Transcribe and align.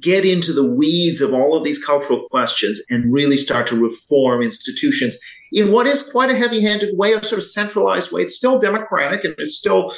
get 0.00 0.24
into 0.24 0.52
the 0.52 0.64
weeds 0.64 1.20
of 1.20 1.32
all 1.32 1.56
of 1.56 1.64
these 1.64 1.82
cultural 1.82 2.28
questions 2.28 2.84
and 2.90 3.12
really 3.12 3.36
start 3.36 3.66
to 3.68 3.76
reform 3.76 4.42
institutions 4.42 5.18
in 5.50 5.72
what 5.72 5.86
is 5.86 6.02
quite 6.02 6.30
a 6.30 6.34
heavy-handed 6.34 6.96
way, 6.96 7.12
a 7.12 7.24
sort 7.24 7.38
of 7.38 7.44
centralized 7.44 8.12
way. 8.12 8.22
It's 8.22 8.36
still 8.36 8.58
democratic 8.58 9.24
and 9.24 9.34
it's 9.38 9.56
still, 9.56 9.92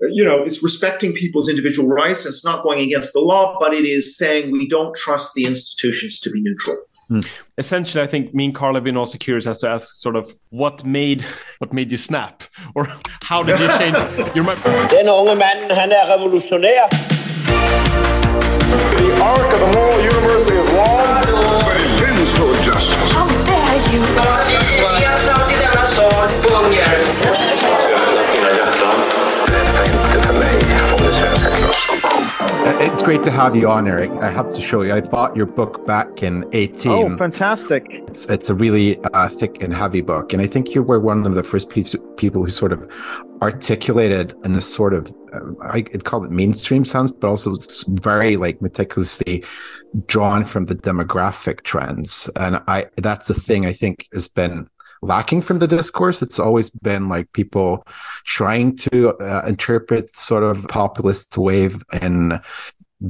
you 0.00 0.24
know, 0.24 0.42
it's 0.42 0.62
respecting 0.62 1.12
people's 1.12 1.48
individual 1.48 1.88
rights. 1.88 2.24
And 2.24 2.32
it's 2.32 2.44
not 2.44 2.64
going 2.64 2.80
against 2.80 3.12
the 3.12 3.20
law, 3.20 3.56
but 3.60 3.72
it 3.72 3.84
is 3.84 4.16
saying 4.16 4.50
we 4.50 4.68
don't 4.68 4.96
trust 4.96 5.34
the 5.34 5.44
institutions 5.44 6.18
to 6.20 6.30
be 6.30 6.40
neutral. 6.40 6.76
Hmm. 7.08 7.20
Essentially, 7.56 8.02
I 8.02 8.06
think 8.06 8.34
me 8.34 8.46
and 8.46 8.54
Carl 8.54 8.74
have 8.74 8.84
been 8.84 8.96
also 8.96 9.16
curious 9.16 9.46
as 9.46 9.56
to 9.58 9.70
ask 9.70 9.96
sort 9.96 10.14
of 10.14 10.34
what 10.50 10.84
made 10.84 11.24
what 11.56 11.72
made 11.72 11.90
you 11.90 11.96
snap, 11.96 12.42
or 12.74 12.86
how 13.24 13.42
did 13.42 13.58
you 13.58 13.68
change 13.78 13.96
your 14.34 14.44
mind? 14.44 14.60
Den 14.90 15.08
unge 15.08 15.38
mand, 15.38 15.72
han 15.72 15.90
er 15.90 16.06
revolutionær. 16.06 18.17
The 18.68 19.22
arc 19.22 19.54
of 19.54 19.60
the 19.60 19.72
moral 19.78 20.00
universe 20.02 20.48
is 20.50 20.70
long, 20.72 21.22
but 21.64 21.80
it 21.80 21.98
tends 21.98 22.34
toward 22.34 22.60
justice. 22.60 23.12
How 23.12 23.26
dare 23.44 23.94
you! 23.94 24.28
It's 32.80 33.02
great 33.02 33.22
to 33.24 33.30
have 33.30 33.56
you 33.56 33.68
on, 33.68 33.88
Eric. 33.88 34.10
I 34.22 34.30
have 34.30 34.54
to 34.54 34.60
show 34.60 34.82
you. 34.82 34.92
I 34.92 35.00
bought 35.00 35.36
your 35.36 35.46
book 35.46 35.86
back 35.86 36.22
in 36.22 36.44
18. 36.52 36.92
Oh, 36.92 37.16
fantastic. 37.16 37.86
It's, 37.90 38.26
it's 38.26 38.50
a 38.50 38.54
really 38.54 38.98
uh, 39.14 39.28
thick 39.28 39.62
and 39.62 39.74
heavy 39.74 40.00
book. 40.00 40.32
And 40.32 40.40
I 40.40 40.46
think 40.46 40.74
you 40.74 40.82
were 40.82 41.00
one 41.00 41.26
of 41.26 41.34
the 41.34 41.42
first 41.42 41.70
piece, 41.70 41.94
people 42.16 42.44
who 42.44 42.50
sort 42.50 42.72
of 42.72 42.90
articulated 43.42 44.32
in 44.44 44.52
this 44.52 44.72
sort 44.72 44.94
of, 44.94 45.12
uh, 45.32 45.40
I 45.62 45.84
would 45.92 46.04
call 46.04 46.24
it 46.24 46.30
mainstream 46.30 46.84
sense, 46.84 47.10
but 47.10 47.28
also 47.28 47.52
it's 47.52 47.84
very 47.88 48.36
like 48.36 48.62
meticulously 48.62 49.44
drawn 50.06 50.44
from 50.44 50.66
the 50.66 50.74
demographic 50.74 51.62
trends. 51.62 52.30
And 52.36 52.62
I, 52.68 52.86
that's 52.96 53.28
the 53.28 53.34
thing 53.34 53.66
I 53.66 53.72
think 53.72 54.06
has 54.12 54.28
been 54.28 54.68
lacking 55.02 55.42
from 55.42 55.58
the 55.58 55.66
discourse. 55.66 56.22
It's 56.22 56.38
always 56.38 56.70
been 56.70 57.08
like 57.08 57.32
people 57.32 57.84
trying 58.24 58.76
to 58.76 59.14
uh, 59.16 59.44
interpret 59.46 60.16
sort 60.16 60.44
of 60.44 60.66
populist 60.68 61.36
wave. 61.38 61.82
And 62.00 62.40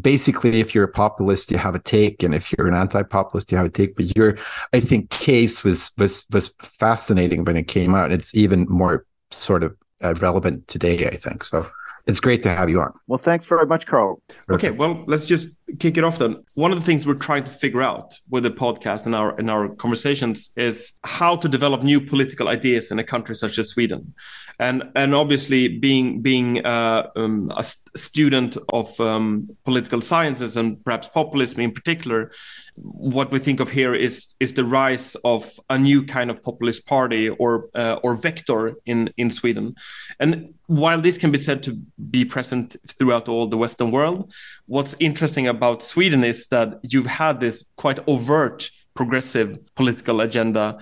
basically 0.00 0.60
if 0.60 0.74
you're 0.74 0.84
a 0.84 0.88
populist 0.88 1.50
you 1.50 1.58
have 1.58 1.74
a 1.74 1.80
take. 1.80 2.22
And 2.22 2.34
if 2.34 2.52
you're 2.52 2.68
an 2.68 2.74
anti-populist 2.74 3.50
you 3.50 3.56
have 3.56 3.66
a 3.66 3.70
take. 3.70 3.96
But 3.96 4.16
your 4.16 4.38
i 4.72 4.80
think 4.80 5.10
case 5.10 5.64
was 5.64 5.90
was 5.98 6.24
was 6.30 6.48
fascinating 6.58 7.44
when 7.44 7.56
it 7.56 7.68
came 7.68 7.94
out. 7.94 8.06
And 8.06 8.14
it's 8.14 8.34
even 8.34 8.66
more 8.68 9.06
sort 9.30 9.62
of 9.62 9.76
uh, 10.02 10.14
relevant 10.14 10.68
today 10.68 11.06
i 11.06 11.16
think. 11.16 11.44
So 11.44 11.70
it's 12.08 12.20
great 12.20 12.42
to 12.42 12.48
have 12.48 12.70
you 12.70 12.80
on. 12.80 12.92
Well, 13.06 13.18
thanks 13.18 13.44
very 13.44 13.66
much, 13.66 13.86
Carl. 13.86 14.22
Okay, 14.50 14.70
well, 14.70 15.04
let's 15.06 15.26
just 15.26 15.48
kick 15.78 15.98
it 15.98 16.04
off 16.04 16.18
then. 16.18 16.42
One 16.54 16.72
of 16.72 16.78
the 16.78 16.84
things 16.84 17.06
we're 17.06 17.14
trying 17.14 17.44
to 17.44 17.50
figure 17.50 17.82
out 17.82 18.18
with 18.30 18.44
the 18.44 18.50
podcast 18.50 19.04
and 19.04 19.14
our 19.14 19.38
in 19.38 19.50
our 19.50 19.68
conversations 19.68 20.50
is 20.56 20.92
how 21.04 21.36
to 21.36 21.48
develop 21.48 21.82
new 21.82 22.00
political 22.00 22.48
ideas 22.48 22.90
in 22.90 22.98
a 22.98 23.04
country 23.04 23.34
such 23.34 23.58
as 23.58 23.68
Sweden, 23.68 24.14
and 24.58 24.82
and 24.94 25.14
obviously 25.14 25.68
being 25.68 26.20
being 26.20 26.64
uh, 26.64 27.08
um, 27.16 27.50
a 27.56 27.64
student 27.96 28.56
of 28.70 28.98
um, 29.00 29.48
political 29.64 30.00
sciences 30.00 30.56
and 30.56 30.84
perhaps 30.84 31.08
populism 31.08 31.60
in 31.60 31.70
particular, 31.70 32.32
what 32.76 33.30
we 33.30 33.38
think 33.38 33.60
of 33.60 33.70
here 33.70 33.94
is 33.94 34.34
is 34.40 34.54
the 34.54 34.64
rise 34.64 35.16
of 35.24 35.58
a 35.70 35.78
new 35.78 36.04
kind 36.04 36.30
of 36.30 36.42
populist 36.42 36.86
party 36.86 37.28
or 37.28 37.68
uh, 37.74 38.00
or 38.02 38.16
vector 38.16 38.74
in 38.86 39.12
in 39.16 39.30
Sweden, 39.30 39.74
and 40.18 40.54
while 40.66 41.00
this 41.00 41.18
can 41.18 41.30
be 41.30 41.38
said 41.38 41.62
to 41.62 41.74
be 42.10 42.24
present 42.24 42.76
throughout 42.86 43.28
all 43.28 43.46
the 43.46 43.56
Western 43.56 43.90
world, 43.90 44.32
what's 44.66 44.96
interesting 44.98 45.46
about 45.46 45.82
Sweden 45.82 46.24
is 46.24 46.48
that 46.48 46.80
you've 46.82 47.06
had 47.06 47.38
this 47.40 47.64
quite 47.76 48.00
overt 48.08 48.70
progressive 48.98 49.48
political 49.76 50.20
agenda 50.22 50.76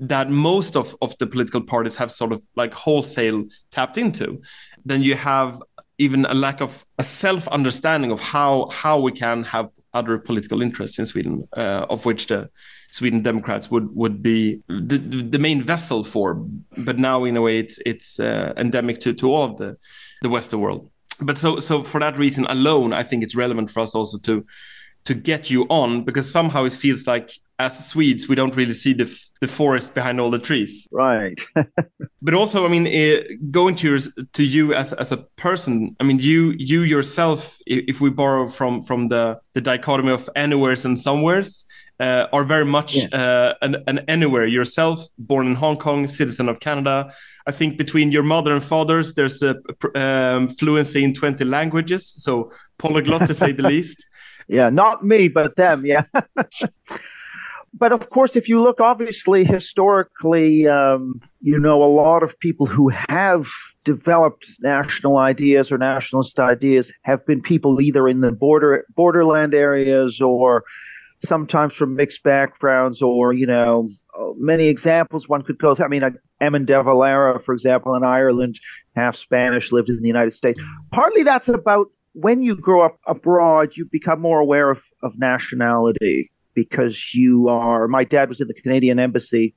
that 0.00 0.28
most 0.28 0.76
of, 0.76 0.96
of 1.00 1.16
the 1.18 1.28
political 1.28 1.60
parties 1.60 1.96
have 1.96 2.10
sort 2.10 2.32
of 2.32 2.42
like 2.56 2.74
wholesale 2.74 3.44
tapped 3.70 3.96
into. 3.96 4.42
Then 4.84 5.00
you 5.00 5.14
have 5.14 5.62
even 5.98 6.26
a 6.26 6.34
lack 6.34 6.60
of 6.60 6.84
a 6.98 7.04
self 7.04 7.46
understanding 7.58 8.10
of 8.10 8.20
how 8.20 8.68
how 8.82 8.96
we 9.06 9.12
can 9.12 9.44
have 9.44 9.68
other 9.94 10.18
political 10.18 10.60
interests 10.60 10.98
in 10.98 11.06
Sweden, 11.06 11.34
uh, 11.56 11.86
of 11.88 12.04
which 12.04 12.26
the 12.26 12.50
Sweden 12.90 13.22
Democrats 13.22 13.70
would 13.70 13.88
would 14.02 14.16
be 14.22 14.60
the, 14.90 14.98
the 15.34 15.38
main 15.38 15.62
vessel 15.62 16.02
for. 16.02 16.28
But 16.88 16.98
now, 16.98 17.24
in 17.24 17.36
a 17.36 17.42
way, 17.42 17.60
it's 17.64 17.78
it's 17.86 18.18
uh, 18.18 18.52
endemic 18.56 18.98
to 19.04 19.14
to 19.20 19.26
all 19.32 19.44
of 19.50 19.56
the 19.60 19.76
the 20.22 20.30
Western 20.36 20.60
world. 20.60 20.90
But 21.20 21.38
so 21.38 21.60
so 21.60 21.84
for 21.84 22.00
that 22.00 22.18
reason 22.18 22.44
alone, 22.56 22.92
I 23.00 23.04
think 23.04 23.22
it's 23.22 23.36
relevant 23.36 23.70
for 23.70 23.80
us 23.84 23.94
also 23.94 24.18
to 24.28 24.44
to 25.06 25.14
get 25.14 25.50
you 25.50 25.64
on 25.68 26.04
because 26.04 26.30
somehow 26.30 26.64
it 26.64 26.72
feels 26.72 27.06
like 27.06 27.30
as 27.58 27.88
Swedes 27.88 28.28
we 28.28 28.34
don't 28.34 28.54
really 28.54 28.74
see 28.74 28.92
the 28.92 29.06
the 29.40 29.48
forest 29.48 29.94
behind 29.94 30.20
all 30.20 30.30
the 30.30 30.38
trees. 30.38 30.88
Right. 30.90 31.38
but 32.22 32.34
also, 32.34 32.64
I 32.64 32.68
mean, 32.68 32.86
uh, 32.86 33.22
going 33.50 33.74
to 33.76 33.88
your, 33.88 33.98
to 34.32 34.42
you 34.42 34.74
as 34.74 34.92
as 34.92 35.12
a 35.12 35.18
person, 35.36 35.96
I 36.00 36.04
mean, 36.04 36.18
you 36.18 36.54
you 36.58 36.82
yourself, 36.82 37.58
if 37.66 38.00
we 38.00 38.10
borrow 38.10 38.48
from 38.48 38.82
from 38.82 39.08
the 39.08 39.40
the 39.54 39.60
dichotomy 39.60 40.12
of 40.12 40.28
anywheres 40.36 40.84
and 40.84 40.98
somewheres, 40.98 41.64
uh, 42.00 42.26
are 42.32 42.44
very 42.44 42.64
much 42.64 42.96
yeah. 42.96 43.08
uh, 43.12 43.54
an, 43.62 43.76
an 43.86 44.00
anywhere 44.08 44.46
yourself, 44.46 45.06
born 45.18 45.46
in 45.46 45.54
Hong 45.54 45.76
Kong, 45.76 46.08
citizen 46.08 46.48
of 46.48 46.60
Canada. 46.60 47.12
I 47.46 47.52
think 47.52 47.78
between 47.78 48.12
your 48.12 48.22
mother 48.22 48.52
and 48.52 48.62
fathers, 48.62 49.14
there's 49.14 49.42
a 49.42 49.56
um, 49.94 50.48
fluency 50.48 51.04
in 51.04 51.14
20 51.14 51.44
languages, 51.44 52.14
so 52.22 52.50
polyglot 52.78 53.26
to 53.26 53.34
say 53.34 53.52
the 53.52 53.62
least. 53.62 54.06
Yeah, 54.48 54.70
not 54.70 55.04
me, 55.04 55.28
but 55.28 55.56
them. 55.56 55.84
Yeah. 55.84 56.04
but 57.74 57.92
of 57.92 58.10
course, 58.10 58.36
if 58.36 58.48
you 58.48 58.60
look 58.60 58.80
obviously 58.80 59.44
historically, 59.44 60.66
um, 60.66 61.20
you 61.40 61.58
know, 61.58 61.82
a 61.82 61.86
lot 61.92 62.22
of 62.22 62.38
people 62.38 62.66
who 62.66 62.88
have 62.88 63.46
developed 63.84 64.46
national 64.60 65.18
ideas 65.18 65.70
or 65.70 65.78
nationalist 65.78 66.40
ideas 66.40 66.92
have 67.02 67.24
been 67.26 67.40
people 67.40 67.80
either 67.80 68.08
in 68.08 68.20
the 68.20 68.32
border 68.32 68.84
borderland 68.96 69.54
areas 69.54 70.20
or 70.20 70.64
sometimes 71.24 71.72
from 71.72 71.94
mixed 71.94 72.22
backgrounds 72.24 73.00
or 73.00 73.32
you 73.32 73.46
know 73.46 73.86
many 74.36 74.66
examples 74.66 75.28
one 75.28 75.42
could 75.42 75.58
go 75.58 75.74
through. 75.74 75.86
I 75.86 75.88
mean, 75.88 76.02
Eamon 76.42 76.66
de 76.66 76.82
Valera, 76.82 77.40
for 77.40 77.54
example, 77.54 77.94
in 77.94 78.04
Ireland, 78.04 78.58
half 78.94 79.16
Spanish, 79.16 79.72
lived 79.72 79.88
in 79.88 80.00
the 80.00 80.08
United 80.08 80.32
States. 80.32 80.60
Partly 80.90 81.22
that's 81.22 81.48
about 81.48 81.86
when 82.16 82.42
you 82.42 82.56
grow 82.56 82.82
up 82.82 82.98
abroad, 83.06 83.76
you 83.76 83.86
become 83.92 84.20
more 84.20 84.40
aware 84.40 84.70
of, 84.70 84.80
of 85.02 85.12
nationality 85.18 86.30
because 86.54 87.14
you 87.14 87.48
are. 87.48 87.86
My 87.88 88.04
dad 88.04 88.30
was 88.30 88.40
in 88.40 88.48
the 88.48 88.54
Canadian 88.54 88.98
Embassy 88.98 89.54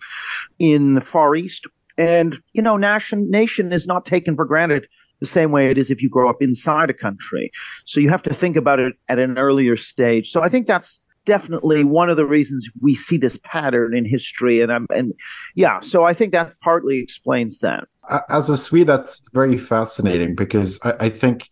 in 0.59 0.96
the 0.96 1.02
Far 1.02 1.36
East, 1.36 1.66
and 1.97 2.40
you 2.52 2.62
know, 2.62 2.75
nation 2.75 3.31
nation 3.31 3.72
is 3.72 3.88
not 3.88 4.06
taken 4.06 4.36
for 4.36 4.46
granted 4.46 4.88
the 5.22 5.25
same 5.25 5.52
way 5.52 5.70
it 5.70 5.78
is 5.78 5.90
if 5.90 6.02
you 6.02 6.09
grow 6.09 6.30
up 6.30 6.42
inside 6.42 6.90
a 6.90 6.94
country. 6.94 7.50
So 7.86 8.00
you 8.00 8.09
have 8.09 8.24
to 8.24 8.34
think 8.34 8.56
about 8.56 8.80
it 8.80 8.94
at 9.08 9.20
an 9.20 9.38
earlier 9.38 9.78
stage. 9.78 10.31
So 10.31 10.41
I 10.41 10.50
think 10.50 10.68
that's 10.68 11.02
definitely 11.26 11.84
one 11.84 12.09
of 12.09 12.18
the 12.18 12.26
reasons 12.26 12.68
we 12.81 12.96
see 12.96 13.18
this 13.18 13.38
pattern 13.44 13.96
in 13.96 14.03
history 14.03 14.62
and 14.62 14.72
I'm 14.72 14.88
and 14.96 15.14
yeah 15.53 15.80
so 15.81 16.03
I 16.06 16.14
think 16.14 16.31
that 16.31 16.53
partly 16.62 17.00
explains 17.00 17.59
that 17.59 17.84
as 18.30 18.50
a 18.50 18.58
Swede 18.58 18.88
that's 18.88 19.28
very 19.31 19.58
fascinating 19.58 20.34
because 20.34 20.80
I, 20.84 20.94
I 21.02 21.09
think 21.09 21.50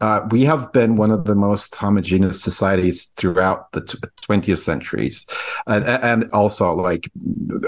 uh, 0.00 0.26
we 0.30 0.44
have 0.44 0.72
been 0.72 0.96
one 0.96 1.10
of 1.10 1.24
the 1.24 1.34
most 1.34 1.74
homogeneous 1.74 2.42
societies 2.42 3.06
throughout 3.16 3.70
the 3.72 3.82
20th 3.82 4.58
centuries, 4.58 5.26
and, 5.66 5.84
and 5.84 6.30
also 6.32 6.72
like 6.72 7.10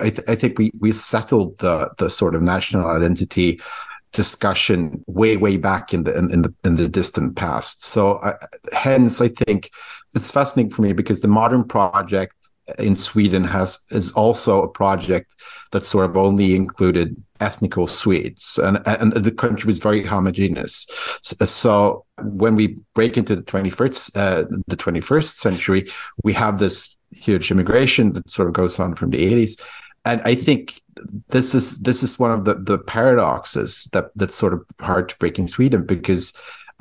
I, 0.00 0.10
th- 0.10 0.28
I, 0.28 0.34
think 0.34 0.59
we 0.59 0.71
we 0.78 0.92
settled 0.92 1.59
the 1.59 1.91
the 1.98 2.09
sort 2.09 2.34
of 2.34 2.42
national 2.42 2.87
identity 2.87 3.60
discussion 4.12 5.03
way 5.06 5.37
way 5.37 5.56
back 5.56 5.92
in 5.92 6.04
the 6.04 6.16
in, 6.16 6.32
in 6.32 6.42
the 6.42 6.54
in 6.65 6.76
the 6.76 6.88
distant 6.88 7.37
past. 7.37 7.82
So 7.82 8.15
uh, 8.15 8.38
hence, 8.72 9.21
I 9.21 9.28
think 9.28 9.71
it's 10.15 10.31
fascinating 10.31 10.71
for 10.71 10.82
me 10.82 10.92
because 10.92 11.21
the 11.21 11.28
modern 11.28 11.65
project 11.65 12.34
in 12.78 12.94
Sweden 12.94 13.44
has 13.44 13.78
is 13.91 14.12
also 14.12 14.62
a 14.62 14.68
project 14.68 15.34
that 15.72 15.84
sort 15.84 16.09
of 16.09 16.16
only 16.16 16.54
included 16.54 17.16
ethnical 17.41 17.86
Swedes, 17.86 18.59
and 18.59 18.80
and 18.86 19.12
the 19.12 19.32
country 19.32 19.66
was 19.66 19.78
very 19.78 20.04
homogeneous. 20.04 20.86
So 21.22 22.04
when 22.22 22.54
we 22.54 22.78
break 22.94 23.16
into 23.16 23.36
the 23.36 23.42
twenty 23.42 23.70
first 23.70 24.16
uh, 24.16 24.44
the 24.68 24.76
twenty 24.76 25.00
first 25.00 25.38
century, 25.38 25.86
we 26.22 26.32
have 26.34 26.59
this 26.59 26.97
huge 27.10 27.50
immigration 27.50 28.12
that 28.12 28.30
sort 28.30 28.48
of 28.48 28.54
goes 28.54 28.78
on 28.78 28.94
from 28.94 29.10
the 29.10 29.24
eighties, 29.24 29.56
and 30.04 30.22
I 30.24 30.34
think 30.34 30.80
this 31.28 31.54
is 31.54 31.80
this 31.80 32.03
is 32.03 32.18
one 32.18 32.30
of 32.30 32.44
the 32.44 32.54
the 32.54 32.78
paradoxes 32.78 33.88
that 33.92 34.10
that's 34.15 34.34
sort 34.34 34.53
of 34.53 34.65
hard 34.80 35.08
to 35.08 35.16
break 35.18 35.38
in 35.38 35.48
Sweden 35.48 35.84
because 35.84 36.32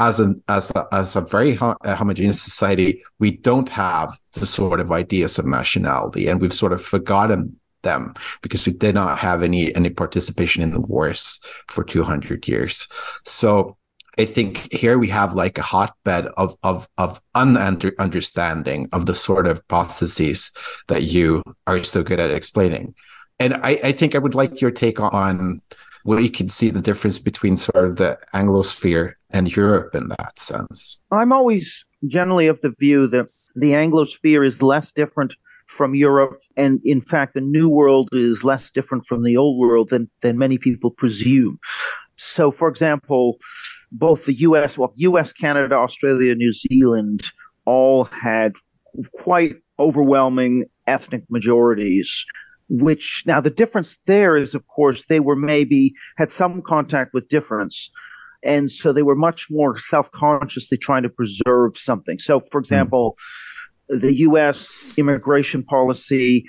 as 0.02 0.20
an 0.20 0.44
as 0.48 0.72
a, 0.72 0.88
as 0.92 1.16
a 1.16 1.22
very 1.22 1.54
homogeneous 1.54 2.42
society, 2.42 3.04
we 3.20 3.32
don't 3.38 3.70
have 3.70 4.18
the 4.34 4.46
sort 4.46 4.80
of 4.80 4.92
ideas 4.92 5.38
of 5.38 5.46
nationality, 5.46 6.28
and 6.28 6.42
we've 6.42 6.54
sort 6.54 6.74
of 6.74 6.82
forgotten 6.82 7.60
them 7.84 8.14
because 8.42 8.66
we 8.66 8.74
did 8.74 8.96
not 8.96 9.20
have 9.20 9.44
any 9.44 9.74
any 9.76 9.90
participation 9.90 10.64
in 10.64 10.72
the 10.72 10.80
wars 10.80 11.40
for 11.68 11.84
200 11.84 12.48
years 12.48 12.88
so 13.26 13.76
I 14.20 14.26
think 14.26 14.72
here 14.72 15.00
we 15.00 15.08
have 15.08 15.34
like 15.34 15.58
a 15.58 15.62
hotbed 15.62 16.28
of 16.38 16.56
of 16.64 16.88
of 16.98 17.22
understanding 17.34 18.90
of 18.92 19.06
the 19.06 19.16
sort 19.16 19.48
of 19.48 19.66
processes 19.68 20.52
that 20.90 21.04
you 21.04 21.42
are 21.66 21.84
so 21.84 22.04
good 22.04 22.20
at 22.20 22.30
explaining. 22.30 22.94
And 23.40 23.56
I, 23.56 23.80
I 23.84 23.92
think 23.94 24.14
I 24.14 24.20
would 24.20 24.36
like 24.36 24.62
your 24.62 24.70
take 24.72 25.00
on 25.00 25.62
where 26.04 26.20
you 26.20 26.30
can 26.30 26.48
see 26.48 26.70
the 26.70 26.82
difference 26.82 27.20
between 27.20 27.58
sort 27.58 27.86
of 27.86 27.98
the 27.98 28.18
Anglosphere 28.34 29.14
and 29.30 29.56
Europe 29.56 29.96
in 29.96 30.10
that 30.10 30.38
sense. 30.38 31.00
I'm 31.12 31.32
always 31.32 31.86
generally 32.08 32.48
of 32.48 32.60
the 32.62 32.74
view 32.80 33.08
that 33.08 33.28
the 33.56 33.72
Anglosphere 33.72 34.46
is 34.46 34.62
less 34.62 34.92
different 34.92 35.34
from 35.68 35.96
Europe, 35.96 36.40
and 36.58 36.80
in 36.84 37.02
fact, 37.02 37.34
the 37.34 37.42
New 37.42 37.70
World 37.70 38.10
is 38.12 38.44
less 38.44 38.70
different 38.72 39.06
from 39.06 39.24
the 39.24 39.38
Old 39.38 39.58
World 39.58 39.90
than 39.90 40.10
than 40.22 40.38
many 40.38 40.58
people 40.58 40.92
presume. 40.92 41.60
So, 42.18 42.52
for 42.52 42.68
example, 42.68 43.38
both 43.92 44.26
the 44.26 44.34
U.S., 44.42 44.78
well, 44.78 44.94
U.S., 44.96 45.34
Canada, 45.34 45.76
Australia, 45.76 46.36
New 46.36 46.54
Zealand, 46.54 47.24
all 47.66 48.04
had 48.06 48.54
quite 49.14 49.56
overwhelming 49.80 50.66
ethnic 50.88 51.24
majorities. 51.30 52.26
Which 52.74 53.24
now 53.26 53.42
the 53.42 53.50
difference 53.50 53.98
there 54.06 54.38
is, 54.38 54.56
of 54.56 54.66
course, 54.68 55.06
they 55.06 55.20
were 55.20 55.36
maybe 55.36 55.94
had 56.18 56.32
some 56.32 56.62
contact 56.62 57.14
with 57.14 57.28
difference, 57.28 57.90
and 58.44 58.72
so 58.72 58.94
they 58.94 59.04
were 59.04 59.16
much 59.16 59.48
more 59.50 59.78
self-consciously 59.78 60.78
trying 60.78 61.04
to 61.04 61.10
preserve 61.10 61.78
something. 61.78 62.20
So, 62.20 62.40
for 62.52 62.60
hmm. 62.60 62.64
example. 62.64 63.18
Mm 63.18 63.48
the 63.92 64.20
U.S. 64.20 64.94
immigration 64.98 65.64
policy 65.64 66.46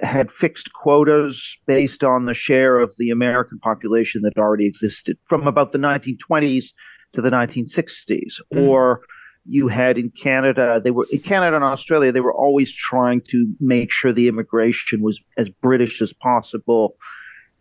had 0.00 0.30
fixed 0.30 0.72
quotas 0.72 1.56
based 1.66 2.04
on 2.04 2.26
the 2.26 2.34
share 2.34 2.78
of 2.78 2.94
the 2.98 3.10
American 3.10 3.58
population 3.58 4.22
that 4.22 4.38
already 4.38 4.66
existed 4.66 5.18
from 5.28 5.46
about 5.46 5.72
the 5.72 5.78
1920s 5.78 6.66
to 7.14 7.22
the 7.22 7.30
1960s. 7.30 8.40
Mm. 8.54 8.68
Or 8.68 9.00
you 9.48 9.68
had 9.68 9.98
in 9.98 10.10
Canada, 10.10 10.80
they 10.82 10.90
were 10.90 11.06
in 11.10 11.20
Canada 11.20 11.56
and 11.56 11.64
Australia, 11.64 12.12
they 12.12 12.20
were 12.20 12.34
always 12.34 12.72
trying 12.72 13.20
to 13.28 13.46
make 13.60 13.92
sure 13.92 14.12
the 14.12 14.28
immigration 14.28 15.02
was 15.02 15.20
as 15.36 15.48
British 15.48 16.02
as 16.02 16.12
possible. 16.12 16.96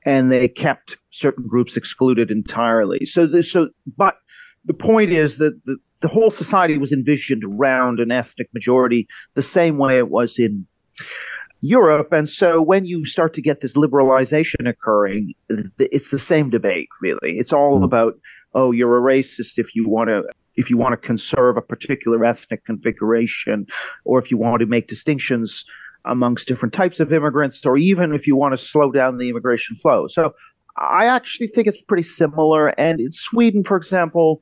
And 0.06 0.32
they 0.32 0.48
kept 0.48 0.98
certain 1.10 1.48
groups 1.48 1.76
excluded 1.76 2.30
entirely. 2.30 3.06
So, 3.06 3.26
the, 3.26 3.42
so, 3.42 3.70
but 3.98 4.16
the 4.64 4.74
point 4.74 5.12
is 5.12 5.38
that 5.38 5.60
the, 5.66 5.78
the 6.02 6.08
whole 6.08 6.30
society 6.30 6.78
was 6.78 6.94
envisioned 6.94 7.44
around 7.44 8.00
an 8.00 8.12
ethnic 8.12 8.48
majority 8.54 9.08
the 9.34 9.42
same 9.42 9.78
way 9.78 9.98
it 9.98 10.10
was 10.10 10.38
in 10.38 10.68
Europe. 11.62 12.14
And 12.14 12.30
so 12.30 12.62
when 12.62 12.86
you 12.86 13.06
start 13.06 13.34
to 13.34 13.42
get 13.42 13.62
this 13.62 13.76
liberalization 13.76 14.70
occurring, 14.70 15.34
it's 15.80 16.12
the 16.12 16.20
same 16.20 16.52
debate, 16.52 16.90
really. 17.02 17.40
It's 17.40 17.54
all 17.54 17.80
mm. 17.80 17.84
about, 17.84 18.14
oh, 18.54 18.72
you're 18.72 18.98
a 18.98 19.02
racist 19.02 19.58
if 19.58 19.74
you 19.76 19.90
want 19.90 20.10
to. 20.10 20.24
If 20.56 20.70
you 20.70 20.78
want 20.78 20.94
to 20.94 20.98
conserve 20.98 21.58
a 21.58 21.62
particular 21.62 22.24
ethnic 22.26 22.66
configuration, 22.66 23.68
or 24.04 24.20
if 24.20 24.32
you 24.32 24.38
want 24.38 24.60
to 24.62 24.66
make 24.66 24.88
distinctions 24.88 25.66
amongst 26.06 26.48
different 26.48 26.74
types 26.74 27.00
of 27.00 27.12
immigrants, 27.12 27.66
or 27.66 27.78
even 27.78 28.14
if 28.14 28.28
you 28.28 28.36
want 28.36 28.54
to 28.54 28.58
slow 28.58 28.92
down 28.92 29.18
the 29.18 29.30
immigration 29.30 29.76
flow. 29.76 30.08
So 30.08 30.34
I 30.78 31.06
actually 31.06 31.48
think 31.48 31.68
it's 31.68 31.82
pretty 31.82 32.04
similar. 32.04 32.70
And 32.80 33.00
in 33.00 33.12
Sweden, 33.12 33.64
for 33.64 33.78
example, 33.78 34.42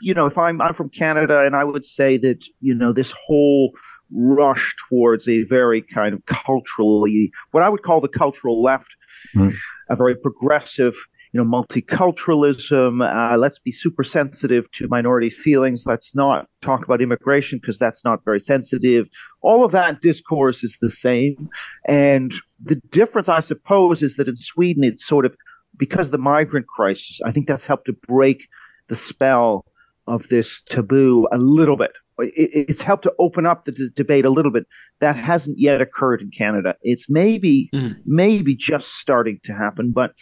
you 0.00 0.14
know, 0.14 0.26
if 0.26 0.36
I'm 0.38 0.60
I'm 0.60 0.74
from 0.74 0.88
Canada, 0.88 1.42
and 1.44 1.54
I 1.54 1.64
would 1.64 1.84
say 1.84 2.16
that 2.18 2.44
you 2.60 2.74
know 2.74 2.92
this 2.92 3.12
whole 3.26 3.72
rush 4.12 4.74
towards 4.88 5.26
a 5.28 5.42
very 5.44 5.82
kind 5.82 6.14
of 6.14 6.24
culturally, 6.26 7.30
what 7.52 7.62
I 7.62 7.68
would 7.68 7.82
call 7.82 8.00
the 8.00 8.08
cultural 8.08 8.62
left, 8.62 8.88
mm. 9.34 9.54
a 9.88 9.96
very 9.96 10.14
progressive, 10.16 10.94
you 11.32 11.42
know, 11.42 11.48
multiculturalism. 11.48 13.00
Uh, 13.02 13.36
let's 13.38 13.58
be 13.58 13.72
super 13.72 14.04
sensitive 14.04 14.70
to 14.72 14.86
minority 14.88 15.30
feelings. 15.30 15.84
Let's 15.86 16.14
not 16.14 16.46
talk 16.60 16.84
about 16.84 17.00
immigration 17.00 17.58
because 17.60 17.78
that's 17.78 18.04
not 18.04 18.24
very 18.24 18.40
sensitive. 18.40 19.06
All 19.40 19.64
of 19.64 19.72
that 19.72 20.02
discourse 20.02 20.62
is 20.62 20.76
the 20.80 20.90
same. 20.90 21.48
And 21.88 22.34
the 22.62 22.76
difference, 22.90 23.28
I 23.30 23.40
suppose, 23.40 24.02
is 24.02 24.16
that 24.16 24.28
in 24.28 24.36
Sweden, 24.36 24.84
it's 24.84 25.06
sort 25.06 25.24
of 25.24 25.34
because 25.78 26.08
of 26.08 26.12
the 26.12 26.18
migrant 26.18 26.66
crisis, 26.66 27.20
I 27.24 27.32
think 27.32 27.48
that's 27.48 27.66
helped 27.66 27.86
to 27.86 27.94
break 28.06 28.46
the 28.88 28.94
spell 28.94 29.64
of 30.06 30.28
this 30.28 30.60
taboo 30.62 31.26
a 31.32 31.38
little 31.38 31.76
bit. 31.76 31.92
It, 32.18 32.68
it's 32.68 32.82
helped 32.82 33.04
to 33.04 33.12
open 33.18 33.46
up 33.46 33.64
the 33.64 33.72
d- 33.72 33.88
debate 33.96 34.26
a 34.26 34.30
little 34.30 34.52
bit. 34.52 34.66
That 35.00 35.16
hasn't 35.16 35.58
yet 35.58 35.80
occurred 35.80 36.20
in 36.20 36.30
Canada. 36.30 36.74
It's 36.82 37.06
maybe 37.08 37.70
mm. 37.74 37.96
maybe 38.04 38.54
just 38.54 38.96
starting 38.96 39.40
to 39.44 39.54
happen, 39.54 39.92
but 39.92 40.12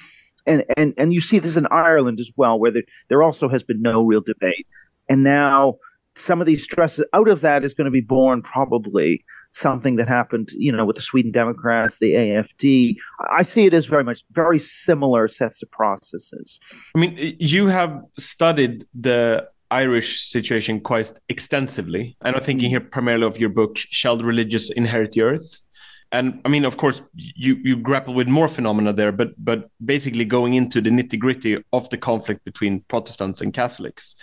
and 0.47 0.65
and 0.77 0.95
and 0.97 1.13
you 1.13 1.21
see 1.21 1.39
this 1.39 1.57
in 1.57 1.67
Ireland 1.71 2.21
as 2.21 2.31
well, 2.37 2.59
where 2.59 2.71
there, 2.71 2.83
there 3.09 3.23
also 3.23 3.49
has 3.49 3.63
been 3.63 3.83
no 3.83 4.03
real 4.03 4.21
debate, 4.21 4.67
and 5.09 5.23
now 5.23 5.77
some 6.17 6.41
of 6.41 6.47
these 6.47 6.63
stresses 6.63 7.05
out 7.13 7.29
of 7.29 7.41
that 7.41 7.65
is 7.65 7.75
going 7.75 7.87
to 7.87 7.91
be 7.91 8.01
born 8.01 8.43
probably 8.43 9.25
something 9.53 9.97
that 9.97 10.09
happened, 10.09 10.51
you 10.53 10.71
know, 10.71 10.85
with 10.85 10.97
the 10.97 11.03
Sweden 11.03 11.33
Democrats, 11.33 11.99
the 11.99 12.13
AFD. 12.13 12.97
I 13.33 13.43
see 13.43 13.67
it 13.67 13.75
as 13.75 13.87
very 13.87 14.05
much 14.05 14.23
very 14.33 14.59
similar 14.59 15.29
sets 15.29 15.63
of 15.63 15.71
processes. 15.71 16.61
I 16.95 17.01
mean, 17.01 17.37
you 17.39 17.67
have 17.67 18.01
studied 18.17 18.87
the 18.95 19.49
Irish 19.71 20.23
situation 20.23 20.81
quite 20.81 21.13
extensively. 21.29 22.17
And 22.23 22.35
I'm 22.35 22.43
thinking 22.43 22.67
mm-hmm. 22.67 22.81
here 22.83 22.89
primarily 22.89 23.27
of 23.27 23.39
your 23.39 23.51
book, 23.51 23.77
Shall 23.77 24.17
the 24.17 24.25
Religious 24.25 24.71
Inherit 24.71 25.13
the 25.13 25.23
Earth? 25.23 25.65
And 26.12 26.41
I 26.45 26.49
mean, 26.49 26.65
of 26.65 26.77
course, 26.77 27.03
you, 27.15 27.57
you 27.62 27.77
grapple 27.77 28.15
with 28.15 28.29
more 28.29 28.49
phenomena 28.49 28.93
there, 28.93 29.12
but 29.12 29.33
but 29.39 29.71
basically 29.85 30.25
going 30.25 30.55
into 30.55 30.81
the 30.81 30.91
nitty 30.91 31.19
gritty 31.19 31.62
of 31.73 31.89
the 31.91 31.99
conflict 31.99 32.45
between 32.45 32.81
Protestants 32.89 33.41
and 33.41 33.53
Catholics. 33.53 34.17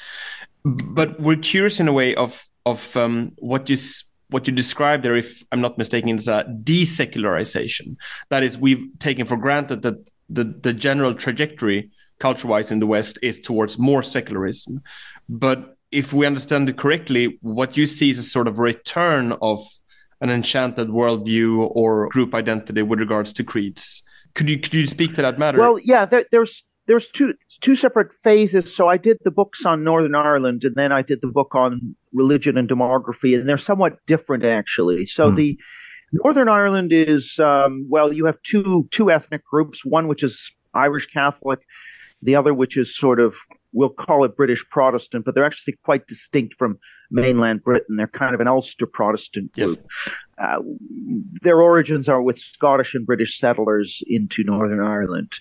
But 0.66 1.20
we're 1.20 1.38
curious 1.38 1.80
in 1.80 1.88
a 1.88 1.94
way 1.94 2.14
of 2.16 2.48
of 2.66 2.96
um, 2.98 3.32
what 3.38 3.70
you 3.70 3.78
what 4.30 4.46
you 4.46 4.54
described 4.54 5.04
there, 5.04 5.16
if 5.16 5.44
I'm 5.54 5.62
not 5.62 5.78
mistaken, 5.78 6.18
is 6.18 6.28
a 6.28 6.44
desecularization. 6.64 7.96
That 8.30 8.44
is, 8.44 8.58
we've 8.58 8.86
taken 9.00 9.26
for 9.26 9.38
granted 9.38 9.82
that 9.84 10.10
the 10.30 10.44
the 10.44 10.74
general 10.74 11.14
trajectory 11.14 11.90
culture-wise 12.20 12.72
in 12.72 12.80
the 12.80 12.88
West 12.88 13.18
is 13.22 13.40
towards 13.40 13.80
more 13.80 14.04
secularism. 14.04 14.82
But 15.30 15.78
if 15.92 16.12
we 16.12 16.26
understand 16.26 16.68
it 16.68 16.78
correctly, 16.78 17.38
what 17.42 17.78
you 17.78 17.86
see 17.86 18.10
is 18.10 18.20
a 18.20 18.24
sort 18.24 18.48
of 18.48 18.60
return 18.60 19.34
of 19.42 19.66
an 20.22 20.30
enchanted 20.30 20.90
worldview 20.90 21.70
or 21.74 22.10
group 22.10 22.34
identity 22.34 22.82
with 22.82 23.00
regards 23.00 23.34
to 23.34 23.44
creeds. 23.44 24.04
Could 24.34 24.50
you 24.50 24.60
could 24.60 24.74
you 24.74 24.88
speak 24.88 25.16
to 25.16 25.22
that 25.22 25.40
matter? 25.40 25.60
Well, 25.60 25.78
yeah, 25.84 26.06
there, 26.06 26.26
there's 26.32 26.64
there's 26.88 27.10
two 27.12 27.34
two 27.62 27.76
separate 27.76 28.12
phases. 28.24 28.74
So 28.74 28.88
I 28.88 28.98
did 28.98 29.18
the 29.24 29.32
books 29.32 29.66
on 29.66 29.84
Northern 29.84 30.16
Ireland, 30.16 30.64
and 30.64 30.76
then 30.76 30.92
I 30.92 31.02
did 31.02 31.22
the 31.22 31.28
book 31.28 31.54
on 31.54 31.96
religion 32.14 32.58
and 32.58 32.68
demography, 32.68 33.38
and 33.38 33.48
they're 33.48 33.58
somewhat 33.58 33.98
different 34.06 34.46
actually. 34.46 35.06
So 35.06 35.30
hmm. 35.30 35.36
the 35.36 35.60
Northern 36.12 36.50
Ireland 36.50 36.94
is 36.94 37.40
um, 37.40 37.86
well, 37.90 38.14
you 38.14 38.26
have 38.26 38.42
two 38.44 38.88
two 38.92 39.12
ethnic 39.12 39.46
groups. 39.46 39.86
One 39.86 40.08
which 40.08 40.24
is 40.24 40.52
Irish 40.74 41.08
Catholic, 41.08 41.60
the 42.22 42.36
other 42.36 42.54
which 42.54 42.78
is 42.78 42.96
sort 42.96 43.20
of 43.20 43.36
we'll 43.74 43.90
call 43.90 44.24
it 44.24 44.36
British 44.36 44.66
Protestant, 44.70 45.26
but 45.26 45.36
they're 45.36 45.46
actually 45.46 45.76
quite 45.84 46.08
distinct 46.08 46.56
from 46.58 46.80
mainland 47.12 47.64
Britain. 47.64 47.96
They're 47.96 48.08
kind 48.08 48.34
of 48.34 48.42
an 48.42 48.48
Ulster 48.48 48.86
Protestant 48.86 49.52
group. 49.54 49.78
Yes. 49.78 50.16
Uh, 50.38 50.60
their 51.42 51.62
origins 51.62 52.08
are 52.08 52.22
with 52.22 52.38
Scottish 52.38 52.94
and 52.94 53.06
British 53.06 53.40
settlers 53.40 54.04
into 54.08 54.44
Northern 54.44 54.80
Ireland. 54.80 55.34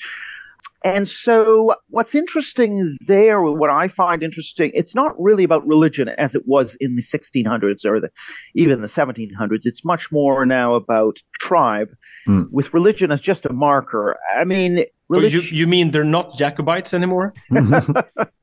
And 0.85 1.08
so, 1.08 1.75
what's 1.88 2.14
interesting 2.14 2.96
there, 3.08 3.42
what 3.42 3.70
I 3.70 3.88
find 3.88 4.23
interesting, 4.23 4.70
it's 4.73 4.94
not 4.94 5.20
really 5.20 5.42
about 5.42 5.66
religion 5.66 6.08
as 6.11 6.37
it 6.37 6.46
was 6.46 6.76
in 6.78 6.94
the 6.94 7.02
1600s 7.02 7.85
or 7.85 7.99
the, 7.99 8.08
even 8.54 8.82
the 8.82 8.87
1700s. 8.87 9.62
It's 9.66 9.85
much 9.85 10.12
more 10.12 10.46
now 10.46 10.75
about 10.75 11.18
tribe, 11.40 11.88
mm. 12.28 12.46
with 12.52 12.73
religion 12.73 13.11
as 13.11 13.20
just 13.20 13.46
a 13.46 13.52
marker. 13.52 14.16
I 14.37 14.44
mean, 14.44 14.85
religion. 15.08 15.42
You, 15.42 15.49
you 15.49 15.66
mean 15.66 15.90
they're 15.90 16.04
not 16.04 16.38
Jacobites 16.38 16.94
anymore? 16.94 17.35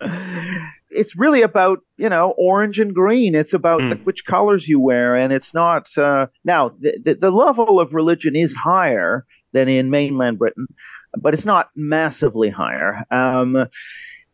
it's 0.94 1.16
really 1.16 1.42
about 1.42 1.78
you 1.96 2.08
know 2.08 2.34
orange 2.36 2.78
and 2.78 2.94
green. 2.94 3.34
It's 3.34 3.52
about 3.52 3.80
mm. 3.80 4.04
which 4.04 4.24
colors 4.24 4.68
you 4.68 4.80
wear, 4.80 5.16
and 5.16 5.32
it's 5.32 5.54
not. 5.54 5.86
Uh, 5.96 6.26
now, 6.44 6.70
the, 6.80 6.98
the, 7.04 7.14
the 7.14 7.30
level 7.30 7.80
of 7.80 7.94
religion 7.94 8.36
is 8.36 8.54
higher 8.54 9.26
than 9.52 9.68
in 9.68 9.90
mainland 9.90 10.38
Britain 10.38 10.66
but 11.18 11.34
it's 11.34 11.44
not 11.44 11.68
massively 11.76 12.50
higher. 12.50 13.04
Um, 13.10 13.66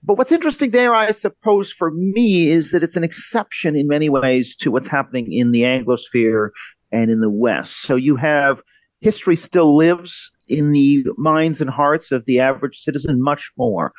but 0.03 0.17
what's 0.17 0.33
interesting 0.33 0.71
there, 0.71 0.95
I 0.95 1.11
suppose, 1.11 1.73
for 1.73 1.91
me, 1.91 2.51
is 2.51 2.71
that 2.71 2.83
it's 2.83 2.97
an 2.97 3.05
exception 3.05 3.77
in 3.77 3.89
many 3.89 4.09
ways 4.09 4.55
to 4.57 4.71
what's 4.71 4.87
happening 4.87 5.33
in 5.33 5.51
the 5.51 5.63
Anglosphere 5.63 6.51
and 6.93 7.11
in 7.11 7.21
the 7.21 7.31
West. 7.31 7.83
So 7.83 7.97
you 7.97 8.17
have 8.17 8.63
history 9.01 9.37
still 9.37 9.77
lives 9.77 10.31
in 10.49 10.73
the 10.73 11.05
minds 11.17 11.61
and 11.61 11.71
hearts 11.71 12.13
of 12.13 12.25
the 12.27 12.41
average 12.41 12.79
citizen 12.79 13.23
much 13.23 13.51
more 13.57 13.93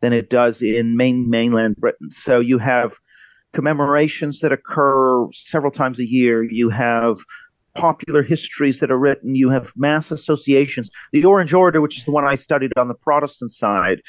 than 0.00 0.12
it 0.12 0.30
does 0.30 0.62
in 0.62 0.96
main 0.96 1.28
mainland 1.28 1.76
Britain. 1.76 2.10
So 2.10 2.40
you 2.40 2.58
have 2.58 2.92
commemorations 3.52 4.40
that 4.40 4.52
occur 4.52 5.26
several 5.32 5.72
times 5.72 5.98
a 5.98 6.08
year. 6.08 6.42
You 6.42 6.70
have 6.70 7.18
popular 7.74 8.22
histories 8.22 8.80
that 8.80 8.90
are 8.90 8.98
written. 8.98 9.34
You 9.34 9.50
have 9.50 9.72
mass 9.76 10.10
associations. 10.10 10.90
The 11.12 11.24
Orange 11.24 11.52
Order, 11.54 11.80
which 11.80 11.98
is 11.98 12.04
the 12.04 12.10
one 12.12 12.24
I 12.24 12.34
studied 12.34 12.72
on 12.76 12.88
the 12.88 12.94
Protestant 12.94 13.50
side, 13.50 14.00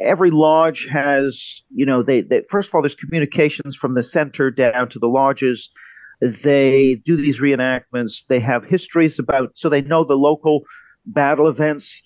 every 0.00 0.30
lodge 0.30 0.86
has, 0.90 1.62
you 1.74 1.86
know, 1.86 2.02
they, 2.02 2.20
they 2.22 2.42
first 2.50 2.68
of 2.68 2.74
all, 2.74 2.82
there's 2.82 2.94
communications 2.94 3.76
from 3.76 3.94
the 3.94 4.02
center 4.02 4.50
down 4.50 4.88
to 4.90 4.98
the 4.98 5.08
lodges. 5.08 5.70
They 6.20 6.96
do 7.04 7.16
these 7.16 7.40
reenactments. 7.40 8.26
They 8.26 8.40
have 8.40 8.64
histories 8.64 9.18
about, 9.18 9.50
so 9.54 9.68
they 9.68 9.82
know 9.82 10.04
the 10.04 10.16
local 10.16 10.62
battle 11.06 11.48
events. 11.48 12.02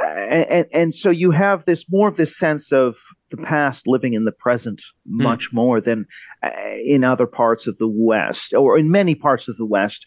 And, 0.00 0.46
and, 0.46 0.66
and 0.72 0.94
so 0.94 1.10
you 1.10 1.30
have 1.32 1.64
this 1.64 1.84
more 1.90 2.08
of 2.08 2.16
this 2.16 2.38
sense 2.38 2.72
of 2.72 2.96
the 3.30 3.36
past 3.36 3.86
living 3.86 4.14
in 4.14 4.24
the 4.24 4.32
present 4.32 4.80
much 5.04 5.52
more 5.52 5.80
than 5.80 6.06
uh, 6.42 6.50
in 6.82 7.04
other 7.04 7.26
parts 7.26 7.66
of 7.66 7.76
the 7.78 7.88
West 7.88 8.54
or 8.54 8.78
in 8.78 8.90
many 8.90 9.14
parts 9.14 9.48
of 9.48 9.56
the 9.56 9.66
West. 9.66 10.06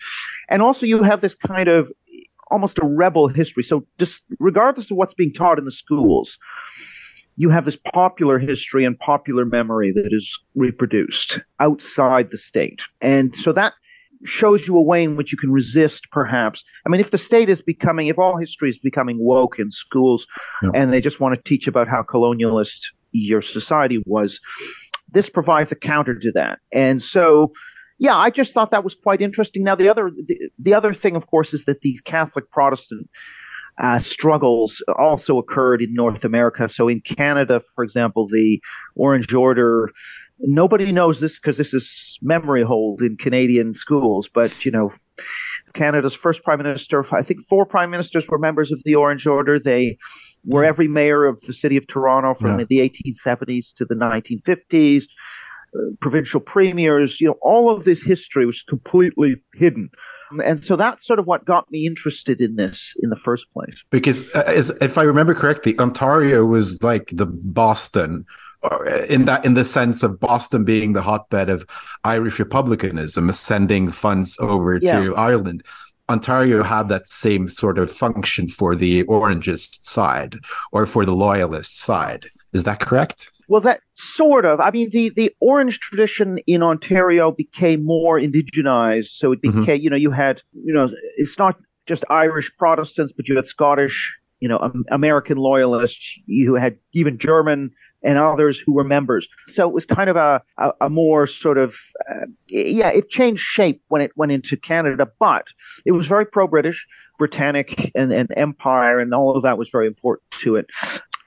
And 0.49 0.61
also 0.61 0.85
you 0.85 1.03
have 1.03 1.21
this 1.21 1.35
kind 1.35 1.67
of 1.67 1.91
almost 2.49 2.79
a 2.79 2.85
rebel 2.85 3.27
history. 3.27 3.63
So 3.63 3.85
just 3.97 4.23
regardless 4.39 4.91
of 4.91 4.97
what's 4.97 5.13
being 5.13 5.33
taught 5.33 5.59
in 5.59 5.65
the 5.65 5.71
schools, 5.71 6.37
you 7.37 7.49
have 7.49 7.65
this 7.65 7.77
popular 7.93 8.39
history 8.39 8.85
and 8.85 8.99
popular 8.99 9.45
memory 9.45 9.91
that 9.93 10.09
is 10.11 10.39
reproduced 10.55 11.39
outside 11.59 12.29
the 12.29 12.37
state. 12.37 12.81
And 12.99 13.35
so 13.35 13.51
that 13.53 13.73
shows 14.25 14.67
you 14.67 14.77
a 14.77 14.81
way 14.81 15.03
in 15.03 15.15
which 15.15 15.31
you 15.31 15.37
can 15.37 15.51
resist 15.51 16.05
perhaps. 16.11 16.63
I 16.85 16.89
mean 16.89 17.01
if 17.01 17.11
the 17.11 17.17
state 17.17 17.49
is 17.49 17.61
becoming 17.61 18.07
if 18.07 18.19
all 18.19 18.37
history 18.37 18.69
is 18.69 18.77
becoming 18.77 19.17
woke 19.19 19.57
in 19.59 19.71
schools 19.71 20.27
Yeah. 20.61 20.69
and 20.75 20.93
they 20.93 21.01
just 21.01 21.19
want 21.19 21.35
to 21.35 21.41
teach 21.41 21.67
about 21.67 21.87
how 21.87 22.03
colonialist 22.03 22.79
your 23.11 23.41
society 23.41 24.01
was 24.05 24.39
this 25.13 25.29
provides 25.29 25.71
a 25.71 25.75
counter 25.75 26.17
to 26.17 26.31
that. 26.33 26.59
And 26.71 27.01
so 27.01 27.51
yeah 27.99 28.15
i 28.15 28.29
just 28.29 28.53
thought 28.53 28.71
that 28.71 28.83
was 28.83 28.95
quite 28.95 29.21
interesting. 29.21 29.63
Now 29.63 29.75
the 29.75 29.89
other 29.89 30.09
the, 30.29 30.37
the 30.59 30.73
other 30.73 30.93
thing 30.93 31.15
of 31.15 31.27
course 31.27 31.53
is 31.53 31.65
that 31.65 31.81
these 31.81 31.99
catholic 32.01 32.49
protestant 32.51 33.09
uh, 33.81 33.97
struggles 33.99 34.81
also 34.97 35.37
occurred 35.37 35.81
in 35.81 35.93
North 35.93 36.23
America. 36.23 36.69
So 36.69 36.87
in 36.87 37.01
Canada, 37.01 37.61
for 37.75 37.83
example, 37.83 38.27
the 38.27 38.61
Orange 38.95 39.33
Order. 39.33 39.89
Nobody 40.43 40.91
knows 40.91 41.19
this 41.19 41.39
because 41.39 41.57
this 41.57 41.73
is 41.73 42.17
memory 42.21 42.63
hold 42.63 43.01
in 43.01 43.17
Canadian 43.17 43.73
schools. 43.73 44.29
But 44.33 44.65
you 44.65 44.71
know, 44.71 44.91
Canada's 45.73 46.13
first 46.13 46.43
prime 46.43 46.57
minister, 46.59 47.05
I 47.13 47.21
think 47.23 47.45
four 47.47 47.65
prime 47.65 47.89
ministers 47.91 48.27
were 48.27 48.39
members 48.39 48.71
of 48.71 48.81
the 48.83 48.95
Orange 48.95 49.25
Order. 49.27 49.59
They 49.59 49.97
were 50.45 50.63
every 50.63 50.87
mayor 50.87 51.25
of 51.25 51.39
the 51.41 51.53
city 51.53 51.77
of 51.77 51.85
Toronto 51.87 52.33
from 52.39 52.59
Yeah. 52.59 52.65
the 52.69 52.79
1870s 52.79 53.73
to 53.73 53.85
the 53.85 53.95
1950s. 53.95 55.03
Uh, 55.73 55.79
provincial 56.01 56.41
premiers, 56.41 57.21
you 57.21 57.27
know, 57.27 57.37
all 57.41 57.73
of 57.73 57.85
this 57.85 58.01
history 58.03 58.45
was 58.45 58.61
completely 58.63 59.35
hidden. 59.53 59.89
And 60.39 60.63
so 60.63 60.75
that's 60.75 61.05
sort 61.05 61.19
of 61.19 61.25
what 61.27 61.45
got 61.45 61.69
me 61.71 61.85
interested 61.85 62.39
in 62.41 62.55
this 62.55 62.95
in 63.01 63.09
the 63.09 63.15
first 63.17 63.45
place. 63.53 63.83
because 63.89 64.29
uh, 64.33 64.43
as, 64.47 64.69
if 64.81 64.97
I 64.97 65.03
remember 65.03 65.33
correctly, 65.35 65.77
Ontario 65.79 66.45
was 66.45 66.81
like 66.83 67.11
the 67.13 67.25
Boston, 67.25 68.25
uh, 68.63 68.85
in 69.09 69.25
that 69.25 69.45
in 69.45 69.53
the 69.55 69.65
sense 69.65 70.03
of 70.03 70.19
Boston 70.19 70.63
being 70.63 70.93
the 70.93 71.01
hotbed 71.01 71.49
of 71.49 71.65
Irish 72.03 72.39
republicanism, 72.39 73.31
sending 73.31 73.91
funds 73.91 74.37
over 74.39 74.77
Yeah. 74.81 74.99
to 74.99 75.15
Ireland. 75.15 75.63
Ontario 76.09 76.61
had 76.61 76.89
that 76.89 77.07
same 77.07 77.47
sort 77.47 77.77
of 77.77 77.89
function 77.89 78.47
for 78.49 78.75
the 78.75 79.03
Orangist 79.05 79.85
side 79.85 80.37
or 80.71 80.85
for 80.85 81.05
the 81.05 81.15
Loyalist 81.15 81.79
side. 81.79 82.29
Is 82.53 82.63
that 82.63 82.81
correct? 82.81 83.31
Well, 83.51 83.59
that 83.61 83.81
sort 83.95 84.45
of. 84.45 84.61
I 84.61 84.71
mean, 84.71 84.91
the, 84.91 85.09
the 85.09 85.35
orange 85.41 85.81
tradition 85.81 86.39
in 86.47 86.63
Ontario 86.63 87.33
became 87.33 87.83
more 87.83 88.17
indigenized. 88.17 89.09
So 89.09 89.33
it 89.33 89.41
Mhm. 89.41 89.59
became, 89.59 89.81
you 89.81 89.89
know, 89.89 89.97
you 89.97 90.09
had, 90.11 90.41
you 90.53 90.73
know, 90.73 90.87
it's 91.17 91.37
not 91.37 91.57
just 91.85 92.05
Irish 92.09 92.49
Protestants, 92.57 93.11
but 93.11 93.27
you 93.27 93.35
had 93.35 93.45
Scottish, 93.45 94.15
you 94.39 94.47
know, 94.47 94.57
um, 94.59 94.85
American 94.89 95.37
loyalists. 95.37 96.17
You 96.27 96.53
had 96.55 96.77
even 96.93 97.17
German 97.17 97.71
and 98.01 98.17
others 98.17 98.57
who 98.57 98.71
were 98.71 98.85
members. 98.85 99.27
So 99.47 99.67
it 99.67 99.73
was 99.73 99.85
kind 99.85 100.09
of 100.09 100.15
a, 100.15 100.41
a, 100.57 100.71
a 100.81 100.89
more 100.89 101.27
sort 101.27 101.57
of, 101.57 101.75
uh, 102.09 102.27
yeah, 102.47 102.87
it 102.87 103.09
changed 103.09 103.43
shape 103.43 103.81
when 103.89 104.01
it 104.01 104.11
went 104.15 104.31
into 104.31 104.55
Canada, 104.55 105.09
but 105.19 105.47
it 105.85 105.91
was 105.91 106.07
very 106.07 106.25
pro 106.25 106.47
British, 106.47 106.87
Britannic, 107.19 107.91
and, 107.95 108.13
and 108.13 108.29
Empire, 108.37 108.99
and 109.01 109.13
all 109.13 109.35
of 109.35 109.43
that 109.43 109.57
was 109.57 109.67
very 109.69 109.87
important 109.87 110.31
to 110.39 110.55
it. 110.55 110.67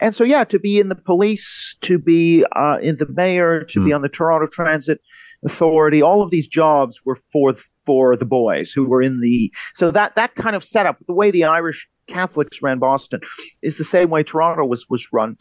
And 0.04 0.14
so, 0.14 0.22
yeah, 0.22 0.44
to 0.44 0.58
be 0.58 0.78
in 0.78 0.90
the 0.90 0.94
police, 0.94 1.76
to 1.80 1.98
be 1.98 2.44
uh, 2.54 2.76
in 2.82 2.96
the 2.98 3.06
mayor, 3.08 3.64
to 3.72 3.82
be 3.82 3.90
on 3.90 4.02
the 4.02 4.08
Toronto 4.10 4.46
Transit 4.46 5.00
Authority, 5.46 6.02
all 6.02 6.22
of 6.22 6.30
these 6.30 6.46
jobs 6.46 7.00
were 7.06 7.18
for 7.32 7.54
for 7.86 8.14
the 8.16 8.24
boys 8.26 8.70
who 8.70 8.84
were 8.84 9.02
in 9.02 9.20
the. 9.20 9.50
So 9.74 9.90
that 9.92 10.14
that 10.16 10.34
kind 10.34 10.54
of 10.54 10.62
setup, 10.62 10.96
the 11.06 11.14
way 11.14 11.30
the 11.30 11.44
Irish 11.44 11.88
Catholics 12.06 12.60
ran 12.60 12.78
Boston, 12.78 13.20
is 13.62 13.78
the 13.78 13.84
same 13.84 14.10
way 14.10 14.22
Toronto 14.22 14.66
was 14.66 14.84
was 14.90 15.06
run. 15.10 15.36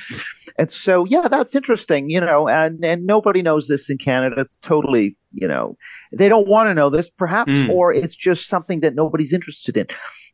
And 0.57 0.71
so, 0.71 1.03
yeah, 1.05 1.27
that's 1.27 1.55
interesting, 1.55 2.09
you 2.09 2.21
know. 2.21 2.47
And 2.47 2.85
and 2.85 3.05
nobody 3.05 3.41
knows 3.41 3.67
this 3.67 3.89
in 3.89 3.97
Canada. 3.97 4.35
It's 4.39 4.55
totally, 4.61 5.17
you 5.33 5.47
know, 5.47 5.75
they 6.17 6.29
don't 6.29 6.47
want 6.47 6.69
to 6.69 6.73
know 6.73 6.89
this, 6.89 7.09
perhaps, 7.09 7.51
Mm. 7.51 7.69
or 7.69 7.91
it's 7.91 8.15
just 8.15 8.47
something 8.47 8.79
that 8.79 8.95
nobody's 8.95 9.33
interested 9.33 9.75
in, 9.75 9.87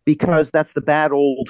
because 0.06 0.52
that's 0.52 0.74
the 0.74 0.82
bad 0.82 1.12
old 1.12 1.50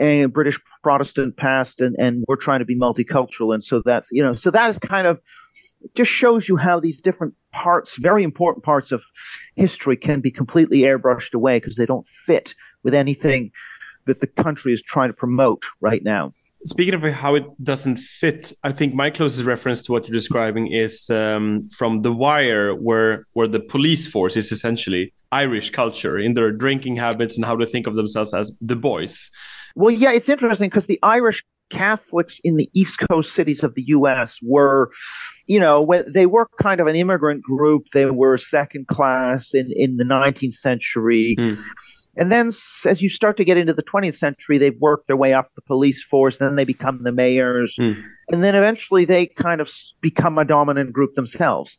uh, 0.00 0.26
British 0.26 0.58
Protestant 0.82 1.36
past, 1.36 1.80
and 1.80 1.96
and 1.98 2.24
we're 2.28 2.36
trying 2.36 2.60
to 2.60 2.64
be 2.64 2.76
multicultural, 2.76 3.52
and 3.52 3.62
so 3.62 3.82
that's 3.84 4.08
you 4.12 4.22
know, 4.22 4.34
so 4.34 4.50
that 4.50 4.70
is 4.70 4.78
kind 4.78 5.06
of 5.06 5.20
just 5.94 6.10
shows 6.10 6.48
you 6.48 6.56
how 6.56 6.80
these 6.80 7.00
different 7.00 7.34
parts, 7.52 7.96
very 7.96 8.24
important 8.24 8.64
parts 8.64 8.92
of 8.92 9.02
history, 9.54 9.96
can 9.96 10.20
be 10.20 10.30
completely 10.30 10.80
airbrushed 10.80 11.34
away 11.34 11.58
because 11.58 11.76
they 11.76 11.86
don't 11.86 12.06
fit 12.06 12.54
with 12.82 12.94
anything 12.94 13.50
that 14.06 14.20
the 14.20 14.26
country 14.26 14.72
is 14.72 14.82
trying 14.82 15.08
to 15.08 15.14
promote 15.14 15.64
right 15.80 16.02
now. 16.02 16.30
Speaking 16.64 16.94
of 16.94 17.02
how 17.02 17.34
it 17.36 17.44
doesn't 17.62 17.98
fit, 17.98 18.52
I 18.64 18.72
think 18.72 18.94
my 18.94 19.10
closest 19.10 19.44
reference 19.44 19.82
to 19.82 19.92
what 19.92 20.06
you're 20.06 20.16
describing 20.16 20.72
is 20.72 21.08
um, 21.10 21.68
from 21.76 22.00
The 22.00 22.12
Wire, 22.12 22.74
where 22.74 23.26
where 23.34 23.46
the 23.46 23.60
police 23.60 24.06
force 24.06 24.36
is 24.36 24.50
essentially 24.50 25.12
Irish 25.30 25.70
culture 25.70 26.18
in 26.18 26.34
their 26.34 26.50
drinking 26.50 26.96
habits 26.96 27.36
and 27.36 27.44
how 27.44 27.56
they 27.56 27.66
think 27.66 27.86
of 27.86 27.94
themselves 27.94 28.34
as 28.34 28.50
the 28.60 28.76
boys. 28.76 29.30
Well, 29.76 29.90
yeah, 29.92 30.12
it's 30.12 30.28
interesting 30.28 30.70
because 30.70 30.86
the 30.86 30.98
Irish 31.02 31.44
Catholics 31.70 32.40
in 32.44 32.56
the 32.56 32.70
East 32.74 32.98
Coast 33.10 33.34
cities 33.34 33.62
of 33.62 33.74
the 33.74 33.82
U.S. 33.88 34.38
were, 34.42 34.90
you 35.46 35.58
know, 35.58 35.86
they 36.06 36.26
were 36.26 36.48
kind 36.62 36.80
of 36.80 36.86
an 36.86 36.96
immigrant 36.96 37.42
group. 37.42 37.84
They 37.92 38.06
were 38.06 38.38
second 38.38 38.86
class 38.86 39.52
in, 39.52 39.70
in 39.74 39.96
the 39.96 40.04
19th 40.04 40.54
century. 40.54 41.36
Hmm. 41.38 41.54
And 42.16 42.32
then 42.32 42.48
as 42.86 43.02
you 43.02 43.08
start 43.08 43.36
to 43.36 43.44
get 43.44 43.56
into 43.56 43.74
the 43.74 43.82
20th 43.82 44.16
century, 44.16 44.58
they've 44.58 44.78
worked 44.78 45.06
their 45.06 45.16
way 45.16 45.34
up 45.34 45.50
the 45.54 45.62
police 45.62 46.02
force. 46.02 46.38
Then 46.38 46.56
they 46.56 46.64
become 46.64 47.02
the 47.02 47.12
mayors. 47.12 47.74
Hmm. 47.76 47.92
And 48.30 48.42
then 48.42 48.54
eventually 48.54 49.04
they 49.04 49.26
kind 49.26 49.60
of 49.60 49.70
become 50.00 50.38
a 50.38 50.44
dominant 50.44 50.92
group 50.92 51.14
themselves. 51.14 51.78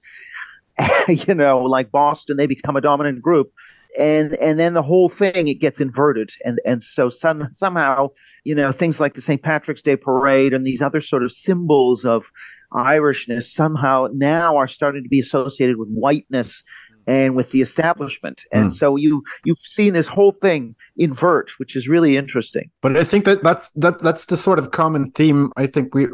you 1.08 1.34
know, 1.34 1.60
like 1.60 1.91
Boston, 1.91 2.38
they 2.38 2.48
become 2.48 2.75
a 2.75 2.82
dominant 2.82 3.22
group. 3.22 3.51
And 3.98 4.36
and 4.36 4.60
then 4.60 4.74
the 4.74 4.84
whole 4.84 5.10
thing 5.10 5.48
it 5.48 5.56
gets 5.56 5.82
inverted. 5.82 6.29
And 6.46 6.60
and 6.65 6.84
so 6.84 7.10
some, 7.10 7.48
somehow, 7.51 8.10
you 8.44 8.53
know, 8.53 8.72
things 8.72 9.00
like 9.00 9.15
the 9.15 9.22
St. 9.22 9.41
Patrick's 9.41 9.82
Day 9.82 9.96
parade 9.96 10.53
and 10.53 10.67
these 10.67 10.82
other 10.82 11.01
sort 11.01 11.24
of 11.24 11.32
symbols 11.32 12.06
of 12.06 12.25
Irishness 12.74 13.46
somehow 13.46 14.08
now 14.13 14.58
are 14.58 14.67
starting 14.67 15.03
to 15.03 15.10
be 15.10 15.22
associated 15.22 15.77
with 15.77 15.89
whiteness 15.89 16.63
and 17.08 17.36
with 17.36 17.52
the 17.52 17.62
establishment. 17.62 18.42
And 18.52 18.66
Hmm. 18.66 18.70
so 18.70 18.96
you 18.98 19.24
you've 19.46 19.60
seen 19.64 19.94
this 19.94 20.08
whole 20.08 20.34
thing 20.42 20.76
invert, 20.98 21.50
which 21.58 21.76
is 21.76 21.88
really 21.88 22.18
interesting. 22.18 22.70
But 22.82 22.98
I 22.98 23.04
think 23.04 23.26
that 23.26 23.44
that's 23.44 23.72
that 23.72 24.00
that's 24.00 24.26
the 24.26 24.38
sort 24.38 24.60
of 24.60 24.72
common 24.72 25.12
theme 25.12 25.52
I 25.58 25.68
think 25.68 25.96
we 25.96 26.08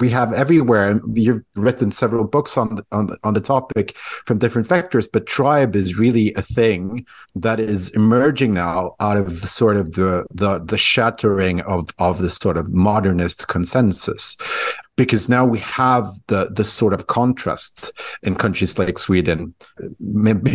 we 0.00 0.10
have 0.10 0.32
everywhere. 0.32 1.00
You've 1.14 1.42
written 1.54 1.90
several 1.92 2.24
books 2.24 2.56
on 2.56 2.74
the, 2.76 2.84
on 2.92 3.06
the, 3.06 3.16
on 3.24 3.34
the 3.34 3.40
topic 3.40 3.96
from 4.26 4.38
different 4.38 4.68
vectors, 4.68 5.06
but 5.12 5.26
tribe 5.26 5.76
is 5.76 5.98
really 5.98 6.32
a 6.34 6.42
thing 6.42 7.06
that 7.36 7.60
is 7.60 7.90
emerging 7.90 8.52
now 8.54 8.94
out 9.00 9.16
of 9.16 9.40
the 9.40 9.46
sort 9.46 9.76
of 9.76 9.92
the 9.92 10.24
the 10.34 10.58
the 10.58 10.78
shattering 10.78 11.60
of 11.62 11.90
of 11.98 12.18
the 12.18 12.28
sort 12.30 12.56
of 12.56 12.72
modernist 12.72 13.46
consensus. 13.48 14.36
Because 15.02 15.24
now 15.36 15.44
we 15.54 15.60
have 15.82 16.04
the 16.30 16.42
the 16.58 16.66
sort 16.80 16.92
of 16.96 17.00
contrast 17.18 17.74
in 18.26 18.32
countries 18.44 18.78
like 18.78 18.98
Sweden. 18.98 19.38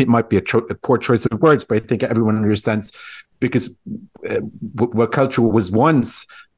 It 0.03 0.07
might 0.15 0.29
be 0.29 0.37
a, 0.41 0.45
cho- 0.49 0.69
a 0.73 0.75
poor 0.85 0.97
choice 1.07 1.25
of 1.25 1.41
words, 1.41 1.65
but 1.67 1.75
I 1.79 1.81
think 1.87 2.03
everyone 2.03 2.37
understands 2.37 2.85
because 3.45 3.65
uh, 4.31 4.41
where 4.97 5.11
culture 5.19 5.41
was 5.41 5.67
once 5.89 6.11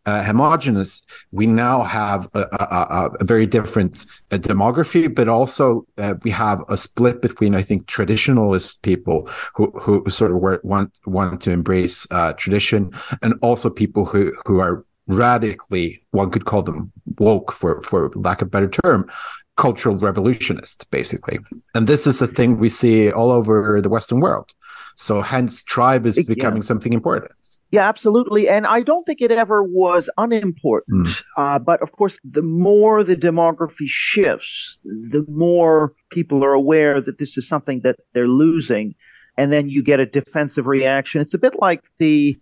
uh, 0.05 0.23
homogenous, 0.23 1.03
we 1.31 1.45
now 1.45 1.83
have 1.83 2.29
a, 2.33 2.41
a, 2.59 2.65
a, 2.99 3.09
a 3.19 3.25
very 3.25 3.45
different 3.45 4.05
uh, 4.31 4.37
demography, 4.37 5.13
but 5.13 5.27
also 5.27 5.85
uh, 5.97 6.15
we 6.23 6.31
have 6.31 6.63
a 6.69 6.77
split 6.77 7.21
between, 7.21 7.53
I 7.53 7.61
think, 7.61 7.85
traditionalist 7.85 8.81
people 8.81 9.29
who 9.55 9.71
who 9.81 10.09
sort 10.09 10.31
of 10.31 10.37
were, 10.37 10.61
want 10.63 10.91
want 11.05 11.41
to 11.41 11.51
embrace 11.51 12.07
uh, 12.11 12.33
tradition, 12.33 12.91
and 13.21 13.33
also 13.41 13.69
people 13.69 14.05
who 14.05 14.33
who 14.45 14.59
are 14.59 14.85
radically, 15.09 16.01
one 16.11 16.29
could 16.31 16.45
call 16.45 16.63
them 16.63 16.91
woke, 17.17 17.51
for 17.51 17.81
for 17.81 18.09
lack 18.15 18.41
of 18.41 18.47
a 18.47 18.51
better 18.51 18.69
term, 18.69 19.09
cultural 19.57 19.97
revolutionists, 19.97 20.85
basically. 20.85 21.39
And 21.75 21.87
this 21.87 22.07
is 22.07 22.21
a 22.21 22.27
thing 22.27 22.57
we 22.57 22.69
see 22.69 23.11
all 23.11 23.31
over 23.31 23.81
the 23.81 23.89
Western 23.89 24.21
world. 24.21 24.51
So 24.95 25.21
hence, 25.21 25.63
tribe 25.63 26.05
is 26.05 26.17
Yeah. 26.17 26.23
becoming 26.27 26.61
something 26.61 26.93
important. 26.93 27.31
Yeah, 27.71 27.87
absolutely. 27.87 28.49
And 28.49 28.65
I 28.65 28.81
don't 28.81 29.05
think 29.05 29.21
it 29.21 29.31
ever 29.31 29.61
was 29.63 30.09
unimportant. 30.17 31.07
Mm. 31.07 31.21
Uh, 31.37 31.59
but 31.59 31.81
of 31.83 31.91
course, 31.91 32.17
the 32.23 32.41
more 32.41 33.03
the 33.03 33.15
demography 33.15 33.87
shifts, 33.87 34.79
the 34.83 35.23
more 35.29 35.93
people 36.09 36.43
are 36.43 36.53
aware 36.53 36.99
that 36.99 37.19
this 37.19 37.37
is 37.37 37.47
something 37.47 37.81
that 37.83 37.97
they're 38.13 38.27
losing. 38.27 38.95
And 39.37 39.51
then 39.51 39.69
you 39.69 39.83
get 39.83 39.99
a 39.99 40.05
defensive 40.05 40.65
reaction. 40.65 41.21
It's 41.21 41.35
a 41.35 41.37
bit 41.37 41.53
like 41.59 41.81
the, 41.99 42.37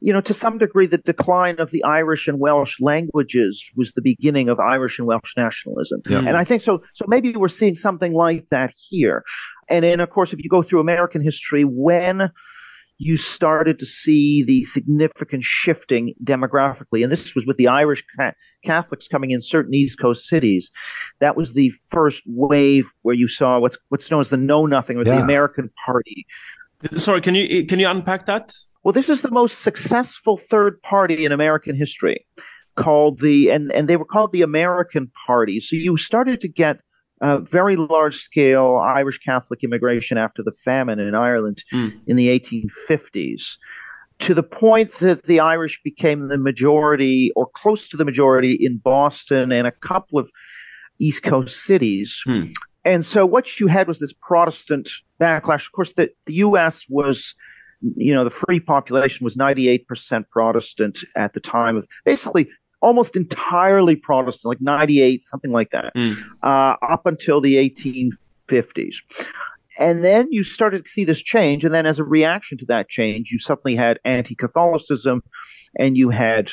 you 0.00 0.12
know, 0.12 0.20
to 0.22 0.34
some 0.34 0.58
degree, 0.58 0.86
the 0.86 0.98
decline 0.98 1.60
of 1.60 1.70
the 1.70 1.84
Irish 1.84 2.26
and 2.26 2.38
Welsh 2.38 2.80
languages 2.80 3.70
was 3.76 3.92
the 3.92 4.02
beginning 4.02 4.48
of 4.48 4.58
Irish 4.58 4.98
and 4.98 5.06
Welsh 5.06 5.34
nationalism. 5.36 6.00
Yeah. 6.08 6.18
And 6.18 6.36
I 6.36 6.44
think 6.44 6.62
so. 6.62 6.82
So 6.94 7.04
maybe 7.06 7.34
we're 7.36 7.48
seeing 7.48 7.74
something 7.74 8.14
like 8.14 8.48
that 8.50 8.72
here. 8.88 9.24
And 9.68 9.84
then, 9.84 10.00
of 10.00 10.10
course, 10.10 10.32
if 10.32 10.42
you 10.42 10.48
go 10.48 10.62
through 10.62 10.80
American 10.80 11.20
history, 11.20 11.64
when 11.64 12.30
you 13.02 13.16
started 13.16 13.78
to 13.78 13.86
see 13.86 14.44
the 14.44 14.62
significant 14.64 15.42
shifting 15.42 16.12
demographically. 16.22 17.02
And 17.02 17.10
this 17.10 17.34
was 17.34 17.46
with 17.46 17.56
the 17.56 17.66
Irish 17.66 18.04
Catholics 18.62 19.08
coming 19.08 19.30
in 19.30 19.40
certain 19.40 19.72
East 19.72 19.98
Coast 19.98 20.28
cities. 20.28 20.70
That 21.18 21.34
was 21.34 21.54
the 21.54 21.72
first 21.88 22.22
wave 22.26 22.90
where 23.00 23.14
you 23.14 23.26
saw 23.26 23.58
what's 23.58 23.78
what's 23.88 24.10
known 24.10 24.20
as 24.20 24.28
the 24.28 24.36
Know 24.36 24.66
Nothing 24.66 24.98
or 24.98 25.04
yeah. 25.04 25.16
the 25.16 25.22
American 25.22 25.70
Party. 25.86 26.26
Sorry, 26.96 27.22
can 27.22 27.34
you 27.34 27.64
can 27.64 27.80
you 27.80 27.88
unpack 27.88 28.26
that? 28.26 28.52
Well, 28.82 28.92
this 28.92 29.08
is 29.08 29.22
the 29.22 29.30
most 29.30 29.60
successful 29.60 30.40
third 30.50 30.80
party 30.82 31.24
in 31.24 31.32
American 31.32 31.76
history 31.76 32.26
called 32.76 33.20
the 33.20 33.50
and 33.50 33.70
and 33.72 33.88
they 33.88 33.96
were 33.96 34.04
called 34.04 34.32
the 34.32 34.42
American 34.42 35.10
Party. 35.26 35.60
So 35.60 35.76
you 35.76 35.96
started 35.96 36.40
to 36.40 36.48
get 36.48 36.80
uh, 37.20 37.38
very 37.38 37.76
large 37.76 38.22
scale 38.22 38.76
Irish 38.76 39.18
Catholic 39.18 39.62
immigration 39.62 40.16
after 40.16 40.42
the 40.42 40.52
famine 40.64 40.98
in 40.98 41.14
Ireland 41.14 41.62
mm. 41.72 41.92
in 42.06 42.16
the 42.16 42.28
1850s, 42.28 43.56
to 44.20 44.32
the 44.32 44.42
point 44.42 44.98
that 45.00 45.24
the 45.24 45.40
Irish 45.40 45.80
became 45.84 46.28
the 46.28 46.38
majority 46.38 47.30
or 47.36 47.48
close 47.54 47.88
to 47.88 47.96
the 47.98 48.04
majority 48.04 48.52
in 48.52 48.78
Boston 48.78 49.52
and 49.52 49.66
a 49.66 49.72
couple 49.72 50.18
of 50.18 50.30
East 50.98 51.22
Coast 51.22 51.62
cities. 51.62 52.22
Mm. 52.26 52.54
And 52.86 53.04
so 53.04 53.26
what 53.26 53.60
you 53.60 53.66
had 53.66 53.88
was 53.88 53.98
this 53.98 54.14
Protestant 54.14 54.88
backlash. 55.20 55.66
Of 55.66 55.72
course, 55.72 55.92
the, 55.92 56.08
the 56.24 56.34
U.S. 56.34 56.86
was 56.88 57.34
you 57.96 58.14
know, 58.14 58.24
the 58.24 58.30
free 58.30 58.60
population 58.60 59.24
was 59.24 59.36
98% 59.36 60.28
Protestant 60.30 61.00
at 61.16 61.32
the 61.32 61.40
time 61.40 61.76
of 61.76 61.86
basically 62.04 62.48
almost 62.80 63.16
entirely 63.16 63.96
Protestant, 63.96 64.48
like 64.48 64.60
98, 64.60 65.22
something 65.22 65.52
like 65.52 65.70
that, 65.70 65.94
mm. 65.94 66.16
uh, 66.42 66.76
up 66.82 67.06
until 67.06 67.40
the 67.40 67.56
1850s. 67.56 68.96
And 69.78 70.04
then 70.04 70.28
you 70.30 70.42
started 70.42 70.84
to 70.84 70.90
see 70.90 71.04
this 71.04 71.22
change. 71.22 71.64
And 71.64 71.72
then, 71.72 71.86
as 71.86 71.98
a 71.98 72.04
reaction 72.04 72.58
to 72.58 72.66
that 72.66 72.88
change, 72.88 73.30
you 73.30 73.38
suddenly 73.38 73.76
had 73.76 73.98
anti 74.04 74.34
Catholicism 74.34 75.22
and 75.78 75.96
you 75.96 76.10
had 76.10 76.50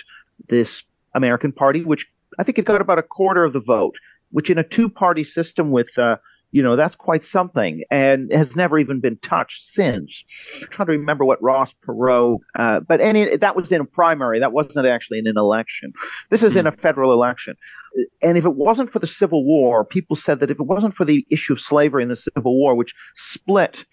this 0.50 0.84
American 1.14 1.52
Party, 1.52 1.84
which 1.84 2.08
I 2.40 2.44
think 2.44 2.60
it 2.60 2.66
got 2.66 2.80
about 2.80 3.00
a 3.00 3.04
quarter 3.04 3.44
of 3.44 3.54
the 3.54 3.60
vote, 3.60 3.96
which 4.32 4.50
in 4.50 4.58
a 4.58 4.64
two 4.64 4.88
party 4.88 5.24
system 5.24 5.72
with 5.72 5.90
uh, 5.98 6.18
you 6.52 6.64
know 6.64 6.76
that's 6.76 6.96
quite 6.96 7.24
something 7.24 7.84
and 7.92 8.32
has 8.32 8.56
never 8.56 8.78
even 8.80 9.00
been 9.00 9.18
touched 9.18 9.64
since. 9.64 10.24
I'm 10.62 10.68
trying 10.70 10.88
to 10.88 10.94
remember 10.94 11.26
what 11.26 11.42
ross 11.42 11.74
perot 11.86 12.40
uh, 12.58 12.80
but 12.80 13.02
any 13.02 13.36
that 13.38 13.56
was 13.56 13.72
in 13.72 13.82
a 13.82 13.86
primary. 13.86 14.40
That 14.40 14.54
wasn't 14.54 14.88
actually 14.88 15.20
in 15.20 15.28
an 15.28 15.38
election. 15.38 15.94
This 16.30 16.44
is 16.44 16.56
in 16.56 16.68
a 16.68 16.72
federal 16.72 17.12
election. 17.12 17.56
And 18.22 18.38
if 18.38 18.46
it 18.46 18.56
wasn't 18.56 18.92
for 18.92 19.00
the 19.00 19.08
civil 19.08 19.44
war 19.44 19.84
people 19.84 20.16
said 20.16 20.40
that 20.40 20.52
if 20.52 20.60
it 20.60 20.66
wasn't 20.66 20.96
for 20.96 21.06
the 21.06 21.26
issue 21.30 21.54
of 21.54 21.60
slavery 21.60 22.04
in 22.04 22.10
the 22.10 22.16
civil 22.16 22.58
war 22.58 22.76
which 22.76 22.94
split 23.16 23.86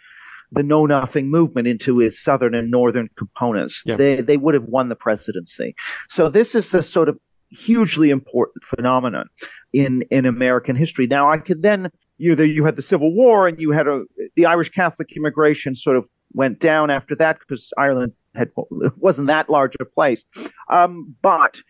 the 0.53 0.63
know 0.63 0.87
nothing 0.87 1.31
movement 1.31 1.67
into 1.67 2.01
its 2.01 2.23
southern 2.23 2.55
and 2.55 2.71
northern 2.71 3.09
components 3.17 3.83
yeah. 3.85 3.97
they 3.97 4.21
they 4.21 4.37
would 4.37 4.55
have 4.55 4.65
won 4.65 4.89
the 4.89 4.97
presidency. 4.97 5.75
So 6.09 6.29
this 6.29 6.55
is 6.55 6.73
a 6.75 6.83
sort 6.83 7.09
of 7.09 7.19
hugely 7.51 8.11
important 8.11 8.65
phenomenon 8.65 9.29
in 9.73 10.03
in 10.11 10.27
American 10.27 10.77
history. 10.77 11.07
Now 11.07 11.31
I 11.31 11.39
could 11.39 11.63
then 11.63 11.91
you 12.17 12.35
the, 12.37 12.47
you 12.47 12.65
had 12.65 12.77
the 12.77 12.83
Civil 12.83 13.15
War 13.15 13.49
and 13.49 13.61
you 13.61 13.73
had 13.73 13.87
a 13.87 14.05
the 14.37 14.47
Irish 14.47 14.71
Catholic 14.71 15.13
immigration 15.17 15.75
sort 15.75 15.97
of 15.97 16.07
went 16.33 16.61
down 16.61 16.91
after 16.91 17.15
that 17.17 17.39
because 17.39 17.71
Ireland 17.79 18.13
had 18.35 18.51
wasn't 18.97 19.29
that 19.29 19.49
large 19.49 19.77
a 19.81 19.85
place. 19.85 20.25
Um, 20.71 21.15
but 21.23 21.61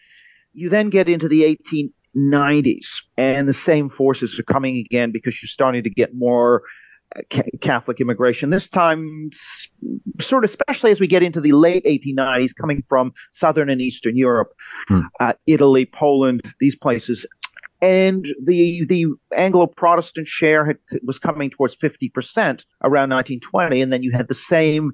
you 0.52 0.68
then 0.68 0.90
get 0.90 1.08
into 1.08 1.28
the 1.28 1.58
1890s 2.16 2.86
and 3.16 3.48
the 3.48 3.54
same 3.54 3.90
forces 3.90 4.38
are 4.38 4.44
coming 4.44 4.76
again 4.76 5.12
because 5.12 5.42
you're 5.42 5.48
starting 5.48 5.82
to 5.82 5.90
get 5.90 6.14
more 6.14 6.62
uh, 7.16 7.20
Catholic 7.60 8.00
immigration. 8.00 8.50
This 8.50 8.68
time, 8.68 9.30
sort 10.20 10.44
of, 10.44 10.50
especially 10.50 10.90
as 10.90 11.00
we 11.00 11.06
get 11.06 11.22
into 11.22 11.40
the 11.40 11.52
late 11.52 11.84
1890s, 11.84 12.54
coming 12.58 12.84
from 12.88 13.12
southern 13.32 13.68
and 13.68 13.80
eastern 13.80 14.16
Europe, 14.16 14.52
hmm. 14.88 15.00
uh, 15.20 15.32
Italy, 15.46 15.86
Poland, 15.86 16.42
these 16.60 16.76
places 16.76 17.26
and 17.84 18.26
the 18.42 18.84
the 18.86 19.06
Anglo 19.36 19.66
Protestant 19.66 20.26
share 20.26 20.64
had, 20.64 20.78
was 21.02 21.18
coming 21.18 21.50
towards 21.50 21.74
fifty 21.74 22.08
percent 22.08 22.64
around 22.82 23.10
1920, 23.10 23.82
and 23.82 23.92
then 23.92 24.02
you 24.02 24.10
had 24.12 24.28
the 24.28 24.34
same 24.34 24.92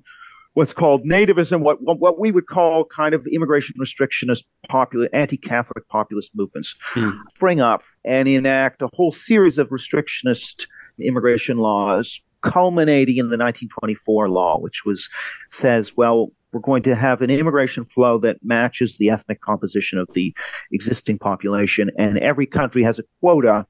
what's 0.54 0.72
called 0.72 1.04
nativism, 1.04 1.60
what 1.60 1.78
what 1.80 2.18
we 2.18 2.32
would 2.32 2.48
call 2.48 2.84
kind 2.84 3.14
of 3.14 3.24
immigration 3.28 3.76
restrictionist, 3.80 4.42
popular 4.68 5.08
anti-Catholic 5.12 5.88
populist 5.88 6.32
movements 6.34 6.74
hmm. 6.80 7.10
spring 7.36 7.60
up 7.60 7.82
and 8.04 8.26
enact 8.26 8.82
a 8.82 8.88
whole 8.94 9.12
series 9.12 9.56
of 9.58 9.68
restrictionist 9.68 10.66
immigration 11.00 11.58
laws, 11.58 12.20
culminating 12.42 13.18
in 13.18 13.26
the 13.26 13.38
1924 13.38 14.28
law, 14.28 14.58
which 14.58 14.84
was 14.84 15.08
says, 15.48 15.96
well, 15.96 16.32
we're 16.52 16.60
going 16.60 16.82
to 16.84 16.94
have 16.94 17.22
an 17.22 17.30
immigration 17.30 17.84
flow 17.84 18.18
that 18.18 18.38
matches 18.42 18.96
the 18.96 19.10
ethnic 19.10 19.40
composition 19.40 19.98
of 19.98 20.08
the 20.14 20.34
existing 20.72 21.18
population. 21.18 21.90
And 21.98 22.18
every 22.18 22.46
country 22.46 22.82
has 22.82 22.98
a 22.98 23.04
quota, 23.20 23.66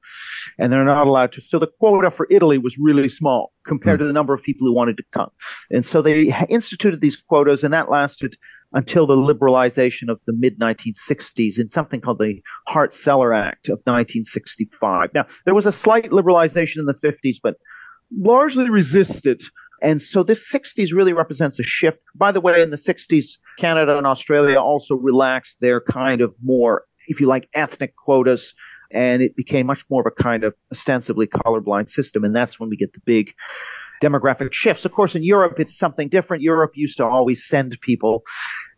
and 0.57 0.71
they're 0.71 0.83
not 0.83 1.07
allowed 1.07 1.33
to. 1.33 1.41
So 1.41 1.59
the 1.59 1.67
quota 1.79 2.11
for 2.11 2.27
Italy 2.29 2.57
was 2.57 2.77
really 2.77 3.09
small 3.09 3.53
compared 3.65 3.97
mm. 3.97 4.03
to 4.03 4.07
the 4.07 4.13
number 4.13 4.33
of 4.33 4.41
people 4.41 4.67
who 4.67 4.73
wanted 4.73 4.97
to 4.97 5.03
come. 5.13 5.29
And 5.69 5.85
so 5.85 6.01
they 6.01 6.33
instituted 6.49 7.01
these 7.01 7.15
quotas, 7.15 7.63
and 7.63 7.73
that 7.73 7.89
lasted 7.89 8.35
until 8.73 9.05
the 9.05 9.15
liberalization 9.15 10.09
of 10.09 10.19
the 10.25 10.33
mid 10.33 10.59
1960s 10.59 11.59
in 11.59 11.69
something 11.69 12.01
called 12.01 12.19
the 12.19 12.41
Hart 12.67 12.93
Celler 12.93 13.33
Act 13.33 13.67
of 13.67 13.79
1965. 13.83 15.09
Now, 15.13 15.25
there 15.45 15.53
was 15.53 15.65
a 15.65 15.71
slight 15.71 16.11
liberalization 16.11 16.77
in 16.77 16.85
the 16.85 16.93
50s, 16.93 17.35
but 17.41 17.55
largely 18.17 18.69
resisted 18.69 19.43
and 19.81 20.01
so 20.01 20.23
this 20.23 20.51
60s 20.51 20.93
really 20.93 21.13
represents 21.13 21.59
a 21.59 21.63
shift. 21.63 21.99
By 22.15 22.31
the 22.31 22.41
way, 22.41 22.61
in 22.61 22.69
the 22.69 22.77
60s, 22.77 23.39
Canada 23.57 23.97
and 23.97 24.05
Australia 24.05 24.59
also 24.59 24.95
relaxed 24.95 25.57
their 25.59 25.81
kind 25.81 26.21
of 26.21 26.33
more, 26.43 26.83
if 27.07 27.19
you 27.19 27.27
like, 27.27 27.49
ethnic 27.53 27.95
quotas. 27.95 28.53
And 28.93 29.21
it 29.21 29.35
became 29.35 29.67
much 29.67 29.85
more 29.89 30.01
of 30.01 30.13
a 30.17 30.23
kind 30.23 30.43
of 30.43 30.53
ostensibly 30.71 31.25
colorblind 31.25 31.89
system. 31.89 32.23
And 32.23 32.35
that's 32.35 32.59
when 32.59 32.69
we 32.69 32.75
get 32.75 32.93
the 32.93 32.99
big 33.05 33.33
demographic 34.01 34.51
shifts. 34.51 34.83
Of 34.83 34.91
course, 34.91 35.15
in 35.15 35.23
Europe, 35.23 35.59
it's 35.59 35.77
something 35.77 36.09
different. 36.09 36.43
Europe 36.43 36.71
used 36.75 36.97
to 36.97 37.05
always 37.05 37.47
send 37.47 37.77
people, 37.81 38.23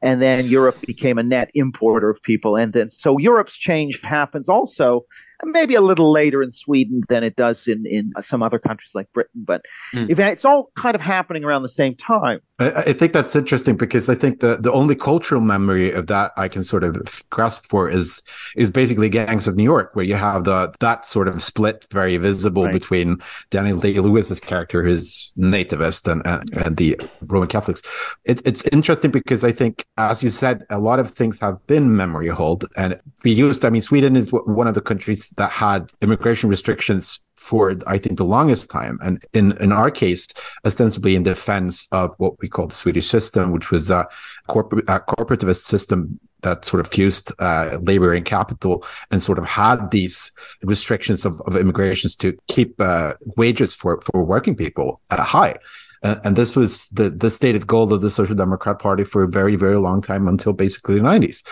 and 0.02 0.22
then 0.22 0.46
Europe 0.46 0.80
became 0.82 1.18
a 1.18 1.24
net 1.24 1.50
importer 1.56 2.10
of 2.10 2.22
people. 2.22 2.56
And 2.56 2.74
then, 2.74 2.90
so 2.90 3.18
Europe's 3.18 3.58
change 3.58 4.00
happens 4.04 4.50
also 4.50 5.06
maybe 5.46 5.76
a 5.76 5.82
little 5.82 6.12
later 6.12 6.42
in 6.42 6.52
Sweden 6.52 7.02
than 7.10 7.24
it 7.24 7.36
does 7.36 7.68
in, 7.68 7.86
in 7.86 8.12
some 8.22 8.44
other 8.44 8.60
countries 8.60 8.96
like 8.96 9.12
Britain. 9.14 9.44
But 9.46 9.64
mm. 9.94 10.10
if 10.10 10.20
it's 10.20 10.46
all 10.46 10.72
kind 10.76 10.96
of 10.96 11.02
happening 11.02 11.44
around 11.44 11.64
the 11.64 11.70
same 11.70 11.96
time. 11.96 12.40
I, 12.60 12.72
I, 12.72 12.94
think 12.94 13.14
that's 13.14 13.36
interesting 13.36 13.76
because 13.76 14.10
I 14.10 14.16
think 14.16 14.40
the, 14.40 14.58
the 14.58 14.72
only 14.72 14.96
cultural 14.96 15.42
memory 15.42 15.92
of 15.92 16.08
that 16.08 16.32
I 16.38 16.48
can 16.48 16.64
sort 16.64 16.84
of 16.84 17.24
grasp 17.30 17.66
for 17.68 17.90
is 17.90 18.22
is 18.56 18.70
basically 18.70 19.10
Gangs 19.10 19.48
of 19.48 19.56
New 19.56 19.64
York, 19.64 19.96
where 19.96 20.06
you 20.06 20.16
have 20.16 20.44
the 20.44 20.74
that 20.80 21.06
sort 21.06 21.28
of 21.28 21.42
split 21.42 21.88
very 21.92 22.18
visible 22.18 22.66
right. 22.66 22.74
between 22.74 23.18
Daniel 23.50 23.80
Day 23.80 24.00
Lewis's 24.00 24.40
character, 24.40 24.84
who's 24.84 25.34
nativist, 25.38 26.12
and, 26.12 26.26
and, 26.26 26.50
and 26.54 26.78
the 26.78 27.00
Roman 27.22 27.50
Catholics. 27.50 27.82
It, 28.26 28.42
it's 28.46 28.66
interesting 28.68 29.12
because 29.12 29.44
I 29.44 29.52
think, 29.52 29.86
as 29.98 30.24
you 30.24 30.30
said, 30.30 30.66
a 30.70 30.80
lot 30.80 31.00
of 31.00 31.12
things 31.12 31.40
have 31.40 31.66
been 31.68 31.96
memory 31.96 32.28
hold, 32.28 32.66
and 32.78 33.00
we 33.24 33.32
used. 33.32 33.66
I 33.66 33.70
mean, 33.70 33.82
Sweden 33.82 34.16
is 34.16 34.32
one 34.32 34.68
of 34.68 34.76
the 34.76 34.82
countries 34.82 35.33
that 35.38 35.52
had 35.52 35.92
immigration 36.02 36.50
restrictions 36.50 37.24
for 37.36 37.74
I 37.88 37.98
think 37.98 38.18
the 38.18 38.24
longest 38.24 38.70
time, 38.70 38.98
and 39.04 39.24
in 39.34 39.52
in 39.58 39.72
our 39.74 39.92
case, 39.92 40.28
ostensibly 40.66 41.16
in 41.16 41.24
defense 41.24 41.88
of 41.92 42.12
what 42.18 42.40
we 42.40 42.48
call 42.48 42.68
the 42.68 42.76
Swedish 42.76 43.08
system, 43.08 43.52
which 43.52 43.70
was 43.70 43.92
a, 43.92 44.08
corporate, 44.48 44.86
corporativist 44.86 45.64
system 45.64 46.20
that 46.44 46.64
sort 46.64 46.80
of 46.80 46.88
fused 46.88 47.32
uh, 47.40 47.78
labor 47.82 48.14
and 48.14 48.26
capital 48.26 48.86
and 49.12 49.22
sort 49.22 49.40
of 49.40 49.46
had 49.46 49.92
these 49.92 50.32
restrictions 50.62 51.26
of, 51.26 51.42
of 51.42 51.56
immigrations 51.56 52.16
to 52.18 52.38
keep 52.48 52.80
uh, 52.80 53.14
wages 53.38 53.76
for 53.76 54.00
for 54.02 54.24
working 54.24 54.56
people 54.56 55.02
uh, 55.10 55.24
high. 55.24 55.56
And, 56.04 56.36
this 56.36 56.54
was 56.54 56.90
the, 56.90 57.10
the 57.10 57.30
stated 57.30 57.66
goal 57.66 57.94
of 57.94 58.02
the 58.02 58.12
Social 58.12 58.36
Democrat 58.36 58.78
Party 58.78 59.06
for 59.06 59.24
a 59.24 59.30
very, 59.30 59.56
very 59.56 59.78
long 59.78 60.02
time 60.02 60.28
until 60.28 60.52
basically 60.52 60.96
the 60.96 61.02
90s. 61.02 61.44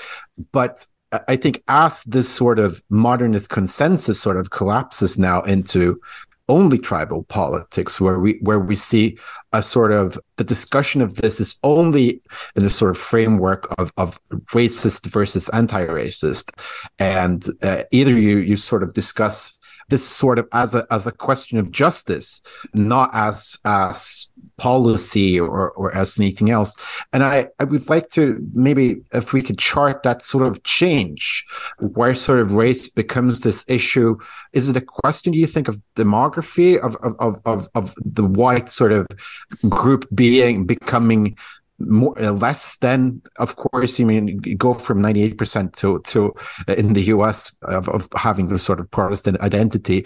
But 0.51 0.85
I 1.28 1.36
think 1.36 1.63
as 1.67 2.04
this 2.04 2.30
sort 2.30 2.60
of 2.60 2.82
modernist 2.89 3.50
consensus 3.50 4.21
sort 4.21 4.38
of 4.38 4.50
collapses 4.50 5.17
now 5.17 5.41
into 5.41 6.00
only 6.47 6.78
tribal 6.78 7.24
politics 7.24 8.02
where 8.02 8.19
we 8.19 8.38
where 8.41 8.60
we 8.60 8.76
see 8.76 9.17
a 9.54 9.62
sort 9.62 9.91
of 9.91 10.19
the 10.38 10.43
discussion 10.43 11.02
of 11.02 11.15
this 11.15 11.39
is 11.39 11.58
only 11.63 12.21
in 12.56 12.63
the 12.63 12.69
sort 12.69 12.91
of 12.91 12.97
framework 12.97 13.74
of 13.78 13.91
of 13.97 14.19
racist 14.54 15.06
versus 15.08 15.50
anti-racist. 15.50 16.52
And 17.00 17.45
uh, 17.62 17.84
either 17.91 18.13
you 18.17 18.38
you 18.38 18.58
sort 18.58 18.84
of 18.84 18.93
discuss 18.93 19.60
this 19.89 20.08
sort 20.08 20.39
of 20.39 20.47
as 20.52 20.74
a 20.74 20.86
as 20.89 21.06
a 21.06 21.12
question 21.12 21.58
of 21.58 21.71
justice 21.71 22.41
not 22.74 23.10
as 23.13 23.60
as 23.65 24.30
policy 24.62 25.39
or, 25.39 25.71
or 25.71 25.93
as 25.95 26.19
anything 26.19 26.52
else. 26.52 26.76
And 27.13 27.24
I, 27.24 27.47
I 27.60 27.63
would 27.63 27.89
like 27.89 28.10
to 28.12 28.24
maybe 28.54 29.02
if 29.12 29.34
we 29.34 29.41
could 29.41 29.58
chart 29.58 30.04
that 30.04 30.21
sort 30.21 30.45
of 30.45 30.62
change 30.62 31.43
where 31.80 32.13
sort 32.13 32.39
of 32.39 32.52
race 32.52 32.88
becomes 32.88 33.39
this 33.39 33.65
issue. 33.67 34.17
Is 34.54 34.69
it 34.69 34.78
a 34.78 34.82
question, 34.82 35.34
do 35.34 35.39
you 35.39 35.47
think, 35.47 35.67
of 35.67 35.82
demography 35.95 36.78
of, 36.78 36.95
of, 36.97 37.41
of, 37.45 37.67
of, 37.74 37.95
the 38.06 38.24
white 38.24 38.69
sort 38.69 38.91
of 38.91 39.08
group 39.67 40.08
being 40.13 40.67
becoming 40.67 41.36
more 41.80 42.13
uh, 42.21 42.32
less 42.32 42.78
than 42.78 43.21
of 43.38 43.56
course 43.56 43.97
you 44.00 44.06
mean 44.06 44.38
go 44.58 44.74
from 44.74 45.02
98% 45.02 45.74
to 45.74 46.00
to 46.12 46.34
uh, 46.67 46.74
in 46.74 46.93
the 46.93 47.06
US 47.15 47.58
of, 47.63 47.89
of 47.89 48.08
having 48.15 48.47
this 48.50 48.63
sort 48.63 48.80
of 48.80 48.89
Protestant 48.91 49.39
identity 49.41 50.06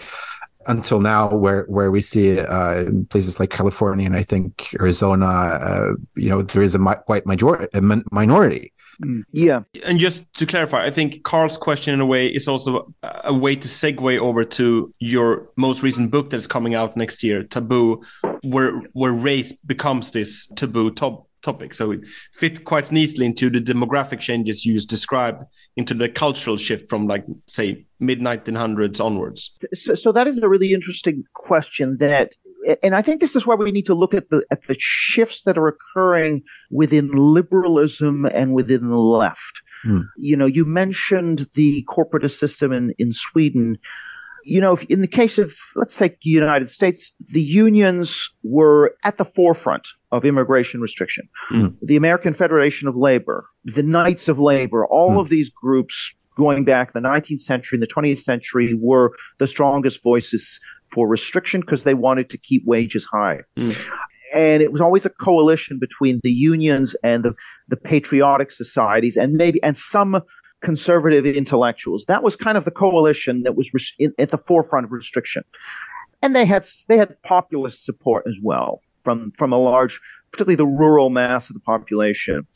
until 0.68 1.00
now 1.00 1.34
where 1.34 1.66
where 1.66 1.92
we 1.92 2.02
see 2.02 2.40
uh, 2.40 2.76
in 2.82 3.06
places 3.06 3.40
like 3.40 3.50
California 3.50 4.06
and 4.06 4.16
I 4.16 4.24
think 4.24 4.76
Arizona, 4.80 5.26
uh, 5.26 5.92
you 6.16 6.30
know, 6.30 6.42
there 6.42 6.64
is 6.64 6.76
a 6.76 6.80
mi- 6.80 7.04
white 7.08 7.26
majority, 7.26 7.68
a 7.74 7.82
minority. 8.12 8.74
Mm, 9.04 9.24
yeah. 9.32 9.62
And 9.86 10.00
just 10.00 10.24
to 10.36 10.46
clarify, 10.46 10.86
I 10.86 10.92
think 10.92 11.24
Carl's 11.24 11.58
question 11.58 11.94
in 11.94 12.02
a 12.02 12.06
way 12.06 12.28
is 12.28 12.48
also 12.48 12.94
a 13.04 13.34
way 13.34 13.56
to 13.56 13.68
segue 13.68 14.18
over 14.20 14.46
to 14.46 14.94
your 15.00 15.50
most 15.58 15.84
recent 15.84 16.12
book 16.12 16.30
that's 16.30 16.48
coming 16.48 16.76
out 16.76 16.96
next 16.96 17.24
year, 17.24 17.44
Taboo, 17.44 18.02
where 18.44 18.82
where 18.94 19.12
race 19.12 19.54
becomes 19.54 20.12
this 20.12 20.48
taboo 20.56 20.92
top 20.92 21.28
topic. 21.46 21.74
So 21.74 21.92
it 21.92 22.02
fit 22.34 22.66
quite 22.66 22.92
neatly 22.92 23.26
into 23.26 23.50
the 23.50 23.62
demographic 23.62 24.20
changes 24.20 24.66
you 24.66 24.74
just 24.74 24.90
described 24.90 25.44
into 25.78 25.94
the 25.94 26.10
cultural 26.10 26.58
shift 26.58 26.90
from 26.90 27.08
like 27.08 27.24
say 27.46 27.86
mid 28.00 28.20
1900s 28.20 29.04
onwards. 29.04 29.52
So, 29.74 29.94
so 29.96 30.12
that 30.12 30.28
is 30.28 30.38
a 30.40 30.50
really 30.50 30.74
interesting 30.74 31.24
question 31.34 31.98
that 32.00 32.34
and 32.82 32.96
I 32.96 33.02
think 33.04 33.22
this 33.22 33.36
is 33.36 33.46
where 33.46 33.58
we 33.58 33.72
need 33.72 33.86
to 33.86 33.94
look 33.94 34.14
at 34.14 34.30
the 34.30 34.44
at 34.50 34.66
the 34.68 34.76
shifts 34.80 35.44
that 35.44 35.58
are 35.58 35.68
occurring 35.68 36.42
within 36.72 37.12
liberalism 37.12 38.26
and 38.26 38.54
within 38.54 38.90
the 38.90 38.98
left. 38.98 39.62
Hmm. 39.84 40.02
You 40.18 40.36
know, 40.36 40.48
you 40.48 40.66
mentioned 40.66 41.48
the 41.54 41.86
corporatist 41.88 42.40
system 42.40 42.72
in, 42.72 42.94
in 42.98 43.12
Sweden 43.12 43.78
you 44.46 44.62
know, 44.62 44.78
in 44.90 45.02
the 45.02 45.08
case 45.08 45.38
of, 45.40 45.54
let's 45.76 45.98
take 45.98 46.22
the 46.22 46.30
United 46.30 46.70
States, 46.70 47.12
the 47.34 47.42
unions 47.42 48.30
were 48.44 48.96
at 49.04 49.18
the 49.18 49.26
forefront 49.26 49.88
of 50.12 50.24
immigration 50.24 50.80
restriction. 50.82 51.28
Mm. 51.52 51.76
The 51.82 51.96
American 51.96 52.34
Federation 52.36 52.88
of 52.88 52.96
Labor, 52.96 53.48
the 53.66 53.84
Knights 53.84 54.30
of 54.30 54.40
Labor, 54.40 54.86
all 54.86 55.12
mm. 55.12 55.20
of 55.20 55.30
these 55.30 55.50
groups 55.50 56.14
going 56.38 56.64
back 56.64 56.94
the 56.94 57.00
19th 57.00 57.40
century 57.40 57.78
and 57.78 57.84
the 57.84 57.88
20th 57.88 58.20
century 58.20 58.78
were 58.80 59.14
the 59.40 59.48
strongest 59.48 60.04
voices 60.04 60.60
for 60.94 61.08
restriction 61.08 61.62
because 61.62 61.84
they 61.84 61.94
wanted 61.96 62.30
to 62.30 62.38
keep 62.38 62.64
wages 62.66 63.06
high. 63.06 63.40
Mm. 63.58 63.76
And 64.34 64.62
it 64.62 64.72
was 64.72 64.82
always 64.82 65.06
a 65.06 65.10
coalition 65.10 65.80
between 65.80 66.20
the 66.24 66.32
unions 66.32 66.96
and 67.04 67.24
the, 67.24 67.34
the 67.70 67.78
patriotic 67.78 68.52
societies 68.52 69.18
and 69.18 69.34
maybe, 69.34 69.62
and 69.64 69.76
some 69.76 70.22
conservative 70.66 71.26
intellectuals. 71.28 72.06
That 72.06 72.24
was 72.24 72.36
kind 72.36 72.58
of 72.58 72.66
the 72.66 72.72
coalition 72.72 73.44
that 73.44 73.56
was 73.56 73.72
res- 73.74 73.94
in, 74.00 74.14
at 74.18 74.32
the 74.32 74.38
forefront 74.40 74.86
of 74.86 74.92
restriction, 74.92 75.44
and 76.22 76.36
they 76.36 76.44
had 76.44 76.68
they 76.88 76.98
had 76.98 77.22
populist 77.22 77.86
support 77.86 78.26
as 78.28 78.34
well 78.42 78.82
from 79.04 79.32
from 79.38 79.54
a 79.54 79.58
large, 79.58 80.02
particularly 80.32 80.56
the 80.56 80.66
rural 80.66 81.12
mass 81.12 81.50
of 81.50 81.54
the 81.54 81.60
population, 81.60 82.48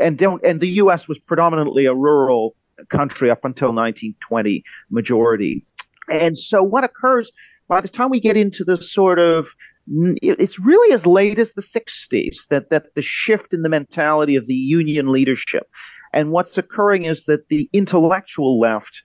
and 0.00 0.16
don't 0.16 0.42
and 0.42 0.60
the 0.60 0.70
U.S. 0.82 1.06
was 1.06 1.18
predominantly 1.18 1.84
a 1.84 1.94
rural 1.94 2.56
country 2.88 3.30
up 3.30 3.44
until 3.44 3.68
1920 3.68 4.64
majority, 4.90 5.62
and 6.10 6.36
so 6.36 6.62
what 6.62 6.82
occurs 6.82 7.30
by 7.68 7.82
the 7.82 7.88
time 7.88 8.08
we 8.08 8.20
get 8.20 8.38
into 8.38 8.64
the 8.64 8.78
sort 8.78 9.18
of 9.18 9.46
it's 9.86 10.58
really 10.58 10.94
as 10.94 11.04
late 11.04 11.38
as 11.38 11.52
the 11.52 11.60
60s 11.60 12.46
that, 12.48 12.70
that 12.70 12.94
the 12.94 13.02
shift 13.02 13.52
in 13.52 13.60
the 13.60 13.68
mentality 13.68 14.34
of 14.34 14.46
the 14.46 14.54
union 14.54 15.12
leadership 15.12 15.68
and 16.14 16.30
what's 16.30 16.56
occurring 16.56 17.04
is 17.04 17.24
that 17.24 17.48
the 17.48 17.68
intellectual 17.72 18.58
left, 18.58 19.02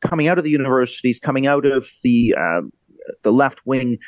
coming 0.00 0.28
out 0.28 0.38
of 0.38 0.44
the 0.44 0.50
universities, 0.50 1.18
coming 1.18 1.46
out 1.46 1.66
of 1.66 1.88
the 2.04 2.34
uh, 2.38 2.60
the 3.22 3.32
left 3.32 3.60
wing 3.64 3.98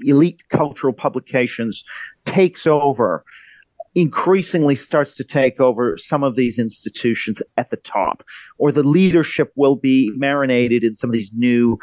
elite 0.00 0.42
cultural 0.50 0.92
publications, 0.92 1.84
takes 2.26 2.66
over. 2.66 3.24
Increasingly 3.96 4.74
starts 4.74 5.14
to 5.14 5.22
take 5.22 5.60
over 5.60 5.96
some 5.96 6.24
of 6.24 6.34
these 6.34 6.58
institutions 6.58 7.40
at 7.56 7.70
the 7.70 7.76
top, 7.76 8.24
or 8.58 8.72
the 8.72 8.82
leadership 8.82 9.52
will 9.54 9.76
be 9.76 10.10
marinated 10.16 10.82
in 10.82 10.94
some 10.94 11.10
of 11.10 11.14
these 11.14 11.30
new 11.32 11.78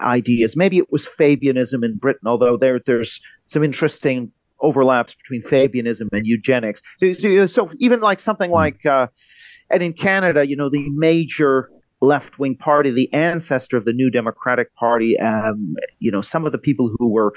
ideas. 0.00 0.56
Maybe 0.56 0.78
it 0.78 0.90
was 0.90 1.06
Fabianism 1.06 1.84
in 1.84 1.96
Britain, 1.96 2.26
although 2.26 2.56
there 2.56 2.80
there's 2.84 3.20
some 3.46 3.62
interesting 3.62 4.32
overlaps 4.60 5.14
between 5.14 5.42
Fabianism 5.42 6.08
and 6.12 6.26
eugenics. 6.26 6.80
So, 6.98 7.12
so, 7.12 7.46
so 7.46 7.70
even 7.76 8.00
like 8.00 8.18
something 8.18 8.50
hmm. 8.50 8.54
like 8.54 8.84
uh, 8.86 9.06
and 9.70 9.82
in 9.82 9.92
Canada, 9.92 10.46
you 10.46 10.56
know, 10.56 10.68
the 10.70 10.88
major 10.90 11.70
left 12.00 12.38
wing 12.38 12.56
party, 12.56 12.90
the 12.90 13.12
ancestor 13.12 13.76
of 13.76 13.84
the 13.84 13.92
New 13.92 14.10
Democratic 14.10 14.74
Party, 14.74 15.18
um, 15.18 15.74
you 15.98 16.10
know, 16.10 16.20
some 16.20 16.46
of 16.46 16.52
the 16.52 16.58
people 16.58 16.90
who 16.98 17.08
were 17.08 17.32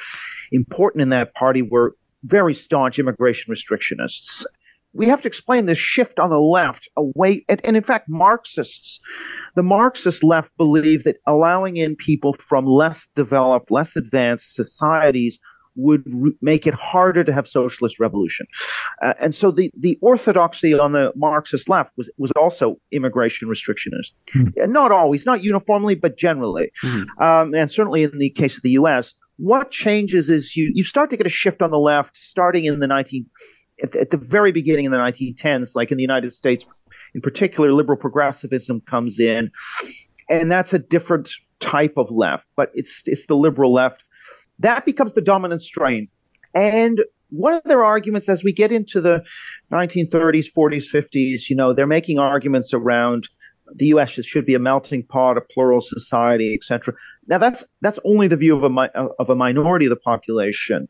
important 0.51 1.01
in 1.01 1.09
that 1.09 1.33
party 1.33 1.61
were 1.61 1.95
very 2.23 2.53
staunch 2.53 2.99
immigration 2.99 3.53
restrictionists. 3.53 4.45
We 4.93 5.07
have 5.07 5.21
to 5.21 5.27
explain 5.27 5.65
this 5.65 5.77
shift 5.77 6.19
on 6.19 6.29
the 6.29 6.39
left 6.39 6.89
away, 6.97 7.45
and, 7.47 7.61
and 7.63 7.77
in 7.77 7.83
fact, 7.83 8.09
Marxists, 8.09 8.99
the 9.55 9.63
Marxist 9.63 10.23
left 10.23 10.49
believe 10.57 11.03
that 11.03 11.17
allowing 11.27 11.77
in 11.77 11.95
people 11.95 12.35
from 12.39 12.65
less 12.65 13.07
developed, 13.15 13.69
less 13.69 13.95
advanced 13.95 14.55
societies 14.55 15.39
would 15.77 16.03
re- 16.05 16.33
make 16.41 16.67
it 16.67 16.73
harder 16.73 17.23
to 17.23 17.31
have 17.31 17.47
socialist 17.47 17.99
revolution. 17.99 18.45
Uh, 19.01 19.13
and 19.19 19.33
so 19.33 19.51
the, 19.51 19.71
the 19.79 19.97
orthodoxy 20.01 20.77
on 20.77 20.91
the 20.91 21.13
Marxist 21.15 21.69
left 21.69 21.91
was, 21.95 22.09
was 22.17 22.31
also 22.31 22.77
immigration 22.91 23.47
restrictionist. 23.47 24.11
Mm. 24.35 24.69
Not 24.69 24.91
always, 24.91 25.25
not 25.25 25.43
uniformly, 25.43 25.95
but 25.95 26.17
generally. 26.17 26.71
Mm. 26.83 27.05
Um, 27.21 27.53
and 27.53 27.71
certainly 27.71 28.03
in 28.03 28.17
the 28.17 28.31
case 28.31 28.57
of 28.57 28.63
the 28.63 28.71
U.S., 28.71 29.13
what 29.37 29.69
changes 29.71 30.29
is 30.29 30.57
you, 30.57 30.71
you 30.73 30.83
start 30.83 31.09
to 31.11 31.17
get 31.17 31.27
a 31.27 31.29
shift 31.29 31.61
on 31.61 31.69
the 31.69 31.79
left 31.79 32.17
starting 32.17 32.65
in 32.65 32.79
the 32.79 32.87
19, 32.87 33.25
at 33.83 33.91
the, 33.91 34.01
at 34.01 34.09
the 34.09 34.17
very 34.17 34.51
beginning 34.51 34.85
in 34.85 34.91
the 34.91 34.97
1910s, 34.97 35.75
like 35.75 35.91
in 35.91 35.97
the 35.97 36.03
United 36.03 36.33
States 36.33 36.65
in 37.13 37.21
particular, 37.21 37.71
liberal 37.71 37.97
progressivism 37.97 38.81
comes 38.81 39.19
in. 39.19 39.51
And 40.29 40.51
that's 40.51 40.73
a 40.73 40.79
different 40.79 41.31
type 41.59 41.93
of 41.97 42.11
left, 42.11 42.47
but 42.55 42.71
it's, 42.73 43.03
it's 43.05 43.25
the 43.27 43.35
liberal 43.35 43.73
left 43.73 44.03
that 44.59 44.85
becomes 44.85 45.13
the 45.13 45.21
dominant 45.21 45.61
strain. 45.61 46.07
And 46.53 46.99
one 47.29 47.53
of 47.53 47.63
their 47.63 47.83
arguments 47.83 48.29
as 48.29 48.43
we 48.43 48.53
get 48.53 48.71
into 48.71 49.01
the 49.01 49.23
1930s, 49.71 50.45
40s, 50.55 50.85
50s, 50.91 51.49
you 51.49 51.55
know, 51.55 51.73
they're 51.73 51.87
making 51.87 52.19
arguments 52.19 52.73
around 52.73 53.27
the 53.75 53.87
U.S. 53.87 54.11
should 54.11 54.45
be 54.45 54.53
a 54.53 54.59
melting 54.59 55.03
pot, 55.03 55.37
a 55.37 55.41
plural 55.41 55.81
society, 55.81 56.57
etc. 56.57 56.93
Now 57.27 57.37
that's 57.37 57.65
that's 57.81 57.99
only 58.05 58.27
the 58.27 58.37
view 58.37 58.55
of 58.55 58.63
a 58.63 59.09
of 59.19 59.29
a 59.29 59.35
minority 59.35 59.85
of 59.85 59.89
the 59.89 59.97
population. 59.97 60.87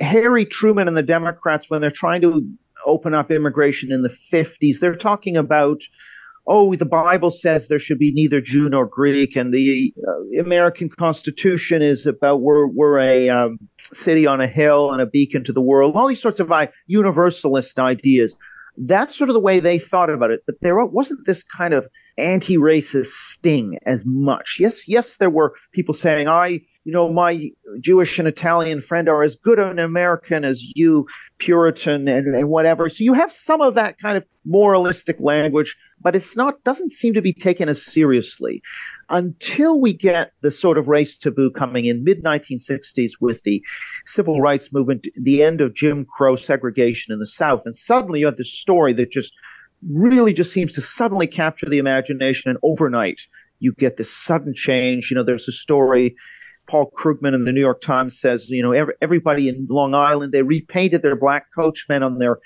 Harry 0.00 0.44
Truman 0.44 0.88
and 0.88 0.96
the 0.96 1.02
Democrats, 1.02 1.70
when 1.70 1.80
they're 1.80 1.90
trying 1.90 2.20
to 2.22 2.46
open 2.86 3.14
up 3.14 3.30
immigration 3.30 3.92
in 3.92 4.02
the 4.02 4.14
50s, 4.32 4.80
they're 4.80 4.94
talking 4.94 5.36
about 5.36 5.82
oh, 6.46 6.74
the 6.74 6.84
Bible 6.84 7.30
says 7.30 7.68
there 7.68 7.78
should 7.78 7.98
be 7.98 8.12
neither 8.12 8.40
Jew 8.40 8.68
nor 8.68 8.86
Greek, 8.86 9.36
and 9.36 9.52
the 9.52 9.92
uh, 10.06 10.40
American 10.40 10.88
Constitution 10.88 11.82
is 11.82 12.06
about 12.06 12.40
we're 12.40 12.66
we're 12.66 12.98
a 12.98 13.28
um, 13.28 13.58
city 13.94 14.26
on 14.26 14.40
a 14.40 14.46
hill 14.46 14.90
and 14.90 15.00
a 15.00 15.06
beacon 15.06 15.44
to 15.44 15.52
the 15.52 15.60
world. 15.60 15.94
All 15.96 16.08
these 16.08 16.22
sorts 16.22 16.40
of 16.40 16.50
uh, 16.50 16.66
universalist 16.86 17.78
ideas. 17.78 18.34
That's 18.78 19.14
sort 19.14 19.28
of 19.28 19.34
the 19.34 19.40
way 19.40 19.60
they 19.60 19.78
thought 19.78 20.08
about 20.08 20.30
it. 20.30 20.40
But 20.46 20.54
there 20.62 20.82
wasn't 20.86 21.26
this 21.26 21.44
kind 21.44 21.74
of 21.74 21.86
anti-racist 22.16 23.06
sting 23.06 23.78
as 23.84 24.00
much. 24.06 24.56
Yes, 24.58 24.88
yes, 24.88 25.16
there 25.18 25.28
were 25.28 25.52
people 25.74 25.92
saying, 25.92 26.26
I 26.26 26.60
you 26.84 26.92
know, 26.92 27.12
my 27.12 27.50
Jewish 27.80 28.18
and 28.18 28.26
Italian 28.26 28.80
friend 28.80 29.08
are 29.08 29.22
as 29.22 29.36
good 29.36 29.58
an 29.58 29.78
American 29.78 30.44
as 30.44 30.64
you, 30.74 31.06
Puritan 31.38 32.08
and, 32.08 32.34
and 32.34 32.48
whatever. 32.48 32.88
So 32.88 33.04
you 33.04 33.14
have 33.14 33.32
some 33.32 33.60
of 33.60 33.74
that 33.74 33.98
kind 34.00 34.16
of 34.16 34.24
moralistic 34.44 35.16
language, 35.20 35.76
but 36.00 36.16
it's 36.16 36.36
not, 36.36 36.62
doesn't 36.64 36.90
seem 36.90 37.14
to 37.14 37.22
be 37.22 37.32
taken 37.32 37.68
as 37.68 37.84
seriously 37.84 38.62
until 39.08 39.80
we 39.80 39.92
get 39.92 40.32
the 40.40 40.50
sort 40.50 40.76
of 40.76 40.88
race 40.88 41.16
taboo 41.16 41.50
coming 41.50 41.84
in 41.84 42.02
mid 42.02 42.24
1960s 42.24 43.12
with 43.20 43.42
the 43.44 43.62
civil 44.04 44.40
rights 44.40 44.72
movement, 44.72 45.06
the 45.16 45.42
end 45.42 45.60
of 45.60 45.74
Jim 45.74 46.04
Crow 46.04 46.34
segregation 46.34 47.12
in 47.12 47.20
the 47.20 47.26
South. 47.26 47.62
And 47.64 47.76
suddenly 47.76 48.20
you 48.20 48.26
have 48.26 48.38
this 48.38 48.52
story 48.52 48.92
that 48.94 49.12
just 49.12 49.32
really 49.88 50.32
just 50.32 50.52
seems 50.52 50.74
to 50.74 50.80
suddenly 50.80 51.26
capture 51.28 51.68
the 51.68 51.78
imagination 51.78 52.50
and 52.50 52.58
overnight 52.62 53.20
you 53.60 53.72
get 53.72 53.96
this 53.96 54.12
sudden 54.12 54.52
change. 54.54 55.10
You 55.10 55.16
know, 55.16 55.22
there's 55.22 55.48
a 55.48 55.52
story 55.52 56.16
Paul 56.66 56.90
Krugman 56.98 57.34
in 57.34 57.44
the 57.44 57.52
New 57.52 57.60
York 57.60 57.80
Times 57.80 58.18
says, 58.18 58.48
you 58.48 58.62
know, 58.62 58.72
every, 58.72 58.94
everybody 59.02 59.48
in 59.48 59.66
Long 59.68 59.94
Island, 59.94 60.32
they 60.32 60.42
repainted 60.42 61.02
their 61.02 61.16
black 61.16 61.46
coachmen 61.54 62.02
on 62.02 62.18
their 62.18 62.38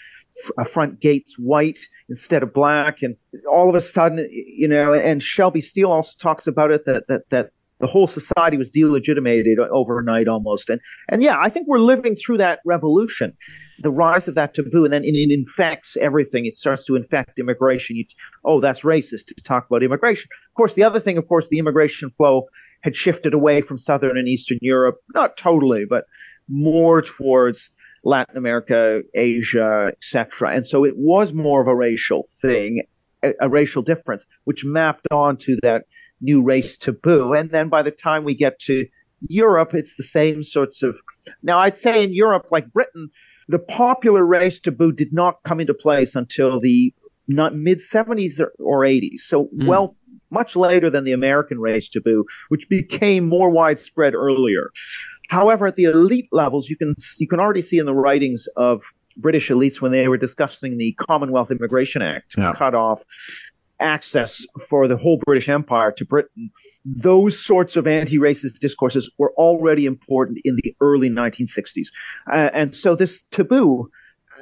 uh, 0.58 0.64
front 0.64 1.00
gates 1.00 1.38
white 1.38 1.78
instead 2.08 2.42
of 2.42 2.52
black. 2.52 3.02
And 3.02 3.16
all 3.50 3.68
of 3.68 3.74
a 3.74 3.80
sudden, 3.80 4.28
you 4.30 4.68
know, 4.68 4.92
and 4.92 5.22
Shelby 5.22 5.60
Steele 5.60 5.92
also 5.92 6.12
talks 6.18 6.46
about 6.46 6.70
it 6.70 6.84
that, 6.86 7.04
that, 7.08 7.22
that 7.30 7.50
the 7.78 7.86
whole 7.86 8.06
society 8.06 8.56
was 8.56 8.70
delegitimated 8.70 9.58
overnight 9.58 10.28
almost. 10.28 10.70
And, 10.70 10.80
and 11.10 11.22
yeah, 11.22 11.36
I 11.38 11.50
think 11.50 11.66
we're 11.68 11.78
living 11.78 12.16
through 12.16 12.38
that 12.38 12.60
revolution, 12.64 13.36
the 13.80 13.90
rise 13.90 14.28
of 14.28 14.34
that 14.36 14.54
taboo. 14.54 14.84
And 14.84 14.92
then 14.92 15.04
it, 15.04 15.14
it 15.14 15.30
infects 15.30 15.96
everything. 15.98 16.46
It 16.46 16.56
starts 16.56 16.84
to 16.86 16.96
infect 16.96 17.38
immigration. 17.38 17.96
You, 17.96 18.06
oh, 18.44 18.60
that's 18.60 18.80
racist 18.80 19.26
to 19.26 19.34
talk 19.44 19.66
about 19.66 19.82
immigration. 19.82 20.28
Of 20.50 20.54
course, 20.54 20.74
the 20.74 20.84
other 20.84 21.00
thing, 21.00 21.18
of 21.18 21.28
course, 21.28 21.48
the 21.48 21.58
immigration 21.58 22.10
flow 22.16 22.46
had 22.82 22.96
shifted 22.96 23.34
away 23.34 23.60
from 23.60 23.78
Southern 23.78 24.16
and 24.16 24.28
Eastern 24.28 24.58
Europe, 24.60 25.00
not 25.14 25.36
totally, 25.36 25.84
but 25.88 26.04
more 26.48 27.02
towards 27.02 27.70
Latin 28.04 28.36
America, 28.36 29.02
Asia, 29.14 29.90
etc. 29.92 30.54
And 30.54 30.64
so 30.64 30.84
it 30.84 30.94
was 30.96 31.32
more 31.32 31.60
of 31.60 31.66
a 31.66 31.74
racial 31.74 32.28
thing, 32.40 32.82
a, 33.22 33.32
a 33.40 33.48
racial 33.48 33.82
difference, 33.82 34.24
which 34.44 34.64
mapped 34.64 35.06
onto 35.10 35.56
that 35.62 35.84
new 36.20 36.42
race 36.42 36.76
taboo. 36.76 37.32
And 37.34 37.50
then 37.50 37.68
by 37.68 37.82
the 37.82 37.90
time 37.90 38.24
we 38.24 38.34
get 38.34 38.58
to 38.60 38.86
Europe, 39.20 39.74
it's 39.74 39.96
the 39.96 40.04
same 40.04 40.44
sorts 40.44 40.82
of. 40.82 40.96
Now, 41.42 41.58
I'd 41.58 41.76
say 41.76 42.04
in 42.04 42.14
Europe, 42.14 42.46
like 42.50 42.72
Britain, 42.72 43.10
the 43.48 43.58
popular 43.58 44.24
race 44.24 44.60
taboo 44.60 44.92
did 44.92 45.12
not 45.12 45.42
come 45.44 45.60
into 45.60 45.74
place 45.74 46.14
until 46.14 46.60
the 46.60 46.94
mid 47.28 47.78
70s 47.78 48.40
or 48.60 48.80
80s. 48.80 49.20
So, 49.20 49.48
mm. 49.56 49.66
well, 49.66 49.96
much 50.30 50.56
later 50.56 50.90
than 50.90 51.04
the 51.04 51.12
American 51.12 51.60
race 51.60 51.88
taboo, 51.88 52.24
which 52.48 52.68
became 52.68 53.28
more 53.28 53.50
widespread 53.50 54.14
earlier. 54.14 54.70
However, 55.28 55.66
at 55.66 55.76
the 55.76 55.84
elite 55.84 56.28
levels, 56.32 56.68
you 56.68 56.76
can 56.76 56.94
you 57.18 57.28
can 57.28 57.40
already 57.40 57.62
see 57.62 57.78
in 57.78 57.86
the 57.86 57.94
writings 57.94 58.46
of 58.56 58.82
British 59.16 59.48
elites 59.48 59.80
when 59.80 59.92
they 59.92 60.08
were 60.08 60.16
discussing 60.16 60.78
the 60.78 60.96
Commonwealth 61.08 61.50
Immigration 61.50 62.02
Act 62.02 62.32
to 62.32 62.40
yeah. 62.40 62.52
cut 62.54 62.74
off 62.74 63.02
access 63.80 64.44
for 64.68 64.88
the 64.88 64.96
whole 64.96 65.18
British 65.26 65.48
Empire 65.48 65.92
to 65.92 66.04
Britain. 66.04 66.50
Those 66.84 67.38
sorts 67.38 67.76
of 67.76 67.86
anti-racist 67.86 68.60
discourses 68.60 69.10
were 69.18 69.32
already 69.32 69.86
important 69.86 70.38
in 70.44 70.56
the 70.62 70.74
early 70.80 71.10
1960s, 71.10 71.88
uh, 72.32 72.50
and 72.54 72.74
so 72.74 72.94
this 72.94 73.24
taboo, 73.30 73.90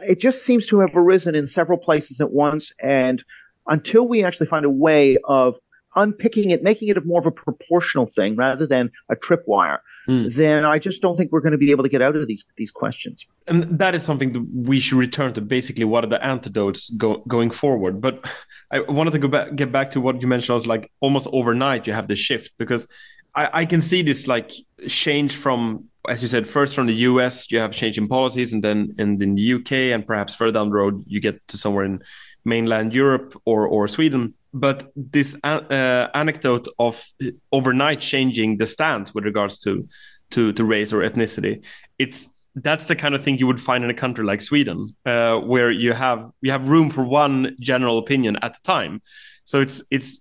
it 0.06 0.20
just 0.20 0.44
seems 0.44 0.66
to 0.66 0.80
have 0.80 0.90
arisen 0.94 1.34
in 1.34 1.46
several 1.46 1.78
places 1.78 2.20
at 2.20 2.32
once. 2.32 2.72
And 2.82 3.24
until 3.66 4.06
we 4.06 4.22
actually 4.22 4.46
find 4.46 4.66
a 4.66 4.70
way 4.70 5.16
of 5.24 5.56
unpicking 5.96 6.50
it, 6.50 6.62
making 6.62 6.88
it 6.88 7.04
more 7.04 7.20
of 7.20 7.26
a 7.26 7.30
proportional 7.30 8.06
thing 8.06 8.36
rather 8.36 8.66
than 8.66 8.90
a 9.10 9.16
tripwire, 9.16 9.78
mm. 10.08 10.34
then 10.34 10.64
I 10.64 10.78
just 10.78 11.00
don't 11.02 11.16
think 11.16 11.32
we're 11.32 11.40
going 11.40 11.52
to 11.52 11.58
be 11.58 11.70
able 11.70 11.84
to 11.84 11.88
get 11.88 12.02
out 12.02 12.16
of 12.16 12.26
these 12.26 12.44
these 12.56 12.70
questions. 12.70 13.26
And 13.46 13.64
that 13.78 13.94
is 13.94 14.02
something 14.02 14.32
that 14.32 14.46
we 14.52 14.80
should 14.80 14.98
return 14.98 15.34
to. 15.34 15.40
Basically, 15.40 15.84
what 15.84 16.04
are 16.04 16.08
the 16.08 16.24
antidotes 16.24 16.90
go, 16.90 17.18
going 17.28 17.50
forward? 17.50 18.00
But 18.00 18.26
I 18.70 18.80
wanted 18.80 19.12
to 19.12 19.18
go 19.18 19.28
back, 19.28 19.54
get 19.54 19.72
back 19.72 19.90
to 19.92 20.00
what 20.00 20.20
you 20.20 20.28
mentioned. 20.28 20.50
I 20.50 20.54
was 20.54 20.66
like 20.66 20.90
almost 21.00 21.26
overnight 21.32 21.86
you 21.86 21.92
have 21.92 22.08
the 22.08 22.16
shift 22.16 22.52
because 22.58 22.86
I, 23.34 23.50
I 23.52 23.64
can 23.64 23.80
see 23.80 24.02
this 24.02 24.26
like 24.26 24.52
change 24.88 25.36
from 25.36 25.88
as 26.08 26.22
you 26.22 26.28
said, 26.28 26.46
first 26.46 26.74
from 26.74 26.86
the 26.86 26.92
US, 26.92 27.50
you 27.50 27.58
have 27.58 27.72
change 27.72 27.96
in 27.96 28.08
policies, 28.08 28.52
and 28.52 28.62
then 28.62 28.94
in, 28.98 29.22
in 29.22 29.34
the 29.34 29.54
UK, 29.54 29.72
and 29.94 30.06
perhaps 30.06 30.34
further 30.34 30.52
down 30.52 30.68
the 30.68 30.74
road, 30.74 31.02
you 31.06 31.20
get 31.20 31.46
to 31.48 31.56
somewhere 31.56 31.84
in 31.84 32.02
mainland 32.44 32.94
Europe 32.94 33.40
or 33.46 33.66
or 33.66 33.88
Sweden 33.88 34.34
but 34.54 34.92
this 34.94 35.36
uh, 35.42 36.08
anecdote 36.14 36.68
of 36.78 37.04
overnight 37.50 38.00
changing 38.00 38.56
the 38.56 38.66
stance 38.66 39.12
with 39.12 39.24
regards 39.24 39.58
to, 39.58 39.86
to 40.30 40.52
to 40.52 40.64
race 40.64 40.92
or 40.92 41.00
ethnicity, 41.00 41.64
it's 41.98 42.30
that's 42.54 42.86
the 42.86 42.94
kind 42.94 43.16
of 43.16 43.22
thing 43.22 43.36
you 43.36 43.48
would 43.48 43.60
find 43.60 43.82
in 43.82 43.90
a 43.90 43.94
country 43.94 44.24
like 44.24 44.40
Sweden, 44.40 44.94
uh, 45.04 45.38
where 45.38 45.72
you 45.72 45.92
have 45.92 46.30
you 46.40 46.52
have 46.52 46.68
room 46.68 46.88
for 46.88 47.04
one 47.04 47.56
general 47.60 47.98
opinion 47.98 48.36
at 48.42 48.56
a 48.56 48.62
time. 48.62 49.02
So 49.42 49.60
it's 49.60 49.82
it's 49.90 50.20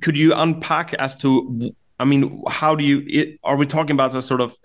could 0.00 0.16
you 0.16 0.32
unpack 0.34 0.94
as 0.94 1.16
to 1.18 1.70
I 2.00 2.04
mean 2.04 2.42
how 2.48 2.74
do 2.74 2.84
you 2.84 3.04
it, 3.06 3.38
are 3.44 3.56
we 3.56 3.66
talking 3.66 3.92
about 3.92 4.14
a 4.14 4.22
sort 4.22 4.40
of 4.40 4.56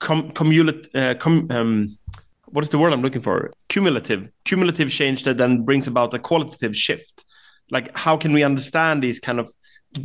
com, 0.00 0.30
cumulative 0.30 0.88
uh, 0.94 1.14
com, 1.20 1.48
um, 1.50 1.88
what 2.46 2.64
is 2.64 2.70
the 2.70 2.78
word 2.78 2.94
I'm 2.94 3.02
looking 3.02 3.20
for 3.20 3.52
cumulative 3.68 4.30
cumulative 4.44 4.90
change 4.90 5.24
that 5.24 5.36
then 5.36 5.64
brings 5.64 5.86
about 5.86 6.14
a 6.14 6.18
qualitative 6.18 6.74
shift 6.74 7.26
like 7.70 7.96
how 7.96 8.16
can 8.16 8.32
we 8.32 8.42
understand 8.42 9.02
these 9.02 9.18
kind 9.18 9.40
of 9.40 9.50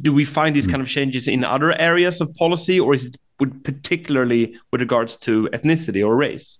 do 0.02 0.14
we 0.14 0.24
find 0.24 0.56
these 0.56 0.66
hmm. 0.66 0.72
kind 0.72 0.82
of 0.84 0.88
changes 0.88 1.28
in 1.28 1.44
other 1.44 1.80
areas 1.80 2.22
of 2.22 2.34
policy 2.36 2.80
or 2.80 2.94
is 2.94 3.06
it 3.06 3.18
with 3.40 3.64
particularly 3.64 4.56
with 4.72 4.82
regards 4.82 5.16
to 5.16 5.48
ethnicity 5.54 6.06
or 6.06 6.16
race? 6.16 6.60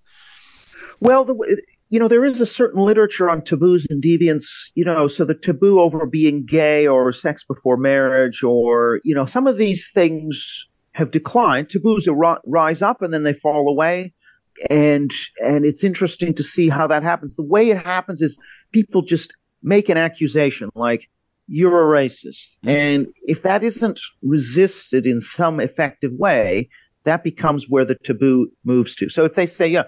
Well 1.00 1.26
the, 1.26 1.62
you 1.90 2.00
know 2.00 2.08
there 2.08 2.26
is 2.26 2.40
a 2.40 2.46
certain 2.46 2.84
literature 2.84 3.30
on 3.30 3.44
taboos 3.44 3.86
and 3.90 4.02
deviance 4.02 4.46
you 4.76 4.86
know 4.86 5.08
so 5.08 5.26
the 5.26 5.34
taboo 5.34 5.80
over 5.80 6.06
being 6.06 6.46
gay 6.46 6.88
or 6.88 7.12
sex 7.12 7.44
before 7.44 7.78
marriage 7.78 8.44
or 8.44 9.00
you 9.04 9.16
know 9.16 9.26
some 9.26 9.48
of 9.48 9.58
these 9.58 9.90
things 9.92 10.68
have 11.00 11.12
declined. 11.12 11.70
Taboos 11.70 12.08
rise 12.46 12.82
up 12.82 13.02
and 13.02 13.14
then 13.14 13.24
they 13.24 13.34
fall 13.34 13.68
away. 13.68 14.14
And 14.70 15.12
and 15.40 15.66
it's 15.66 15.84
interesting 15.84 16.34
to 16.36 16.44
see 16.44 16.70
how 16.70 16.86
that 16.88 17.02
happens. 17.02 17.36
The 17.36 17.44
way 17.44 17.70
it 17.70 17.78
happens 17.78 18.22
is 18.22 18.38
people 18.74 19.02
just 19.02 19.34
make 19.62 19.90
an 19.90 19.98
accusation 19.98 20.70
like 20.76 21.10
you're 21.48 21.82
a 21.82 22.02
racist. 22.02 22.58
Mm-hmm. 22.64 22.70
And 22.70 23.08
if 23.24 23.44
that 23.44 23.64
isn't 23.64 24.00
resisted 24.22 25.06
in 25.06 25.20
some 25.20 25.60
effective 25.60 26.12
way, 26.14 26.70
that 27.04 27.24
becomes 27.24 27.70
where 27.70 27.86
the 27.86 27.96
taboo 27.96 28.52
moves 28.64 28.96
to. 28.98 29.10
So 29.10 29.26
if 29.26 29.36
they 29.36 29.46
say, 29.46 29.68
yeah, 29.68 29.84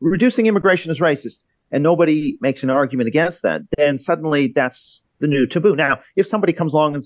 reducing 0.00 0.46
immigration 0.46 0.90
is 0.90 1.00
racist, 1.00 1.38
and 1.70 1.82
nobody 1.82 2.38
makes 2.40 2.62
an 2.62 2.70
argument 2.70 3.08
against 3.08 3.42
that, 3.42 3.60
then 3.76 3.98
suddenly 3.98 4.50
that's 4.54 5.02
the 5.20 5.26
new 5.26 5.46
taboo. 5.46 5.76
Now, 5.76 6.00
if 6.16 6.26
somebody 6.26 6.52
comes 6.52 6.72
along 6.72 6.94
and 6.94 7.04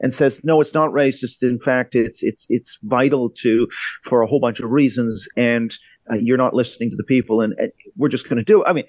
and 0.00 0.12
says 0.12 0.42
no, 0.44 0.60
it's 0.60 0.74
not 0.74 0.90
racist. 0.90 1.42
In 1.42 1.58
fact, 1.58 1.94
it's 1.94 2.22
it's 2.22 2.46
it's 2.48 2.78
vital 2.82 3.30
to 3.42 3.68
for 4.02 4.22
a 4.22 4.26
whole 4.26 4.40
bunch 4.40 4.60
of 4.60 4.70
reasons, 4.70 5.28
and 5.36 5.76
uh, 6.10 6.16
you're 6.16 6.36
not 6.36 6.54
listening 6.54 6.90
to 6.90 6.96
the 6.96 7.04
people, 7.04 7.40
and, 7.40 7.54
and 7.58 7.72
we're 7.96 8.08
just 8.08 8.28
going 8.28 8.36
to 8.36 8.44
do. 8.44 8.62
It. 8.62 8.68
I 8.68 8.72
mean, 8.72 8.84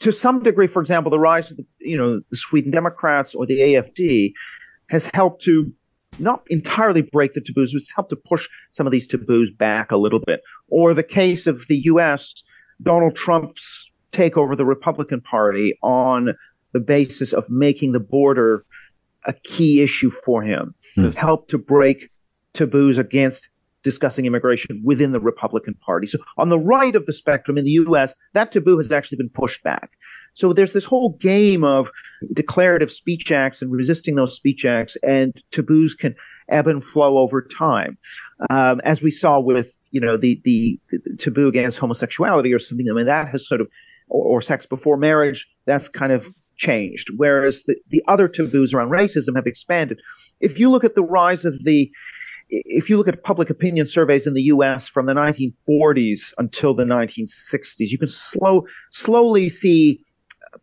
to 0.00 0.12
some 0.12 0.42
degree, 0.42 0.66
for 0.66 0.80
example, 0.80 1.10
the 1.10 1.18
rise 1.18 1.50
of 1.50 1.58
the, 1.58 1.66
you 1.78 1.96
know, 1.96 2.20
the 2.30 2.36
Sweden 2.36 2.70
Democrats 2.70 3.34
or 3.34 3.46
the 3.46 3.58
AFD 3.58 4.32
has 4.88 5.06
helped 5.14 5.42
to 5.44 5.72
not 6.18 6.42
entirely 6.48 7.02
break 7.02 7.34
the 7.34 7.40
taboos, 7.40 7.72
but 7.72 7.76
it's 7.78 7.92
helped 7.94 8.10
to 8.10 8.16
push 8.16 8.48
some 8.70 8.86
of 8.86 8.92
these 8.92 9.06
taboos 9.06 9.50
back 9.50 9.92
a 9.92 9.96
little 9.96 10.18
bit. 10.18 10.40
Or 10.68 10.94
the 10.94 11.02
case 11.02 11.46
of 11.46 11.66
the 11.68 11.76
U.S., 11.84 12.42
Donald 12.82 13.14
Trump's 13.14 13.90
takeover 14.12 14.52
of 14.52 14.58
the 14.58 14.64
Republican 14.64 15.20
Party 15.20 15.78
on 15.82 16.34
the 16.72 16.80
basis 16.80 17.32
of 17.32 17.48
making 17.48 17.92
the 17.92 18.00
border 18.00 18.64
a 19.26 19.34
key 19.44 19.82
issue 19.82 20.10
for 20.10 20.42
him, 20.42 20.74
yes. 20.96 21.16
helped 21.16 21.50
to 21.50 21.58
break 21.58 22.10
taboos 22.54 22.96
against 22.96 23.49
discussing 23.82 24.26
immigration 24.26 24.82
within 24.84 25.12
the 25.12 25.20
Republican 25.20 25.74
Party. 25.74 26.06
So 26.06 26.18
on 26.36 26.48
the 26.48 26.58
right 26.58 26.94
of 26.94 27.06
the 27.06 27.12
spectrum 27.12 27.56
in 27.56 27.64
the 27.64 27.72
US, 27.72 28.14
that 28.34 28.52
taboo 28.52 28.78
has 28.78 28.90
actually 28.90 29.16
been 29.16 29.30
pushed 29.30 29.62
back. 29.62 29.90
So 30.34 30.52
there's 30.52 30.72
this 30.72 30.84
whole 30.84 31.16
game 31.20 31.64
of 31.64 31.88
declarative 32.32 32.92
speech 32.92 33.32
acts 33.32 33.62
and 33.62 33.72
resisting 33.72 34.14
those 34.14 34.34
speech 34.34 34.64
acts, 34.64 34.96
and 35.02 35.34
taboos 35.50 35.94
can 35.94 36.14
ebb 36.48 36.66
and 36.66 36.84
flow 36.84 37.18
over 37.18 37.42
time, 37.42 37.98
um, 38.48 38.80
as 38.84 39.02
we 39.02 39.10
saw 39.10 39.40
with 39.40 39.72
you 39.90 40.00
know 40.00 40.16
the, 40.16 40.40
the, 40.44 40.78
the 40.90 41.16
taboo 41.16 41.48
against 41.48 41.78
homosexuality 41.78 42.52
or 42.52 42.58
something. 42.58 42.86
I 42.90 42.94
mean 42.94 43.06
that 43.06 43.28
has 43.28 43.46
sort 43.46 43.60
of 43.60 43.68
or, 44.08 44.24
or 44.24 44.42
sex 44.42 44.66
before 44.66 44.96
marriage. 44.96 45.48
That's 45.66 45.88
kind 45.88 46.12
of 46.12 46.24
changed, 46.56 47.08
whereas 47.16 47.64
the, 47.64 47.76
the 47.88 48.02
other 48.06 48.28
taboos 48.28 48.72
around 48.72 48.90
racism 48.90 49.34
have 49.34 49.46
expanded. 49.46 50.00
If 50.40 50.58
you 50.58 50.70
look 50.70 50.84
at 50.84 50.94
the 50.94 51.02
rise 51.02 51.44
of 51.44 51.64
the 51.64 51.90
if 52.50 52.90
you 52.90 52.96
look 52.96 53.08
at 53.08 53.22
public 53.22 53.50
opinion 53.50 53.86
surveys 53.86 54.26
in 54.26 54.34
the 54.34 54.42
U.S. 54.42 54.88
from 54.88 55.06
the 55.06 55.14
1940s 55.14 56.32
until 56.38 56.74
the 56.74 56.84
1960s, 56.84 57.88
you 57.90 57.98
can 57.98 58.08
slow 58.08 58.66
slowly 58.90 59.48
see 59.48 60.04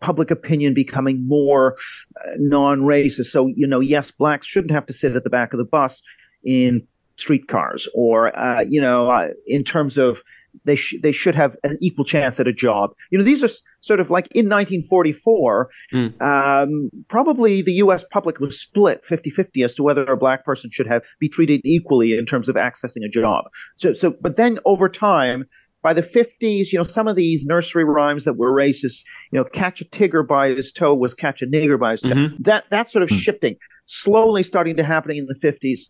public 0.02 0.32
opinion 0.32 0.74
becoming 0.74 1.26
more 1.28 1.78
uh, 2.26 2.32
non-racist. 2.38 3.28
So 3.28 3.48
you 3.48 3.68
know, 3.68 3.80
yes, 3.80 4.12
blacks 4.12 4.46
shouldn't 4.46 4.72
have 4.72 4.86
to 4.88 4.94
sit 4.94 5.16
at 5.16 5.24
the 5.24 5.30
back 5.30 5.54
of 5.54 5.58
the 5.58 5.66
bus 5.66 6.02
in 6.44 6.86
streetcars, 7.16 7.88
or 7.94 8.38
uh, 8.38 8.62
you 8.62 8.82
know, 8.82 9.10
uh, 9.10 9.30
in 9.46 9.64
terms 9.64 9.98
of 9.98 10.18
they 10.66 10.76
sh- 10.76 10.96
they 11.02 11.12
should 11.12 11.36
have 11.36 11.56
an 11.64 11.78
equal 11.82 12.06
chance 12.06 12.40
at 12.40 12.48
a 12.48 12.54
job. 12.54 12.92
You 13.12 13.18
know, 13.18 13.24
these 13.24 13.44
are 13.44 13.50
sort 13.80 14.00
of 14.00 14.10
like 14.10 14.28
in 14.36 14.50
1944, 14.50 15.70
mm. 15.94 16.22
um, 16.22 16.90
probably 17.10 17.62
the 17.62 17.74
U.S. 17.74 18.04
public 18.12 18.40
was 18.40 18.60
split 18.60 19.02
50-50 19.10 19.64
as 19.64 19.76
to 19.76 19.84
whether 19.84 20.04
a 20.04 20.18
black 20.18 20.44
person 20.46 20.70
should 20.72 20.88
have 20.88 21.02
be 21.20 21.30
treated 21.30 21.62
equally 21.64 22.18
in 22.18 22.26
terms 22.26 22.50
of 22.50 22.56
accessing 22.56 23.06
a 23.06 23.10
job. 23.10 23.46
So, 23.76 23.94
so, 23.94 24.14
but 24.22 24.38
then 24.38 24.60
over 24.66 24.90
time, 24.90 25.46
by 25.84 25.94
the 25.94 26.04
50s, 26.04 26.72
you 26.72 26.78
know, 26.78 26.84
some 26.84 27.08
of 27.08 27.16
these 27.16 27.46
nursery 27.46 27.86
rhymes 27.86 28.26
that 28.26 28.34
were 28.34 28.52
racist, 28.52 29.04
you 29.32 29.40
know, 29.40 29.46
catch 29.46 29.80
a 29.80 29.86
tigger 29.86 30.28
by 30.28 30.50
his 30.50 30.72
toe 30.72 30.94
was 30.94 31.14
catch 31.14 31.42
a 31.42 31.46
nigger 31.46 31.80
by 31.80 31.92
his 31.92 32.02
toe. 32.02 32.10
Mm-hmm. 32.10 32.44
That 32.44 32.66
that's 32.70 32.92
sort 32.92 33.04
of 33.04 33.10
mm-hmm. 33.10 33.20
shifting, 33.20 33.56
slowly 33.86 34.44
starting 34.44 34.76
to 34.78 34.84
happening 34.84 35.18
in 35.18 35.28
the 35.28 35.36
50s 35.36 35.82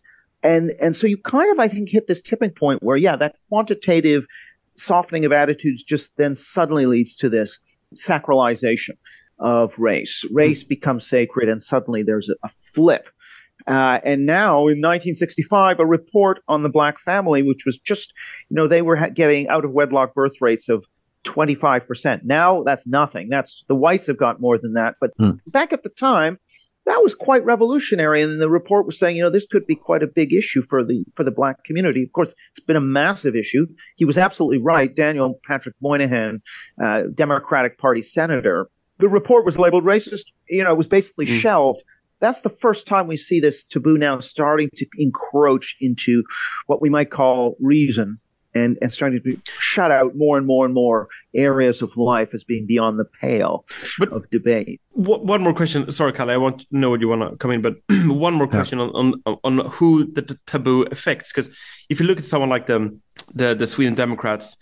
And 0.42 0.72
and 0.80 0.94
so 0.94 1.06
you 1.06 1.16
kind 1.18 1.50
of 1.50 1.58
I 1.58 1.68
think 1.68 1.88
hit 1.88 2.06
this 2.06 2.22
tipping 2.22 2.50
point 2.50 2.82
where 2.82 2.96
yeah, 2.96 3.16
that 3.16 3.36
quantitative 3.48 4.24
softening 4.78 5.24
of 5.24 5.32
attitudes 5.32 5.82
just 5.82 6.16
then 6.16 6.34
suddenly 6.34 6.86
leads 6.86 7.14
to 7.16 7.28
this 7.28 7.58
sacralization 7.94 8.96
of 9.38 9.78
race. 9.78 10.24
Race 10.32 10.62
mm-hmm. 10.62 10.68
becomes 10.68 11.06
sacred, 11.06 11.48
and 11.48 11.62
suddenly 11.62 12.02
there's 12.02 12.28
a, 12.28 12.34
a 12.44 12.50
flip. 12.74 13.08
Uh, 13.66 13.98
and 14.04 14.24
now 14.24 14.60
in 14.60 14.80
1965, 14.80 15.80
a 15.80 15.86
report 15.86 16.40
on 16.48 16.62
the 16.62 16.68
black 16.68 16.98
family, 17.00 17.42
which 17.42 17.64
was 17.66 17.78
just, 17.78 18.12
you 18.48 18.54
know, 18.54 18.66
they 18.66 18.82
were 18.82 18.96
ha- 18.96 19.08
getting 19.08 19.48
out 19.48 19.64
of 19.64 19.72
wedlock 19.72 20.14
birth 20.14 20.40
rates 20.40 20.68
of 20.68 20.84
25%. 21.24 22.24
Now 22.24 22.62
that's 22.62 22.86
nothing. 22.86 23.28
That's 23.28 23.64
the 23.68 23.74
whites 23.74 24.06
have 24.06 24.16
got 24.16 24.40
more 24.40 24.58
than 24.58 24.74
that. 24.74 24.94
But 25.00 25.10
hmm. 25.18 25.32
back 25.48 25.72
at 25.72 25.82
the 25.82 25.90
time, 25.90 26.38
that 26.88 27.02
was 27.02 27.14
quite 27.14 27.44
revolutionary. 27.44 28.22
And 28.22 28.40
the 28.40 28.50
report 28.50 28.86
was 28.86 28.98
saying, 28.98 29.16
you 29.16 29.22
know, 29.22 29.30
this 29.30 29.46
could 29.50 29.66
be 29.66 29.76
quite 29.76 30.02
a 30.02 30.06
big 30.06 30.32
issue 30.32 30.62
for 30.62 30.84
the 30.84 31.04
for 31.14 31.24
the 31.24 31.30
black 31.30 31.64
community. 31.64 32.02
Of 32.02 32.12
course, 32.12 32.34
it's 32.50 32.64
been 32.64 32.76
a 32.76 32.80
massive 32.80 33.36
issue. 33.36 33.66
He 33.96 34.04
was 34.04 34.18
absolutely 34.18 34.58
right. 34.58 34.94
Daniel 34.94 35.38
Patrick 35.46 35.74
Moynihan, 35.80 36.42
uh, 36.82 37.02
Democratic 37.14 37.78
Party 37.78 38.02
senator, 38.02 38.68
the 38.98 39.08
report 39.08 39.44
was 39.44 39.58
labeled 39.58 39.84
racist. 39.84 40.24
You 40.48 40.64
know, 40.64 40.72
it 40.72 40.78
was 40.78 40.86
basically 40.86 41.26
mm. 41.26 41.40
shelved. 41.40 41.82
That's 42.20 42.40
the 42.40 42.50
first 42.50 42.86
time 42.86 43.06
we 43.06 43.16
see 43.16 43.38
this 43.38 43.64
taboo 43.64 43.96
now 43.96 44.18
starting 44.18 44.70
to 44.74 44.86
encroach 44.98 45.76
into 45.80 46.24
what 46.66 46.82
we 46.82 46.90
might 46.90 47.10
call 47.10 47.56
reason 47.60 48.16
and, 48.58 48.78
and 48.82 48.92
starting 48.92 49.22
to 49.22 49.40
shut 49.58 49.90
out 49.90 50.16
more 50.16 50.36
and 50.36 50.46
more 50.46 50.64
and 50.64 50.74
more 50.74 51.08
areas 51.34 51.82
of 51.82 51.96
life 51.96 52.30
as 52.34 52.44
being 52.44 52.66
beyond 52.66 52.98
the 52.98 53.04
pale 53.04 53.64
but 53.98 54.12
of 54.12 54.28
debate. 54.30 54.80
One 54.92 55.42
more 55.42 55.54
question. 55.54 55.90
Sorry, 55.90 56.12
Kalle, 56.12 56.30
I 56.30 56.36
want 56.36 56.60
to 56.60 56.66
know 56.70 56.90
what 56.90 57.00
you 57.00 57.08
want 57.08 57.22
to 57.22 57.36
come 57.36 57.50
in, 57.50 57.62
but 57.62 57.76
one 58.06 58.34
more 58.34 58.48
question 58.48 58.78
yeah. 58.78 58.86
on, 58.86 59.22
on, 59.26 59.38
on 59.44 59.66
who 59.70 60.10
the 60.12 60.38
taboo 60.46 60.82
affects. 60.90 61.32
Because 61.32 61.54
if 61.88 62.00
you 62.00 62.06
look 62.06 62.18
at 62.18 62.24
someone 62.24 62.50
like 62.50 62.66
the, 62.66 62.98
the, 63.34 63.54
the 63.54 63.66
Sweden 63.66 63.94
Democrats, 63.94 64.56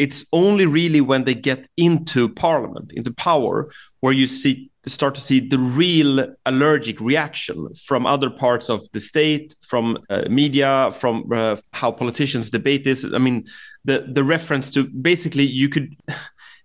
it's 0.00 0.24
only 0.32 0.64
really 0.64 1.02
when 1.02 1.24
they 1.24 1.34
get 1.34 1.68
into 1.76 2.26
parliament, 2.30 2.90
into 2.94 3.12
power, 3.12 3.70
where 4.00 4.14
you 4.14 4.26
see 4.26 4.70
start 4.86 5.14
to 5.14 5.20
see 5.20 5.40
the 5.46 5.58
real 5.58 6.26
allergic 6.46 6.98
reaction 7.02 7.68
from 7.74 8.06
other 8.06 8.30
parts 8.30 8.70
of 8.70 8.80
the 8.92 8.98
state, 8.98 9.54
from 9.60 9.98
uh, 10.08 10.22
media, 10.30 10.90
from 10.92 11.30
uh, 11.30 11.54
how 11.74 11.92
politicians 11.92 12.48
debate 12.48 12.82
this. 12.82 13.04
I 13.04 13.18
mean, 13.18 13.44
the 13.84 14.06
the 14.10 14.24
reference 14.24 14.70
to 14.70 14.88
basically 14.88 15.44
you 15.44 15.68
could. 15.68 15.96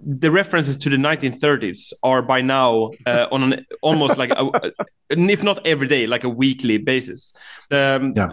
The 0.01 0.29
references 0.29 0.75
to 0.79 0.89
the 0.89 0.97
1930s 0.97 1.93
are 2.03 2.21
by 2.21 2.41
now 2.41 2.91
uh, 3.05 3.27
on 3.31 3.53
an 3.53 3.65
almost 3.81 4.17
like 4.17 4.29
a, 4.29 4.73
if 5.09 5.41
not 5.41 5.65
every 5.65 5.87
day, 5.87 6.05
like 6.05 6.25
a 6.25 6.29
weekly 6.29 6.77
basis. 6.77 7.33
Um, 7.71 8.13
yeah. 8.13 8.31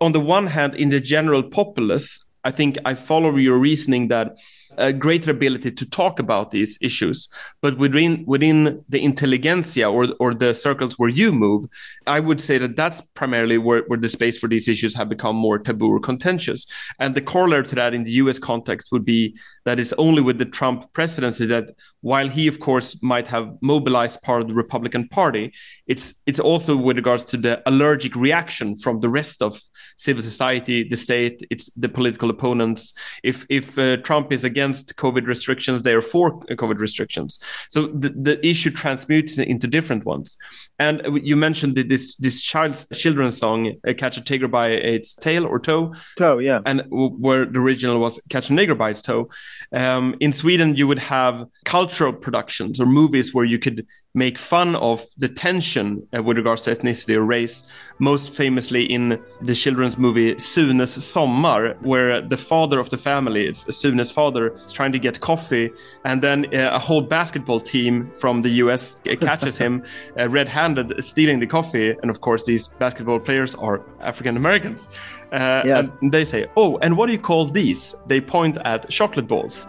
On 0.00 0.12
the 0.12 0.20
one 0.20 0.46
hand, 0.46 0.74
in 0.74 0.88
the 0.88 0.98
general 0.98 1.42
populace, 1.42 2.18
I 2.46 2.52
think 2.52 2.78
I 2.84 2.94
follow 2.94 3.34
your 3.34 3.58
reasoning 3.58 4.06
that 4.08 4.38
a 4.76 4.92
greater 4.92 5.30
ability 5.30 5.72
to 5.72 5.86
talk 5.88 6.18
about 6.18 6.50
these 6.50 6.78
issues. 6.80 7.28
But 7.62 7.78
within 7.78 8.24
within 8.26 8.84
the 8.88 9.02
intelligentsia 9.02 9.90
or 9.90 10.08
or 10.20 10.34
the 10.34 10.54
circles 10.54 10.98
where 10.98 11.08
you 11.08 11.32
move, 11.32 11.66
I 12.06 12.20
would 12.20 12.40
say 12.40 12.58
that 12.58 12.76
that's 12.76 13.00
primarily 13.14 13.58
where, 13.58 13.82
where 13.88 13.98
the 13.98 14.08
space 14.08 14.38
for 14.38 14.48
these 14.48 14.68
issues 14.68 14.94
have 14.94 15.08
become 15.08 15.36
more 15.36 15.58
taboo 15.58 15.90
or 15.90 16.00
contentious. 16.00 16.66
And 16.98 17.14
the 17.14 17.20
corollary 17.22 17.64
to 17.64 17.74
that 17.76 17.94
in 17.94 18.04
the 18.04 18.12
U.S. 18.22 18.38
context 18.38 18.92
would 18.92 19.04
be 19.04 19.36
that 19.64 19.80
it's 19.80 19.92
only 19.94 20.22
with 20.22 20.38
the 20.38 20.44
Trump 20.44 20.92
presidency 20.92 21.46
that 21.46 21.70
while 22.00 22.28
he 22.28 22.46
of 22.46 22.60
course 22.60 23.02
might 23.02 23.26
have 23.26 23.48
mobilized 23.62 24.22
part 24.22 24.42
of 24.42 24.48
the 24.48 24.54
Republican 24.54 25.08
Party, 25.08 25.52
it's 25.86 26.14
it's 26.26 26.40
also 26.40 26.76
with 26.76 26.96
regards 26.96 27.24
to 27.24 27.36
the 27.36 27.62
allergic 27.66 28.14
reaction 28.14 28.76
from 28.76 29.00
the 29.00 29.08
rest 29.08 29.42
of 29.42 29.60
civil 29.96 30.22
society, 30.22 30.88
the 30.88 30.96
state, 30.96 31.42
it's 31.50 31.70
the 31.70 31.88
political 31.88 32.30
opponents. 32.30 32.92
If 33.22 33.46
if 33.48 33.78
uh, 33.78 33.96
Trump 33.98 34.32
is 34.32 34.44
against 34.44 34.65
against 34.66 34.96
COVID 34.96 35.26
restrictions, 35.26 35.82
they 35.82 35.94
are 35.94 36.02
for 36.02 36.40
COVID 36.62 36.78
restrictions. 36.80 37.38
So 37.68 37.86
the, 37.86 38.10
the 38.10 38.36
issue 38.46 38.70
transmutes 38.70 39.38
into 39.38 39.66
different 39.66 40.04
ones. 40.04 40.36
And 40.78 41.02
you 41.22 41.36
mentioned 41.36 41.76
this 41.76 42.16
this 42.16 42.40
child's 42.40 42.86
children's 42.92 43.38
song, 43.38 43.60
uh, 43.88 43.94
"Catch 43.94 44.18
a 44.18 44.22
Tiger 44.22 44.48
by 44.48 44.68
its 44.94 45.14
tail" 45.14 45.46
or 45.46 45.58
toe. 45.58 45.94
Toe, 46.18 46.38
yeah. 46.38 46.60
And 46.66 46.82
where 46.90 47.46
the 47.46 47.60
original 47.60 47.98
was 48.00 48.20
"Catch 48.28 48.50
a 48.50 48.52
Nigger 48.52 48.76
by 48.76 48.90
its 48.90 49.02
toe." 49.02 49.28
Um, 49.72 50.14
in 50.20 50.32
Sweden, 50.32 50.76
you 50.76 50.86
would 50.86 50.98
have 50.98 51.46
cultural 51.64 52.12
productions 52.12 52.80
or 52.80 52.86
movies 52.86 53.32
where 53.34 53.48
you 53.52 53.58
could 53.58 53.86
make 54.14 54.38
fun 54.38 54.76
of 54.76 54.98
the 55.18 55.28
tension 55.28 55.86
uh, 56.16 56.22
with 56.22 56.36
regards 56.36 56.62
to 56.62 56.70
ethnicity 56.74 57.14
or 57.14 57.24
race. 57.38 57.64
Most 57.98 58.34
famously 58.34 58.82
in 58.84 59.02
the 59.48 59.54
children's 59.54 59.98
movie 59.98 60.38
Sunes 60.38 60.92
Sommar, 61.04 61.76
where 61.82 62.20
the 62.20 62.36
father 62.36 62.78
of 62.80 62.88
the 62.90 62.98
family, 62.98 63.54
Sunes 63.70 64.10
father, 64.10 64.55
trying 64.72 64.92
to 64.92 64.98
get 64.98 65.20
coffee, 65.20 65.72
and 66.04 66.22
then 66.22 66.46
uh, 66.54 66.70
a 66.72 66.78
whole 66.78 67.00
basketball 67.00 67.60
team 67.60 68.10
from 68.18 68.42
the 68.42 68.50
US 68.64 68.98
catches 69.20 69.58
him 69.58 69.82
uh, 70.18 70.28
red-handed 70.28 71.04
stealing 71.04 71.40
the 71.40 71.46
coffee, 71.46 71.90
and 72.02 72.10
of 72.10 72.20
course 72.20 72.44
these 72.44 72.68
basketball 72.68 73.20
players 73.20 73.54
are 73.56 73.82
African 74.00 74.36
Americans. 74.36 74.88
Uh, 75.32 75.62
yes. 75.64 75.88
And 76.00 76.12
they 76.12 76.24
say, 76.24 76.46
"Oh, 76.56 76.78
and 76.78 76.96
what 76.96 77.06
do 77.06 77.12
you 77.12 77.18
call 77.18 77.46
these?" 77.46 77.94
They 78.06 78.20
point 78.20 78.58
at 78.64 78.88
chocolate 78.88 79.26
balls, 79.26 79.66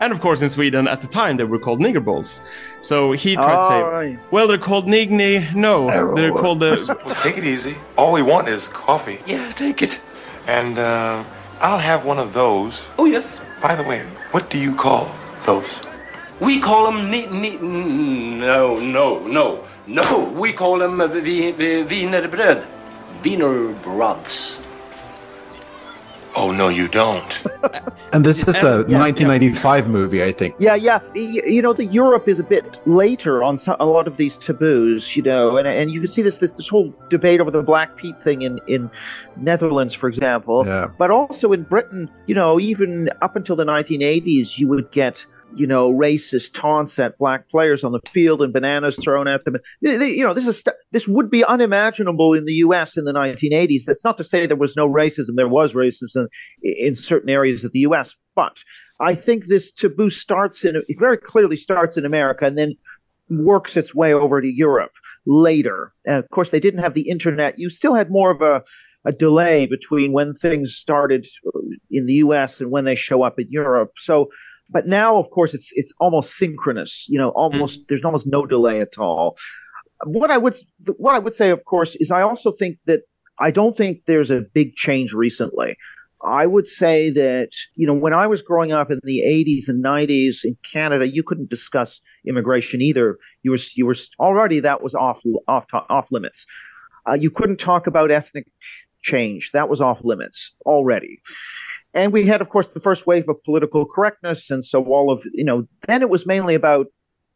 and 0.00 0.12
of 0.12 0.20
course 0.20 0.40
in 0.40 0.48
Sweden 0.50 0.88
at 0.88 1.02
the 1.02 1.08
time 1.08 1.36
they 1.36 1.44
were 1.44 1.58
called 1.58 1.80
nigger 1.80 2.04
balls. 2.04 2.40
So 2.80 3.12
he 3.12 3.34
tries 3.34 3.58
to 3.58 3.68
say, 3.68 3.82
right. 3.82 4.18
"Well, 4.30 4.46
they're 4.48 4.58
called 4.58 4.86
nigni. 4.86 5.54
No, 5.54 6.14
they're 6.14 6.32
called 6.32 6.60
the." 6.60 6.84
well, 7.04 7.14
take 7.16 7.36
it 7.36 7.44
easy. 7.44 7.76
All 7.96 8.12
we 8.12 8.22
want 8.22 8.48
is 8.48 8.68
coffee. 8.68 9.18
Yeah, 9.26 9.50
take 9.50 9.82
it. 9.82 10.00
And 10.46 10.78
uh, 10.78 11.24
I'll 11.60 11.78
have 11.78 12.04
one 12.04 12.18
of 12.18 12.32
those. 12.32 12.90
Oh 12.98 13.06
yes. 13.06 13.40
By 13.62 13.74
the 13.74 13.82
way, 13.82 14.04
what 14.34 14.50
do 14.50 14.58
you 14.58 14.74
call 14.74 15.06
those? 15.46 15.80
We 16.40 16.58
call 16.58 16.90
them 16.90 17.08
ni, 17.08 17.26
ni, 17.26 17.56
no, 17.56 18.74
no, 18.74 19.20
no, 19.28 19.64
no. 19.86 20.24
We 20.34 20.52
call 20.52 20.78
them 20.78 20.98
wienerbröd. 20.98 22.66
Wienerbrods. 23.22 24.63
Oh 26.36 26.50
no, 26.50 26.68
you 26.68 26.88
don't. 26.88 27.42
and 28.12 28.24
this 28.24 28.48
is 28.48 28.62
a 28.62 28.84
yeah, 28.88 28.98
1995 28.98 29.84
yeah. 29.84 29.90
movie, 29.90 30.24
I 30.24 30.32
think. 30.32 30.56
Yeah, 30.58 30.74
yeah. 30.74 31.00
You 31.14 31.62
know, 31.62 31.72
the 31.72 31.84
Europe 31.84 32.28
is 32.28 32.38
a 32.38 32.42
bit 32.42 32.64
later 32.86 33.42
on 33.42 33.56
some, 33.56 33.76
a 33.78 33.86
lot 33.86 34.08
of 34.08 34.16
these 34.16 34.36
taboos. 34.36 35.16
You 35.16 35.22
know, 35.22 35.56
and 35.56 35.68
and 35.68 35.90
you 35.90 36.00
can 36.00 36.08
see 36.08 36.22
this 36.22 36.38
this 36.38 36.50
this 36.52 36.68
whole 36.68 36.94
debate 37.08 37.40
over 37.40 37.50
the 37.50 37.62
Black 37.62 37.96
Pete 37.96 38.20
thing 38.24 38.42
in 38.42 38.60
in 38.66 38.90
Netherlands, 39.36 39.94
for 39.94 40.08
example. 40.08 40.66
Yeah. 40.66 40.88
But 40.98 41.10
also 41.10 41.52
in 41.52 41.62
Britain, 41.62 42.10
you 42.26 42.34
know, 42.34 42.58
even 42.58 43.10
up 43.22 43.36
until 43.36 43.54
the 43.54 43.64
1980s, 43.64 44.58
you 44.58 44.66
would 44.68 44.90
get 44.90 45.26
you 45.56 45.66
know, 45.66 45.92
racist 45.92 46.54
taunts 46.54 46.98
at 46.98 47.18
black 47.18 47.48
players 47.48 47.84
on 47.84 47.92
the 47.92 48.00
field 48.10 48.42
and 48.42 48.52
bananas 48.52 48.98
thrown 49.02 49.28
at 49.28 49.44
them. 49.44 49.56
You 49.80 50.24
know, 50.24 50.34
this 50.34 50.46
is 50.46 50.64
this 50.92 51.08
would 51.08 51.30
be 51.30 51.44
unimaginable 51.44 52.34
in 52.34 52.44
the 52.44 52.54
U.S. 52.54 52.96
in 52.96 53.04
the 53.04 53.12
1980s. 53.12 53.84
That's 53.86 54.04
not 54.04 54.16
to 54.18 54.24
say 54.24 54.46
there 54.46 54.56
was 54.56 54.76
no 54.76 54.88
racism. 54.88 55.36
There 55.36 55.48
was 55.48 55.72
racism 55.72 56.26
in 56.62 56.94
certain 56.94 57.30
areas 57.30 57.64
of 57.64 57.72
the 57.72 57.80
U.S. 57.80 58.14
But 58.34 58.58
I 59.00 59.14
think 59.14 59.46
this 59.46 59.70
taboo 59.70 60.10
starts 60.10 60.64
in 60.64 60.76
it 60.76 60.84
very 60.98 61.18
clearly 61.18 61.56
starts 61.56 61.96
in 61.96 62.04
America 62.04 62.46
and 62.46 62.58
then 62.58 62.74
works 63.30 63.76
its 63.76 63.94
way 63.94 64.12
over 64.12 64.40
to 64.40 64.48
Europe 64.48 64.92
later. 65.26 65.90
And 66.04 66.16
of 66.16 66.28
course, 66.30 66.50
they 66.50 66.60
didn't 66.60 66.80
have 66.80 66.94
the 66.94 67.08
internet. 67.08 67.58
You 67.58 67.70
still 67.70 67.94
had 67.94 68.10
more 68.10 68.30
of 68.30 68.42
a 68.42 68.62
a 69.04 69.12
delay 69.12 69.66
between 69.66 70.12
when 70.12 70.34
things 70.34 70.74
started 70.74 71.26
in 71.90 72.06
the 72.06 72.14
U.S. 72.14 72.60
and 72.60 72.70
when 72.70 72.84
they 72.84 72.94
show 72.94 73.22
up 73.22 73.38
in 73.38 73.46
Europe. 73.50 73.92
So 73.98 74.28
but 74.68 74.86
now, 74.86 75.18
of 75.18 75.30
course, 75.30 75.54
it's 75.54 75.70
it's 75.74 75.92
almost 76.00 76.36
synchronous. 76.36 77.06
You 77.08 77.18
know, 77.18 77.30
almost 77.30 77.80
mm. 77.80 77.88
there's 77.88 78.04
almost 78.04 78.26
no 78.26 78.46
delay 78.46 78.80
at 78.80 78.98
all. 78.98 79.36
What 80.04 80.30
I 80.30 80.38
would 80.38 80.56
what 80.96 81.14
I 81.14 81.18
would 81.18 81.34
say, 81.34 81.50
of 81.50 81.64
course, 81.64 81.96
is 81.96 82.10
I 82.10 82.22
also 82.22 82.52
think 82.52 82.78
that 82.86 83.02
I 83.38 83.50
don't 83.50 83.76
think 83.76 84.02
there's 84.06 84.30
a 84.30 84.42
big 84.52 84.74
change 84.74 85.12
recently. 85.12 85.76
I 86.24 86.46
would 86.46 86.66
say 86.66 87.10
that, 87.10 87.50
you 87.74 87.86
know, 87.86 87.92
when 87.92 88.14
I 88.14 88.26
was 88.26 88.40
growing 88.40 88.72
up 88.72 88.90
in 88.90 88.98
the 89.02 89.20
80s 89.26 89.68
and 89.68 89.84
90s 89.84 90.38
in 90.42 90.56
Canada, 90.70 91.06
you 91.06 91.22
couldn't 91.22 91.50
discuss 91.50 92.00
immigration 92.26 92.80
either. 92.80 93.18
You 93.42 93.50
were, 93.50 93.58
you 93.74 93.84
were 93.84 93.96
already 94.18 94.60
that 94.60 94.82
was 94.82 94.94
off, 94.94 95.20
off, 95.48 95.66
off 95.90 96.06
limits. 96.10 96.46
Uh, 97.06 97.12
you 97.12 97.30
couldn't 97.30 97.58
talk 97.58 97.86
about 97.86 98.10
ethnic 98.10 98.46
change. 99.02 99.50
That 99.52 99.68
was 99.68 99.82
off 99.82 99.98
limits 100.02 100.52
already. 100.64 101.20
And 101.94 102.12
we 102.12 102.26
had, 102.26 102.40
of 102.40 102.48
course, 102.48 102.68
the 102.68 102.80
first 102.80 103.06
wave 103.06 103.28
of 103.28 103.42
political 103.44 103.86
correctness. 103.86 104.50
And 104.50 104.64
so 104.64 104.84
all 104.84 105.12
of, 105.12 105.22
you 105.32 105.44
know, 105.44 105.66
then 105.86 106.02
it 106.02 106.10
was 106.10 106.26
mainly 106.26 106.54
about, 106.54 106.86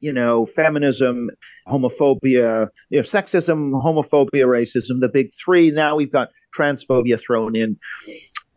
you 0.01 0.13
know, 0.13 0.47
feminism, 0.55 1.31
homophobia, 1.69 2.67
you 2.91 2.99
know, 3.01 3.05
sexism, 3.05 3.71
homophobia, 3.83 4.45
racism, 4.45 5.01
the 5.01 5.09
big 5.09 5.31
three. 5.45 5.71
Now 5.71 5.97
we've 5.97 6.13
got 6.13 6.29
transphobia 6.57 7.21
thrown 7.21 7.55
in. 7.55 7.77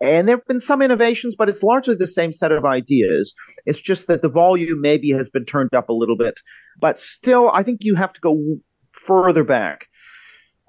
And 0.02 0.28
there 0.28 0.38
have 0.38 0.46
been 0.48 0.60
some 0.60 0.82
innovations, 0.82 1.36
but 1.36 1.48
it's 1.48 1.62
largely 1.62 1.94
the 1.94 2.08
same 2.08 2.34
set 2.34 2.52
of 2.52 2.66
ideas. 2.66 3.36
It's 3.68 3.80
just 3.80 4.08
that 4.08 4.24
the 4.24 4.30
volume 4.30 4.82
maybe 4.82 5.12
has 5.12 5.30
been 5.30 5.46
turned 5.46 5.76
up 5.76 5.90
a 5.90 5.94
little 5.94 6.18
bit. 6.18 6.34
But 6.80 6.98
still, 6.98 7.52
I 7.52 7.62
think 7.62 7.84
you 7.84 7.94
have 7.94 8.12
to 8.14 8.20
go 8.20 8.58
further 8.92 9.44
back 9.44 9.86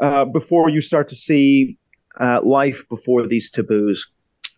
uh, 0.03 0.27
before 0.27 0.69
you 0.69 0.83
start 0.83 1.09
to 1.09 1.17
see 1.17 1.79
uh, 2.21 2.41
life 2.45 2.83
before 2.91 3.27
these 3.27 3.51
taboos. 3.51 4.07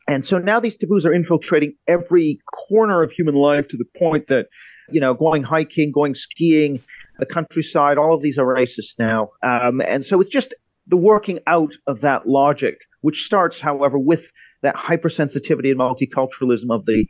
And 0.06 0.24
so 0.24 0.38
now 0.38 0.60
these 0.60 0.76
taboos 0.76 1.06
are 1.06 1.12
infiltrating 1.12 1.74
every 1.86 2.38
corner 2.68 3.02
of 3.02 3.12
human 3.12 3.34
life 3.34 3.68
to 3.68 3.76
the 3.76 3.86
point 3.98 4.28
that, 4.28 4.46
you 4.90 5.00
know, 5.00 5.14
going 5.14 5.42
hiking, 5.42 5.92
going 5.92 6.14
skiing, 6.14 6.82
the 7.18 7.26
countryside, 7.26 7.96
all 7.96 8.14
of 8.14 8.22
these 8.22 8.38
are 8.38 8.44
racist 8.44 8.98
now. 8.98 9.28
Um, 9.42 9.80
and 9.80 10.04
so 10.04 10.20
it's 10.20 10.30
just 10.30 10.54
the 10.86 10.96
working 10.96 11.40
out 11.46 11.72
of 11.86 12.00
that 12.02 12.28
logic, 12.28 12.76
which 13.00 13.24
starts, 13.24 13.60
however, 13.60 13.98
with 13.98 14.26
that 14.62 14.76
hypersensitivity 14.76 15.70
and 15.70 15.80
multiculturalism 15.80 16.70
of 16.70 16.84
the 16.86 17.06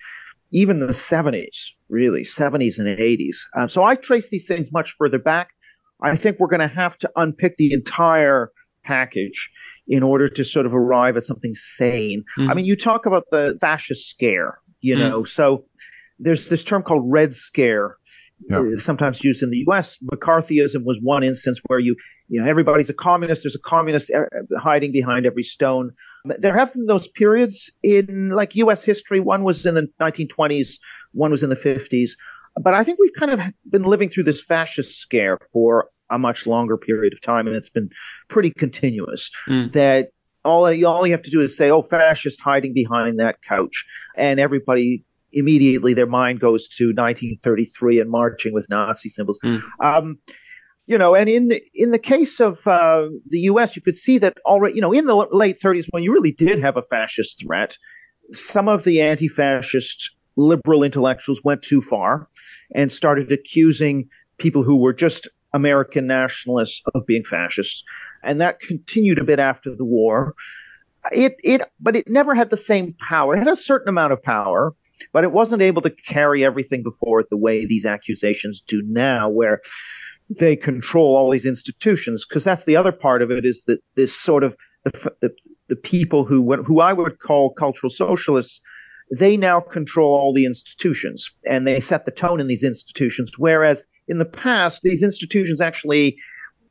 even 0.52 0.78
the 0.78 0.86
70s, 0.86 1.70
really, 1.88 2.22
70s 2.22 2.78
and 2.78 2.86
80s. 2.86 3.38
Um, 3.56 3.68
so 3.68 3.82
I 3.82 3.96
trace 3.96 4.28
these 4.28 4.46
things 4.46 4.70
much 4.72 4.94
further 4.96 5.18
back. 5.18 5.48
I 6.00 6.16
think 6.16 6.38
we're 6.38 6.48
going 6.48 6.60
to 6.60 6.68
have 6.68 6.96
to 6.98 7.10
unpick 7.16 7.56
the 7.56 7.72
entire 7.72 8.50
package 8.84 9.50
in 9.86 10.02
order 10.02 10.28
to 10.28 10.44
sort 10.44 10.66
of 10.66 10.74
arrive 10.74 11.16
at 11.16 11.24
something 11.24 11.54
sane. 11.54 12.24
Mm. 12.38 12.50
I 12.50 12.54
mean, 12.54 12.64
you 12.64 12.76
talk 12.76 13.06
about 13.06 13.24
the 13.30 13.58
fascist 13.60 14.08
scare, 14.08 14.58
you 14.80 14.96
know, 14.96 15.22
mm. 15.22 15.28
so 15.28 15.64
there's 16.18 16.48
this 16.48 16.64
term 16.64 16.82
called 16.82 17.02
Red 17.06 17.34
Scare. 17.34 17.96
Uh, 18.52 18.62
sometimes 18.78 19.24
used 19.24 19.42
in 19.42 19.50
the 19.50 19.64
U.S. 19.68 19.96
McCarthyism 20.04 20.84
was 20.84 20.98
one 21.00 21.22
instance 21.22 21.60
where 21.66 21.78
you, 21.78 21.96
you 22.28 22.42
know, 22.42 22.48
everybody's 22.48 22.90
a 22.90 22.94
communist. 22.94 23.42
There's 23.42 23.54
a 23.54 23.60
communist 23.60 24.10
uh, 24.10 24.24
hiding 24.58 24.92
behind 24.92 25.24
every 25.24 25.44
stone. 25.44 25.92
There 26.24 26.56
have 26.56 26.72
been 26.72 26.86
those 26.86 27.06
periods 27.08 27.70
in 27.82 28.30
like 28.30 28.54
U.S. 28.56 28.82
history. 28.82 29.20
One 29.20 29.44
was 29.44 29.64
in 29.64 29.74
the 29.74 29.88
1920s. 30.00 30.74
One 31.12 31.30
was 31.30 31.42
in 31.42 31.48
the 31.48 31.56
50s. 31.56 32.10
But 32.60 32.74
I 32.74 32.84
think 32.84 32.98
we've 33.00 33.14
kind 33.18 33.32
of 33.32 33.40
been 33.70 33.84
living 33.84 34.10
through 34.10 34.24
this 34.24 34.42
fascist 34.42 34.98
scare 34.98 35.38
for 35.52 35.88
a 36.10 36.18
much 36.18 36.46
longer 36.46 36.76
period 36.76 37.12
of 37.12 37.20
time, 37.20 37.46
and 37.46 37.56
it's 37.56 37.70
been 37.70 37.90
pretty 38.28 38.50
continuous. 38.50 39.30
Mm. 39.48 39.72
That 39.72 40.08
all 40.44 40.66
all 40.86 41.06
you 41.06 41.12
have 41.12 41.22
to 41.22 41.30
do 41.30 41.40
is 41.40 41.56
say, 41.56 41.70
"Oh, 41.70 41.82
fascist 41.82 42.40
hiding 42.40 42.74
behind 42.74 43.18
that 43.18 43.42
couch," 43.42 43.84
and 44.16 44.38
everybody 44.38 45.04
immediately 45.32 45.94
their 45.94 46.06
mind 46.06 46.40
goes 46.40 46.68
to 46.68 46.86
1933 46.86 48.00
and 48.00 48.10
marching 48.10 48.52
with 48.52 48.68
Nazi 48.70 49.08
symbols. 49.08 49.38
Mm. 49.44 49.62
Um, 49.82 50.18
you 50.86 50.98
know, 50.98 51.14
and 51.14 51.28
in 51.28 51.48
the, 51.48 51.62
in 51.74 51.90
the 51.90 51.98
case 51.98 52.40
of 52.40 52.66
uh, 52.66 53.08
the 53.28 53.40
U.S., 53.40 53.74
you 53.74 53.82
could 53.82 53.96
see 53.96 54.18
that 54.18 54.36
already. 54.46 54.74
You 54.74 54.82
know, 54.82 54.92
in 54.92 55.06
the 55.06 55.14
late 55.14 55.60
30s, 55.60 55.86
when 55.90 56.02
you 56.02 56.12
really 56.12 56.32
did 56.32 56.60
have 56.60 56.76
a 56.76 56.82
fascist 56.82 57.42
threat, 57.44 57.76
some 58.32 58.68
of 58.68 58.84
the 58.84 59.00
anti-fascist 59.00 60.10
liberal 60.36 60.82
intellectuals 60.82 61.40
went 61.42 61.62
too 61.62 61.80
far 61.80 62.28
and 62.74 62.90
started 62.90 63.32
accusing 63.32 64.08
people 64.38 64.62
who 64.62 64.76
were 64.76 64.92
just 64.92 65.28
American 65.54 66.06
nationalists 66.06 66.82
of 66.94 67.06
being 67.06 67.24
fascists, 67.24 67.82
and 68.22 68.40
that 68.40 68.60
continued 68.60 69.18
a 69.18 69.24
bit 69.24 69.38
after 69.38 69.74
the 69.74 69.84
war. 69.84 70.34
It 71.12 71.36
it 71.42 71.62
but 71.80 71.96
it 71.96 72.08
never 72.08 72.34
had 72.34 72.50
the 72.50 72.56
same 72.56 72.94
power. 72.98 73.34
It 73.34 73.38
had 73.38 73.48
a 73.48 73.56
certain 73.56 73.88
amount 73.88 74.12
of 74.12 74.22
power, 74.22 74.74
but 75.12 75.24
it 75.24 75.32
wasn't 75.32 75.62
able 75.62 75.82
to 75.82 75.90
carry 75.90 76.44
everything 76.44 76.82
before 76.82 77.20
it 77.20 77.28
the 77.30 77.36
way 77.36 77.64
these 77.64 77.86
accusations 77.86 78.62
do 78.66 78.82
now, 78.86 79.30
where 79.30 79.60
they 80.28 80.56
control 80.56 81.16
all 81.16 81.30
these 81.30 81.46
institutions. 81.46 82.26
Because 82.28 82.44
that's 82.44 82.64
the 82.64 82.76
other 82.76 82.92
part 82.92 83.22
of 83.22 83.30
it 83.30 83.44
is 83.44 83.62
that 83.66 83.78
this 83.94 84.14
sort 84.14 84.42
of 84.42 84.56
the, 84.84 85.12
the, 85.22 85.30
the 85.68 85.76
people 85.76 86.24
who 86.24 86.54
who 86.64 86.80
I 86.80 86.92
would 86.92 87.20
call 87.20 87.54
cultural 87.54 87.90
socialists 87.90 88.60
they 89.10 89.36
now 89.36 89.60
control 89.60 90.14
all 90.14 90.32
the 90.32 90.46
institutions 90.46 91.30
and 91.44 91.66
they 91.66 91.78
set 91.78 92.06
the 92.06 92.10
tone 92.10 92.40
in 92.40 92.46
these 92.46 92.64
institutions 92.64 93.32
whereas 93.36 93.82
in 94.08 94.18
the 94.18 94.24
past, 94.24 94.80
these 94.82 95.02
institutions 95.02 95.60
actually 95.60 96.16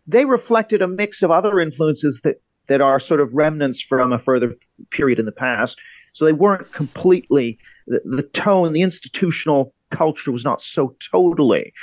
they 0.05 0.25
reflected 0.25 0.81
a 0.81 0.87
mix 0.87 1.21
of 1.21 1.31
other 1.31 1.59
influences 1.59 2.21
that 2.23 2.41
that 2.67 2.81
are 2.81 2.99
sort 2.99 3.19
of 3.19 3.33
remnants 3.33 3.81
from 3.81 4.13
a 4.13 4.19
further 4.19 4.55
period 4.91 5.19
in 5.19 5.25
the 5.25 5.31
past. 5.31 5.77
So 6.13 6.25
they 6.25 6.33
weren't 6.33 6.71
completely 6.71 7.57
the, 7.87 7.99
the 8.05 8.23
tone, 8.23 8.71
the 8.73 8.81
institutional 8.81 9.73
culture 9.89 10.31
was 10.31 10.45
not 10.45 10.61
so 10.61 10.95
totally 11.11 11.73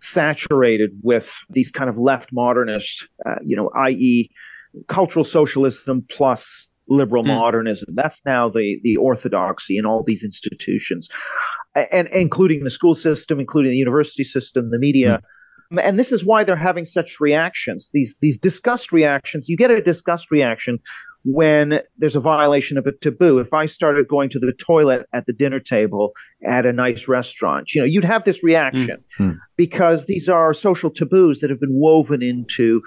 saturated 0.00 0.90
with 1.02 1.32
these 1.50 1.70
kind 1.70 1.88
of 1.88 1.96
left 1.96 2.30
modernist, 2.32 3.06
uh, 3.24 3.36
you 3.42 3.56
know, 3.56 3.70
i.e., 3.76 4.30
cultural 4.88 5.24
socialism 5.24 6.04
plus 6.16 6.66
liberal 6.88 7.22
mm. 7.22 7.28
modernism. 7.28 7.88
That's 7.94 8.20
now 8.24 8.48
the 8.48 8.78
the 8.82 8.96
orthodoxy 8.96 9.78
in 9.78 9.86
all 9.86 10.02
these 10.02 10.24
institutions 10.24 11.08
and, 11.92 12.08
including 12.08 12.64
the 12.64 12.70
school 12.70 12.94
system, 12.94 13.38
including 13.40 13.70
the 13.70 13.76
university 13.76 14.24
system, 14.24 14.70
the 14.70 14.78
media. 14.78 15.20
Mm. 15.72 15.82
And 15.82 15.98
this 15.98 16.12
is 16.12 16.24
why 16.24 16.44
they're 16.44 16.56
having 16.56 16.84
such 16.84 17.20
reactions. 17.20 17.90
These 17.92 18.18
these 18.20 18.38
disgust 18.38 18.92
reactions. 18.92 19.48
You 19.48 19.56
get 19.56 19.70
a 19.70 19.82
disgust 19.82 20.30
reaction 20.30 20.78
when 21.24 21.80
there's 21.98 22.14
a 22.14 22.20
violation 22.20 22.78
of 22.78 22.86
a 22.86 22.92
taboo. 22.92 23.40
If 23.40 23.52
I 23.52 23.66
started 23.66 24.06
going 24.06 24.30
to 24.30 24.38
the 24.38 24.52
toilet 24.52 25.06
at 25.12 25.26
the 25.26 25.32
dinner 25.32 25.58
table 25.58 26.12
at 26.46 26.64
a 26.66 26.72
nice 26.72 27.08
restaurant, 27.08 27.74
you 27.74 27.80
know, 27.80 27.86
you'd 27.86 28.04
have 28.04 28.24
this 28.24 28.44
reaction 28.44 29.02
mm-hmm. 29.18 29.38
because 29.56 30.06
these 30.06 30.28
are 30.28 30.54
social 30.54 30.88
taboos 30.88 31.40
that 31.40 31.50
have 31.50 31.58
been 31.58 31.74
woven 31.74 32.22
into 32.22 32.80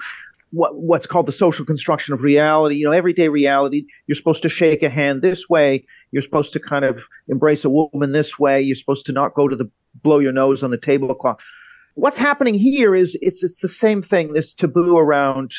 what, 0.50 0.76
what's 0.76 1.06
called 1.06 1.26
the 1.26 1.32
social 1.32 1.64
construction 1.64 2.14
of 2.14 2.22
reality. 2.22 2.76
You 2.76 2.86
know, 2.86 2.92
everyday 2.92 3.28
reality. 3.28 3.84
You're 4.06 4.16
supposed 4.16 4.42
to 4.42 4.48
shake 4.48 4.82
a 4.82 4.90
hand 4.90 5.22
this 5.22 5.48
way. 5.48 5.84
You're 6.12 6.22
supposed 6.22 6.52
to 6.54 6.60
kind 6.60 6.84
of 6.84 7.02
embrace 7.28 7.64
a 7.64 7.70
woman 7.70 8.12
this 8.12 8.38
way. 8.38 8.60
You're 8.60 8.76
supposed 8.76 9.06
to 9.06 9.12
not 9.12 9.34
go 9.34 9.48
to 9.48 9.56
the 9.56 9.70
blow 10.02 10.18
your 10.18 10.32
nose 10.32 10.62
on 10.62 10.70
the 10.70 10.78
tablecloth. 10.78 11.40
What's 11.94 12.16
happening 12.16 12.54
here 12.54 12.94
is 12.94 13.16
it's 13.20 13.42
it's 13.42 13.60
the 13.60 13.68
same 13.68 14.02
thing. 14.02 14.32
This 14.32 14.54
taboo 14.54 14.96
around 14.96 15.52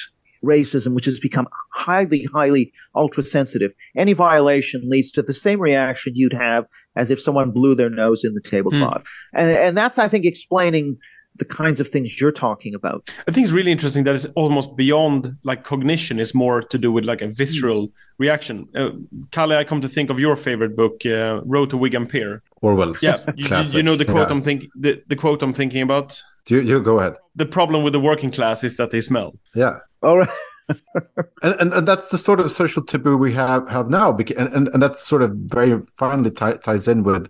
racism, 0.43 0.93
which 0.93 1.05
has 1.05 1.19
become 1.19 1.47
highly, 1.73 2.27
highly 2.33 2.73
ultra 2.95 3.23
sensitive. 3.23 3.71
Any 3.95 4.13
violation 4.13 4.81
leads 4.89 5.11
to 5.11 5.21
the 5.21 5.33
same 5.33 5.59
reaction 5.59 6.13
you'd 6.15 6.33
have 6.33 6.65
as 6.95 7.11
if 7.11 7.21
someone 7.21 7.51
blew 7.51 7.75
their 7.75 7.89
nose 7.89 8.23
in 8.23 8.33
the 8.33 8.41
tablecloth. 8.41 9.03
Mm. 9.03 9.05
And, 9.33 9.51
and 9.51 9.77
that's, 9.77 9.97
I 9.97 10.09
think, 10.09 10.25
explaining 10.25 10.97
the 11.37 11.45
kinds 11.45 11.79
of 11.79 11.89
things 11.89 12.19
you're 12.19 12.31
talking 12.31 12.75
about. 12.75 13.09
I 13.27 13.31
think 13.31 13.45
it's 13.45 13.53
really 13.53 13.71
interesting 13.71 14.03
that 14.03 14.15
it's 14.15 14.27
almost 14.35 14.75
beyond 14.75 15.35
like 15.43 15.63
cognition. 15.63 16.19
It's 16.19 16.35
more 16.35 16.61
to 16.61 16.77
do 16.77 16.91
with 16.91 17.05
like 17.05 17.21
a 17.21 17.27
visceral 17.27 17.87
mm. 17.87 17.91
reaction. 18.17 18.67
Uh, 18.75 18.91
Kalle, 19.31 19.53
I 19.53 19.63
come 19.63 19.81
to 19.81 19.89
think 19.89 20.09
of 20.09 20.19
your 20.19 20.35
favorite 20.35 20.75
book, 20.75 21.05
uh, 21.05 21.41
Road 21.45 21.69
to 21.71 21.77
Wigan 21.77 22.07
Pier. 22.07 22.43
Orwell's. 22.61 23.01
Yeah, 23.01 23.17
you, 23.35 23.47
you, 23.73 23.83
know 23.83 23.95
the 23.95 24.05
quote 24.05 24.27
yeah. 24.27 24.35
I'm 24.35 24.41
thinking. 24.41 24.69
The, 24.75 25.01
the 25.07 25.15
quote 25.15 25.41
I'm 25.41 25.53
thinking 25.53 25.81
about. 25.81 26.21
You, 26.47 26.61
you 26.61 26.81
go 26.81 26.99
ahead. 26.99 27.17
The 27.35 27.45
problem 27.45 27.83
with 27.83 27.93
the 27.93 27.99
working 27.99 28.31
class 28.31 28.63
is 28.63 28.77
that 28.77 28.91
they 28.91 29.01
smell. 29.01 29.33
Yeah. 29.55 29.77
All 30.03 30.17
right. 30.17 30.29
and, 31.43 31.55
and, 31.59 31.73
and 31.73 31.87
that's 31.87 32.09
the 32.09 32.17
sort 32.17 32.39
of 32.39 32.51
social 32.51 32.83
taboo 32.83 33.17
we 33.17 33.33
have 33.33 33.69
have 33.69 33.89
now, 33.89 34.15
and 34.15 34.53
and, 34.53 34.67
and 34.69 34.81
that's 34.81 35.03
sort 35.03 35.21
of 35.21 35.31
very 35.31 35.81
finely 35.97 36.31
t- 36.31 36.57
ties 36.63 36.87
in 36.87 37.03
with 37.03 37.29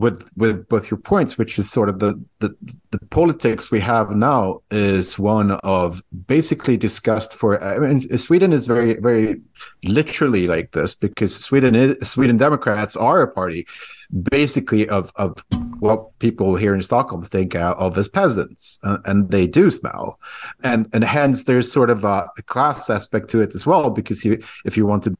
with 0.00 0.30
with 0.34 0.66
both 0.68 0.90
your 0.90 0.98
points, 0.98 1.36
which 1.36 1.58
is 1.58 1.70
sort 1.70 1.90
of 1.90 1.98
the, 1.98 2.18
the 2.38 2.56
the 2.90 2.98
politics 3.10 3.70
we 3.70 3.80
have 3.80 4.10
now 4.10 4.62
is 4.70 5.18
one 5.18 5.52
of 5.52 6.02
basically 6.26 6.78
discussed 6.78 7.34
for. 7.34 7.62
I 7.62 7.78
mean, 7.78 8.16
Sweden 8.16 8.52
is 8.52 8.66
very 8.66 8.94
very 8.94 9.42
literally 9.84 10.46
like 10.46 10.72
this 10.72 10.94
because 10.94 11.36
Sweden 11.36 11.74
is 11.74 12.08
Sweden 12.08 12.38
Democrats 12.38 12.96
are 12.96 13.20
a 13.20 13.30
party 13.30 13.66
basically 14.30 14.88
of 14.88 15.12
of 15.16 15.44
what 15.80 16.18
people 16.18 16.56
here 16.56 16.74
in 16.74 16.80
Stockholm 16.80 17.22
think 17.22 17.54
of 17.54 17.98
as 17.98 18.08
peasants, 18.08 18.78
uh, 18.82 18.98
and 19.04 19.30
they 19.30 19.46
do 19.46 19.68
smell, 19.68 20.18
and 20.64 20.88
and 20.94 21.04
hence 21.04 21.44
there's 21.44 21.70
sort 21.70 21.90
of 21.90 22.04
a, 22.04 22.26
a 22.38 22.42
class 22.42 22.88
aspect 22.88 23.28
to 23.30 23.40
it 23.42 23.54
as 23.54 23.66
well 23.66 23.90
because 23.90 24.24
you 24.24 24.42
if 24.64 24.78
you 24.78 24.86
want 24.86 25.04
to 25.04 25.14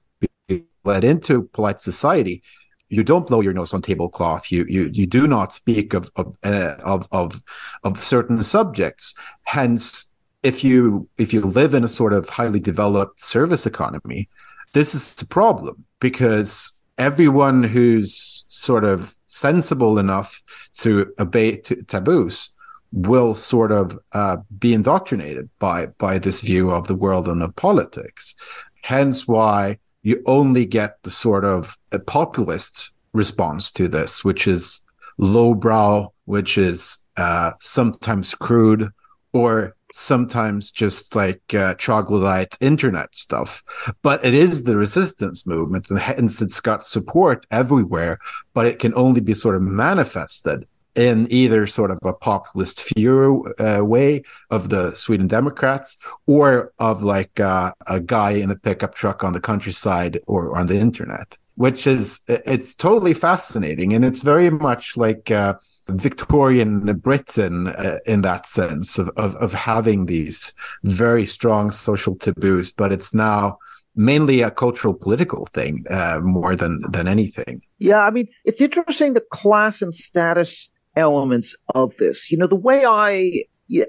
be 0.48 0.64
led 0.84 1.04
into 1.04 1.42
polite 1.52 1.82
society 1.82 2.42
you 2.90 3.04
don't 3.04 3.26
blow 3.26 3.40
your 3.40 3.52
nose 3.52 3.72
on 3.72 3.80
tablecloth. 3.80 4.50
You 4.52 4.66
you 4.68 4.90
you 4.92 5.06
do 5.06 5.26
not 5.26 5.54
speak 5.54 5.94
of 5.94 6.10
of 6.16 6.36
uh, 6.42 6.74
of, 6.84 7.08
of 7.12 7.42
of 7.84 8.02
certain 8.02 8.42
subjects. 8.42 9.14
Hence, 9.44 10.10
if 10.42 10.62
you 10.64 11.08
if 11.16 11.32
you 11.32 11.40
live 11.40 11.72
in 11.72 11.84
a 11.84 11.88
sort 11.88 12.12
of 12.12 12.28
highly 12.28 12.60
developed 12.60 13.22
service 13.22 13.64
economy, 13.64 14.28
this 14.72 14.94
is 14.94 15.22
a 15.22 15.26
problem 15.26 15.86
because 16.00 16.76
everyone 16.98 17.62
who's 17.62 18.44
sort 18.48 18.84
of 18.84 19.16
sensible 19.28 19.98
enough 19.98 20.42
to 20.74 21.14
obey 21.18 21.56
t- 21.56 21.76
taboos 21.82 22.50
will 22.92 23.34
sort 23.34 23.70
of 23.70 23.96
uh, 24.12 24.38
be 24.58 24.74
indoctrinated 24.74 25.48
by 25.60 25.86
by 25.98 26.18
this 26.18 26.40
view 26.40 26.72
of 26.72 26.88
the 26.88 26.96
world 26.96 27.28
and 27.28 27.40
of 27.40 27.54
politics. 27.54 28.34
Hence, 28.82 29.28
why 29.28 29.78
you 30.02 30.22
only 30.26 30.66
get 30.66 31.02
the 31.02 31.10
sort 31.10 31.44
of 31.44 31.76
populist 32.06 32.92
response 33.12 33.70
to 33.72 33.88
this, 33.88 34.24
which 34.24 34.46
is 34.46 34.82
lowbrow, 35.18 36.12
which 36.24 36.56
is 36.56 37.06
uh, 37.16 37.52
sometimes 37.60 38.34
crude, 38.34 38.90
or 39.32 39.76
sometimes 39.92 40.70
just 40.70 41.14
like 41.14 41.42
uh, 41.54 41.74
troglodyte 41.74 42.56
internet 42.60 43.14
stuff. 43.14 43.62
But 44.02 44.24
it 44.24 44.34
is 44.34 44.64
the 44.64 44.76
resistance 44.76 45.46
movement, 45.46 45.90
and 45.90 45.98
hence 45.98 46.40
it's 46.40 46.60
got 46.60 46.86
support 46.86 47.46
everywhere. 47.50 48.18
But 48.54 48.66
it 48.66 48.78
can 48.78 48.94
only 48.94 49.20
be 49.20 49.34
sort 49.34 49.56
of 49.56 49.62
manifested 49.62 50.66
in 50.94 51.26
either 51.30 51.66
sort 51.66 51.90
of 51.90 51.98
a 52.04 52.12
populist 52.12 52.94
view 52.94 53.52
uh, 53.58 53.84
way 53.84 54.22
of 54.50 54.68
the 54.68 54.94
Sweden 54.94 55.26
Democrats 55.26 55.96
or 56.26 56.72
of 56.78 57.02
like 57.02 57.38
uh, 57.40 57.72
a 57.86 58.00
guy 58.00 58.32
in 58.32 58.50
a 58.50 58.56
pickup 58.56 58.94
truck 58.94 59.22
on 59.22 59.32
the 59.32 59.40
countryside 59.40 60.18
or 60.26 60.56
on 60.56 60.66
the 60.66 60.78
internet, 60.78 61.38
which 61.54 61.86
is 61.86 62.20
it's 62.28 62.74
totally 62.74 63.14
fascinating 63.14 63.92
and 63.92 64.04
it's 64.04 64.20
very 64.20 64.50
much 64.50 64.96
like 64.96 65.30
uh, 65.30 65.54
Victorian 65.88 66.96
Britain 66.98 67.68
uh, 67.68 67.98
in 68.06 68.22
that 68.22 68.46
sense 68.46 68.98
of, 68.98 69.08
of 69.16 69.36
of 69.36 69.52
having 69.52 70.06
these 70.06 70.54
very 70.84 71.26
strong 71.26 71.70
social 71.70 72.16
taboos, 72.16 72.70
but 72.70 72.92
it's 72.92 73.14
now 73.14 73.58
mainly 73.96 74.40
a 74.40 74.50
cultural 74.50 74.94
political 74.94 75.46
thing 75.46 75.84
uh, 75.90 76.20
more 76.22 76.56
than 76.56 76.82
than 76.90 77.06
anything. 77.06 77.62
Yeah, 77.78 78.00
I 78.00 78.10
mean, 78.10 78.28
it's 78.44 78.60
interesting 78.60 79.14
the 79.14 79.20
class 79.20 79.82
and 79.82 79.92
status 79.92 80.69
elements 80.96 81.54
of 81.74 81.96
this. 81.98 82.30
You 82.30 82.38
know, 82.38 82.46
the 82.46 82.54
way 82.56 82.84
I 82.84 83.44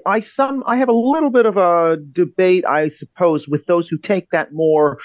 I 0.06 0.20
some 0.20 0.62
I 0.66 0.76
have 0.76 0.88
a 0.88 0.94
little 0.94 1.30
bit 1.30 1.46
of 1.46 1.56
a 1.56 1.98
debate, 2.12 2.64
I 2.66 2.88
suppose, 2.88 3.48
with 3.48 3.66
those 3.66 3.88
who 3.88 3.98
take 3.98 4.30
that 4.30 4.52
more 4.52 4.98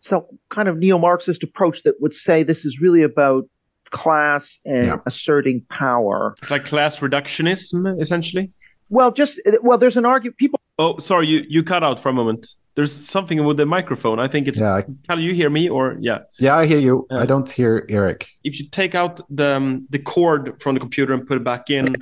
some 0.00 0.24
kind 0.48 0.68
of 0.68 0.78
neo-Marxist 0.78 1.42
approach 1.42 1.82
that 1.82 2.00
would 2.00 2.14
say 2.14 2.42
this 2.42 2.64
is 2.64 2.80
really 2.80 3.02
about 3.02 3.48
class 3.90 4.58
and 4.64 4.86
yeah. 4.86 4.96
asserting 5.06 5.64
power. 5.70 6.34
It's 6.38 6.50
like 6.50 6.64
class 6.64 7.00
reductionism, 7.00 8.00
essentially. 8.00 8.52
Well, 8.90 9.10
just 9.10 9.40
well, 9.62 9.78
there's 9.78 9.96
an 9.96 10.06
argument. 10.06 10.38
People. 10.38 10.60
Oh, 10.78 10.98
sorry, 10.98 11.26
you 11.26 11.44
you 11.48 11.62
cut 11.62 11.84
out 11.84 12.00
for 12.00 12.08
a 12.08 12.12
moment. 12.12 12.46
There's 12.78 12.94
something 12.94 13.44
with 13.44 13.56
the 13.56 13.66
microphone. 13.66 14.20
I 14.20 14.28
think 14.28 14.46
it's. 14.46 14.60
Yeah. 14.60 14.82
Can 15.08 15.18
you 15.18 15.34
hear 15.34 15.50
me 15.50 15.68
or 15.68 15.96
yeah? 15.98 16.20
Yeah, 16.38 16.56
I 16.56 16.64
hear 16.64 16.78
you. 16.78 17.08
Uh, 17.10 17.18
I 17.18 17.26
don't 17.26 17.50
hear 17.50 17.84
Eric. 17.88 18.28
If 18.44 18.60
you 18.60 18.68
take 18.68 18.94
out 18.94 19.20
the 19.28 19.56
um, 19.56 19.88
the 19.90 19.98
cord 19.98 20.62
from 20.62 20.74
the 20.76 20.80
computer 20.80 21.12
and 21.12 21.26
put 21.26 21.38
it 21.38 21.42
back 21.42 21.70
in. 21.70 21.96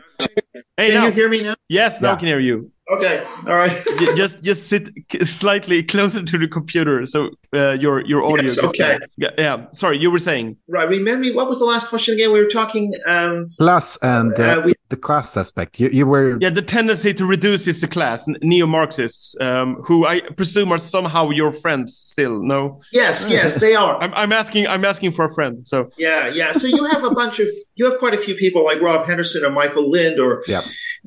Hey, 0.76 0.90
can 0.90 0.94
now. 0.94 1.06
you 1.06 1.12
hear 1.12 1.30
me 1.30 1.42
now? 1.42 1.54
Yes, 1.70 2.02
now 2.02 2.08
yeah. 2.08 2.14
I 2.14 2.16
can 2.18 2.28
hear 2.28 2.40
you. 2.40 2.70
Okay, 2.90 3.24
all 3.46 3.54
right. 3.54 3.74
just 4.16 4.42
just 4.42 4.68
sit 4.68 4.90
slightly 5.22 5.82
closer 5.82 6.22
to 6.22 6.38
the 6.38 6.46
computer 6.46 7.06
so 7.06 7.30
uh, 7.55 7.76
your 7.80 8.05
your 8.07 8.24
audio. 8.24 8.44
Yes, 8.44 8.59
okay. 8.59 8.99
Yeah, 9.16 9.30
yeah, 9.38 9.66
Sorry, 9.72 9.99
you 9.99 10.11
were 10.11 10.18
saying. 10.18 10.57
Right. 10.68 10.88
Remember 10.88 11.20
me. 11.20 11.32
What 11.34 11.49
was 11.49 11.59
the 11.59 11.64
last 11.64 11.88
question 11.88 12.14
again? 12.14 12.32
We 12.32 12.40
were 12.40 12.47
talking. 12.47 12.92
Um, 13.07 13.42
class 13.59 13.99
and 14.03 14.38
uh, 14.38 14.42
uh, 14.42 14.62
we, 14.66 14.74
the 14.88 14.97
class 14.97 15.36
aspect. 15.36 15.80
You, 15.80 15.88
you 15.88 16.07
were. 16.07 16.38
Yeah, 16.40 16.51
the 16.51 16.62
tendency 16.62 17.12
to 17.14 17.26
reduce 17.26 17.66
is 17.66 17.80
the 17.80 17.88
class. 17.88 18.26
Neo-Marxists, 18.42 19.36
um, 19.40 19.76
who 19.84 20.07
I 20.07 20.20
presume 20.20 20.72
are 20.72 20.78
somehow 20.78 21.30
your 21.30 21.53
friends 21.53 21.97
still. 21.97 22.42
No. 22.42 22.80
Yes. 22.92 23.30
Yes, 23.30 23.61
they 23.61 23.74
are. 23.74 23.97
I'm, 24.03 24.14
I'm 24.14 24.32
asking. 24.32 24.66
I'm 24.66 24.84
asking 24.84 25.12
for 25.12 25.24
a 25.24 25.34
friend. 25.34 25.66
So. 25.66 25.90
Yeah. 25.99 26.28
Yeah. 26.28 26.53
So 26.53 26.66
you 26.66 26.84
have 26.84 27.05
a 27.05 27.11
bunch 27.11 27.40
of 27.40 27.49
you 27.76 27.88
have 27.88 27.99
quite 27.99 28.14
a 28.14 28.18
few 28.18 28.34
people 28.34 28.64
like 28.64 28.80
Rob 28.80 29.07
Henderson 29.07 29.44
or 29.44 29.51
Michael 29.51 29.90
Lind 29.90 30.18
or 30.18 30.42
yeah. 30.49 30.61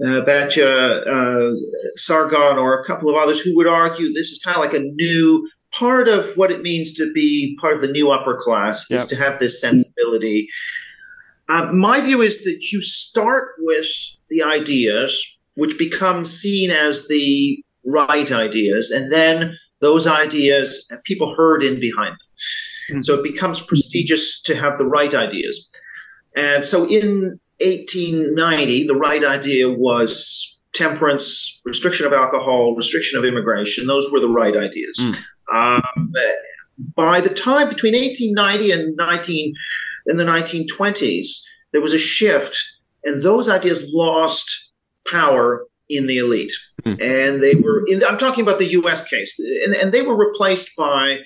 uh, 0.06 0.24
Batya 0.24 1.08
uh, 1.08 1.56
Sargon 1.96 2.58
or 2.58 2.80
a 2.80 2.86
couple 2.86 3.10
of 3.10 3.16
others 3.16 3.42
who 3.42 3.56
would 3.56 3.68
argue 3.68 4.08
this 4.14 4.28
is 4.28 4.40
kind 4.44 4.56
of 4.56 4.64
like 4.64 4.74
a 4.74 4.84
new 4.84 5.50
part 5.80 6.08
of 6.08 6.36
what 6.36 6.52
it 6.52 6.62
means 6.62 6.94
to 6.94 7.12
be 7.14 7.58
part 7.60 7.74
of 7.74 7.82
the 7.82 7.92
new 7.92 8.12
upper 8.12 8.36
class 8.36 8.86
yep. 8.90 9.00
is 9.00 9.08
to 9.08 9.16
have 9.16 9.40
this 9.40 9.62
sensibility. 9.62 10.48
Uh, 11.48 11.72
my 11.72 12.02
view 12.02 12.22
is 12.22 12.44
that 12.44 12.72
you 12.72 12.82
start 12.82 13.54
with 13.60 13.88
the 14.30 14.44
ideas, 14.44 15.40
which 15.56 15.78
become 15.78 16.26
seen 16.26 16.70
as 16.70 17.08
the 17.08 17.64
right 17.86 18.32
ideas, 18.32 18.92
and 18.92 19.12
then 19.12 19.54
those 19.82 20.06
ideas 20.06 20.92
people 21.06 21.34
herd 21.36 21.64
in 21.64 21.80
behind 21.80 22.12
them. 22.12 22.18
Mm-hmm. 22.92 23.02
So 23.02 23.16
it 23.16 23.24
becomes 23.24 23.62
prestigious 23.62 24.42
to 24.44 24.56
have 24.56 24.78
the 24.78 24.86
right 24.86 25.14
ideas. 25.14 25.70
And 26.36 26.66
so 26.66 26.88
in 26.88 27.40
1890, 27.62 28.88
the 28.88 28.96
right 28.96 29.24
idea 29.24 29.70
was 29.70 30.60
temperance, 30.74 31.60
restriction 31.66 32.06
of 32.06 32.14
alcohol, 32.14 32.76
restriction 32.76 33.18
of 33.18 33.26
immigration. 33.26 33.88
Those 33.88 34.12
were 34.12 34.20
the 34.20 34.30
right 34.30 34.56
ideas. 34.56 34.98
Mm. 35.00 35.20
Um, 35.54 36.14
by 36.96 37.20
the 37.22 37.34
time 37.34 37.70
between 37.70 37.94
1890 37.94 38.72
and 38.72 38.96
19 38.96 39.54
in 40.08 40.18
the 40.18 40.24
1920s, 40.24 41.44
there 41.72 41.82
was 41.82 41.94
a 41.94 42.00
shift, 42.00 42.58
and 43.04 43.22
those 43.22 43.50
ideas 43.50 43.92
lost 43.94 44.70
power 45.10 45.66
in 45.90 46.08
the 46.08 46.18
elite, 46.18 46.52
mm. 46.84 47.00
and 47.02 47.42
they 47.42 47.56
were. 47.56 47.84
In, 47.88 48.02
I'm 48.08 48.18
talking 48.18 48.44
about 48.44 48.60
the 48.60 48.68
U.S. 48.68 49.08
case, 49.08 49.40
and, 49.66 49.76
and, 49.76 49.92
they 49.92 50.02
were 50.02 50.16
replaced 50.16 50.76
by 50.78 51.20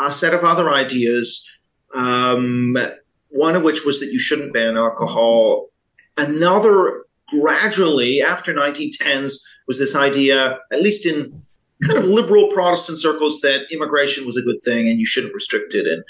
a 0.00 0.12
set 0.12 0.34
of 0.34 0.44
other 0.44 0.70
ideas. 0.70 1.48
Um, 1.94 2.76
one 3.28 3.56
of 3.56 3.62
which 3.62 3.84
was 3.84 4.00
that 4.00 4.12
you 4.12 4.18
shouldn't 4.18 4.52
ban 4.52 4.76
alcohol. 4.76 5.66
Another, 6.16 7.04
gradually 7.28 8.20
after 8.20 8.52
1910s, 8.52 9.34
was 9.66 9.78
this 9.78 9.96
idea, 9.96 10.58
at 10.70 10.82
least 10.82 11.06
in 11.06 11.42
kind 11.86 11.98
of 11.98 12.06
liberal 12.06 12.48
Protestant 12.48 12.98
circles, 12.98 13.40
that 13.40 13.66
immigration 13.70 14.24
was 14.26 14.36
a 14.36 14.42
good 14.42 14.62
thing 14.64 14.88
and 14.88 14.98
you 14.98 15.06
shouldn't 15.06 15.34
restrict 15.34 15.74
it. 15.74 15.86
And 15.86 16.04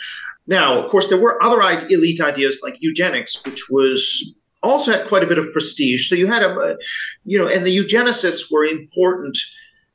now, 0.46 0.78
of 0.78 0.90
course, 0.90 1.08
there 1.08 1.20
were 1.20 1.42
other 1.42 1.60
elite 1.88 2.20
ideas 2.20 2.60
like 2.62 2.76
eugenics, 2.80 3.44
which 3.44 3.68
was 3.70 4.34
also 4.62 4.92
had 4.92 5.08
quite 5.08 5.24
a 5.24 5.26
bit 5.26 5.38
of 5.38 5.52
prestige. 5.52 6.08
So 6.08 6.14
you 6.14 6.26
had 6.26 6.42
a, 6.42 6.76
you 7.24 7.38
know, 7.38 7.48
and 7.48 7.66
the 7.66 7.76
eugenicists 7.76 8.50
were 8.50 8.64
important 8.64 9.36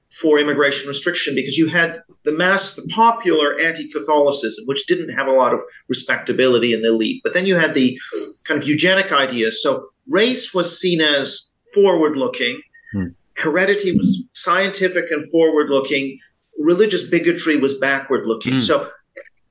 for 0.09 0.39
immigration 0.39 0.87
restriction 0.87 1.35
because 1.35 1.57
you 1.57 1.67
had 1.67 2.01
the 2.23 2.31
mass, 2.31 2.73
the 2.73 2.87
popular 2.93 3.59
anti-Catholicism, 3.59 4.65
which 4.65 4.87
didn't 4.87 5.09
have 5.09 5.27
a 5.27 5.31
lot 5.31 5.53
of 5.53 5.61
respectability 5.87 6.73
in 6.73 6.81
the 6.81 6.89
elite. 6.89 7.21
But 7.23 7.33
then 7.33 7.45
you 7.45 7.55
had 7.55 7.75
the 7.75 7.99
kind 8.45 8.61
of 8.61 8.67
eugenic 8.67 9.11
ideas. 9.11 9.61
So 9.61 9.89
race 10.09 10.53
was 10.53 10.79
seen 10.79 11.01
as 11.01 11.51
forward-looking. 11.73 12.61
Hmm. 12.93 13.07
Heredity 13.37 13.95
was 13.95 14.27
scientific 14.33 15.11
and 15.11 15.29
forward-looking. 15.31 16.17
Religious 16.59 17.09
bigotry 17.09 17.57
was 17.57 17.77
backward-looking. 17.77 18.53
Hmm. 18.53 18.59
So 18.59 18.89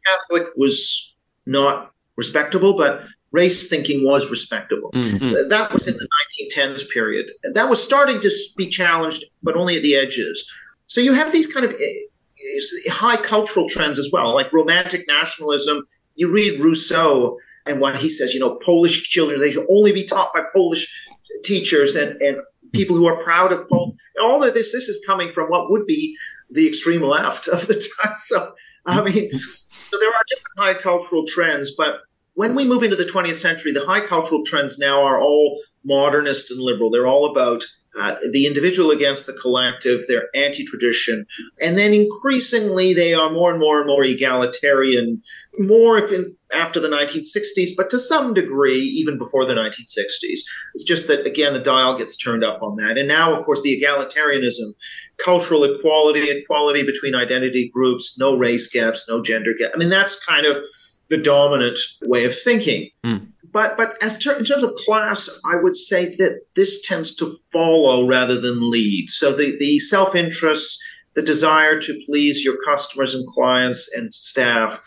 Catholic 0.05 0.49
was 0.57 1.15
not 1.47 1.93
respectable, 2.17 2.77
but 2.77 3.03
race 3.33 3.69
thinking 3.69 4.05
was 4.05 4.31
respectable. 4.31 4.91
Mm-hmm. 4.93 5.49
That 5.49 5.73
was 5.73 5.87
in 5.87 5.95
the 5.95 6.09
1910s 6.57 6.89
period. 6.91 7.31
That 7.53 7.69
was 7.69 7.83
starting 7.83 8.21
to 8.21 8.31
be 8.57 8.67
challenged, 8.67 9.25
but 9.43 9.57
only 9.57 9.77
at 9.77 9.83
the 9.83 9.95
edges. 9.97 10.51
So 10.87 11.01
you 11.01 11.13
have 11.13 11.33
these 11.33 11.53
kind 11.53 11.67
of 11.67 11.73
eh, 11.73 12.91
high 12.91 13.17
cultural 13.17 13.69
trends 13.69 13.99
as 13.99 14.11
well, 14.13 14.35
like 14.35 14.53
romantic 14.53 15.07
nationalism. 15.09 15.83
You 16.15 16.31
read 16.33 16.61
Rousseau 16.61 17.37
and 17.67 17.81
what 17.81 17.97
he 17.97 18.09
says, 18.09 18.33
you 18.33 18.41
know, 18.41 18.57
Polish 18.57 19.03
children, 19.03 19.41
they 19.41 19.51
should 19.51 19.67
only 19.71 19.93
be 19.93 20.05
taught 20.05 20.33
by 20.33 20.43
Polish 20.55 21.09
teachers 21.45 21.97
and, 21.97 22.21
and 22.23 22.39
people 22.77 22.97
who 22.97 23.07
are 23.07 23.21
proud 23.21 23.53
of 23.53 23.69
Poland. 23.69 23.95
All 24.23 24.43
of 24.43 24.55
this, 24.55 24.73
this 24.73 24.89
is 24.89 25.05
coming 25.07 25.33
from 25.33 25.49
what 25.49 25.71
would 25.71 25.87
be 25.87 26.17
the 26.51 26.67
extreme 26.67 27.03
left 27.03 27.49
of 27.49 27.67
the 27.67 27.75
time. 27.75 28.15
So, 28.19 28.55
I 28.87 29.03
mean, 29.03 29.31
so 29.37 29.99
there 29.99 30.11
are 30.11 30.23
different 30.29 30.59
high 30.59 30.75
cultural 30.75 31.25
trends, 31.27 31.73
but 31.77 32.01
when 32.35 32.55
we 32.55 32.65
move 32.65 32.83
into 32.83 32.97
the 32.97 33.05
20th 33.05 33.37
century, 33.37 33.73
the 33.73 33.87
high 33.87 34.07
cultural 34.07 34.43
trends 34.45 34.79
now 34.79 35.03
are 35.03 35.21
all 35.21 35.59
modernist 35.85 36.51
and 36.51 36.61
liberal. 36.61 36.91
They're 36.91 37.07
all 37.07 37.31
about 37.31 37.65
uh, 37.99 38.17
the 38.31 38.47
individual 38.47 38.91
against 38.91 39.27
the 39.27 39.33
collective. 39.33 40.03
They're 40.07 40.29
anti-tradition, 40.35 41.27
and 41.61 41.79
then 41.79 41.95
increasingly 41.95 42.95
they 42.95 43.15
are 43.15 43.31
more 43.31 43.51
and 43.51 43.61
more 43.61 43.79
and 43.79 43.87
more 43.87 44.05
egalitarian. 44.05 45.23
More 45.59 45.99
in, 45.99 46.37
after 46.53 46.79
the 46.79 46.89
1960s, 46.89 47.71
but 47.77 47.91
to 47.91 47.99
some 47.99 48.33
degree 48.33 48.79
even 48.79 49.19
before 49.19 49.45
the 49.45 49.55
1960s. 49.55 50.41
It's 50.75 50.85
just 50.87 51.09
that 51.09 51.27
again 51.27 51.53
the 51.53 51.61
dial 51.61 51.99
gets 51.99 52.17
turned 52.17 52.45
up 52.45 52.63
on 52.63 52.77
that, 52.77 52.99
and 52.99 53.09
now 53.09 53.35
of 53.35 53.45
course 53.45 53.63
the 53.63 53.83
egalitarianism, 53.83 54.75
cultural 55.23 55.65
equality, 55.65 56.31
equality 56.31 56.83
between 56.85 57.15
identity 57.15 57.71
groups, 57.73 58.17
no 58.19 58.37
race 58.37 58.71
gaps, 58.71 59.07
no 59.09 59.23
gender 59.23 59.53
gap. 59.59 59.73
I 59.75 59.79
mean 59.79 59.91
that's 59.91 60.25
kind 60.25 60.47
of 60.47 60.65
the 61.09 61.19
dominant 61.19 61.79
way 62.05 62.25
of 62.25 62.35
thinking. 62.37 62.91
Mm. 63.05 63.29
But 63.57 63.79
but 63.79 63.95
as 64.03 64.19
ter- 64.19 64.37
in 64.37 64.45
terms 64.45 64.63
of 64.63 64.75
class, 64.75 65.31
I 65.47 65.57
would 65.57 65.77
say 65.77 66.15
that 66.17 66.41
this 66.57 66.87
tends 66.87 67.15
to 67.15 67.39
follow 67.51 68.07
rather 68.07 68.39
than 68.39 68.71
lead. 68.71 69.09
So 69.09 69.33
the 69.33 69.57
the 69.59 69.79
self 69.79 70.15
interest, 70.15 70.79
the 71.15 71.23
desire 71.23 71.81
to 71.81 72.03
please 72.05 72.45
your 72.45 72.59
customers 72.69 73.15
and 73.15 73.27
clients 73.27 73.91
and 73.97 74.13
staff 74.13 74.85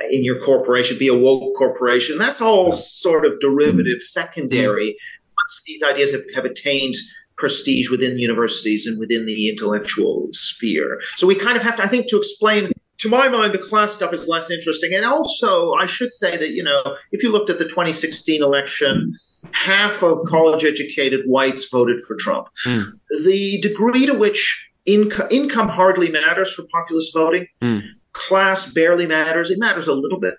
uh, 0.00 0.06
in 0.10 0.24
your 0.24 0.40
corporation, 0.40 0.96
be 0.98 1.08
a 1.08 1.14
woke 1.14 1.54
corporation, 1.58 2.16
that's 2.16 2.40
all 2.40 2.72
sort 2.72 3.26
of 3.26 3.38
derivative, 3.38 4.00
secondary. 4.00 4.94
Once 5.38 5.62
these 5.66 5.82
ideas 5.82 6.12
have, 6.12 6.22
have 6.34 6.46
attained 6.46 6.94
prestige 7.36 7.90
within 7.90 8.18
universities 8.18 8.86
and 8.86 8.98
within 8.98 9.26
the 9.26 9.50
intellectual 9.50 10.28
sphere. 10.32 10.98
So 11.16 11.26
we 11.26 11.34
kind 11.34 11.58
of 11.58 11.62
have 11.62 11.76
to, 11.76 11.82
I 11.82 11.86
think, 11.86 12.08
to 12.08 12.16
explain 12.16 12.72
to 12.98 13.08
my 13.08 13.28
mind, 13.28 13.52
the 13.52 13.58
class 13.58 13.92
stuff 13.92 14.12
is 14.12 14.28
less 14.28 14.50
interesting. 14.50 14.94
And 14.94 15.04
also, 15.04 15.72
I 15.74 15.86
should 15.86 16.10
say 16.10 16.36
that, 16.36 16.50
you 16.50 16.62
know, 16.62 16.82
if 17.12 17.22
you 17.22 17.30
looked 17.30 17.50
at 17.50 17.58
the 17.58 17.64
2016 17.64 18.42
election, 18.42 19.12
half 19.52 20.02
of 20.02 20.24
college 20.26 20.64
educated 20.64 21.22
whites 21.26 21.68
voted 21.68 22.00
for 22.06 22.16
Trump. 22.16 22.48
Mm. 22.66 22.92
The 23.24 23.60
degree 23.60 24.06
to 24.06 24.14
which 24.14 24.70
inco- 24.88 25.30
income 25.30 25.68
hardly 25.68 26.10
matters 26.10 26.52
for 26.52 26.64
populist 26.72 27.12
voting. 27.12 27.46
Mm. 27.60 27.82
class 28.12 28.72
barely 28.72 29.06
matters. 29.06 29.50
It 29.50 29.58
matters 29.58 29.88
a 29.88 29.94
little 29.94 30.18
bit. 30.18 30.36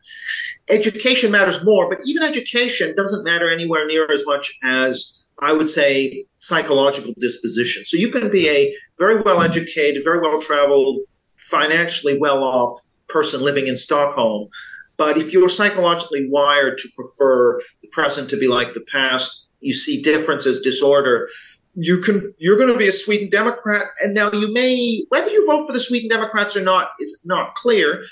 Education 0.68 1.32
matters 1.32 1.64
more, 1.64 1.88
but 1.88 2.00
even 2.06 2.24
education 2.24 2.96
doesn't 2.96 3.24
matter 3.24 3.52
anywhere 3.52 3.86
near 3.86 4.12
as 4.12 4.26
much 4.26 4.52
as 4.64 5.26
I 5.40 5.54
would 5.54 5.70
say 5.70 6.26
psychological 6.38 7.14
disposition. 7.20 7.86
So 7.86 7.98
you 7.98 8.10
can 8.10 8.32
be 8.32 8.50
a 8.50 8.76
very 8.98 9.22
well 9.22 9.44
educated, 9.44 10.04
very 10.04 10.20
well 10.20 10.42
traveled, 10.42 11.02
financially 11.50 12.18
well 12.18 12.44
off 12.44 12.80
person 13.08 13.42
living 13.42 13.68
in 13.68 13.78
Stockholm. 13.78 14.50
But 14.98 15.18
if 15.18 15.32
you're 15.32 15.50
psychologically 15.50 16.28
wired 16.30 16.78
to 16.80 16.90
prefer 16.96 17.60
the 17.82 17.88
present 17.92 18.30
to 18.32 18.38
be 18.38 18.48
like 18.48 18.74
the 18.74 18.82
past, 18.82 19.48
you 19.60 19.74
see 19.74 20.02
difference 20.02 20.46
as 20.46 20.62
disorder, 20.62 21.28
you 21.76 22.02
can 22.02 22.34
you're 22.40 22.58
going 22.58 22.72
to 22.72 22.78
be 22.78 22.88
a 22.88 22.92
Sweden 22.92 23.30
Democrat, 23.30 23.86
and 24.02 24.14
now 24.14 24.32
you 24.32 24.52
may 24.52 25.06
whether 25.10 25.30
you 25.30 25.46
vote 25.46 25.68
for 25.68 25.74
the 25.74 25.80
Sweden 25.80 26.10
Democrats 26.10 26.56
or 26.56 26.62
not 26.62 26.90
is 27.00 27.22
not 27.26 27.54
clear. 27.56 28.04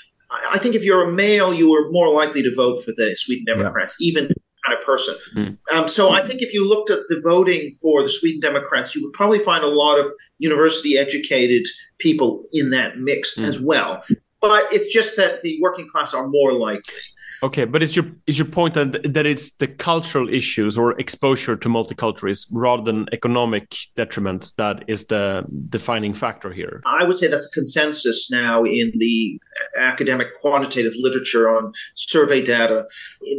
I 0.52 0.58
think 0.58 0.74
if 0.74 0.84
you're 0.84 1.08
a 1.08 1.12
male, 1.12 1.54
you 1.54 1.72
are 1.74 1.90
more 1.90 2.08
likely 2.08 2.42
to 2.42 2.54
vote 2.54 2.82
for 2.84 2.92
the 2.96 3.14
Sweden 3.16 3.44
Democrats, 3.46 3.96
yeah. 4.00 4.08
even 4.08 4.34
kind 4.66 4.78
of 4.78 4.84
person. 4.84 5.14
Mm. 5.34 5.58
Um, 5.72 5.88
so 5.88 6.10
I 6.10 6.22
think 6.22 6.42
if 6.42 6.52
you 6.52 6.68
looked 6.68 6.90
at 6.90 7.00
the 7.08 7.20
voting 7.22 7.72
for 7.80 8.02
the 8.02 8.08
Sweden 8.08 8.40
Democrats, 8.40 8.94
you 8.94 9.02
would 9.04 9.12
probably 9.12 9.38
find 9.38 9.62
a 9.62 9.68
lot 9.68 9.98
of 9.98 10.06
university 10.38 10.98
educated 10.98 11.66
people 11.98 12.42
in 12.52 12.70
that 12.70 12.98
mix 12.98 13.36
mm. 13.38 13.44
as 13.44 13.60
well 13.60 14.00
but 14.40 14.64
it's 14.72 14.86
just 14.86 15.16
that 15.16 15.42
the 15.42 15.58
working 15.60 15.88
class 15.88 16.14
are 16.14 16.28
more 16.28 16.52
likely. 16.52 16.94
Okay, 17.42 17.64
but 17.64 17.82
is 17.82 17.96
your 17.96 18.06
is 18.26 18.38
your 18.38 18.46
point 18.46 18.74
that 18.74 19.12
that 19.12 19.26
it's 19.26 19.50
the 19.52 19.66
cultural 19.66 20.28
issues 20.28 20.78
or 20.78 20.98
exposure 21.00 21.56
to 21.56 21.68
multiculturalism 21.68 22.46
rather 22.52 22.82
than 22.82 23.06
economic 23.12 23.76
detriments 23.96 24.54
that 24.56 24.84
is 24.86 25.06
the 25.06 25.44
defining 25.68 26.14
factor 26.14 26.52
here? 26.52 26.82
I 26.86 27.04
would 27.04 27.18
say 27.18 27.26
that's 27.26 27.46
a 27.46 27.54
consensus 27.54 28.30
now 28.30 28.62
in 28.64 28.92
the 28.96 29.40
academic 29.76 30.28
quantitative 30.40 30.94
literature 30.98 31.54
on 31.54 31.72
survey 31.94 32.42
data. 32.42 32.86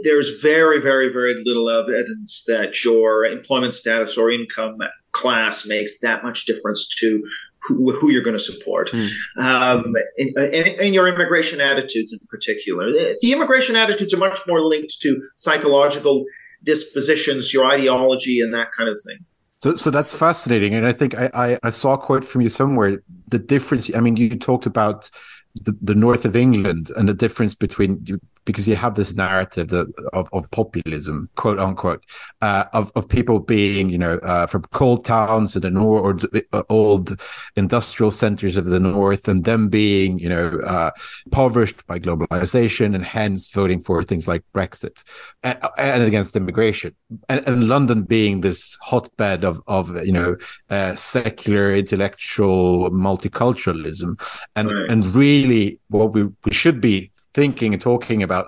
There's 0.03 0.41
very, 0.41 0.79
very, 0.79 1.11
very 1.11 1.41
little 1.45 1.69
evidence 1.69 2.43
that 2.47 2.83
your 2.83 3.25
employment 3.25 3.73
status 3.73 4.17
or 4.17 4.29
income 4.31 4.77
class 5.11 5.65
makes 5.65 5.99
that 5.99 6.23
much 6.23 6.45
difference 6.45 6.87
to 6.99 7.23
who, 7.67 7.95
who 7.99 8.09
you're 8.11 8.23
going 8.23 8.35
to 8.35 8.43
support, 8.43 8.89
mm. 8.91 9.09
um, 9.39 9.93
and, 10.17 10.37
and, 10.37 10.67
and, 10.79 10.95
your 10.95 11.07
immigration 11.07 11.59
attitudes 11.59 12.13
in 12.13 12.19
particular. 12.29 12.91
The, 12.91 13.17
the 13.21 13.31
immigration 13.33 13.75
attitudes 13.75 14.13
are 14.13 14.17
much 14.17 14.39
more 14.47 14.61
linked 14.61 14.99
to 15.01 15.21
psychological 15.35 16.25
dispositions, 16.63 17.53
your 17.53 17.69
ideology, 17.69 18.39
and 18.39 18.53
that 18.53 18.67
kind 18.75 18.89
of 18.89 18.97
thing. 19.05 19.17
So, 19.59 19.75
so 19.75 19.91
that's 19.91 20.15
fascinating, 20.15 20.73
and 20.73 20.85
I 20.85 20.93
think 20.93 21.15
I, 21.15 21.29
I, 21.33 21.59
I 21.63 21.69
saw 21.71 21.93
a 21.93 21.97
quote 21.97 22.23
from 22.23 22.41
you 22.41 22.49
somewhere. 22.49 23.01
The 23.27 23.39
difference. 23.39 23.93
I 23.93 23.99
mean, 23.99 24.15
you 24.15 24.37
talked 24.37 24.65
about 24.65 25.09
the, 25.55 25.73
the 25.81 25.95
north 25.95 26.25
of 26.25 26.35
England 26.35 26.91
and 26.95 27.09
the 27.09 27.13
difference 27.13 27.55
between 27.55 28.01
you, 28.05 28.19
because 28.47 28.67
you 28.67 28.77
have 28.77 28.95
this 28.95 29.13
narrative 29.13 29.67
that, 29.67 29.87
of, 30.13 30.29
of 30.31 30.49
populism, 30.51 31.29
quote 31.35 31.59
unquote, 31.59 32.03
uh, 32.41 32.63
of, 32.71 32.91
of 32.95 33.07
people 33.07 33.39
being, 33.39 33.89
you 33.89 33.97
know, 33.97 34.17
uh, 34.19 34.47
from 34.47 34.63
coal 34.71 34.97
towns 34.97 35.55
in 35.55 35.61
the 35.61 35.69
north 35.69 36.23
or 36.23 36.39
uh, 36.53 36.63
old 36.69 37.19
industrial 37.57 38.09
centers 38.09 38.55
of 38.55 38.65
the 38.65 38.79
north 38.79 39.27
and 39.27 39.43
them 39.43 39.67
being, 39.67 40.17
you 40.17 40.29
know, 40.29 40.47
uh, 40.65 40.89
impoverished 41.25 41.85
by 41.87 41.99
globalization 41.99 42.95
and 42.95 43.03
hence 43.03 43.49
voting 43.51 43.81
for 43.81 44.01
things 44.01 44.29
like 44.29 44.43
Brexit 44.55 45.03
and, 45.43 45.59
and 45.77 46.03
against 46.03 46.35
immigration. 46.37 46.95
And, 47.27 47.45
and, 47.45 47.67
London 47.67 48.03
being 48.03 48.39
this 48.39 48.77
hotbed 48.81 49.43
of, 49.43 49.61
of 49.67 49.93
you 50.05 50.13
know, 50.13 50.37
uh, 50.69 50.95
secular, 50.95 51.75
intellectual 51.75 52.89
multiculturalism. 52.91 54.17
And, 54.55 54.71
right. 54.71 54.89
and 54.89 55.13
really 55.13 55.79
what 55.89 56.13
we, 56.13 56.29
we 56.45 56.53
should 56.53 56.79
be 56.79 57.11
thinking 57.37 57.73
and 57.73 57.81
talking 57.81 58.23
about 58.23 58.47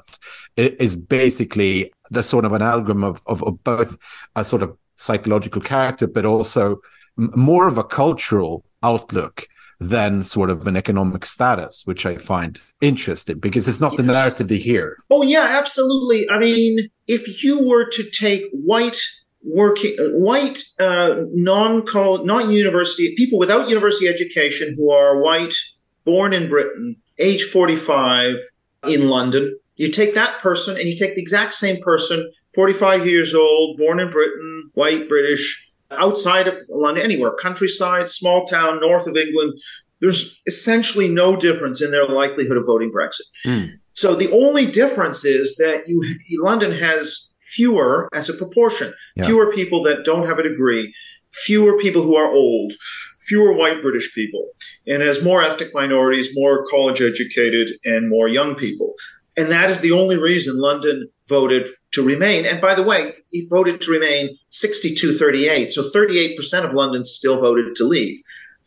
is 0.58 0.96
basically 0.96 1.94
the 2.10 2.24
sort 2.24 2.44
of 2.44 2.54
an 2.54 2.62
amalgam 2.62 3.04
of, 3.04 3.22
of, 3.28 3.44
of 3.44 3.64
both 3.64 3.98
a 4.36 4.44
sort 4.44 4.64
of 4.64 4.76
psychological 4.98 5.62
character, 5.62 6.08
but 6.08 6.26
also 6.26 6.78
more 7.18 7.68
of 7.68 7.78
a 7.78 7.84
cultural 7.84 8.66
outlook 8.82 9.48
than 9.80 10.24
sort 10.24 10.50
of 10.50 10.68
an 10.68 10.76
economic 10.76 11.26
status, 11.26 11.84
which 11.86 12.06
I 12.06 12.18
find 12.18 12.60
interesting 12.82 13.40
because 13.40 13.68
it's 13.68 13.80
not 13.80 13.94
yes. 13.94 13.98
the 13.98 14.12
narrative 14.12 14.48
they 14.48 14.58
hear. 14.58 14.98
Oh 15.10 15.22
yeah, 15.22 15.48
absolutely. 15.52 16.30
I 16.30 16.40
mean, 16.40 16.90
if 17.08 17.44
you 17.44 17.66
were 17.66 17.90
to 17.92 18.04
take 18.10 18.44
white 18.52 19.00
working 19.42 19.96
white 20.16 20.60
uh, 20.80 21.16
non 21.32 21.86
non 21.94 22.52
university 22.52 23.16
people 23.16 23.40
without 23.40 23.70
university 23.70 24.08
education 24.08 24.76
who 24.78 24.92
are 24.92 25.22
white, 25.22 25.56
born 26.04 26.34
in 26.34 26.50
Britain, 26.50 26.98
age 27.20 27.44
forty 27.44 27.78
five, 27.78 28.36
in 28.84 29.10
London. 29.10 29.58
You 29.76 29.92
take 29.92 30.14
that 30.14 30.40
person 30.40 30.76
and 30.76 30.86
you 30.86 30.96
take 30.96 31.16
the 31.16 31.22
exact 31.22 31.54
same 31.54 31.82
person, 31.82 32.32
45 32.54 33.08
years 33.08 33.34
old, 33.34 33.78
born 33.78 34.00
in 34.00 34.10
Britain, 34.10 34.72
white, 34.74 35.08
British, 35.08 35.72
outside 35.92 36.48
of 36.48 36.58
London, 36.70 37.04
anywhere, 37.04 37.32
countryside, 37.32 38.10
small 38.10 38.46
town, 38.46 38.80
north 38.82 39.08
of 39.08 39.16
England. 39.16 39.54
There's 40.02 40.40
essentially 40.48 41.10
no 41.10 41.36
difference 41.36 41.82
in 41.82 41.92
their 41.92 42.08
likelihood 42.08 42.58
of 42.58 42.66
voting 42.66 42.92
Brexit. 42.92 43.22
Mm. 43.46 43.80
So 43.94 44.16
the 44.16 44.32
only 44.32 44.66
difference 44.66 45.26
is 45.26 45.56
that 45.58 45.88
you 45.88 46.02
London 46.42 46.72
has 46.72 47.36
fewer 47.40 48.08
as 48.14 48.30
a 48.30 48.34
proportion, 48.34 48.94
yeah. 49.16 49.26
fewer 49.26 49.52
people 49.52 49.84
that 49.84 50.06
don't 50.06 50.26
have 50.28 50.40
a 50.40 50.44
degree, 50.44 50.94
fewer 51.32 51.78
people 51.78 52.04
who 52.04 52.16
are 52.16 52.32
old, 52.32 52.74
fewer 53.20 53.54
white 53.54 53.82
British 53.82 54.14
people, 54.14 54.50
and 54.88 55.02
has 55.02 55.24
more 55.24 55.42
ethnic 55.42 55.74
minorities, 55.74 56.30
more 56.34 56.66
college 56.66 57.02
educated, 57.02 57.70
and 57.86 58.10
more 58.10 58.28
young 58.28 58.56
people. 58.56 58.94
And 59.38 59.52
that 59.52 59.70
is 59.70 59.82
the 59.82 59.92
only 59.92 60.18
reason 60.18 60.60
London 60.60 61.10
voted 61.30 61.70
to 61.94 62.06
remain. 62.06 62.46
And 62.46 62.60
by 62.60 62.76
the 62.76 62.84
way, 62.84 63.14
it 63.32 63.48
voted 63.50 63.80
to 63.82 63.92
remain 63.92 64.36
62 64.50 65.18
38. 65.18 65.70
So 65.70 65.90
38% 65.90 66.66
of 66.66 66.74
London 66.74 67.04
still 67.04 67.40
voted 67.40 67.76
to 67.76 67.86
leave. 67.86 68.18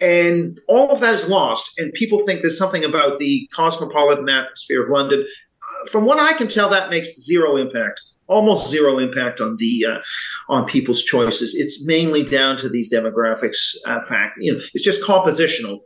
And 0.01 0.59
all 0.69 0.91
of 0.91 1.01
that 1.01 1.15
is 1.15 1.29
lost. 1.29 1.79
And 1.79 1.93
people 1.93 2.19
think 2.19 2.41
there's 2.41 2.59
something 2.59 2.85
about 2.85 3.19
the 3.19 3.49
cosmopolitan 3.55 4.29
atmosphere 4.29 4.83
of 4.83 4.91
London. 4.91 5.21
Uh, 5.25 5.89
from 5.91 6.07
what 6.07 6.19
I 6.19 6.33
can 6.33 6.49
tell, 6.49 6.71
that 6.71 6.91
makes 6.91 7.21
zero 7.21 7.57
impact 7.57 8.01
almost 8.33 8.71
zero 8.71 8.99
impact 8.99 9.41
on 9.41 9.57
the 9.59 9.87
uh, 9.89 10.01
on 10.49 10.65
people's 10.65 11.03
choices. 11.03 11.55
It's 11.55 11.87
mainly 11.87 12.25
down 12.25 12.57
to 12.59 12.69
these 12.69 12.93
demographics 12.93 13.75
uh, 13.87 14.01
fact. 14.01 14.35
You 14.39 14.53
know, 14.53 14.59
it's 14.75 14.85
just 14.85 15.05
compositional. 15.05 15.81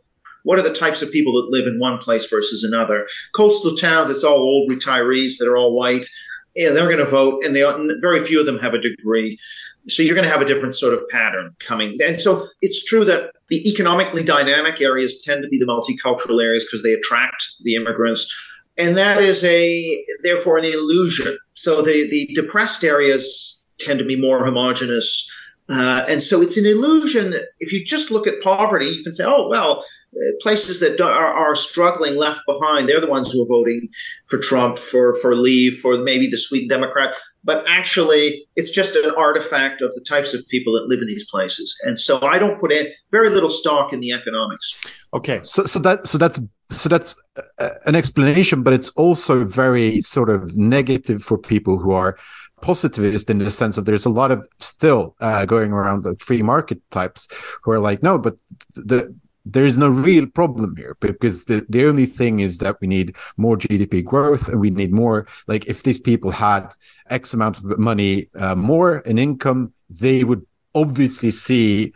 What 0.45 0.59
are 0.59 0.63
the 0.63 0.73
types 0.73 1.03
of 1.03 1.11
people 1.11 1.33
that 1.35 1.51
live 1.51 1.67
in 1.67 1.81
one 1.81 1.99
place 1.99 2.31
versus 2.31 2.63
another? 2.63 3.09
Coastal 3.35 3.75
towns, 3.75 4.11
it's 4.11 4.23
all 4.23 4.39
old 4.39 4.71
retirees 4.71 5.39
that 5.39 5.49
are 5.49 5.57
all 5.57 5.77
white. 5.77 6.07
Yeah, 6.55 6.71
they're 6.71 6.87
going 6.87 6.99
to 6.99 7.05
vote, 7.05 7.45
and 7.45 7.55
they 7.55 7.65
very 8.01 8.21
few 8.21 8.41
of 8.41 8.47
them 8.47 8.61
have 8.61 8.73
a 8.73 8.81
degree. 8.81 9.37
So 9.89 10.03
you're 10.03 10.15
going 10.15 10.27
to 10.27 10.33
have 10.33 10.41
a 10.41 10.47
different 10.47 10.75
sort 10.75 10.95
of 10.95 11.07
pattern 11.11 11.51
coming. 11.59 11.99
And 12.03 12.21
so 12.21 12.47
it's 12.61 12.85
true 12.85 13.05
that 13.05 13.33
the 13.51 13.69
economically 13.69 14.25
dynamic 14.25 14.81
areas 14.81 15.23
tend 15.23 15.43
to 15.43 15.49
be 15.49 15.59
the 15.59 15.67
multicultural 15.67 16.43
areas 16.43 16.65
because 16.65 16.83
they 16.83 16.93
attract 16.93 17.45
the 17.63 17.75
immigrants 17.75 18.33
and 18.79 18.97
that 18.97 19.23
is 19.23 19.45
a 19.45 20.05
therefore 20.23 20.59
an 20.59 20.65
illusion. 20.65 21.39
So 21.55 21.83
the 21.83 22.09
the 22.09 22.31
depressed 22.35 22.85
areas 22.85 23.65
tend 23.79 23.99
to 23.99 24.05
be 24.05 24.21
more 24.21 24.45
homogenous, 24.45 25.29
uh, 25.71 26.05
and 26.09 26.23
so 26.23 26.43
it's 26.43 26.57
an 26.57 26.67
illusion. 26.67 27.35
If 27.59 27.73
you 27.73 27.85
just 27.85 28.11
look 28.11 28.27
at 28.27 28.43
poverty, 28.43 28.87
you 28.87 29.03
can 29.03 29.13
say, 29.13 29.25
oh 29.27 29.49
well, 29.49 29.85
places 30.41 30.81
that 30.81 31.01
are, 31.01 31.13
are, 31.13 31.55
struggling 31.55 32.17
left 32.17 32.41
behind, 32.47 32.89
they're 32.89 33.01
the 33.01 33.07
ones 33.07 33.33
who 33.33 33.43
are 33.43 33.49
voting 33.49 33.89
for 34.27 34.39
Trump, 34.39 34.79
for 34.79 35.15
for 35.15 35.35
Leave, 35.35 35.79
for 35.79 35.97
maybe 35.99 36.29
the 36.29 36.39
Sweden 36.39 36.69
Democrats. 36.69 37.17
But 37.45 37.65
actually, 37.69 38.47
it's 38.57 38.71
just 38.71 38.97
an 38.97 39.13
artifact 39.17 39.81
of 39.81 39.95
the 39.95 40.05
types 40.09 40.35
of 40.35 40.47
people 40.49 40.73
that 40.75 40.87
live 40.89 41.01
in 41.01 41.07
these 41.07 41.29
places. 41.31 41.79
And 41.85 41.99
so 41.99 42.21
I 42.23 42.39
don't 42.39 42.59
put 42.59 42.73
in 42.73 42.89
very 43.11 43.31
little 43.31 43.51
stock 43.51 43.93
in 43.93 44.01
the 44.01 44.13
economics. 44.13 44.79
Okay, 45.15 45.41
so 45.43 45.65
so 45.65 45.79
that 45.81 46.07
so 46.07 46.19
that's 46.19 46.41
so 46.71 46.89
that's 46.89 47.21
an 47.85 47.95
explanation, 47.95 48.63
but 48.63 48.73
it's 48.73 48.91
also 48.91 49.45
very 49.45 50.01
sort 50.01 50.31
of 50.31 50.57
negative 50.57 51.23
for 51.23 51.39
people 51.39 51.79
who 51.79 51.93
are 51.93 52.19
positivist 52.63 53.29
in 53.29 53.39
the 53.39 53.51
sense 53.51 53.77
of 53.77 53.85
there's 53.85 54.07
a 54.07 54.11
lot 54.11 54.31
of 54.31 54.47
still 54.59 55.15
uh, 55.21 55.45
going 55.45 55.73
around 55.73 56.03
the 56.03 56.17
free 56.17 56.43
market 56.43 56.81
types 56.91 57.29
who 57.63 57.71
are 57.71 57.81
like, 57.81 58.03
no, 58.03 58.19
but 58.19 58.37
the 58.75 59.15
there 59.47 59.65
is 59.65 59.79
no 59.79 59.89
real 59.89 60.27
problem 60.27 60.77
here 60.77 60.97
because 61.01 61.45
the, 61.45 61.65
the 61.69 61.87
only 61.87 62.05
thing 62.05 62.41
is 62.41 62.59
that 62.59 62.81
we 62.81 62.89
need 62.89 63.15
more 63.37 63.57
GDP 63.57 64.05
growth 64.05 64.49
and 64.49 64.61
we 64.61 64.71
need 64.71 64.93
more 64.93 65.27
like 65.47 65.67
if 65.67 65.85
these 65.85 66.01
people 66.01 66.33
had 66.33 66.75
X 67.11 67.33
amount 67.33 67.59
of 67.59 67.79
money 67.79 68.29
uh, 68.35 68.57
more 68.57 68.99
in 68.99 69.19
income, 69.19 69.73
they 69.89 70.25
would 70.25 70.45
obviously 70.75 71.31
see 71.31 71.93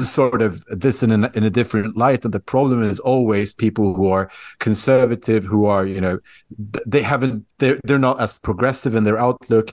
sort 0.00 0.42
of 0.42 0.62
this 0.66 1.02
in 1.02 1.10
a, 1.10 1.30
in 1.34 1.44
a 1.44 1.50
different 1.50 1.96
light. 1.96 2.24
And 2.24 2.34
the 2.34 2.40
problem 2.40 2.82
is 2.82 2.98
always 2.98 3.52
people 3.52 3.94
who 3.94 4.08
are 4.08 4.28
conservative 4.58 5.44
who 5.44 5.66
are 5.66 5.86
you 5.86 6.00
know 6.00 6.18
they 6.58 7.02
haven't 7.02 7.46
they're, 7.58 7.80
they're 7.84 7.98
not 7.98 8.20
as 8.20 8.38
progressive 8.40 8.94
in 8.94 9.04
their 9.04 9.18
outlook 9.18 9.70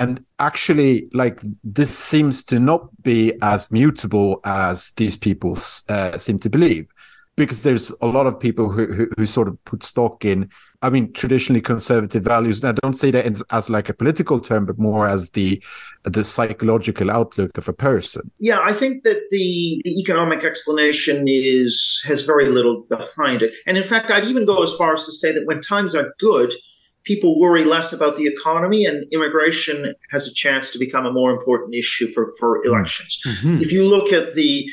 and 0.00 0.24
actually 0.38 1.08
like 1.12 1.40
this 1.62 1.96
seems 1.96 2.42
to 2.44 2.58
not 2.58 2.88
be 3.02 3.34
as 3.42 3.70
mutable 3.70 4.40
as 4.44 4.92
these 4.96 5.16
people 5.16 5.56
uh, 5.88 6.18
seem 6.18 6.38
to 6.40 6.50
believe. 6.50 6.88
Because 7.36 7.62
there's 7.62 7.90
a 8.02 8.06
lot 8.06 8.26
of 8.26 8.38
people 8.38 8.70
who, 8.70 8.86
who, 8.86 9.08
who 9.16 9.24
sort 9.24 9.48
of 9.48 9.62
put 9.64 9.82
stock 9.82 10.24
in 10.24 10.50
i 10.82 10.88
mean 10.90 11.12
traditionally 11.12 11.60
conservative 11.60 12.24
values. 12.24 12.62
And 12.62 12.70
i 12.70 12.80
don't 12.82 12.94
say 12.94 13.10
that 13.10 13.42
as, 13.50 13.70
like 13.70 13.88
a 13.88 13.94
political 13.94 14.40
term 14.40 14.66
but 14.66 14.78
more 14.78 15.06
as 15.06 15.30
the 15.30 15.62
the 16.04 16.24
psychological 16.24 17.10
outlook 17.10 17.56
of 17.58 17.68
a 17.68 17.72
person. 17.72 18.30
Yeah, 18.38 18.60
I 18.62 18.72
think 18.72 19.04
that 19.04 19.22
the, 19.30 19.82
the 19.84 20.00
economic 20.00 20.44
explanation 20.44 21.24
is 21.28 22.02
has 22.06 22.24
very 22.24 22.50
little 22.50 22.82
behind 22.88 23.42
it. 23.42 23.52
And 23.66 23.76
in 23.76 23.84
fact, 23.84 24.10
I'd 24.10 24.24
even 24.24 24.46
go 24.46 24.62
as 24.62 24.74
far 24.76 24.94
as 24.94 25.04
to 25.04 25.12
say 25.12 25.32
that 25.32 25.46
when 25.46 25.60
times 25.60 25.94
are 25.94 26.14
good, 26.18 26.52
people 27.04 27.38
worry 27.40 27.64
less 27.64 27.92
about 27.92 28.16
the 28.16 28.26
economy 28.26 28.84
and 28.84 29.04
immigration 29.12 29.94
has 30.10 30.26
a 30.26 30.34
chance 30.34 30.70
to 30.70 30.78
become 30.78 31.06
a 31.06 31.12
more 31.12 31.30
important 31.30 31.74
issue 31.74 32.06
for, 32.08 32.32
for 32.38 32.58
mm-hmm. 32.58 32.68
elections. 32.68 33.20
If 33.44 33.72
you 33.72 33.88
look 33.88 34.12
at 34.12 34.34
the 34.34 34.68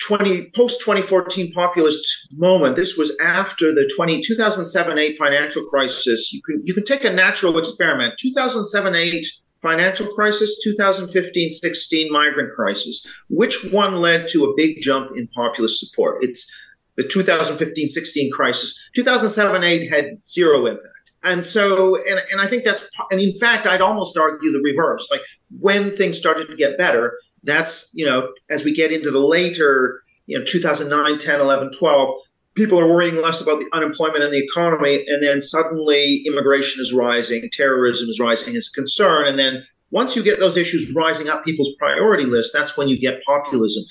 20 0.00 0.50
post 0.50 0.80
2014 0.80 1.52
populist 1.52 2.28
moment 2.32 2.76
this 2.76 2.96
was 2.96 3.16
after 3.22 3.72
the 3.72 3.90
20 3.96 4.20
2007-8 4.20 5.16
financial 5.16 5.64
crisis. 5.64 6.30
You 6.32 6.42
can 6.42 6.60
you 6.64 6.74
can 6.74 6.84
take 6.84 7.04
a 7.04 7.12
natural 7.12 7.56
experiment. 7.56 8.14
2007-8 8.22 9.24
financial 9.62 10.06
crisis 10.08 10.62
2015-16 10.66 12.10
migrant 12.10 12.50
crisis. 12.50 13.06
Which 13.30 13.72
one 13.72 13.96
led 14.02 14.28
to 14.28 14.44
a 14.44 14.54
big 14.54 14.82
jump 14.82 15.16
in 15.16 15.26
populist 15.28 15.80
support? 15.80 16.22
It's 16.22 16.52
the 16.96 17.04
2015-16 17.04 18.30
crisis. 18.30 18.90
2007-8 18.94 19.90
had 19.90 20.22
zero 20.26 20.66
impact 20.66 20.93
and 21.24 21.42
so 21.42 21.96
and, 21.96 22.20
and 22.30 22.40
i 22.40 22.46
think 22.46 22.64
that's 22.64 22.86
and 23.10 23.20
in 23.20 23.36
fact 23.38 23.66
i'd 23.66 23.80
almost 23.80 24.16
argue 24.16 24.52
the 24.52 24.60
reverse. 24.62 25.08
Like 25.10 25.22
when 25.58 25.90
things 25.96 26.18
started 26.18 26.50
to 26.50 26.56
get 26.56 26.78
better 26.78 27.16
that's 27.42 27.90
you 27.94 28.04
know 28.04 28.28
as 28.50 28.64
we 28.64 28.74
get 28.74 28.92
into 28.92 29.10
the 29.10 29.20
later 29.20 30.02
you 30.26 30.38
know 30.38 30.44
2009 30.44 31.18
10 31.18 31.40
11 31.40 31.70
12 31.76 32.20
people 32.54 32.78
are 32.78 32.86
worrying 32.86 33.20
less 33.20 33.40
about 33.40 33.58
the 33.58 33.68
unemployment 33.72 34.22
and 34.22 34.32
the 34.32 34.42
economy 34.42 35.04
and 35.08 35.22
then 35.22 35.40
suddenly 35.40 36.22
immigration 36.26 36.80
is 36.80 36.92
rising 36.92 37.48
terrorism 37.52 38.08
is 38.08 38.20
rising 38.20 38.54
as 38.54 38.68
a 38.72 38.74
concern 38.74 39.26
and 39.26 39.38
then 39.38 39.64
once 39.90 40.16
you 40.16 40.22
get 40.22 40.40
those 40.40 40.56
issues 40.56 40.92
rising 40.94 41.28
up 41.28 41.44
people's 41.44 41.74
priority 41.78 42.24
list 42.24 42.52
that's 42.52 42.76
when 42.76 42.88
you 42.88 42.98
get 42.98 43.22
populism. 43.24 43.84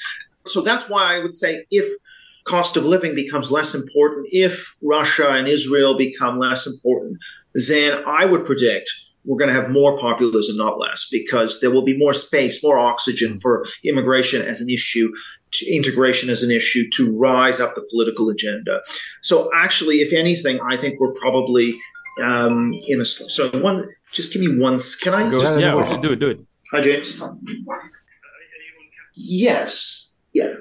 So 0.45 0.61
that's 0.61 0.89
why 0.89 1.15
i 1.15 1.19
would 1.19 1.33
say 1.33 1.65
if 1.71 1.85
cost 2.45 2.77
of 2.77 2.85
living 2.85 3.15
becomes 3.15 3.51
less 3.51 3.73
important 3.73 4.27
if 4.31 4.75
russia 4.81 5.29
and 5.31 5.47
israel 5.47 5.97
become 5.97 6.37
less 6.37 6.67
important 6.67 7.17
then 7.67 8.03
i 8.05 8.25
would 8.25 8.45
predict 8.45 8.89
we're 9.25 9.37
going 9.37 9.53
to 9.53 9.59
have 9.59 9.71
more 9.71 9.97
populism, 9.97 10.57
not 10.57 10.77
less, 10.77 11.07
because 11.09 11.61
there 11.61 11.71
will 11.71 11.83
be 11.83 11.97
more 11.97 12.13
space, 12.13 12.63
more 12.63 12.77
oxygen 12.77 13.39
for 13.39 13.65
immigration 13.83 14.41
as 14.41 14.59
an 14.59 14.69
issue, 14.69 15.11
to 15.51 15.73
integration 15.73 16.29
as 16.29 16.43
an 16.43 16.51
issue, 16.51 16.89
to 16.95 17.17
rise 17.17 17.59
up 17.59 17.75
the 17.75 17.87
political 17.91 18.29
agenda. 18.29 18.81
So, 19.21 19.49
actually, 19.55 19.97
if 19.97 20.13
anything, 20.13 20.59
I 20.69 20.77
think 20.77 20.99
we're 20.99 21.13
probably 21.13 21.75
um, 22.21 22.73
in 22.87 23.01
a. 23.01 23.05
So, 23.05 23.49
one, 23.61 23.87
just 24.11 24.33
give 24.33 24.41
me 24.41 24.59
one. 24.59 24.77
Can 25.01 25.13
I 25.13 25.29
Go 25.29 25.39
just? 25.39 25.57
ahead. 25.57 25.73
Yeah, 25.75 25.97
do 26.01 26.11
it, 26.11 26.19
do 26.19 26.29
it. 26.29 26.39
Hi, 26.71 26.81
James. 26.81 27.21
Yes. 29.15 30.17
Yeah. 30.33 30.53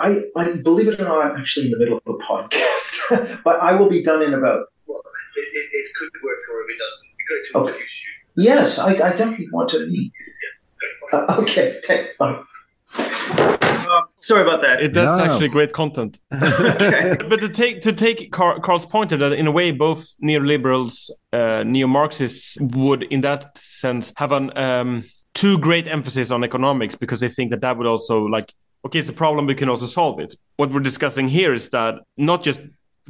I, 0.00 0.20
I 0.36 0.56
believe 0.56 0.88
it 0.88 1.00
or 1.00 1.04
not, 1.04 1.24
I'm 1.26 1.36
actually 1.36 1.66
in 1.66 1.72
the 1.72 1.78
middle 1.78 1.98
of 1.98 2.02
a 2.06 2.18
podcast, 2.18 3.40
but 3.44 3.56
I 3.60 3.74
will 3.74 3.88
be 3.88 4.02
done 4.02 4.22
in 4.22 4.32
about 4.34 4.60
It, 4.60 5.46
it, 5.58 5.66
it 5.78 5.86
could 5.98 6.10
work, 6.24 6.38
or 6.52 6.56
if 6.62 6.68
it 6.74 6.78
doesn't, 6.84 7.08
we 7.16 7.24
could 7.28 7.70
Okay. 7.74 7.78
you. 8.36 8.44
Yes, 8.44 8.78
I, 8.78 8.92
I 8.92 9.10
definitely 9.20 9.48
want 9.52 9.68
to 9.70 9.86
meet. 9.86 10.12
Uh, 11.12 11.36
okay, 11.40 11.78
take. 11.82 12.14
Uh, 12.20 12.42
uh, 12.96 14.02
sorry 14.20 14.42
about 14.42 14.62
that. 14.62 14.82
It, 14.82 14.94
that's 14.94 15.12
No, 15.18 15.24
no. 15.24 15.32
actually 15.32 15.48
great 15.48 15.72
content. 15.72 16.18
Okay. 16.32 17.16
but 17.28 17.40
to 17.40 17.48
take 17.48 17.80
to 17.82 17.92
take 17.92 18.30
Car- 18.32 18.60
Carl's 18.60 18.86
point 18.86 19.10
that 19.10 19.32
in 19.32 19.46
a 19.46 19.52
way 19.52 19.72
both 19.72 20.14
neoliberals, 20.22 21.10
uh, 21.32 21.62
neo-Marxists 21.66 22.56
would, 22.60 23.02
in 23.04 23.20
that 23.22 23.58
sense, 23.58 24.12
have 24.16 24.32
an 24.32 24.56
um, 24.56 25.02
too 25.34 25.58
great 25.58 25.86
emphasis 25.88 26.30
on 26.30 26.44
economics 26.44 26.94
because 26.96 27.20
they 27.20 27.28
think 27.28 27.50
that 27.50 27.60
that 27.60 27.76
would 27.76 27.86
also 27.88 28.24
like 28.24 28.54
okay, 28.84 28.98
it's 28.98 29.08
a 29.08 29.14
problem, 29.14 29.46
we 29.46 29.54
can 29.54 29.68
also 29.68 29.86
solve 29.86 30.20
it. 30.20 30.34
What 30.56 30.70
we're 30.70 30.80
discussing 30.80 31.28
here 31.28 31.54
is 31.54 31.70
that 31.70 31.96
not 32.16 32.42
just 32.42 32.62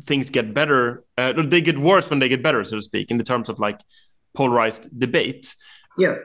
things 0.02 0.30
get 0.30 0.54
better, 0.54 1.04
uh, 1.18 1.32
they 1.42 1.60
get 1.60 1.78
worse 1.78 2.08
when 2.10 2.18
they 2.18 2.28
get 2.28 2.42
better, 2.42 2.64
so 2.64 2.76
to 2.76 2.82
speak, 2.82 3.10
in 3.10 3.18
the 3.18 3.24
terms 3.24 3.48
of 3.48 3.58
like 3.58 3.80
polarized 4.34 4.88
debate. 4.98 5.54
Yeah. 5.98 6.16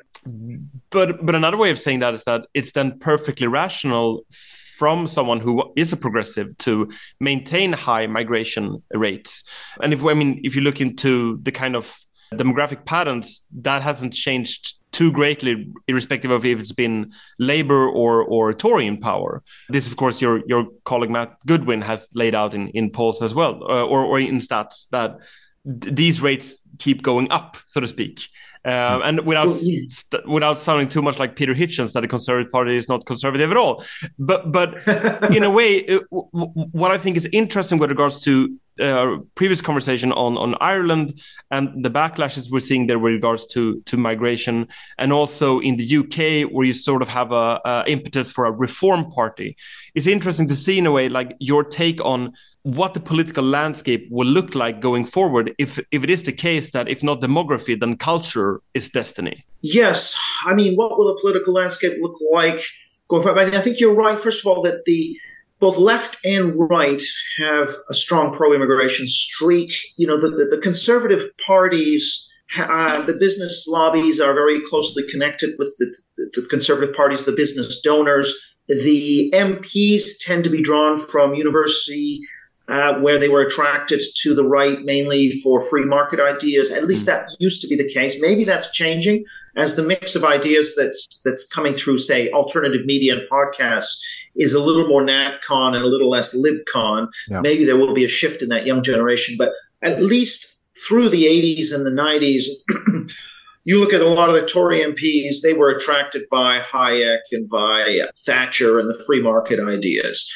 But 0.89 1.25
but 1.25 1.35
another 1.35 1.57
way 1.57 1.69
of 1.69 1.79
saying 1.79 1.99
that 1.99 2.13
is 2.13 2.23
that 2.23 2.47
it's 2.53 2.71
then 2.71 2.97
perfectly 2.99 3.47
rational 3.47 4.25
from 4.31 5.07
someone 5.07 5.39
who 5.39 5.71
is 5.75 5.93
a 5.93 5.97
progressive 5.97 6.57
to 6.57 6.89
maintain 7.19 7.71
high 7.71 8.07
migration 8.07 8.83
rates. 8.93 9.43
And 9.81 9.93
if 9.93 10.03
I 10.03 10.13
mean 10.13 10.41
if 10.43 10.55
you 10.55 10.61
look 10.61 10.81
into 10.81 11.39
the 11.43 11.51
kind 11.51 11.75
of 11.75 11.97
demographic 12.35 12.85
patterns, 12.85 13.41
that 13.61 13.81
hasn't 13.81 14.13
changed 14.13 14.75
too 14.91 15.11
greatly, 15.11 15.73
irrespective 15.87 16.31
of 16.31 16.45
if 16.45 16.59
it's 16.59 16.71
been 16.71 17.11
Labour 17.37 17.87
or 17.89 18.23
or 18.23 18.53
Tory 18.53 18.87
in 18.87 18.97
power. 18.97 19.43
This, 19.69 19.87
of 19.87 19.95
course, 19.97 20.21
your 20.21 20.41
your 20.47 20.67
colleague 20.85 21.11
Matt 21.11 21.37
Goodwin 21.45 21.81
has 21.81 22.07
laid 22.13 22.33
out 22.33 22.53
in 22.53 22.69
in 22.69 22.89
polls 22.91 23.21
as 23.21 23.35
well, 23.35 23.61
uh, 23.63 23.85
or 23.85 24.05
or 24.05 24.19
in 24.19 24.37
stats 24.37 24.87
that 24.91 25.17
these 25.65 26.21
rates 26.21 26.59
keep 26.79 27.01
going 27.03 27.31
up, 27.31 27.57
so 27.65 27.79
to 27.81 27.87
speak. 27.87 28.27
Um, 28.65 29.03
and 29.03 29.19
without 29.27 29.47
Well, 29.47 29.59
yeah. 29.61 29.81
st- 29.89 30.27
without 30.27 30.57
sounding 30.57 30.89
too 30.89 31.01
much 31.03 31.19
like 31.19 31.35
Peter 31.35 31.53
Hitchens, 31.53 31.93
that 31.93 32.01
the 32.01 32.07
Conservative 32.07 32.51
Party 32.51 32.75
is 32.75 32.89
not 32.89 33.05
conservative 33.05 33.51
at 33.51 33.57
all. 33.57 33.83
But 34.17 34.51
but 34.51 34.75
in 35.35 35.43
a 35.43 35.51
way, 35.51 35.85
uh, 35.85 35.99
w- 36.11 36.29
w- 36.33 36.69
what 36.71 36.89
I 36.91 36.97
think 36.97 37.15
is 37.15 37.29
interesting 37.31 37.77
with 37.77 37.91
regards 37.91 38.19
to 38.21 38.57
uh, 38.81 39.17
previous 39.35 39.61
conversation 39.61 40.11
on 40.13 40.35
on 40.37 40.55
Ireland 40.61 41.21
and 41.51 41.85
the 41.85 41.91
backlashes 41.91 42.51
we're 42.51 42.59
seeing 42.59 42.87
there 42.87 42.97
with 42.97 43.13
regards 43.13 43.45
to 43.53 43.81
to 43.85 43.97
migration, 43.97 44.67
and 44.97 45.13
also 45.13 45.59
in 45.59 45.77
the 45.77 45.97
UK 45.97 46.51
where 46.51 46.65
you 46.65 46.73
sort 46.73 47.03
of 47.03 47.07
have 47.09 47.31
a, 47.31 47.59
a 47.65 47.83
impetus 47.85 48.31
for 48.31 48.45
a 48.45 48.51
reform 48.51 49.11
party, 49.11 49.55
it's 49.93 50.07
interesting 50.07 50.47
to 50.47 50.55
see 50.55 50.79
in 50.79 50.87
a 50.87 50.91
way 50.91 51.07
like 51.07 51.35
your 51.39 51.63
take 51.63 52.03
on 52.03 52.31
what 52.63 52.95
the 52.95 52.99
political 52.99 53.43
landscape 53.43 54.07
will 54.09 54.25
look 54.27 54.55
like 54.55 54.79
going 54.81 55.05
forward 55.05 55.53
if 55.59 55.77
if 55.91 56.03
it 56.03 56.09
is 56.09 56.23
the 56.23 56.31
case 56.31 56.64
that 56.71 56.87
if 56.87 57.03
not 57.03 57.21
demography 57.21 57.79
then 57.79 57.97
culture 57.97 58.61
is 58.73 58.89
destiny. 58.89 59.45
Yes, 59.61 60.15
I 60.45 60.53
mean, 60.53 60.75
what 60.75 60.97
will 60.97 61.07
the 61.07 61.19
political 61.19 61.53
landscape 61.53 61.93
look 61.99 62.15
like 62.31 62.61
going 63.07 63.23
forward? 63.23 63.55
I, 63.55 63.61
think 63.61 63.79
you're 63.79 63.95
right. 63.95 64.17
First 64.17 64.45
of 64.45 64.51
all, 64.51 64.61
that 64.61 64.83
the 64.85 65.17
both 65.59 65.77
left 65.77 66.17
and 66.23 66.53
right 66.69 67.01
have 67.39 67.73
a 67.89 67.93
strong 67.93 68.33
pro-immigration 68.33 69.07
streak. 69.07 69.73
You 69.97 70.07
know, 70.07 70.19
the, 70.19 70.29
the, 70.29 70.55
the 70.55 70.61
conservative 70.61 71.29
parties, 71.45 72.29
uh, 72.57 73.01
the 73.01 73.13
business 73.19 73.65
lobbies 73.67 74.19
are 74.19 74.33
very 74.33 74.61
closely 74.61 75.03
connected 75.09 75.55
with 75.57 75.73
the, 75.79 75.95
the 76.33 76.47
conservative 76.47 76.93
parties, 76.93 77.25
the 77.25 77.31
business 77.31 77.81
donors. 77.81 78.35
The 78.67 79.31
MPs 79.33 80.19
tend 80.19 80.43
to 80.43 80.49
be 80.49 80.61
drawn 80.61 80.99
from 80.99 81.35
university 81.35 82.19
uh, 82.67 82.99
where 82.99 83.19
they 83.19 83.29
were 83.29 83.41
attracted 83.41 84.01
to 84.15 84.33
the 84.33 84.43
right 84.43 84.81
mainly 84.81 85.31
for 85.43 85.61
free 85.61 85.85
market 85.85 86.19
ideas. 86.19 86.71
At 86.71 86.85
least 86.85 87.05
that 87.05 87.27
used 87.39 87.61
to 87.61 87.67
be 87.67 87.75
the 87.75 87.87
case. 87.87 88.17
Maybe 88.19 88.43
that's 88.43 88.71
changing 88.71 89.25
as 89.55 89.75
the 89.75 89.83
mix 89.83 90.15
of 90.15 90.23
ideas 90.23 90.75
that's 90.75 91.21
that's 91.23 91.47
coming 91.47 91.75
through, 91.75 91.99
say, 91.99 92.29
alternative 92.31 92.85
media 92.85 93.19
and 93.19 93.29
podcasts 93.29 93.99
is 94.35 94.53
a 94.53 94.63
little 94.63 94.87
more 94.87 95.05
NatCon 95.05 95.75
and 95.75 95.83
a 95.83 95.87
little 95.87 96.09
less 96.09 96.35
LibCon. 96.35 97.07
Yeah. 97.29 97.41
Maybe 97.41 97.65
there 97.65 97.77
will 97.77 97.93
be 97.93 98.05
a 98.05 98.09
shift 98.09 98.41
in 98.41 98.49
that 98.49 98.65
young 98.65 98.83
generation, 98.83 99.35
but 99.37 99.51
at 99.81 100.01
least 100.01 100.59
through 100.87 101.09
the 101.09 101.25
80s 101.25 101.73
and 101.73 101.85
the 101.85 101.91
90s. 101.91 103.11
You 103.67 103.79
look 103.79 103.93
at 103.93 104.01
a 104.01 104.07
lot 104.07 104.29
of 104.29 104.35
the 104.35 104.45
Tory 104.45 104.81
MPs, 104.81 105.41
they 105.41 105.53
were 105.53 105.71
attracted 105.71 106.25
by 106.29 106.59
Hayek 106.59 107.21
and 107.31 107.49
by 107.49 108.01
Thatcher 108.23 108.79
and 108.79 108.87
the 108.87 109.03
free 109.07 109.23
market 109.23 109.59
ideas. 109.59 110.31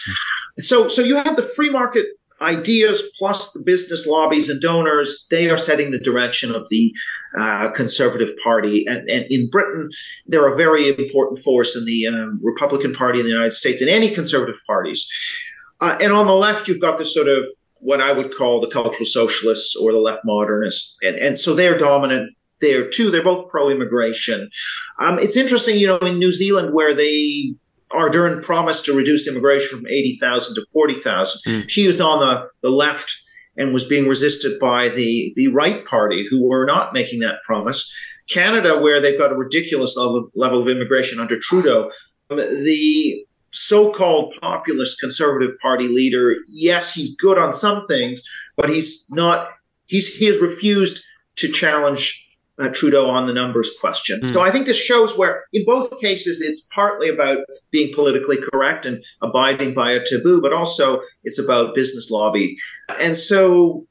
So, 0.58 0.88
so 0.88 1.04
you 1.04 1.16
have 1.16 1.36
the 1.36 1.44
free 1.44 1.70
market 1.70 2.08
ideas 2.42 3.04
plus 3.18 3.52
the 3.52 3.64
business 3.66 4.08
lobbies 4.08 4.50
and 4.50 4.62
donors. 4.62 5.28
They 5.30 5.50
are 5.50 5.58
setting 5.58 5.92
the 5.92 6.00
direction 6.00 6.54
of 6.54 6.68
the 6.70 6.94
uh, 7.38 7.72
Conservative 7.72 8.32
Party. 8.44 8.86
And, 8.88 9.10
and 9.10 9.26
in 9.30 9.50
Britain, 9.50 9.90
they're 10.26 10.52
a 10.52 10.58
very 10.58 10.90
important 10.90 11.40
force 11.40 11.76
in 11.76 11.86
the 11.86 12.08
um, 12.08 12.40
Republican 12.42 12.94
Party 12.94 13.20
in 13.20 13.26
the 13.26 13.32
United 13.32 13.54
States 13.54 13.82
and 13.82 13.90
any 13.90 14.10
conservative 14.10 14.60
parties. 14.66 15.08
Uh, 15.82 15.98
and 16.02 16.12
on 16.12 16.28
the 16.28 16.34
left, 16.34 16.68
you've 16.68 16.82
got 16.82 16.98
this 16.98 17.14
sort 17.14 17.28
of 17.28 17.46
what 17.76 18.02
I 18.02 18.12
would 18.12 18.36
call 18.36 18.60
the 18.60 18.68
cultural 18.68 19.06
socialists 19.06 19.76
or 19.76 19.92
the 19.92 20.00
left 20.00 20.22
modernists. 20.26 20.98
And, 21.02 21.16
and 21.16 21.40
so 21.40 21.54
they're 21.54 21.78
dominant 21.78 22.32
there 22.62 22.90
too. 22.90 23.10
They're 23.10 23.24
both 23.24 23.50
pro-immigration. 23.50 24.50
Um, 25.00 25.18
it's 25.20 25.38
interesting, 25.38 25.78
you 25.78 25.88
know, 25.88 25.98
in 26.00 26.20
New 26.20 26.34
Zealand 26.34 26.74
where 26.74 26.94
they 26.94 27.54
Ardern 27.92 28.44
promised 28.44 28.86
to 28.86 28.96
reduce 28.96 29.28
immigration 29.28 29.78
from 29.78 29.88
80,000 29.88 30.56
to 30.56 30.66
40,000. 30.72 31.70
She 31.70 31.88
was 31.88 32.00
on 32.00 32.20
the, 32.20 32.48
the 32.62 32.70
left 32.70 33.16
and 33.58 33.74
was 33.74 33.88
being 33.88 34.08
resisted 34.08 34.60
by 34.60 34.90
the, 34.90 35.34
the 35.36 35.48
right 35.50 35.86
party 35.86 36.26
who 36.30 36.48
were 36.48 36.66
not 36.66 36.94
making 36.94 37.20
that 37.22 37.42
promise. 37.44 37.92
Canada, 38.30 38.80
where 38.80 39.02
they've 39.02 39.18
got 39.18 39.32
a 39.32 39.36
ridiculous 39.36 39.98
level, 39.98 40.30
level 40.36 40.62
of 40.62 40.70
immigration 40.70 41.20
under 41.20 41.38
Trudeau, 41.40 41.90
um, 42.30 42.38
the 42.38 43.26
so-called 43.52 44.34
populist 44.42 45.00
conservative 45.00 45.58
party 45.60 45.88
leader 45.88 46.36
yes 46.48 46.94
he's 46.94 47.16
good 47.16 47.38
on 47.38 47.52
some 47.52 47.88
things 47.88 48.22
but 48.56 48.70
he's 48.70 49.08
not 49.10 49.50
he's 49.88 50.16
he 50.16 50.26
has 50.26 50.40
refused 50.40 51.04
to 51.36 51.52
challenge 51.52 52.29
uh, 52.60 52.70
Trudeau 52.70 53.10
on 53.10 53.28
the 53.28 53.34
numbers 53.34 53.72
question. 53.80 54.20
Mm. 54.20 54.34
So 54.34 54.42
I 54.42 54.52
think 54.52 54.66
this 54.66 54.82
shows 54.82 55.18
where, 55.18 55.44
in 55.54 55.64
both 55.66 56.00
cases, 56.00 56.42
it's 56.42 56.68
partly 56.74 57.10
about 57.10 57.40
being 57.72 57.94
politically 57.94 58.38
correct 58.52 58.86
and 58.86 59.02
abiding 59.22 59.74
by 59.74 59.92
a 59.92 60.04
taboo, 60.04 60.42
but 60.42 60.54
also 60.54 61.02
it's 61.24 61.40
about 61.40 61.76
business 61.76 62.12
lobby. 62.12 62.58
And 63.00 63.16
so, 63.16 63.88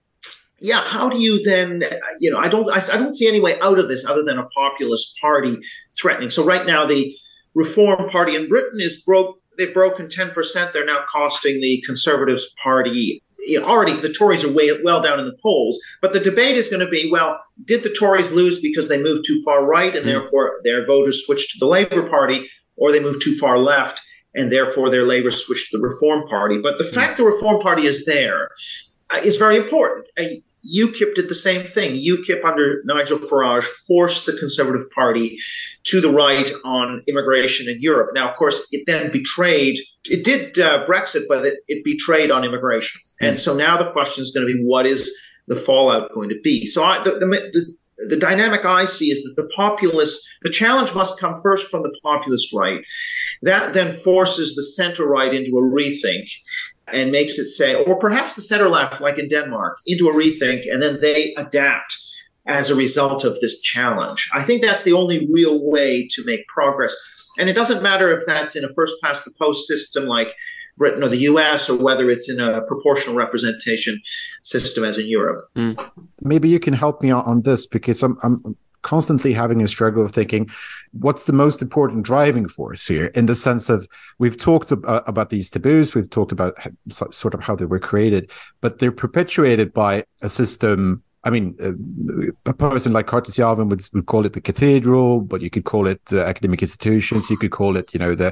yeah, 0.61 0.83
how 0.83 1.09
do 1.09 1.19
you 1.19 1.43
then, 1.43 1.85
you 2.21 2.31
know, 2.31 2.39
I 2.39 2.49
don't, 2.49 2.71
I, 2.71 2.81
I 2.93 2.97
don't 2.97 3.14
see 3.14 3.29
any 3.29 3.41
way 3.41 3.59
out 3.61 3.79
of 3.79 3.89
this 3.89 4.05
other 4.05 4.25
than 4.25 4.39
a 4.39 4.47
populist 4.47 5.16
party 5.21 5.59
threatening. 6.01 6.31
So 6.31 6.45
right 6.45 6.66
now, 6.66 6.85
the 6.85 7.14
Reform 7.55 8.09
Party 8.09 8.37
in 8.37 8.49
Britain 8.49 8.81
is 8.81 9.03
broke. 9.03 9.39
They've 9.59 9.75
broken 9.75 10.09
ten 10.09 10.31
percent. 10.31 10.73
They're 10.73 10.87
now 10.87 11.05
costing 11.13 11.61
the 11.61 11.83
Conservatives 11.85 12.49
Party 12.63 13.23
you 13.41 13.61
know, 13.61 13.67
already 13.67 13.93
the 13.93 14.13
Tories 14.13 14.45
are 14.45 14.53
way 14.53 14.71
well 14.83 15.01
down 15.01 15.21
in 15.21 15.27
the 15.27 15.37
polls, 15.43 15.79
but 16.03 16.13
the 16.13 16.21
debate 16.21 16.57
is 16.57 16.69
going 16.69 16.85
to 16.85 16.91
be: 16.91 17.09
well, 17.11 17.39
did 17.65 17.83
the 17.83 17.95
Tories 17.99 18.33
lose 18.33 18.61
because 18.61 18.89
they 18.89 19.01
moved 19.01 19.25
too 19.27 19.41
far 19.45 19.65
right 19.65 19.95
and 19.95 20.05
mm. 20.05 20.09
therefore 20.09 20.61
their 20.65 20.85
voters 20.87 21.25
switched 21.25 21.51
to 21.53 21.59
the 21.59 21.67
Labour 21.67 22.09
Party, 22.09 22.49
or 22.77 22.91
they 22.91 23.01
moved 23.01 23.23
too 23.23 23.37
far 23.37 23.59
left 23.59 24.03
and 24.35 24.53
therefore 24.53 24.91
their 24.91 25.05
Labour 25.05 25.31
switched 25.31 25.71
to 25.71 25.79
the 25.79 25.83
Reform 25.83 26.27
Party? 26.29 26.59
But 26.61 26.79
the 26.79 26.85
mm. 26.85 26.95
fact 26.95 27.17
the 27.17 27.25
Reform 27.25 27.61
Party 27.61 27.87
is 27.87 28.05
there 28.07 28.49
uh, 29.11 29.21
very 29.39 29.57
important. 29.57 30.07
UKIP 30.67 31.15
did 31.15 31.29
the 31.29 31.35
same 31.35 31.65
thing. 31.65 31.95
UKIP 31.95 32.45
under 32.45 32.83
Nigel 32.85 33.19
Farage 33.19 33.65
forced 33.65 34.27
the 34.27 34.33
Conservative 34.33 34.91
Party 34.91 35.39
to 35.85 36.01
the 36.01 36.11
right 36.11 36.51
on 36.65 37.03
immigration 37.07 37.69
in 37.69 37.81
Europe. 37.81 38.11
Now, 38.15 38.31
of 38.31 38.37
course, 38.37 38.67
it 38.73 38.85
then 38.87 39.11
betrayed, 39.13 39.79
it 40.05 40.25
did 40.25 40.59
uh, 40.59 40.87
Brexit, 40.87 41.23
but 41.29 41.45
it, 41.45 41.61
it, 41.69 41.85
betrayed 41.85 42.31
on 42.31 42.45
immigration. 42.45 43.01
And 43.21 43.39
so 43.39 43.57
now 43.57 43.77
the 43.77 43.93
question 43.93 44.23
is 44.23 44.33
going 44.33 44.47
to 44.47 44.53
be 44.53 44.61
what 44.65 44.85
is 44.85 45.15
the 45.47 45.57
fallout 45.57 46.13
going 46.13 46.29
to 46.29 46.41
be? 46.43 46.67
So 46.67 46.85
I, 46.85 47.03
the, 47.03 47.13
the, 47.13 47.27
the, 47.27 47.75
the 48.09 48.17
dynamic 48.17 48.65
I 48.65 48.85
see 48.85 49.07
is 49.07 49.23
that 49.23 49.41
the 49.41 49.49
populist, 49.57 50.23
the 50.43 50.51
challenge 50.51 50.95
must 50.95 51.19
come 51.19 51.41
first 51.43 51.69
from 51.69 51.83
the 51.83 51.97
populist 52.03 52.55
right. 52.55 52.81
That 53.43 53.75
then 53.75 53.93
forces 53.93 54.55
the 54.55 54.63
center 54.63 55.07
right 55.07 55.35
into 55.35 55.51
a 55.57 55.63
rethink 55.63 56.31
and 56.93 57.12
makes 57.12 57.39
it 57.39 57.47
say, 57.47 57.74
or 57.74 57.99
perhaps 57.99 58.34
the 58.34 58.43
center 58.43 58.68
left, 58.68 59.01
like 59.01 59.18
in 59.18 59.28
Denmark, 59.28 59.78
into 59.86 60.09
a 60.09 60.14
rethink, 60.14 60.62
and 60.70 60.82
then 60.82 61.01
they 61.01 61.34
adapt 61.36 61.97
as 62.47 62.70
a 62.70 62.74
result 62.74 63.24
of 63.24 63.39
this 63.41 63.61
challenge. 63.61 64.30
I 64.34 64.43
think 64.43 64.62
that's 64.62 64.82
the 64.82 64.95
only 64.95 65.28
real 65.30 65.61
way 65.70 66.09
to 66.11 66.24
make 66.24 66.47
progress. 66.49 66.97
And 67.39 67.49
it 67.49 67.53
doesn't 67.53 67.82
matter 67.82 68.11
if 68.16 68.24
that's 68.26 68.57
in 68.57 68.64
a 68.64 68.72
first 68.72 68.95
past 69.03 69.24
the 69.24 69.32
post 69.39 69.66
system 69.66 70.07
like 70.07 70.34
Britain 70.78 71.03
or 71.03 71.09
the 71.09 71.18
US, 71.32 71.68
or 71.68 71.76
whether 71.76 72.11
it's 72.11 72.30
in 72.30 72.41
a 72.41 72.62
proportional 72.62 73.16
representation 73.16 74.01
system 74.43 74.84
as 74.84 74.97
in 74.99 75.09
Europe. 75.09 75.45
Mm. 75.57 76.07
Maybe 76.22 76.49
you 76.49 76.61
can 76.61 76.72
help 76.72 77.03
me 77.03 77.11
on 77.11 77.43
this 77.43 77.66
because 77.66 78.03
I'm, 78.03 78.16
I'm 78.22 78.57
constantly 78.89 79.34
having 79.34 79.62
a 79.62 79.68
struggle 79.68 80.03
of 80.03 80.11
thinking 80.12 80.49
what's 80.93 81.24
the 81.24 81.39
most 81.45 81.61
important 81.61 82.07
driving 82.11 82.49
force 82.49 82.86
here 82.86 83.09
in 83.18 83.26
the 83.26 83.34
sense 83.34 83.68
of 83.68 83.86
we've 84.18 84.39
talked 84.39 84.72
ab- 84.72 84.86
uh, 84.86 85.03
about 85.07 85.28
these 85.28 85.51
taboos 85.51 85.95
we've 85.95 86.09
talked 86.09 86.32
about 86.32 86.53
sort 87.11 87.34
of 87.34 87.41
how 87.41 87.55
they 87.55 87.66
were 87.66 87.78
created 87.91 88.30
but 88.62 88.78
they're 88.78 89.01
perpetuated 89.05 89.74
by 89.74 90.03
a 90.22 90.28
system 90.28 91.03
I 91.24 91.30
mean, 91.30 91.57
uh, 91.61 92.51
a 92.51 92.55
person 92.55 92.93
like 92.93 93.09
Curtis 93.09 93.36
Yarvin 93.36 93.68
would, 93.68 93.82
would 93.93 94.07
call 94.07 94.24
it 94.24 94.32
the 94.34 94.41
cathedral, 94.41 95.20
but 95.20 95.43
you 95.43 95.51
could 95.51 95.64
call 95.64 95.89
it 95.89 96.01
uh, 96.12 96.20
academic 96.20 96.62
institutions. 96.62 97.28
You 97.28 97.36
could 97.36 97.51
call 97.51 97.76
it, 97.76 97.93
you 97.93 97.99
know, 97.99 98.14
the 98.14 98.30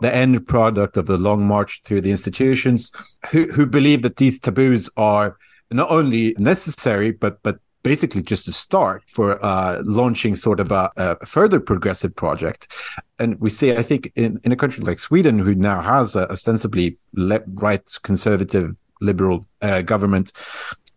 the 0.00 0.12
end 0.22 0.48
product 0.48 0.96
of 0.96 1.06
the 1.06 1.18
long 1.18 1.46
march 1.46 1.82
through 1.84 2.00
the 2.00 2.10
institutions. 2.10 2.90
Who 3.30 3.52
who 3.52 3.66
believe 3.66 4.00
that 4.02 4.16
these 4.16 4.40
taboos 4.40 4.88
are 4.96 5.36
not 5.70 5.90
only 5.90 6.34
necessary 6.38 7.10
but 7.10 7.42
but 7.42 7.58
basically 7.84 8.22
just 8.22 8.48
a 8.48 8.52
start 8.52 9.04
for 9.06 9.38
uh, 9.44 9.80
launching 9.84 10.34
sort 10.34 10.58
of 10.58 10.72
a, 10.72 10.90
a, 10.96 11.24
further 11.24 11.60
progressive 11.60 12.16
project. 12.16 12.72
And 13.20 13.38
we 13.40 13.50
see, 13.50 13.76
I 13.76 13.82
think, 13.82 14.10
in, 14.16 14.40
in 14.42 14.50
a 14.50 14.56
country 14.56 14.82
like 14.82 14.98
Sweden, 14.98 15.38
who 15.38 15.54
now 15.54 15.80
has 15.80 16.16
a 16.16 16.28
ostensibly 16.32 16.98
le- 17.12 17.44
right 17.46 17.88
conservative 18.02 18.76
liberal 19.00 19.46
uh, 19.62 19.82
government, 19.82 20.32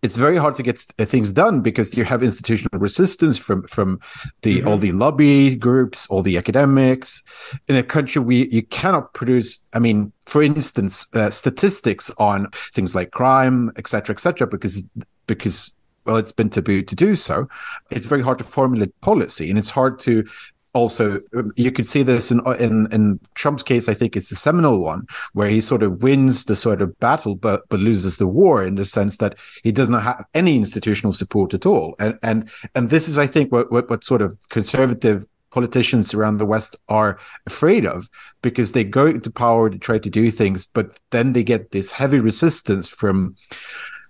it's 0.04 0.16
very 0.16 0.38
hard 0.38 0.56
to 0.56 0.64
get 0.64 0.78
things 0.80 1.34
done 1.34 1.62
because 1.62 1.98
you 1.98 2.06
have 2.06 2.22
institutional 2.22 2.80
resistance 2.80 3.38
from 3.38 3.64
from 3.64 4.00
the 4.44 4.60
mm-hmm. 4.60 4.68
all 4.68 4.78
the 4.78 4.92
lobby 4.92 5.56
groups, 5.56 6.08
all 6.08 6.22
the 6.22 6.38
academics. 6.38 7.24
In 7.68 7.76
a 7.76 7.84
country 7.84 8.22
we 8.22 8.48
you 8.50 8.64
cannot 8.64 9.14
produce. 9.14 9.60
I 9.74 9.80
mean, 9.80 10.14
for 10.26 10.44
instance, 10.44 11.08
uh, 11.14 11.32
statistics 11.32 12.12
on 12.20 12.48
things 12.74 12.94
like 12.94 13.12
crime, 13.12 13.72
etc., 13.76 14.14
etc., 14.14 14.48
because 14.48 14.84
because 15.26 15.74
well, 16.08 16.18
it's 16.18 16.32
been 16.32 16.50
taboo 16.50 16.82
to 16.82 16.96
do 16.96 17.14
so. 17.16 17.48
It's 17.92 18.08
very 18.08 18.22
hard 18.22 18.38
to 18.38 18.44
formulate 18.44 19.00
policy, 19.02 19.50
and 19.50 19.60
it's 19.60 19.70
hard 19.70 20.00
to 20.02 20.26
also 20.74 21.20
um, 21.36 21.52
you 21.56 21.72
could 21.72 21.88
see 21.88 22.04
this 22.04 22.32
in 22.32 22.40
in 22.60 22.88
in 22.92 23.20
Trump's 23.36 23.64
case. 23.64 23.90
I 23.90 23.94
think 23.94 24.16
it's 24.16 24.30
the 24.30 24.36
seminal 24.36 24.80
one 24.80 25.06
where 25.34 25.50
he 25.50 25.60
sort 25.60 25.84
of 25.84 26.02
wins 26.02 26.46
the 26.46 26.56
sort 26.56 26.82
of 26.82 26.98
battle, 27.00 27.36
but 27.36 27.68
but 27.70 27.80
loses 27.80 28.18
the 28.18 28.28
war 28.28 28.64
in 28.64 28.76
the 28.76 28.86
sense 28.86 29.18
that 29.18 29.38
he 29.64 29.72
does 29.72 29.90
not 29.90 30.04
have 30.04 30.26
any 30.34 30.56
institutional 30.56 31.14
support 31.14 31.54
at 31.54 31.66
all. 31.66 31.96
And 32.00 32.18
and 32.24 32.50
and 32.76 32.90
this 32.90 33.10
is, 33.10 33.18
I 33.18 33.28
think, 33.28 33.52
what 33.52 33.72
what, 33.72 33.90
what 33.90 34.04
sort 34.04 34.22
of 34.22 34.38
conservative 34.50 35.26
politicians 35.50 36.14
around 36.14 36.38
the 36.38 36.46
West 36.46 36.76
are 36.88 37.18
afraid 37.46 37.86
of 37.86 38.10
because 38.42 38.74
they 38.74 38.84
go 38.84 39.08
into 39.08 39.32
power 39.32 39.70
to 39.70 39.80
try 39.80 39.98
to 39.98 40.10
do 40.10 40.30
things, 40.30 40.66
but 40.66 41.00
then 41.10 41.34
they 41.34 41.44
get 41.44 41.72
this 41.72 41.92
heavy 41.92 42.20
resistance 42.20 42.88
from 42.90 43.36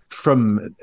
from 0.10 0.76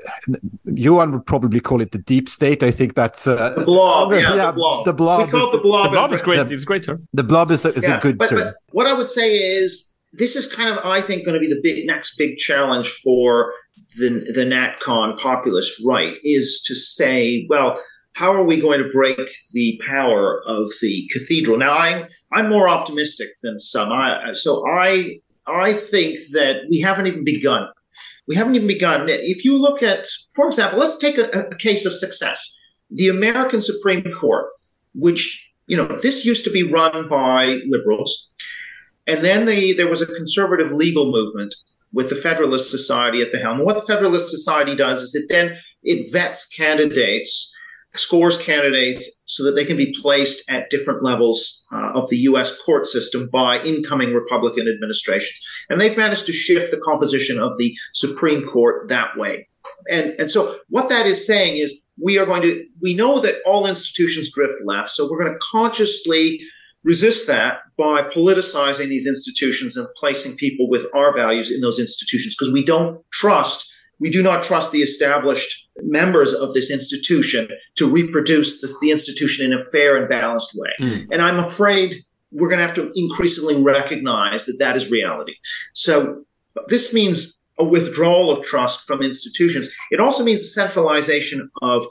Johan 0.65 1.11
would 1.11 1.25
probably 1.25 1.59
call 1.59 1.81
it 1.81 1.91
the 1.91 1.97
deep 1.97 2.29
state. 2.29 2.63
I 2.63 2.71
think 2.71 2.95
that's 2.95 3.27
uh, 3.27 3.51
the 3.51 3.65
blob. 3.65 4.11
Yeah, 4.11 4.35
yeah, 4.35 4.47
the 4.47 4.53
blob. 4.53 4.85
The 4.85 4.93
blob. 4.93 5.25
We 5.25 5.31
call 5.31 5.49
is, 5.49 5.53
it 5.53 5.57
the 5.57 5.61
blob. 5.61 5.85
The 5.85 5.95
blob 5.95 6.11
is 6.13 6.21
great. 6.21 6.47
The, 6.47 6.53
it's 6.53 6.63
a 6.63 6.65
great 6.65 6.83
term. 6.83 7.07
The 7.13 7.23
blob 7.23 7.51
is 7.51 7.65
a, 7.65 7.73
is 7.73 7.83
yeah, 7.83 7.97
a 7.97 8.01
good 8.01 8.17
but, 8.17 8.29
term. 8.29 8.39
But 8.39 8.55
what 8.71 8.87
I 8.87 8.93
would 8.93 9.09
say 9.09 9.35
is 9.35 9.95
this 10.13 10.35
is 10.35 10.51
kind 10.51 10.69
of 10.69 10.83
I 10.85 11.01
think 11.01 11.25
going 11.25 11.35
to 11.35 11.39
be 11.39 11.53
the 11.53 11.59
big 11.61 11.85
next 11.85 12.17
big 12.17 12.37
challenge 12.37 12.87
for 12.87 13.53
the 13.97 14.31
the 14.33 14.45
NatCon 14.45 15.19
populist 15.19 15.81
right 15.85 16.15
is 16.23 16.61
to 16.65 16.75
say, 16.75 17.45
well, 17.49 17.79
how 18.13 18.33
are 18.33 18.43
we 18.43 18.59
going 18.59 18.81
to 18.81 18.89
break 18.89 19.19
the 19.51 19.81
power 19.85 20.41
of 20.47 20.69
the 20.81 21.09
cathedral? 21.11 21.57
Now, 21.57 21.77
I'm 21.77 22.07
I'm 22.31 22.49
more 22.49 22.67
optimistic 22.67 23.29
than 23.43 23.59
some. 23.59 23.91
I, 23.91 24.31
so 24.33 24.65
I 24.67 25.19
I 25.47 25.73
think 25.73 26.19
that 26.33 26.63
we 26.69 26.79
haven't 26.79 27.07
even 27.07 27.23
begun 27.23 27.69
we 28.27 28.35
haven't 28.35 28.55
even 28.55 28.67
begun. 28.67 29.07
If 29.07 29.45
you 29.45 29.59
look 29.59 29.83
at, 29.83 30.07
for 30.33 30.47
example, 30.47 30.79
let's 30.79 30.97
take 30.97 31.17
a, 31.17 31.29
a 31.29 31.55
case 31.57 31.85
of 31.85 31.93
success. 31.93 32.57
The 32.89 33.07
American 33.07 33.61
Supreme 33.61 34.03
Court, 34.19 34.47
which, 34.93 35.51
you 35.67 35.77
know, 35.77 35.99
this 36.01 36.25
used 36.25 36.45
to 36.45 36.51
be 36.51 36.63
run 36.63 37.07
by 37.07 37.59
liberals. 37.67 38.31
And 39.07 39.23
then 39.23 39.45
the, 39.45 39.73
there 39.73 39.89
was 39.89 40.01
a 40.01 40.07
conservative 40.07 40.71
legal 40.71 41.11
movement 41.11 41.53
with 41.93 42.09
the 42.09 42.15
Federalist 42.15 42.71
Society 42.71 43.21
at 43.21 43.31
the 43.31 43.39
helm. 43.39 43.59
what 43.59 43.75
the 43.75 43.93
Federalist 43.93 44.29
Society 44.29 44.75
does 44.75 45.01
is 45.01 45.15
it 45.15 45.27
then 45.29 45.55
it 45.83 46.11
vets 46.11 46.47
candidates 46.47 47.54
scores 47.97 48.41
candidates 48.41 49.23
so 49.25 49.43
that 49.43 49.55
they 49.55 49.65
can 49.65 49.77
be 49.77 49.95
placed 50.01 50.49
at 50.49 50.69
different 50.69 51.03
levels 51.03 51.65
uh, 51.71 51.91
of 51.93 52.09
the 52.09 52.17
U.S. 52.17 52.59
court 52.61 52.85
system 52.85 53.29
by 53.31 53.61
incoming 53.63 54.13
Republican 54.13 54.67
administrations. 54.67 55.41
And 55.69 55.79
they've 55.79 55.97
managed 55.97 56.25
to 56.27 56.33
shift 56.33 56.71
the 56.71 56.81
composition 56.83 57.39
of 57.39 57.57
the 57.57 57.75
Supreme 57.93 58.45
Court 58.45 58.87
that 58.89 59.17
way. 59.17 59.47
And, 59.89 60.15
and 60.19 60.29
so 60.29 60.55
what 60.69 60.89
that 60.89 61.05
is 61.05 61.25
saying 61.25 61.57
is 61.57 61.83
we 62.01 62.17
are 62.17 62.25
going 62.25 62.41
to, 62.43 62.65
we 62.81 62.95
know 62.95 63.19
that 63.19 63.41
all 63.45 63.65
institutions 63.65 64.31
drift 64.31 64.55
left. 64.63 64.89
So 64.89 65.09
we're 65.09 65.23
going 65.23 65.33
to 65.33 65.39
consciously 65.51 66.41
resist 66.83 67.27
that 67.27 67.59
by 67.77 68.03
politicizing 68.03 68.87
these 68.87 69.07
institutions 69.07 69.75
and 69.75 69.87
placing 69.99 70.37
people 70.37 70.69
with 70.69 70.85
our 70.93 71.13
values 71.13 71.51
in 71.51 71.61
those 71.61 71.79
institutions 71.79 72.35
because 72.37 72.53
we 72.53 72.63
don't 72.63 73.03
trust 73.11 73.71
we 73.99 74.09
do 74.09 74.21
not 74.21 74.43
trust 74.43 74.71
the 74.71 74.79
established 74.79 75.69
members 75.81 76.33
of 76.33 76.53
this 76.53 76.71
institution 76.71 77.47
to 77.75 77.89
reproduce 77.89 78.61
this, 78.61 78.77
the 78.79 78.91
institution 78.91 79.45
in 79.45 79.57
a 79.57 79.65
fair 79.71 79.97
and 79.97 80.09
balanced 80.09 80.51
way. 80.55 80.69
Mm. 80.81 81.07
And 81.11 81.21
I'm 81.21 81.39
afraid 81.39 81.95
we're 82.31 82.49
going 82.49 82.59
to 82.59 82.65
have 82.65 82.75
to 82.75 82.91
increasingly 82.95 83.61
recognize 83.61 84.45
that 84.45 84.57
that 84.59 84.75
is 84.75 84.91
reality. 84.91 85.35
So 85.73 86.23
this 86.67 86.93
means 86.93 87.39
a 87.57 87.63
withdrawal 87.63 88.31
of 88.31 88.43
trust 88.43 88.85
from 88.85 89.01
institutions. 89.01 89.73
It 89.91 89.99
also 89.99 90.23
means 90.23 90.41
a 90.41 90.47
centralization 90.47 91.49
of, 91.61 91.85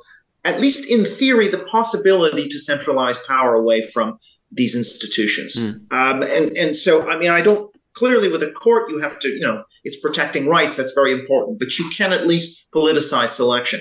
at 0.44 0.60
least 0.60 0.90
in 0.90 1.06
theory, 1.06 1.48
the 1.48 1.64
possibility 1.70 2.48
to 2.48 2.58
centralize 2.58 3.16
power 3.26 3.54
away 3.54 3.80
from 3.80 4.18
these 4.52 4.76
institutions. 4.76 5.56
Mm. 5.56 5.90
Um, 5.90 6.22
and, 6.22 6.56
and 6.56 6.76
so, 6.76 7.08
I 7.08 7.18
mean, 7.18 7.30
I 7.30 7.40
don't 7.40 7.73
clearly 7.94 8.28
with 8.28 8.42
a 8.42 8.52
court 8.52 8.90
you 8.90 8.98
have 8.98 9.18
to 9.18 9.28
you 9.28 9.40
know 9.40 9.64
it's 9.84 9.98
protecting 10.00 10.48
rights 10.48 10.76
that's 10.76 10.92
very 10.92 11.12
important 11.12 11.58
but 11.58 11.78
you 11.78 11.88
can 11.96 12.12
at 12.12 12.26
least 12.26 12.68
politicize 12.74 13.30
selection 13.30 13.80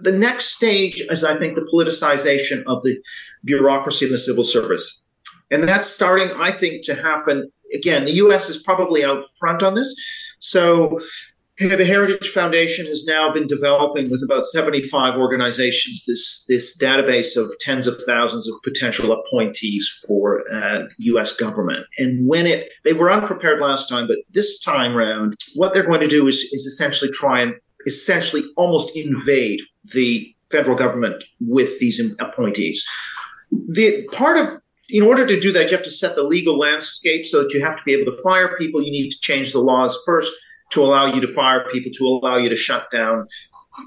the 0.00 0.12
next 0.12 0.46
stage 0.46 1.02
is 1.10 1.24
i 1.24 1.36
think 1.36 1.54
the 1.54 1.68
politicization 1.72 2.62
of 2.66 2.82
the 2.82 2.96
bureaucracy 3.44 4.06
and 4.06 4.14
the 4.14 4.18
civil 4.18 4.44
service 4.44 5.06
And 5.50 5.64
that's 5.64 5.86
starting, 5.86 6.30
I 6.36 6.52
think, 6.52 6.84
to 6.84 6.94
happen. 6.94 7.50
Again, 7.74 8.04
the 8.04 8.12
US 8.24 8.48
is 8.48 8.62
probably 8.62 9.04
out 9.04 9.22
front 9.38 9.62
on 9.62 9.74
this. 9.74 9.90
So 10.38 11.00
the 11.68 11.84
Heritage 11.84 12.30
Foundation 12.30 12.86
has 12.86 13.04
now 13.04 13.32
been 13.32 13.46
developing 13.46 14.10
with 14.10 14.22
about 14.24 14.46
75 14.46 15.18
organizations 15.18 16.06
this, 16.06 16.46
this 16.48 16.78
database 16.78 17.36
of 17.36 17.52
tens 17.60 17.86
of 17.86 18.00
thousands 18.06 18.48
of 18.48 18.54
potential 18.64 19.12
appointees 19.12 19.88
for 20.06 20.40
uh, 20.50 20.84
the 20.98 21.04
US 21.14 21.36
government. 21.36 21.84
And 21.98 22.26
when 22.26 22.46
it, 22.46 22.72
they 22.84 22.94
were 22.94 23.12
unprepared 23.12 23.60
last 23.60 23.88
time, 23.88 24.06
but 24.06 24.16
this 24.30 24.58
time 24.58 24.94
round, 24.94 25.34
what 25.54 25.74
they're 25.74 25.86
going 25.86 26.00
to 26.00 26.08
do 26.08 26.26
is, 26.26 26.36
is 26.36 26.64
essentially 26.64 27.10
try 27.12 27.42
and 27.42 27.54
essentially 27.86 28.42
almost 28.56 28.96
invade 28.96 29.60
the 29.92 30.34
federal 30.50 30.76
government 30.76 31.22
with 31.40 31.78
these 31.78 32.00
appointees. 32.18 32.84
The 33.52 34.08
part 34.12 34.38
of 34.38 34.60
in 34.92 35.04
order 35.04 35.24
to 35.24 35.38
do 35.38 35.52
that, 35.52 35.70
you 35.70 35.76
have 35.76 35.84
to 35.84 35.90
set 35.90 36.16
the 36.16 36.24
legal 36.24 36.58
landscape 36.58 37.24
so 37.24 37.42
that 37.42 37.54
you 37.54 37.64
have 37.64 37.76
to 37.76 37.82
be 37.84 37.94
able 37.94 38.10
to 38.10 38.18
fire 38.24 38.56
people. 38.58 38.82
You 38.82 38.90
need 38.90 39.10
to 39.10 39.20
change 39.20 39.52
the 39.52 39.60
laws 39.60 39.96
first 40.04 40.34
to 40.70 40.82
allow 40.82 41.06
you 41.06 41.20
to 41.20 41.28
fire 41.28 41.66
people, 41.70 41.90
to 41.94 42.04
allow 42.04 42.36
you 42.36 42.48
to 42.48 42.56
shut 42.56 42.90
down 42.90 43.26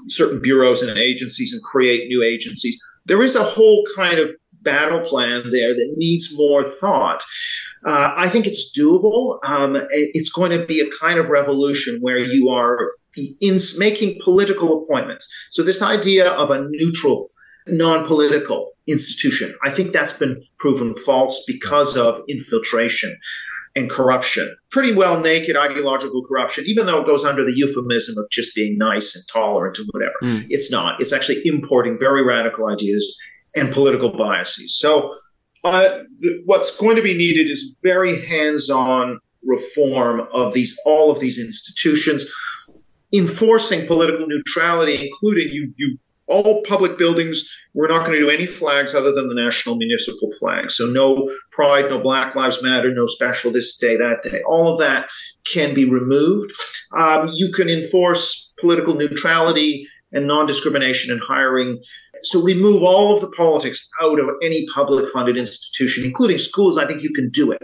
certain 0.08 0.40
bureaus 0.40 0.82
and 0.82 0.98
agencies 0.98 1.52
and 1.52 1.62
create 1.62 2.08
new 2.08 2.22
agencies. 2.22 2.80
There 3.06 3.22
is 3.22 3.36
a 3.36 3.42
whole 3.42 3.84
kind 3.96 4.18
of 4.18 4.30
battle 4.62 5.00
plan 5.00 5.42
there 5.50 5.74
that 5.74 5.94
needs 5.96 6.30
more 6.34 6.64
thought. 6.64 7.22
Uh, 7.86 8.14
I 8.16 8.28
think 8.28 8.46
it's 8.46 8.76
doable. 8.76 9.38
Um, 9.46 9.76
it's 9.90 10.30
going 10.30 10.58
to 10.58 10.64
be 10.64 10.80
a 10.80 10.90
kind 10.98 11.18
of 11.18 11.28
revolution 11.28 11.98
where 12.00 12.18
you 12.18 12.48
are 12.48 12.92
in 13.40 13.58
making 13.78 14.20
political 14.24 14.82
appointments. 14.82 15.32
So 15.50 15.62
this 15.62 15.82
idea 15.82 16.30
of 16.30 16.50
a 16.50 16.66
neutral, 16.70 17.30
non-political 17.68 18.72
institution, 18.88 19.54
I 19.64 19.70
think 19.70 19.92
that's 19.92 20.14
been 20.14 20.42
proven 20.58 20.94
false 20.94 21.44
because 21.46 21.96
of 21.96 22.22
infiltration 22.28 23.16
and 23.76 23.90
corruption. 23.90 24.54
Pretty 24.70 24.92
well 24.92 25.20
naked 25.20 25.56
ideological 25.56 26.24
corruption, 26.24 26.64
even 26.66 26.86
though 26.86 27.00
it 27.00 27.06
goes 27.06 27.24
under 27.24 27.44
the 27.44 27.56
euphemism 27.56 28.16
of 28.18 28.30
just 28.30 28.54
being 28.54 28.78
nice 28.78 29.14
and 29.14 29.24
tolerant 29.32 29.78
and 29.78 29.88
whatever. 29.92 30.14
Mm. 30.22 30.46
It's 30.50 30.70
not. 30.70 31.00
It's 31.00 31.12
actually 31.12 31.42
importing 31.44 31.98
very 31.98 32.24
radical 32.24 32.66
ideas 32.68 33.16
and 33.56 33.72
political 33.72 34.10
biases. 34.10 34.78
So 34.78 35.14
uh, 35.64 36.00
the, 36.20 36.42
what's 36.44 36.76
going 36.78 36.96
to 36.96 37.02
be 37.02 37.16
needed 37.16 37.50
is 37.50 37.76
very 37.82 38.24
hands-on 38.26 39.18
reform 39.42 40.26
of 40.32 40.54
these 40.54 40.78
all 40.86 41.10
of 41.10 41.20
these 41.20 41.38
institutions 41.38 42.30
enforcing 43.12 43.86
political 43.86 44.26
neutrality, 44.26 45.06
including 45.06 45.48
you, 45.52 45.72
you 45.76 45.98
all 46.26 46.62
public 46.62 46.96
buildings, 46.96 47.48
we're 47.74 47.88
not 47.88 48.06
going 48.06 48.12
to 48.12 48.24
do 48.24 48.30
any 48.30 48.46
flags 48.46 48.94
other 48.94 49.12
than 49.12 49.28
the 49.28 49.34
national 49.34 49.76
municipal 49.76 50.30
flag. 50.38 50.70
So 50.70 50.86
no 50.86 51.30
pride, 51.50 51.90
no 51.90 52.00
Black 52.00 52.34
Lives 52.34 52.62
Matter, 52.62 52.94
no 52.94 53.06
special 53.06 53.50
this 53.50 53.76
day, 53.76 53.96
that 53.96 54.22
day. 54.22 54.42
All 54.46 54.72
of 54.72 54.78
that 54.78 55.10
can 55.44 55.74
be 55.74 55.84
removed. 55.84 56.52
Um, 56.96 57.30
you 57.34 57.52
can 57.52 57.68
enforce 57.68 58.52
political 58.58 58.94
neutrality 58.94 59.84
and 60.12 60.26
non-discrimination 60.26 61.12
in 61.12 61.20
hiring. 61.20 61.80
So 62.22 62.40
remove 62.40 62.82
all 62.82 63.14
of 63.14 63.20
the 63.20 63.30
politics 63.36 63.88
out 64.00 64.20
of 64.20 64.28
any 64.42 64.64
public 64.72 65.08
funded 65.10 65.36
institution, 65.36 66.04
including 66.04 66.38
schools. 66.38 66.78
I 66.78 66.86
think 66.86 67.02
you 67.02 67.12
can 67.12 67.28
do 67.30 67.50
it. 67.50 67.62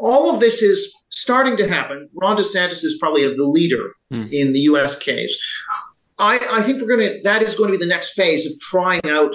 All 0.00 0.34
of 0.34 0.40
this 0.40 0.62
is 0.62 0.92
starting 1.10 1.56
to 1.58 1.68
happen. 1.68 2.08
Ron 2.14 2.36
DeSantis 2.36 2.84
is 2.84 2.96
probably 2.98 3.22
the 3.22 3.44
leader 3.44 3.92
mm. 4.12 4.30
in 4.32 4.52
the 4.52 4.60
U.S. 4.60 4.98
case. 4.98 5.38
I, 6.20 6.38
I 6.52 6.62
think 6.62 6.80
we're 6.80 6.96
going 6.96 7.08
to. 7.08 7.20
That 7.24 7.42
is 7.42 7.56
going 7.56 7.72
to 7.72 7.78
be 7.78 7.84
the 7.84 7.88
next 7.88 8.12
phase 8.12 8.46
of 8.46 8.58
trying 8.60 9.00
out 9.06 9.34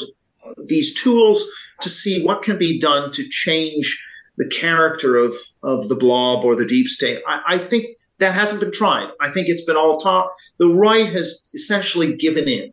these 0.68 0.94
tools 0.94 1.46
to 1.82 1.90
see 1.90 2.24
what 2.24 2.44
can 2.44 2.58
be 2.58 2.80
done 2.80 3.12
to 3.12 3.28
change 3.30 4.04
the 4.38 4.48
character 4.48 5.16
of 5.16 5.36
of 5.64 5.90
the 5.90 5.96
blob 5.96 6.46
or 6.46 6.56
the 6.56 6.66
deep 6.66 6.88
state. 6.88 7.22
I, 7.28 7.42
I 7.48 7.58
think 7.58 7.86
that 8.20 8.34
hasn't 8.34 8.62
been 8.62 8.72
tried. 8.72 9.10
I 9.20 9.30
think 9.30 9.50
it's 9.50 9.66
been 9.66 9.78
all 9.78 10.00
talk. 10.00 10.32
The 10.60 10.68
right 10.68 11.08
has 11.08 11.42
essentially 11.54 12.16
given 12.16 12.48
in. 12.48 12.72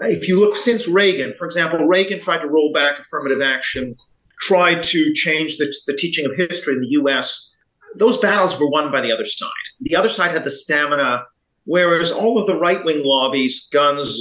If 0.00 0.28
you 0.28 0.38
look 0.38 0.56
since 0.56 0.86
Reagan, 0.86 1.34
for 1.38 1.44
example, 1.44 1.86
Reagan 1.86 2.20
tried 2.20 2.42
to 2.42 2.48
roll 2.48 2.72
back 2.72 2.98
affirmative 2.98 3.40
action, 3.40 3.94
tried 4.40 4.82
to 4.84 5.12
change 5.14 5.56
the, 5.56 5.74
the 5.86 5.94
teaching 5.94 6.26
of 6.26 6.36
history 6.36 6.74
in 6.74 6.80
the 6.80 6.88
U.S 6.90 7.48
those 7.96 8.18
battles 8.18 8.58
were 8.58 8.68
won 8.68 8.90
by 8.90 9.00
the 9.00 9.12
other 9.12 9.24
side. 9.24 9.50
The 9.80 9.96
other 9.96 10.08
side 10.08 10.32
had 10.32 10.44
the 10.44 10.50
stamina, 10.50 11.24
whereas 11.68 12.10
all 12.10 12.38
of 12.38 12.46
the 12.46 12.58
right 12.58 12.82
wing 12.84 13.02
lobbies, 13.04 13.68
guns, 13.70 14.20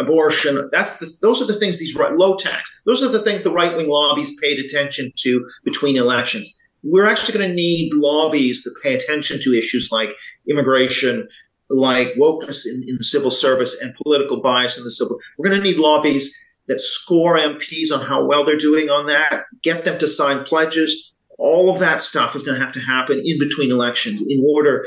abortion, 0.00 0.68
that's 0.72 0.98
the, 0.98 1.10
those 1.20 1.42
are 1.42 1.46
the 1.46 1.58
things 1.58 1.78
these 1.78 1.94
low 1.94 2.36
tax, 2.36 2.74
those 2.86 3.02
are 3.02 3.10
the 3.10 3.22
things 3.22 3.42
the 3.42 3.50
right 3.50 3.76
wing 3.76 3.88
lobbies 3.88 4.34
paid 4.40 4.58
attention 4.58 5.12
to 5.16 5.46
between 5.62 5.96
elections. 5.96 6.58
We're 6.82 7.06
actually 7.06 7.38
going 7.38 7.50
to 7.50 7.54
need 7.54 7.92
lobbies 7.94 8.62
that 8.62 8.74
pay 8.82 8.94
attention 8.94 9.40
to 9.42 9.58
issues 9.58 9.90
like 9.92 10.10
immigration, 10.48 11.28
like 11.68 12.14
wokeness 12.14 12.64
in, 12.66 12.84
in 12.88 12.96
the 12.96 13.04
civil 13.04 13.30
service, 13.30 13.80
and 13.80 13.94
political 14.02 14.40
bias 14.40 14.78
in 14.78 14.84
the 14.84 14.90
civil. 14.90 15.18
We're 15.36 15.50
going 15.50 15.60
to 15.60 15.64
need 15.64 15.78
lobbies 15.78 16.34
that 16.68 16.80
score 16.80 17.36
MPs 17.36 17.92
on 17.92 18.06
how 18.06 18.24
well 18.24 18.44
they're 18.44 18.56
doing 18.56 18.88
on 18.88 19.06
that, 19.06 19.44
get 19.62 19.84
them 19.84 19.98
to 19.98 20.08
sign 20.08 20.44
pledges, 20.44 21.12
all 21.38 21.70
of 21.70 21.78
that 21.80 22.00
stuff 22.00 22.34
is 22.34 22.42
going 22.42 22.58
to 22.58 22.64
have 22.64 22.74
to 22.74 22.80
happen 22.80 23.22
in 23.24 23.38
between 23.38 23.70
elections 23.70 24.24
in 24.26 24.40
order 24.54 24.84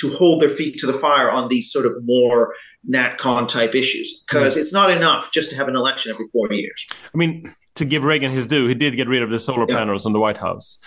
to 0.00 0.10
hold 0.10 0.40
their 0.40 0.48
feet 0.48 0.78
to 0.78 0.86
the 0.86 0.92
fire 0.92 1.30
on 1.30 1.48
these 1.48 1.70
sort 1.70 1.86
of 1.86 1.92
more 2.04 2.54
NatCon 2.88 3.48
type 3.48 3.74
issues. 3.74 4.24
Because 4.26 4.56
mm. 4.56 4.60
it's 4.60 4.72
not 4.72 4.90
enough 4.90 5.30
just 5.32 5.50
to 5.50 5.56
have 5.56 5.68
an 5.68 5.76
election 5.76 6.12
every 6.12 6.26
four 6.32 6.52
years. 6.52 6.86
I 6.92 7.16
mean, 7.16 7.52
to 7.74 7.84
give 7.84 8.02
Reagan 8.02 8.30
his 8.30 8.46
due, 8.46 8.66
he 8.66 8.74
did 8.74 8.96
get 8.96 9.08
rid 9.08 9.22
of 9.22 9.30
the 9.30 9.38
solar 9.38 9.66
yeah. 9.68 9.76
panels 9.76 10.06
on 10.06 10.12
the 10.12 10.20
White 10.20 10.38
House. 10.38 10.78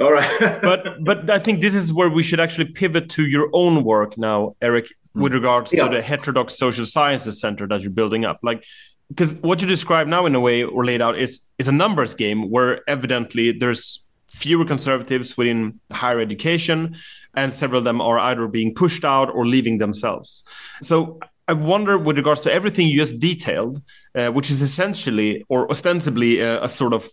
All 0.00 0.12
right. 0.12 0.58
but 0.62 1.04
but 1.04 1.30
I 1.30 1.38
think 1.38 1.60
this 1.60 1.74
is 1.74 1.92
where 1.92 2.10
we 2.10 2.22
should 2.22 2.40
actually 2.40 2.66
pivot 2.66 3.10
to 3.10 3.26
your 3.26 3.50
own 3.52 3.84
work 3.84 4.16
now, 4.16 4.54
Eric, 4.62 4.88
with 5.14 5.34
regards 5.34 5.72
yeah. 5.72 5.86
to 5.86 5.94
the 5.94 6.02
heterodox 6.02 6.56
social 6.56 6.86
sciences 6.86 7.40
center 7.40 7.66
that 7.68 7.82
you're 7.82 7.90
building 7.90 8.24
up. 8.24 8.38
Like 8.42 8.64
because 9.12 9.34
what 9.36 9.60
you 9.60 9.68
describe 9.68 10.06
now 10.06 10.24
in 10.26 10.34
a 10.34 10.40
way 10.40 10.64
or 10.64 10.84
laid 10.84 11.02
out 11.02 11.18
is 11.18 11.42
is 11.58 11.68
a 11.68 11.72
numbers 11.72 12.14
game 12.14 12.50
where 12.50 12.80
evidently 12.88 13.52
there's 13.52 14.06
fewer 14.30 14.64
conservatives 14.64 15.36
within 15.36 15.78
higher 15.90 16.20
education, 16.20 16.96
and 17.34 17.52
several 17.52 17.78
of 17.78 17.84
them 17.84 18.00
are 18.00 18.18
either 18.18 18.46
being 18.48 18.74
pushed 18.74 19.04
out 19.04 19.30
or 19.34 19.46
leaving 19.46 19.78
themselves. 19.78 20.44
So 20.82 21.18
I 21.48 21.54
wonder, 21.54 21.98
with 21.98 22.16
regards 22.16 22.40
to 22.42 22.52
everything 22.52 22.86
you 22.88 22.96
just 22.96 23.18
detailed, 23.18 23.82
uh, 24.14 24.30
which 24.30 24.50
is 24.50 24.62
essentially 24.62 25.44
or 25.48 25.68
ostensibly 25.70 26.40
a, 26.40 26.62
a 26.64 26.68
sort 26.68 26.92
of 26.92 27.08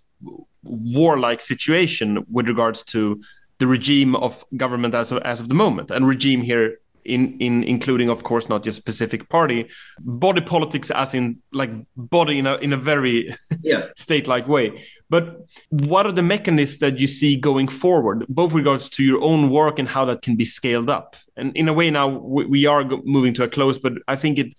warlike 0.64 1.42
situation 1.42 2.26
with 2.30 2.48
regards 2.48 2.84
to 2.84 3.22
the 3.58 3.68
regime 3.68 4.16
of 4.16 4.46
government 4.56 4.94
as 4.94 5.12
of, 5.12 5.22
as 5.24 5.42
of 5.42 5.50
the 5.50 5.56
moment, 5.56 5.92
and 5.92 6.08
regime 6.08 6.42
here 6.42 6.80
in 7.06 7.38
in 7.40 7.64
including 7.64 8.10
of 8.10 8.24
course 8.24 8.50
not 8.50 8.64
just 8.64 8.78
specific 8.78 9.30
party 9.30 9.68
body 10.00 10.42
politics 10.42 10.92
as 10.92 11.14
in 11.14 11.38
like 11.52 11.72
body 11.96 12.40
in 12.40 12.48
a 12.48 12.56
in 12.58 12.74
a 12.74 12.78
very 12.78 13.34
yeah. 13.62 13.88
state 13.96 14.28
like 14.28 14.48
way 14.48 14.84
but 15.10 15.48
what 15.70 16.06
are 16.06 16.12
the 16.12 16.22
mechanisms 16.22 16.80
that 16.80 17.00
you 17.00 17.08
see 17.08 17.36
going 17.36 17.68
forward 17.68 18.26
both 18.30 18.54
regards 18.54 18.90
to 18.90 19.04
your 19.04 19.22
own 19.22 19.50
work 19.50 19.80
and 19.80 19.88
how 19.88 20.06
that 20.06 20.22
can 20.22 20.36
be 20.36 20.46
scaled 20.46 20.90
up 20.90 21.16
and 21.36 21.56
in 21.56 21.68
a 21.68 21.74
way 21.74 21.90
now 21.90 22.08
we, 22.08 22.46
we 22.46 22.66
are 22.66 22.84
moving 23.04 23.34
to 23.34 23.44
a 23.44 23.48
close 23.48 23.78
but 23.78 23.94
i 24.08 24.16
think 24.16 24.38
it 24.38 24.54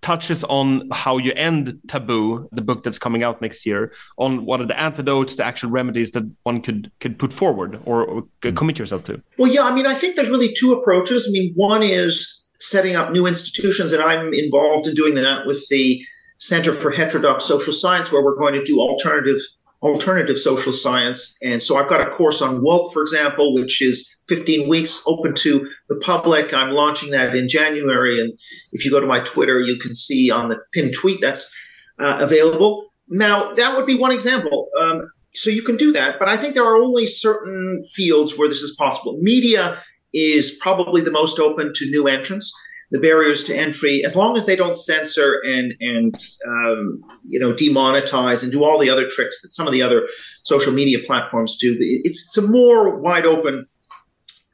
touches 0.00 0.44
on 0.44 0.88
how 0.92 1.18
you 1.18 1.32
end 1.34 1.78
Taboo, 1.88 2.48
the 2.52 2.62
book 2.62 2.82
that's 2.82 2.98
coming 2.98 3.22
out 3.22 3.40
next 3.40 3.66
year, 3.66 3.92
on 4.16 4.44
what 4.44 4.60
are 4.60 4.66
the 4.66 4.78
antidotes, 4.78 5.36
the 5.36 5.44
actual 5.44 5.70
remedies 5.70 6.12
that 6.12 6.24
one 6.42 6.60
could 6.60 6.90
could 7.00 7.18
put 7.18 7.32
forward 7.32 7.80
or, 7.84 8.04
or 8.04 8.22
commit 8.52 8.78
yourself 8.78 9.04
to. 9.04 9.22
Well, 9.38 9.52
yeah, 9.52 9.62
I 9.62 9.74
mean, 9.74 9.86
I 9.86 9.94
think 9.94 10.16
there's 10.16 10.30
really 10.30 10.52
two 10.52 10.72
approaches. 10.72 11.26
I 11.28 11.32
mean, 11.32 11.52
one 11.54 11.82
is 11.82 12.44
setting 12.60 12.96
up 12.96 13.12
new 13.12 13.26
institutions, 13.26 13.92
and 13.92 14.02
I'm 14.02 14.32
involved 14.34 14.86
in 14.86 14.94
doing 14.94 15.14
that 15.14 15.46
with 15.46 15.66
the 15.68 16.02
Center 16.38 16.72
for 16.72 16.90
Heterodox 16.90 17.44
Social 17.44 17.72
Science, 17.72 18.12
where 18.12 18.22
we're 18.22 18.36
going 18.36 18.54
to 18.54 18.64
do 18.64 18.80
alternative 18.80 19.40
alternative 19.82 20.38
social 20.38 20.72
science. 20.72 21.36
And 21.42 21.62
so 21.62 21.76
I've 21.76 21.88
got 21.88 22.00
a 22.00 22.10
course 22.10 22.42
on 22.42 22.62
woke, 22.62 22.92
for 22.92 23.02
example, 23.02 23.54
which 23.54 23.80
is 23.80 24.20
15 24.28 24.68
weeks 24.68 25.02
open 25.06 25.34
to 25.36 25.68
the 25.88 25.96
public. 25.96 26.52
I'm 26.52 26.70
launching 26.70 27.10
that 27.10 27.34
in 27.34 27.48
January. 27.48 28.20
And 28.20 28.32
if 28.72 28.84
you 28.84 28.90
go 28.90 29.00
to 29.00 29.06
my 29.06 29.20
Twitter, 29.20 29.60
you 29.60 29.76
can 29.78 29.94
see 29.94 30.30
on 30.30 30.48
the 30.48 30.58
pinned 30.72 30.94
tweet 30.94 31.20
that's 31.20 31.54
uh, 31.98 32.18
available. 32.20 32.86
Now, 33.08 33.52
that 33.54 33.76
would 33.76 33.86
be 33.86 33.96
one 33.96 34.12
example. 34.12 34.68
Um, 34.80 35.02
so 35.32 35.50
you 35.50 35.62
can 35.62 35.76
do 35.76 35.92
that. 35.92 36.18
But 36.18 36.28
I 36.28 36.36
think 36.36 36.54
there 36.54 36.64
are 36.64 36.76
only 36.76 37.06
certain 37.06 37.82
fields 37.94 38.36
where 38.36 38.48
this 38.48 38.62
is 38.62 38.74
possible. 38.76 39.18
Media 39.20 39.78
is 40.12 40.58
probably 40.60 41.02
the 41.02 41.12
most 41.12 41.38
open 41.38 41.72
to 41.74 41.90
new 41.90 42.08
entrants 42.08 42.52
the 42.90 43.00
barriers 43.00 43.44
to 43.44 43.56
entry, 43.56 44.02
as 44.04 44.16
long 44.16 44.36
as 44.36 44.46
they 44.46 44.56
don't 44.56 44.76
censor 44.76 45.40
and 45.44 45.74
and 45.80 46.14
um, 46.46 47.00
you 47.26 47.38
know 47.38 47.52
demonetize 47.52 48.42
and 48.42 48.50
do 48.50 48.64
all 48.64 48.78
the 48.78 48.90
other 48.90 49.06
tricks 49.08 49.40
that 49.42 49.50
some 49.50 49.66
of 49.66 49.72
the 49.72 49.82
other 49.82 50.08
social 50.44 50.72
media 50.72 50.98
platforms 51.06 51.56
do, 51.60 51.76
it's, 51.78 52.26
it's 52.26 52.38
a 52.38 52.48
more 52.48 52.98
wide 53.00 53.26
open 53.26 53.66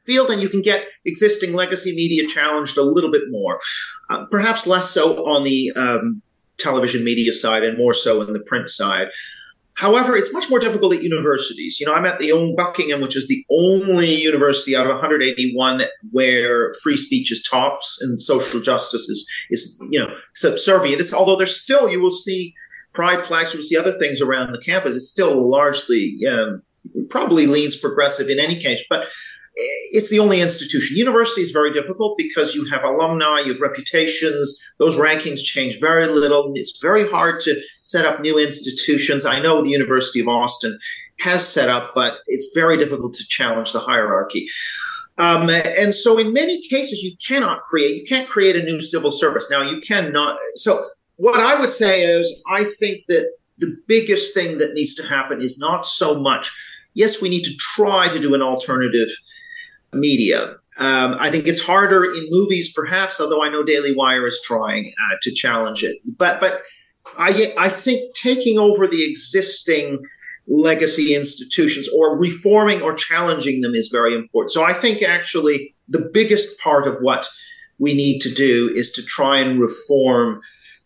field, 0.05 0.29
and 0.29 0.41
you 0.41 0.49
can 0.49 0.61
get 0.61 0.85
existing 1.05 1.53
legacy 1.53 1.95
media 1.95 2.27
challenged 2.27 2.77
a 2.77 2.83
little 2.83 3.11
bit 3.11 3.23
more, 3.29 3.59
uh, 4.09 4.25
perhaps 4.29 4.67
less 4.67 4.89
so 4.89 5.25
on 5.25 5.43
the 5.43 5.71
um, 5.75 6.21
television 6.57 7.03
media 7.03 7.31
side 7.31 7.63
and 7.63 7.77
more 7.77 7.93
so 7.93 8.21
in 8.21 8.33
the 8.33 8.39
print 8.39 8.69
side. 8.69 9.07
However, 9.75 10.15
it's 10.15 10.33
much 10.33 10.49
more 10.49 10.59
difficult 10.59 10.93
at 10.93 11.03
universities. 11.03 11.79
You 11.79 11.85
know, 11.85 11.93
I'm 11.93 12.05
at 12.05 12.17
the 12.17 12.31
own 12.31 12.55
Buckingham, 12.55 13.01
which 13.01 13.17
is 13.17 13.27
the 13.27 13.43
only 13.51 14.13
university 14.13 14.75
out 14.75 14.85
of 14.85 14.91
181 14.91 15.83
where 16.11 16.73
free 16.81 16.95
speech 16.95 17.31
is 17.31 17.43
tops 17.43 18.01
and 18.01 18.17
social 18.19 18.61
justice 18.61 19.09
is, 19.09 19.29
is 19.49 19.77
you 19.89 19.99
know, 19.99 20.15
subservient. 20.33 21.01
It's, 21.01 21.13
although 21.13 21.35
there's 21.35 21.61
still, 21.61 21.89
you 21.89 21.99
will 21.99 22.11
see 22.11 22.53
pride 22.93 23.25
flags, 23.25 23.53
you 23.53 23.59
will 23.59 23.65
see 23.65 23.77
other 23.77 23.91
things 23.91 24.21
around 24.21 24.53
the 24.53 24.61
campus. 24.61 24.95
It's 24.95 25.09
still 25.09 25.49
largely, 25.49 26.19
um, 26.29 26.63
probably 27.09 27.45
leans 27.45 27.75
progressive 27.75 28.29
in 28.29 28.39
any 28.39 28.61
case, 28.61 28.81
but 28.89 29.09
it's 29.55 30.09
the 30.09 30.19
only 30.19 30.41
institution. 30.41 30.97
University 30.97 31.41
is 31.41 31.51
very 31.51 31.73
difficult 31.73 32.17
because 32.17 32.55
you 32.55 32.69
have 32.69 32.83
alumni, 32.83 33.39
you 33.39 33.53
have 33.53 33.61
reputations. 33.61 34.59
Those 34.79 34.97
rankings 34.97 35.43
change 35.43 35.79
very 35.79 36.07
little. 36.07 36.51
It's 36.55 36.79
very 36.81 37.09
hard 37.09 37.39
to 37.41 37.61
set 37.81 38.05
up 38.05 38.19
new 38.19 38.37
institutions. 38.37 39.25
I 39.25 39.39
know 39.39 39.61
the 39.61 39.69
University 39.69 40.19
of 40.19 40.27
Austin 40.27 40.77
has 41.21 41.47
set 41.47 41.69
up, 41.69 41.91
but 41.95 42.15
it's 42.27 42.51
very 42.53 42.77
difficult 42.77 43.13
to 43.15 43.25
challenge 43.27 43.71
the 43.71 43.79
hierarchy. 43.79 44.47
Um, 45.17 45.49
and 45.49 45.93
so, 45.93 46.17
in 46.17 46.33
many 46.33 46.61
cases, 46.67 47.01
you 47.01 47.13
cannot 47.25 47.61
create. 47.61 47.95
You 47.95 48.05
can't 48.05 48.27
create 48.27 48.57
a 48.57 48.63
new 48.63 48.81
civil 48.81 49.11
service. 49.11 49.49
Now, 49.49 49.61
you 49.61 49.79
cannot. 49.79 50.37
So, 50.55 50.89
what 51.15 51.39
I 51.39 51.57
would 51.57 51.71
say 51.71 52.03
is, 52.03 52.43
I 52.51 52.65
think 52.65 53.05
that 53.07 53.31
the 53.57 53.77
biggest 53.87 54.33
thing 54.33 54.57
that 54.57 54.73
needs 54.73 54.93
to 54.95 55.03
happen 55.03 55.41
is 55.41 55.57
not 55.57 55.85
so 55.85 56.19
much. 56.19 56.51
Yes, 56.93 57.21
we 57.21 57.29
need 57.29 57.43
to 57.43 57.55
try 57.55 58.09
to 58.09 58.19
do 58.19 58.35
an 58.35 58.41
alternative 58.41 59.07
media. 59.95 60.55
Um, 60.77 61.15
I 61.19 61.31
think 61.31 61.47
it's 61.47 61.65
harder 61.65 62.03
in 62.03 62.27
movies, 62.29 62.73
perhaps, 62.73 63.21
although 63.21 63.41
I 63.41 63.49
know 63.49 63.63
Daily 63.63 63.95
Wire 63.95 64.27
is 64.27 64.41
trying 64.43 64.91
uh, 64.99 65.15
to 65.21 65.33
challenge 65.33 65.83
it. 65.83 65.97
But 66.17 66.39
but 66.39 66.61
I 67.17 67.53
I 67.57 67.69
think 67.69 68.13
taking 68.15 68.59
over 68.59 68.87
the 68.87 69.09
existing 69.09 69.99
legacy 70.47 71.15
institutions 71.15 71.89
or 71.95 72.17
reforming 72.17 72.81
or 72.81 72.93
challenging 72.93 73.61
them 73.61 73.73
is 73.73 73.89
very 73.91 74.15
important. 74.15 74.51
So 74.51 74.63
I 74.63 74.73
think 74.73 75.01
actually 75.01 75.73
the 75.87 76.09
biggest 76.13 76.59
part 76.59 76.87
of 76.87 76.97
what 77.01 77.27
we 77.79 77.93
need 77.93 78.19
to 78.19 78.33
do 78.33 78.71
is 78.75 78.91
to 78.91 79.03
try 79.03 79.39
and 79.39 79.59
reform 79.59 80.41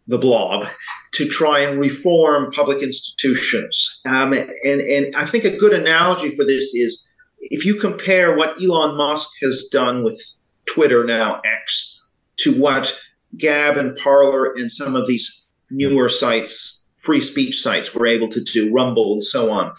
the 0.07 0.18
blob, 0.18 0.68
to 1.14 1.28
try 1.28 1.60
and 1.60 1.80
reform 1.80 2.51
public 2.51 2.82
institutions. 2.82 4.01
Um, 4.05 4.34
and 4.34 4.82
and 4.82 5.16
I 5.16 5.26
think 5.26 5.43
a 5.43 5.57
good 5.57 5.74
analogy 5.74 6.30
for 6.30 6.45
this 6.45 6.74
is 6.74 7.09
if 7.41 7.65
you 7.65 7.75
compare 7.75 8.35
what 8.35 8.61
Elon 8.61 8.97
Musk 8.97 9.31
has 9.41 9.69
done 9.71 10.03
with 10.03 10.39
Twitter 10.65 11.03
now 11.03 11.41
X 11.43 12.01
to 12.37 12.59
what 12.59 12.99
Gab 13.37 13.77
and 13.77 13.95
Parler 13.95 14.53
and 14.53 14.71
some 14.71 14.95
of 14.95 15.07
these 15.07 15.47
newer 15.69 16.09
sites, 16.09 16.85
free 16.97 17.21
speech 17.21 17.61
sites, 17.61 17.93
were 17.93 18.07
able 18.07 18.29
to 18.29 18.41
do, 18.41 18.73
Rumble 18.73 19.13
and 19.13 19.23
so 19.23 19.51
on, 19.51 19.73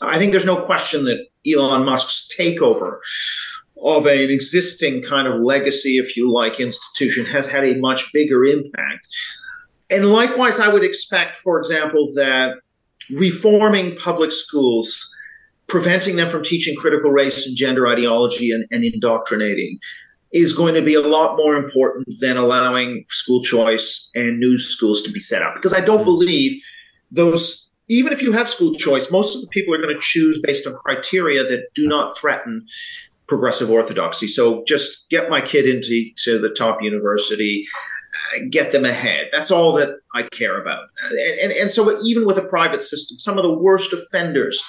I 0.00 0.18
think 0.18 0.32
there's 0.32 0.46
no 0.46 0.62
question 0.62 1.04
that 1.04 1.26
Elon 1.46 1.84
Musk's 1.84 2.28
takeover 2.38 2.98
of 3.82 4.06
an 4.06 4.30
existing 4.30 5.02
kind 5.02 5.26
of 5.26 5.40
legacy, 5.40 5.96
if 5.96 6.16
you 6.16 6.32
like, 6.32 6.60
institution 6.60 7.24
has 7.26 7.48
had 7.48 7.64
a 7.64 7.78
much 7.78 8.12
bigger 8.12 8.44
impact. 8.44 9.06
And 9.90 10.12
likewise, 10.12 10.60
I 10.60 10.68
would 10.68 10.84
expect, 10.84 11.36
for 11.38 11.58
example, 11.58 12.06
that 12.14 12.58
reforming 13.10 13.96
public 13.96 14.32
schools 14.32 15.10
preventing 15.70 16.16
them 16.16 16.28
from 16.28 16.42
teaching 16.42 16.74
critical 16.76 17.12
race 17.12 17.46
and 17.46 17.56
gender 17.56 17.86
ideology 17.86 18.50
and, 18.50 18.66
and 18.72 18.84
indoctrinating 18.84 19.78
is 20.32 20.52
going 20.52 20.74
to 20.74 20.82
be 20.82 20.94
a 20.94 21.00
lot 21.00 21.36
more 21.36 21.54
important 21.54 22.08
than 22.20 22.36
allowing 22.36 23.04
school 23.08 23.42
choice 23.42 24.10
and 24.14 24.38
new 24.38 24.58
schools 24.58 25.00
to 25.02 25.12
be 25.12 25.20
set 25.20 25.42
up. 25.42 25.54
Because 25.54 25.72
I 25.72 25.80
don't 25.80 26.04
believe 26.04 26.60
those, 27.12 27.70
even 27.88 28.12
if 28.12 28.20
you 28.20 28.32
have 28.32 28.48
school 28.48 28.74
choice, 28.74 29.12
most 29.12 29.36
of 29.36 29.42
the 29.42 29.48
people 29.48 29.72
are 29.72 29.80
going 29.80 29.94
to 29.94 30.00
choose 30.00 30.40
based 30.42 30.66
on 30.66 30.74
criteria 30.74 31.44
that 31.44 31.68
do 31.74 31.86
not 31.86 32.18
threaten 32.18 32.66
progressive 33.28 33.70
orthodoxy. 33.70 34.26
So 34.26 34.64
just 34.66 35.08
get 35.08 35.30
my 35.30 35.40
kid 35.40 35.68
into 35.68 36.10
to 36.24 36.38
the 36.40 36.50
top 36.50 36.82
university, 36.82 37.64
get 38.50 38.72
them 38.72 38.84
ahead. 38.84 39.28
That's 39.30 39.52
all 39.52 39.72
that 39.74 40.00
I 40.16 40.24
care 40.32 40.60
about. 40.60 40.82
And, 41.10 41.40
and, 41.42 41.52
and 41.52 41.72
so 41.72 41.96
even 42.04 42.26
with 42.26 42.38
a 42.38 42.44
private 42.48 42.82
system, 42.82 43.18
some 43.18 43.38
of 43.38 43.44
the 43.44 43.56
worst 43.56 43.92
offenders 43.92 44.60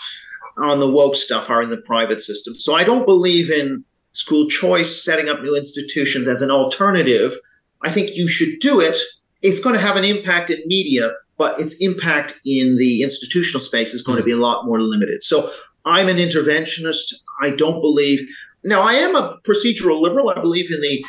on 0.62 0.80
the 0.80 0.90
woke 0.90 1.16
stuff 1.16 1.50
are 1.50 1.62
in 1.62 1.70
the 1.70 1.78
private 1.78 2.22
system. 2.22 2.54
So 2.56 2.76
I 2.76 2.84
don't 2.84 3.06
believe 3.06 3.50
in 3.50 3.84
school 4.14 4.48
choice, 4.48 5.04
setting 5.04 5.30
up 5.30 5.42
new 5.42 5.56
institutions 5.56 6.28
as 6.28 6.42
an 6.42 6.52
alternative. 6.52 7.34
I 7.82 7.90
think 7.90 8.12
you 8.16 8.28
should 8.28 8.60
do 8.60 8.80
it. 8.80 8.98
It's 9.42 9.62
going 9.62 9.76
to 9.76 9.82
have 9.82 9.96
an 9.96 10.04
impact 10.04 10.50
in 10.50 10.62
media, 10.66 11.12
but 11.38 11.60
its 11.60 11.82
impact 11.82 12.40
in 12.46 12.78
the 12.78 13.02
institutional 13.02 13.62
space 13.62 13.94
is 13.94 14.04
going 14.04 14.18
to 14.18 14.24
be 14.24 14.34
a 14.34 14.38
lot 14.38 14.66
more 14.66 14.82
limited. 14.82 15.24
So 15.24 15.50
I'm 15.86 16.08
an 16.08 16.18
interventionist. 16.18 17.14
I 17.42 17.52
don't 17.52 17.82
believe. 17.82 18.20
Now, 18.64 18.82
I 18.82 18.94
am 18.94 19.16
a 19.16 19.40
procedural 19.48 20.02
liberal. 20.02 20.30
I 20.30 20.40
believe 20.40 20.72
in 20.72 20.82
the 20.82 21.04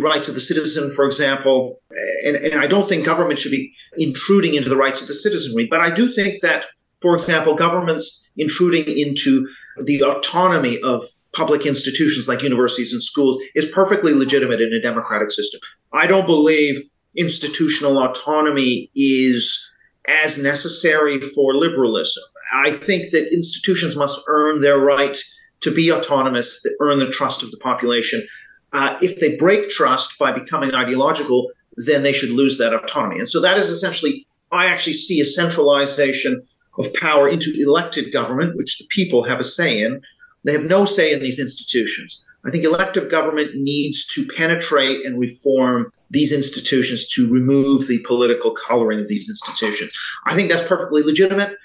rights 0.00 0.28
of 0.28 0.34
the 0.34 0.40
citizen, 0.40 0.90
for 0.92 1.04
example, 1.04 1.80
and, 2.24 2.36
and 2.36 2.60
I 2.60 2.66
don't 2.66 2.86
think 2.86 3.04
government 3.04 3.38
should 3.38 3.52
be 3.52 3.74
intruding 3.96 4.54
into 4.54 4.68
the 4.68 4.76
rights 4.76 5.02
of 5.02 5.08
the 5.08 5.14
citizenry. 5.14 5.66
But 5.70 5.80
I 5.80 5.90
do 5.90 6.08
think 6.10 6.40
that, 6.42 6.66
for 7.00 7.14
example, 7.14 7.54
governments 7.54 8.27
intruding 8.38 8.84
into 8.86 9.48
the 9.84 10.02
autonomy 10.02 10.78
of 10.82 11.04
public 11.32 11.66
institutions 11.66 12.26
like 12.26 12.42
universities 12.42 12.92
and 12.92 13.02
schools 13.02 13.38
is 13.54 13.66
perfectly 13.66 14.14
legitimate 14.14 14.60
in 14.60 14.72
a 14.72 14.80
democratic 14.80 15.30
system. 15.30 15.60
I 15.92 16.06
don't 16.06 16.26
believe 16.26 16.82
institutional 17.16 17.98
autonomy 17.98 18.90
is 18.94 19.74
as 20.08 20.42
necessary 20.42 21.20
for 21.20 21.54
liberalism. 21.54 22.22
I 22.54 22.70
think 22.70 23.10
that 23.10 23.32
institutions 23.32 23.94
must 23.94 24.22
earn 24.26 24.62
their 24.62 24.78
right 24.78 25.18
to 25.60 25.74
be 25.74 25.92
autonomous, 25.92 26.62
to 26.62 26.70
earn 26.80 26.98
the 26.98 27.10
trust 27.10 27.42
of 27.42 27.50
the 27.50 27.58
population. 27.58 28.26
Uh, 28.72 28.96
if 29.02 29.20
they 29.20 29.36
break 29.36 29.68
trust 29.68 30.18
by 30.18 30.32
becoming 30.32 30.74
ideological, 30.74 31.50
then 31.76 32.02
they 32.02 32.12
should 32.12 32.30
lose 32.30 32.58
that 32.58 32.74
autonomy. 32.74 33.18
And 33.18 33.28
so 33.28 33.40
that 33.40 33.58
is 33.58 33.68
essentially, 33.68 34.26
I 34.50 34.66
actually 34.66 34.94
see 34.94 35.20
a 35.20 35.26
centralization 35.26 36.42
of 36.78 36.92
power 36.94 37.28
into 37.28 37.52
elected 37.58 38.12
government, 38.12 38.56
which 38.56 38.78
the 38.78 38.86
people 38.88 39.24
have 39.24 39.40
a 39.40 39.44
say 39.44 39.80
in. 39.80 40.00
They 40.44 40.52
have 40.52 40.64
no 40.64 40.84
say 40.84 41.12
in 41.12 41.20
these 41.20 41.38
institutions. 41.38 42.24
I 42.46 42.50
think 42.50 42.64
elective 42.64 43.10
government 43.10 43.50
needs 43.54 44.06
to 44.14 44.26
penetrate 44.36 45.04
and 45.04 45.18
reform 45.18 45.92
these 46.10 46.32
institutions 46.32 47.06
to 47.08 47.30
remove 47.30 47.88
the 47.88 47.98
political 48.06 48.52
coloring 48.52 49.00
of 49.00 49.08
these 49.08 49.28
institutions. 49.28 49.90
I 50.26 50.34
think 50.34 50.48
that's 50.48 50.66
perfectly 50.66 51.02
legitimate. 51.02 51.56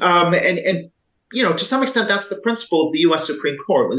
Um, 0.00 0.32
and, 0.32 0.58
and, 0.58 0.90
you 1.32 1.42
know, 1.42 1.52
to 1.52 1.64
some 1.64 1.82
extent, 1.82 2.08
that's 2.08 2.28
the 2.28 2.40
principle 2.40 2.86
of 2.86 2.92
the 2.92 3.00
U.S. 3.00 3.26
Supreme 3.26 3.56
Court. 3.66 3.94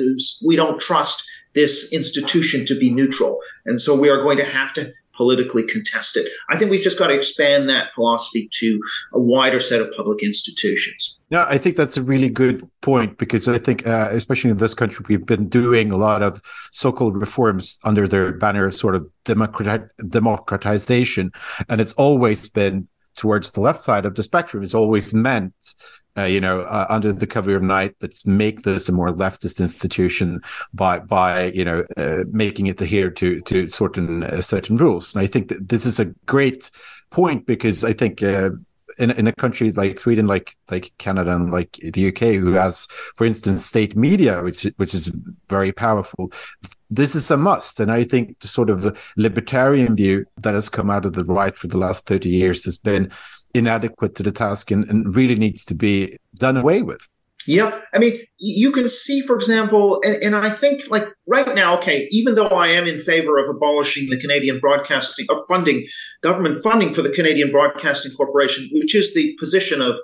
We 0.46 0.56
don't 0.56 0.80
trust 0.80 1.24
this 1.54 1.92
institution 1.94 2.66
to 2.66 2.80
be 2.80 2.90
neutral. 2.90 3.40
And 3.66 3.80
so 3.80 3.96
we 3.96 4.10
are 4.10 4.24
going 4.24 4.38
to 4.38 4.46
have 4.46 4.74
to 4.76 4.92
politically 5.16 5.64
contested. 5.64 6.28
I 6.50 6.58
think 6.58 6.72
we've 6.72 6.82
just 6.82 7.00
got 7.00 7.08
to 7.08 7.14
expand 7.14 7.70
that 7.70 7.92
philosophy 7.92 8.50
to 8.52 8.80
a 9.14 9.20
wider 9.20 9.60
set 9.60 9.82
of 9.82 9.92
public 9.96 10.24
institutions. 10.24 11.20
Yeah, 11.30 11.46
I 11.48 11.58
think 11.58 11.78
that's 11.78 11.98
a 11.98 12.02
really 12.02 12.30
good 12.30 12.64
point 12.82 13.18
because 13.18 13.48
I 13.48 13.58
think, 13.58 13.88
uh, 13.88 14.10
especially 14.12 14.52
in 14.52 14.58
this 14.58 14.74
country, 14.74 15.06
we've 15.08 15.26
been 15.26 15.50
doing 15.50 15.92
a 15.92 15.98
lot 15.98 16.22
of 16.22 16.42
so-called 16.72 17.16
reforms 17.16 17.80
under 17.84 18.08
their 18.08 18.34
banner, 18.34 18.68
of 18.68 18.76
sort 18.76 18.96
of 18.96 19.08
democrat- 19.26 19.90
democratization, 20.08 21.32
and 21.70 21.82
it's 21.82 21.94
always 21.94 22.50
been 22.50 22.88
towards 23.16 23.52
the 23.52 23.62
left 23.62 23.82
side 23.82 24.06
of 24.06 24.16
the 24.16 24.24
spectrum. 24.24 24.64
It's 24.64 24.74
always 24.74 25.14
meant 25.14 25.54
uh, 26.18 26.24
you 26.24 26.40
know, 26.40 26.62
uh, 26.62 26.86
under 26.90 27.12
the 27.12 27.28
cover 27.28 27.56
of 27.56 27.64
night, 27.64 27.96
let's 28.02 28.26
make 28.26 28.62
this 28.62 28.88
a 28.88 28.92
more 28.92 29.10
leftist 29.10 29.60
institution 29.60 30.42
by 30.74 31.00
by 31.00 31.52
you 31.52 31.66
know 31.66 31.84
uh, 31.98 32.24
making 32.32 32.68
it 32.68 32.82
adhere 32.82 33.10
to 33.10 33.40
to 33.42 33.68
certain 33.68 34.24
uh, 34.24 34.42
certain 34.42 34.78
rules. 34.78 35.16
And 35.16 35.24
I 35.24 35.28
think 35.28 35.50
that 35.50 35.70
this 35.70 35.86
is 35.86 36.00
a 36.00 36.06
great 36.26 36.70
point 37.10 37.46
because 37.46 37.84
I 37.84 37.94
think. 37.94 38.22
Uh, 38.22 38.52
in, 39.00 39.10
in 39.10 39.26
a 39.26 39.34
country 39.34 39.72
like 39.72 40.00
Sweden, 40.00 40.28
like 40.28 40.56
like 40.70 40.94
Canada, 41.00 41.36
and 41.36 41.50
like 41.50 41.80
the 41.82 42.10
UK, 42.10 42.36
who 42.40 42.54
has, 42.54 42.86
for 43.16 43.26
instance, 43.26 43.66
state 43.66 43.96
media, 43.96 44.44
which 44.44 44.68
which 44.78 44.94
is 44.94 45.12
very 45.50 45.72
powerful, 45.72 46.32
this 46.92 47.16
is 47.16 47.32
a 47.32 47.38
must. 47.38 47.80
And 47.80 47.92
I 47.92 48.04
think 48.04 48.40
the 48.40 48.48
sort 48.48 48.70
of 48.70 48.96
libertarian 49.18 49.96
view 49.96 50.26
that 50.38 50.54
has 50.54 50.70
come 50.70 50.92
out 50.92 51.08
of 51.08 51.14
the 51.14 51.24
right 51.24 51.56
for 51.56 51.68
the 51.68 51.80
last 51.80 52.06
30 52.06 52.30
years 52.30 52.66
has 52.66 52.78
been 52.78 53.12
inadequate 53.54 54.16
to 54.16 54.24
the 54.24 54.32
task 54.32 54.72
and, 54.72 54.88
and 54.88 55.16
really 55.16 55.36
needs 55.36 55.66
to 55.66 55.76
be 55.76 56.18
done 56.36 56.58
away 56.58 56.82
with. 56.82 57.08
Yeah. 57.46 57.78
I 57.94 58.00
mean, 58.00 58.20
you 58.40 58.72
can 58.72 58.88
see, 58.88 59.22
for 59.22 59.36
example, 59.36 60.02
and, 60.04 60.16
and, 60.24 60.36
I 60.36 60.50
think 60.50 60.84
like 60.90 61.06
right 61.28 61.54
now, 61.54 61.78
okay, 61.78 62.08
even 62.10 62.36
though 62.36 62.48
I 62.48 62.68
am 62.68 62.88
in 62.88 63.02
favor 63.02 63.38
of 63.38 63.50
abolishing 63.50 64.10
the 64.10 64.18
Canadian 64.18 64.60
Broadcasting 64.60 65.26
of 65.30 65.38
funding, 65.48 65.86
government 66.22 66.64
funding 66.64 66.94
for 66.94 67.02
the 67.02 67.10
Canadian 67.10 67.52
Broadcasting 67.52 68.14
Corporation, 68.14 68.70
which 68.72 68.96
is 68.96 69.14
the 69.14 69.36
position 69.40 69.82
of 69.82 70.00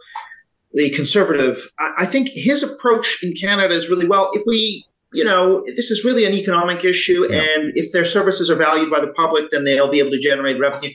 the 0.74 0.90
conservative, 0.92 1.66
I, 1.80 1.94
I 2.00 2.06
think 2.06 2.30
his 2.30 2.62
approach 2.62 3.24
in 3.24 3.34
Canada 3.34 3.74
is 3.74 3.90
really 3.90 4.08
well. 4.08 4.32
If 4.34 4.44
we, 4.46 4.86
you 5.14 5.24
know, 5.24 5.64
this 5.66 5.92
is 5.92 6.04
really 6.04 6.26
an 6.26 6.34
economic 6.34 6.84
issue, 6.84 7.26
yeah. 7.30 7.42
and 7.42 7.72
if 7.76 7.94
their 7.94 8.06
services 8.06 8.52
are 8.52 8.56
valued 8.56 8.92
by 8.92 9.00
the 9.00 9.14
public, 9.14 9.50
then 9.50 9.64
they'll 9.64 9.90
be 9.90 10.00
able 10.00 10.12
to 10.12 10.20
generate 10.20 10.60
revenue. 10.60 10.92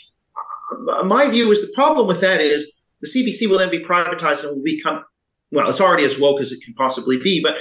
My 1.05 1.28
view 1.28 1.51
is 1.51 1.61
the 1.61 1.73
problem 1.74 2.07
with 2.07 2.20
that 2.20 2.41
is 2.41 2.74
the 3.01 3.09
CBC 3.09 3.49
will 3.51 3.59
then 3.59 3.70
be 3.70 3.85
privatized 3.85 4.45
and 4.45 4.57
will 4.57 4.65
become, 4.65 5.05
well, 5.51 5.69
it's 5.69 5.81
already 5.81 6.05
as 6.05 6.19
woke 6.19 6.41
as 6.41 6.53
it 6.53 6.65
can 6.65 6.74
possibly 6.74 7.19
be, 7.19 7.43
but 7.43 7.59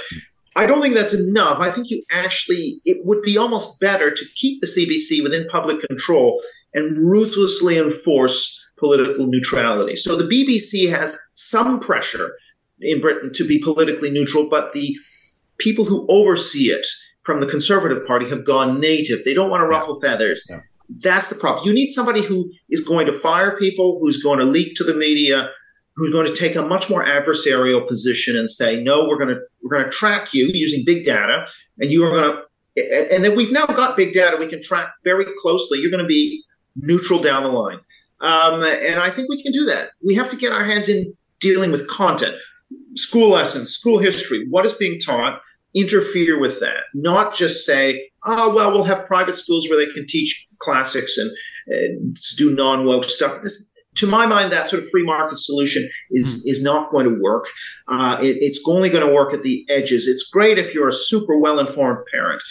I 0.56 0.66
don't 0.66 0.80
think 0.80 0.94
that's 0.94 1.14
enough. 1.14 1.58
I 1.58 1.70
think 1.70 1.90
you 1.90 2.02
actually, 2.10 2.80
it 2.84 3.04
would 3.04 3.22
be 3.22 3.36
almost 3.36 3.80
better 3.80 4.10
to 4.10 4.24
keep 4.36 4.60
the 4.60 4.66
CBC 4.66 5.22
within 5.22 5.48
public 5.50 5.80
control 5.80 6.40
and 6.72 6.96
ruthlessly 6.96 7.76
enforce 7.76 8.64
political 8.78 9.26
neutrality. 9.26 9.96
So 9.96 10.16
the 10.16 10.24
BBC 10.24 10.90
has 10.90 11.18
some 11.34 11.80
pressure 11.80 12.34
in 12.80 13.00
Britain 13.00 13.32
to 13.34 13.46
be 13.46 13.58
politically 13.58 14.10
neutral, 14.10 14.48
but 14.48 14.72
the 14.72 14.96
people 15.58 15.84
who 15.84 16.06
oversee 16.08 16.66
it 16.66 16.86
from 17.22 17.40
the 17.40 17.46
Conservative 17.46 18.06
Party 18.06 18.28
have 18.28 18.44
gone 18.44 18.80
native. 18.80 19.24
They 19.24 19.34
don't 19.34 19.50
want 19.50 19.62
to 19.62 19.66
ruffle 19.66 20.00
feathers. 20.00 20.44
Yeah. 20.48 20.60
That's 20.88 21.28
the 21.28 21.34
problem. 21.34 21.66
You 21.66 21.72
need 21.72 21.88
somebody 21.88 22.22
who 22.22 22.50
is 22.68 22.84
going 22.84 23.06
to 23.06 23.12
fire 23.12 23.58
people, 23.58 23.98
who's 24.00 24.22
going 24.22 24.38
to 24.38 24.44
leak 24.44 24.74
to 24.76 24.84
the 24.84 24.94
media, 24.94 25.50
who's 25.96 26.12
going 26.12 26.26
to 26.26 26.34
take 26.34 26.56
a 26.56 26.62
much 26.62 26.90
more 26.90 27.04
adversarial 27.04 27.86
position 27.86 28.36
and 28.36 28.50
say, 28.50 28.82
"No, 28.82 29.08
we're 29.08 29.18
going 29.18 29.34
to 29.34 29.40
we're 29.62 29.76
going 29.76 29.84
to 29.84 29.90
track 29.90 30.34
you 30.34 30.50
using 30.52 30.84
big 30.84 31.04
data, 31.04 31.46
and 31.78 31.90
you 31.90 32.04
are 32.04 32.10
going 32.10 32.32
to." 32.32 32.42
And 33.12 33.24
then 33.24 33.36
we've 33.36 33.52
now 33.52 33.66
got 33.66 33.96
big 33.96 34.12
data. 34.12 34.36
We 34.36 34.48
can 34.48 34.60
track 34.60 34.92
very 35.04 35.26
closely. 35.40 35.78
You're 35.78 35.90
going 35.90 36.02
to 36.02 36.08
be 36.08 36.42
neutral 36.76 37.20
down 37.20 37.44
the 37.44 37.50
line, 37.50 37.78
um, 38.20 38.62
and 38.62 39.00
I 39.00 39.10
think 39.10 39.28
we 39.30 39.42
can 39.42 39.52
do 39.52 39.64
that. 39.66 39.90
We 40.04 40.14
have 40.16 40.30
to 40.30 40.36
get 40.36 40.52
our 40.52 40.64
hands 40.64 40.88
in 40.88 41.14
dealing 41.40 41.70
with 41.70 41.88
content, 41.88 42.36
school 42.94 43.30
lessons, 43.30 43.70
school 43.70 43.98
history, 43.98 44.46
what 44.50 44.64
is 44.64 44.74
being 44.74 44.98
taught. 44.98 45.40
Interfere 45.76 46.38
with 46.38 46.60
that, 46.60 46.84
not 46.94 47.34
just 47.34 47.66
say, 47.66 48.08
"Oh, 48.24 48.54
well, 48.54 48.72
we'll 48.72 48.84
have 48.84 49.06
private 49.06 49.34
schools 49.34 49.68
where 49.68 49.78
they 49.78 49.92
can 49.92 50.06
teach 50.06 50.46
classics 50.58 51.16
and, 51.18 51.30
and 51.66 52.16
do 52.36 52.54
non 52.54 52.84
woke 52.84 53.04
stuff." 53.04 53.42
This, 53.42 53.70
to 53.96 54.06
my 54.06 54.26
mind, 54.26 54.52
that 54.52 54.66
sort 54.66 54.82
of 54.82 54.88
free 54.90 55.04
market 55.04 55.38
solution 55.38 55.88
is 56.10 56.44
is 56.46 56.62
not 56.62 56.90
going 56.90 57.06
to 57.06 57.18
work. 57.20 57.46
Uh, 57.88 58.18
it, 58.20 58.36
it's 58.40 58.62
only 58.66 58.90
going 58.90 59.06
to 59.06 59.14
work 59.14 59.32
at 59.32 59.42
the 59.42 59.64
edges. 59.68 60.06
It's 60.06 60.28
great 60.28 60.58
if 60.58 60.74
you're 60.74 60.88
a 60.88 60.92
super 60.92 61.38
well 61.38 61.58
informed 61.58 62.06
parent, 62.10 62.42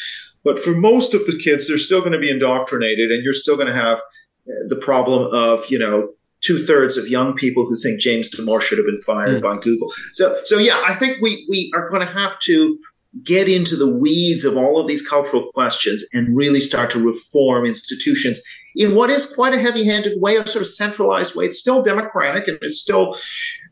but 0.43 0.59
for 0.59 0.71
most 0.71 1.13
of 1.13 1.25
the 1.25 1.37
kids, 1.37 1.67
they're 1.67 1.77
still 1.77 1.99
going 1.99 2.13
to 2.13 2.19
be 2.19 2.29
indoctrinated, 2.29 3.11
and 3.11 3.23
you're 3.23 3.33
still 3.33 3.55
going 3.55 3.67
to 3.67 3.73
have 3.73 3.99
uh, 3.99 4.67
the 4.67 4.77
problem 4.77 5.33
of 5.33 5.65
you 5.69 5.79
know 5.79 6.09
two 6.41 6.59
thirds 6.59 6.97
of 6.97 7.07
young 7.07 7.33
people 7.33 7.65
who 7.65 7.77
think 7.77 7.99
James 7.99 8.29
Damore 8.35 8.61
should 8.61 8.77
have 8.77 8.85
been 8.85 8.99
fired 8.99 9.41
by 9.41 9.57
Google. 9.57 9.89
So 10.13 10.39
so 10.45 10.57
yeah, 10.57 10.81
I 10.85 10.93
think 10.93 11.17
we 11.21 11.45
we 11.49 11.71
are 11.73 11.89
going 11.89 12.05
to 12.05 12.13
have 12.13 12.39
to 12.41 12.77
get 13.21 13.47
into 13.47 13.75
the 13.75 13.95
weeds 13.95 14.43
of 14.43 14.57
all 14.57 14.79
of 14.79 14.87
these 14.87 15.07
cultural 15.07 15.51
questions 15.53 16.05
and 16.13 16.35
really 16.35 16.59
start 16.59 16.89
to 16.91 17.03
reform 17.03 17.65
institutions 17.65 18.41
in 18.75 18.95
what 18.95 19.11
is 19.11 19.31
quite 19.31 19.53
a 19.53 19.59
heavy-handed 19.59 20.19
way, 20.19 20.35
a 20.35 20.47
sort 20.47 20.63
of 20.63 20.67
centralized 20.67 21.35
way. 21.35 21.45
It's 21.45 21.59
still 21.59 21.83
democratic 21.83 22.47
and 22.47 22.57
it's 22.61 22.79
still, 22.79 23.15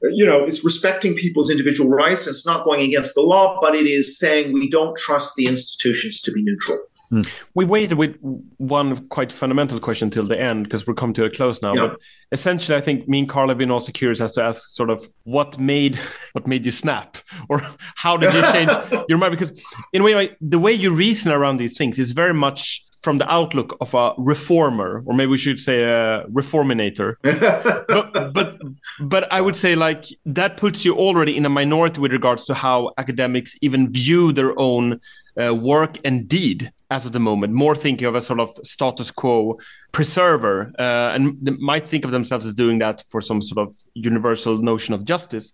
you 0.03 0.25
know, 0.25 0.43
it's 0.43 0.63
respecting 0.63 1.15
people's 1.15 1.49
individual 1.49 1.89
rights 1.89 2.27
and 2.27 2.35
it's 2.35 2.45
not 2.45 2.65
going 2.65 2.81
against 2.81 3.15
the 3.15 3.21
law, 3.21 3.59
but 3.59 3.73
it 3.73 3.87
is 3.87 4.19
saying 4.19 4.53
we 4.53 4.69
don't 4.69 4.95
trust 4.97 5.35
the 5.35 5.47
institutions 5.47 6.21
to 6.21 6.31
be 6.31 6.43
neutral. 6.43 6.77
Hmm. 7.11 7.21
We 7.55 7.65
waited 7.65 7.97
with 7.97 8.15
one 8.55 9.05
quite 9.09 9.33
fundamental 9.33 9.81
question 9.81 10.09
till 10.09 10.23
the 10.23 10.39
end 10.39 10.63
because 10.63 10.87
we're 10.87 10.93
coming 10.93 11.13
to 11.15 11.25
a 11.25 11.29
close 11.29 11.61
now. 11.61 11.73
Yeah. 11.73 11.87
But 11.87 11.99
essentially, 12.31 12.77
I 12.77 12.79
think 12.79 13.05
me 13.09 13.19
and 13.19 13.27
Carl 13.29 13.49
have 13.49 13.57
been 13.57 13.69
also 13.69 13.91
curious 13.91 14.21
as 14.21 14.31
to 14.33 14.43
ask 14.43 14.69
sort 14.69 14.89
of 14.89 15.05
what 15.23 15.59
made 15.59 15.99
what 16.31 16.47
made 16.47 16.65
you 16.65 16.71
snap, 16.71 17.17
or 17.49 17.61
how 17.95 18.15
did 18.15 18.33
you 18.33 18.41
change 18.53 19.05
your 19.09 19.17
mind? 19.17 19.37
Because 19.37 19.61
in 19.91 20.01
a 20.01 20.05
way, 20.05 20.37
the 20.39 20.57
way 20.57 20.71
you 20.71 20.93
reason 20.93 21.33
around 21.33 21.57
these 21.57 21.77
things 21.77 21.99
is 21.99 22.11
very 22.11 22.33
much 22.33 22.85
from 23.01 23.17
the 23.17 23.31
outlook 23.31 23.77
of 23.81 23.93
a 23.93 24.13
reformer, 24.17 25.03
or 25.05 25.13
maybe 25.13 25.31
we 25.31 25.37
should 25.37 25.59
say 25.59 25.83
a 25.83 26.23
reforminator. 26.27 27.15
but, 27.23 28.33
but 28.33 28.59
but 28.99 29.31
I 29.31 29.41
would 29.41 29.55
say 29.55 29.75
like 29.75 30.05
that 30.25 30.57
puts 30.57 30.85
you 30.85 30.95
already 30.95 31.35
in 31.35 31.45
a 31.45 31.49
minority 31.49 31.99
with 31.99 32.11
regards 32.11 32.45
to 32.45 32.53
how 32.53 32.91
academics 32.97 33.55
even 33.61 33.91
view 33.91 34.31
their 34.31 34.57
own 34.59 34.99
uh, 35.41 35.55
work 35.55 35.97
and 36.03 36.27
deed 36.27 36.71
as 36.91 37.05
of 37.05 37.13
the 37.13 37.19
moment. 37.19 37.53
More 37.53 37.75
thinking 37.75 38.05
of 38.05 38.15
a 38.15 38.21
sort 38.21 38.39
of 38.39 38.55
status 38.63 39.09
quo 39.09 39.57
preserver, 39.91 40.71
uh, 40.77 41.15
and 41.15 41.37
they 41.41 41.51
might 41.51 41.87
think 41.87 42.05
of 42.05 42.11
themselves 42.11 42.45
as 42.45 42.53
doing 42.53 42.79
that 42.79 43.03
for 43.09 43.21
some 43.21 43.41
sort 43.41 43.67
of 43.67 43.75
universal 43.93 44.57
notion 44.57 44.93
of 44.93 45.05
justice. 45.05 45.53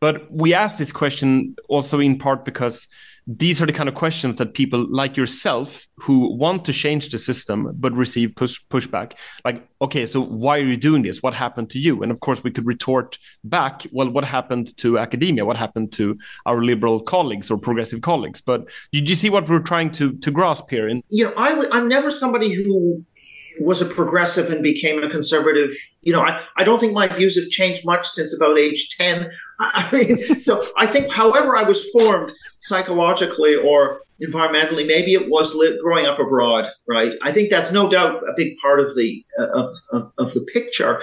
But 0.00 0.32
we 0.32 0.54
ask 0.54 0.78
this 0.78 0.92
question 0.92 1.54
also 1.68 2.00
in 2.00 2.18
part 2.18 2.44
because 2.44 2.88
these 3.38 3.62
are 3.62 3.66
the 3.66 3.72
kind 3.72 3.88
of 3.88 3.94
questions 3.94 4.36
that 4.36 4.54
people 4.54 4.86
like 4.90 5.16
yourself 5.16 5.86
who 5.96 6.34
want 6.36 6.64
to 6.64 6.72
change 6.72 7.10
the 7.10 7.18
system 7.18 7.70
but 7.74 7.92
receive 7.92 8.34
push 8.34 8.58
pushback. 8.70 9.12
Like 9.44 9.68
okay 9.80 10.04
so 10.04 10.20
why 10.20 10.58
are 10.58 10.64
you 10.64 10.76
doing 10.76 11.02
this? 11.02 11.22
What 11.22 11.34
happened 11.34 11.70
to 11.70 11.78
you? 11.78 12.02
And 12.02 12.10
of 12.10 12.20
course 12.20 12.42
we 12.42 12.50
could 12.50 12.66
retort 12.66 13.18
back 13.44 13.86
well 13.92 14.10
what 14.10 14.24
happened 14.24 14.76
to 14.78 14.98
academia? 14.98 15.46
What 15.46 15.56
happened 15.56 15.92
to 15.92 16.18
our 16.44 16.64
liberal 16.64 16.98
colleagues 16.98 17.50
or 17.50 17.58
progressive 17.58 18.00
colleagues? 18.00 18.40
But 18.40 18.68
did 18.92 19.08
you 19.08 19.14
see 19.14 19.30
what 19.30 19.48
we're 19.48 19.60
trying 19.60 19.92
to 19.92 20.12
to 20.12 20.30
grasp 20.30 20.68
here? 20.68 20.88
And 20.88 21.04
you 21.08 21.24
know, 21.24 21.34
I 21.36 21.50
w- 21.50 21.70
I'm 21.70 21.86
never 21.86 22.10
somebody 22.10 22.52
who 22.52 23.04
was 23.60 23.82
a 23.82 23.86
progressive 23.86 24.50
and 24.50 24.62
became 24.62 25.02
a 25.02 25.10
conservative. 25.10 25.70
You 26.02 26.12
know, 26.12 26.22
I, 26.22 26.40
I 26.56 26.64
don't 26.64 26.78
think 26.78 26.94
my 26.94 27.08
views 27.08 27.38
have 27.38 27.50
changed 27.50 27.82
much 27.84 28.08
since 28.08 28.34
about 28.34 28.58
age 28.58 28.96
10. 28.96 29.28
I, 29.60 29.88
I 29.92 29.96
mean, 29.96 30.40
so 30.40 30.66
I 30.76 30.86
think 30.86 31.12
however 31.12 31.56
I 31.56 31.62
was 31.62 31.88
formed 31.90 32.32
psychologically 32.60 33.56
or 33.56 34.02
environmentally, 34.22 34.86
maybe 34.86 35.14
it 35.14 35.30
was 35.30 35.56
growing 35.82 36.06
up 36.06 36.18
abroad, 36.18 36.68
right? 36.86 37.14
I 37.22 37.32
think 37.32 37.50
that's 37.50 37.72
no 37.72 37.88
doubt 37.88 38.22
a 38.28 38.34
big 38.36 38.54
part 38.60 38.80
of 38.80 38.94
the, 38.94 39.22
of, 39.38 39.68
of, 39.92 40.12
of 40.18 40.34
the 40.34 40.46
picture. 40.52 41.00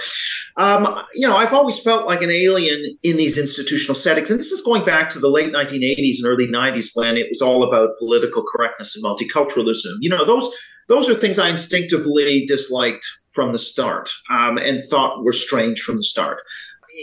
Um, 0.56 1.02
you 1.14 1.26
know, 1.26 1.36
I've 1.36 1.52
always 1.52 1.80
felt 1.80 2.06
like 2.06 2.22
an 2.22 2.30
alien 2.30 2.96
in 3.02 3.16
these 3.16 3.36
institutional 3.36 3.96
settings. 3.96 4.30
And 4.30 4.38
this 4.38 4.52
is 4.52 4.62
going 4.62 4.84
back 4.84 5.10
to 5.10 5.18
the 5.18 5.28
late 5.30 5.52
1980s 5.52 6.18
and 6.22 6.26
early 6.26 6.46
90s 6.46 6.90
when 6.94 7.16
it 7.16 7.26
was 7.28 7.42
all 7.42 7.64
about 7.64 7.98
political 7.98 8.44
correctness 8.44 8.94
and 8.94 9.04
multiculturalism. 9.04 9.96
You 10.00 10.10
know, 10.10 10.24
those, 10.24 10.48
those 10.88 11.10
are 11.10 11.14
things 11.14 11.38
I 11.38 11.48
instinctively 11.48 12.46
disliked 12.46 13.06
from 13.32 13.52
the 13.52 13.58
start 13.58 14.10
um, 14.30 14.58
and 14.58 14.82
thought 14.88 15.22
were 15.22 15.32
strange 15.32 15.80
from 15.80 15.96
the 15.96 16.02
start. 16.02 16.40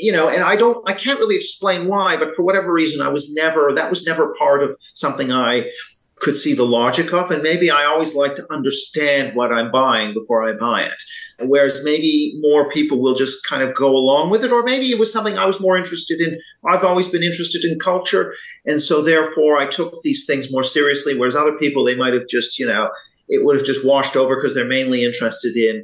You 0.02 0.12
know, 0.12 0.28
and 0.28 0.44
I 0.44 0.56
don't, 0.56 0.88
I 0.90 0.94
can't 0.94 1.20
really 1.20 1.36
explain 1.36 1.88
why, 1.88 2.18
but 2.18 2.34
for 2.36 2.44
whatever 2.44 2.74
reason, 2.74 3.06
I 3.06 3.10
was 3.10 3.34
never, 3.34 3.72
that 3.74 3.90
was 3.90 4.06
never 4.06 4.36
part 4.36 4.62
of 4.62 4.76
something 4.94 5.32
I 5.32 5.72
could 6.18 6.36
see 6.36 6.54
the 6.54 6.66
logic 6.66 7.14
of. 7.14 7.32
And 7.32 7.44
maybe 7.44 7.70
I 7.70 7.86
always 7.86 8.16
like 8.16 8.36
to 8.36 8.54
understand 8.54 9.36
what 9.36 9.54
I'm 9.54 9.72
buying 9.72 10.14
before 10.14 10.44
I 10.44 10.54
buy 10.54 10.84
it. 10.84 11.04
Whereas 11.40 11.82
maybe 11.84 12.38
more 12.40 12.70
people 12.70 13.02
will 13.02 13.14
just 13.14 13.46
kind 13.46 13.62
of 13.62 13.76
go 13.76 13.90
along 13.90 14.30
with 14.30 14.44
it, 14.46 14.52
or 14.52 14.64
maybe 14.64 14.88
it 14.88 15.00
was 15.00 15.12
something 15.12 15.38
I 15.38 15.46
was 15.46 15.60
more 15.60 15.76
interested 15.76 16.22
in. 16.22 16.40
I've 16.66 16.86
always 16.86 17.10
been 17.10 17.24
interested 17.24 17.64
in 17.66 17.78
culture. 17.80 18.34
And 18.66 18.82
so 18.82 19.02
therefore 19.02 19.58
I 19.58 19.66
took 19.66 20.02
these 20.02 20.26
things 20.26 20.52
more 20.52 20.64
seriously. 20.64 21.18
Whereas 21.18 21.36
other 21.36 21.58
people, 21.58 21.84
they 21.84 21.96
might 21.96 22.14
have 22.14 22.28
just, 22.30 22.58
you 22.58 22.66
know, 22.66 22.90
it 23.28 23.44
would 23.44 23.58
have 23.58 23.66
just 23.66 23.86
washed 23.86 24.16
over 24.16 24.36
because 24.36 24.56
they're 24.56 24.68
mainly 24.68 25.04
interested 25.04 25.56
in 25.56 25.84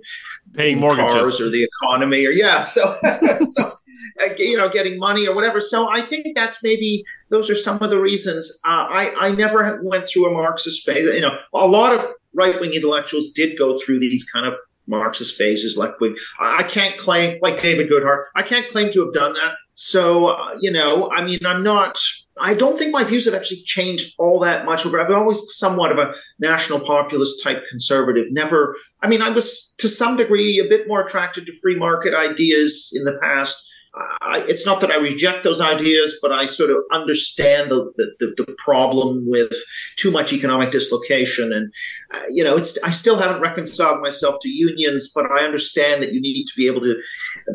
paying 0.54 0.74
in 0.74 0.80
mortgages 0.80 1.14
cars 1.14 1.42
or 1.42 1.50
the 1.50 1.64
economy 1.64 2.26
or 2.26 2.32
yeah. 2.32 2.62
So, 2.62 2.98
so 3.42 3.78
you 4.38 4.57
know, 4.57 4.69
getting 4.69 4.99
money 4.99 5.27
or 5.27 5.35
whatever. 5.35 5.60
So 5.60 5.89
I 5.91 6.02
think 6.02 6.35
that's 6.35 6.64
maybe 6.64 7.03
those 7.30 7.49
are 7.49 7.56
some 7.56 7.81
of 7.81 7.89
the 7.89 7.99
reasons. 7.99 8.60
Uh, 8.65 8.85
I 8.89 9.14
I 9.19 9.31
never 9.31 9.81
went 9.84 10.07
through 10.07 10.30
a 10.30 10.31
Marxist 10.31 10.85
phase. 10.85 11.06
You 11.06 11.22
know, 11.22 11.38
a 11.53 11.68
lot 11.68 11.93
of 11.95 12.07
right 12.34 12.60
wing 12.60 12.73
intellectuals 12.73 13.31
did 13.31 13.57
go 13.57 13.80
through 13.80 13.99
these 13.99 14.30
kind 14.30 14.45
of 14.45 14.56
Marxist 14.88 15.38
phases. 15.38 15.77
Like 15.77 15.99
we, 15.99 16.18
I 16.39 16.64
can't 16.64 16.98
claim, 16.98 17.39
like 17.41 17.61
David 17.61 17.89
Goodhart, 17.89 18.23
I 18.35 18.43
can't 18.43 18.68
claim 18.68 18.91
to 18.91 19.06
have 19.06 19.14
done 19.14 19.34
that. 19.34 19.56
So 19.73 20.30
uh, 20.30 20.57
you 20.60 20.72
know, 20.72 21.10
I 21.11 21.23
mean, 21.23 21.39
I'm 21.45 21.64
not. 21.64 21.98
I 22.39 22.53
don't 22.53 22.77
think 22.77 22.91
my 22.91 23.03
views 23.03 23.26
have 23.26 23.34
actually 23.34 23.61
changed 23.64 24.15
all 24.18 24.39
that 24.39 24.65
much 24.65 24.85
over. 24.85 24.99
I've 24.99 25.11
always 25.11 25.43
somewhat 25.57 25.91
of 25.91 25.98
a 25.98 26.14
national 26.39 26.80
populist 26.80 27.43
type 27.43 27.64
conservative. 27.69 28.27
Never. 28.31 28.76
I 29.02 29.07
mean, 29.07 29.22
I 29.22 29.30
was 29.30 29.73
to 29.80 29.89
some 29.89 30.18
degree 30.18 30.60
a 30.60 30.68
bit 30.68 30.88
more 30.88 31.02
attracted 31.02 31.45
to 31.45 31.53
free 31.61 31.76
market 31.76 32.14
ideas 32.14 32.91
in 32.95 33.03
the 33.03 33.18
past. 33.22 33.57
I, 33.93 34.43
it's 34.47 34.65
not 34.65 34.80
that 34.81 34.89
I 34.89 34.95
reject 34.95 35.43
those 35.43 35.59
ideas, 35.59 36.18
but 36.22 36.31
I 36.31 36.45
sort 36.45 36.69
of 36.69 36.77
understand 36.93 37.69
the, 37.69 37.91
the, 38.19 38.34
the 38.38 38.55
problem 38.57 39.26
with 39.27 39.51
too 39.97 40.11
much 40.11 40.31
economic 40.31 40.72
dislocation. 40.72 41.51
And, 41.51 41.73
uh, 42.13 42.23
you 42.30 42.43
know, 42.43 42.55
it's, 42.55 42.77
I 42.84 42.91
still 42.91 43.18
haven't 43.18 43.41
reconciled 43.41 44.01
myself 44.01 44.38
to 44.43 44.49
unions, 44.49 45.11
but 45.13 45.26
I 45.30 45.43
understand 45.43 46.01
that 46.01 46.13
you 46.13 46.22
need 46.22 46.45
to 46.45 46.53
be 46.55 46.68
able 46.68 46.81
to 46.81 46.97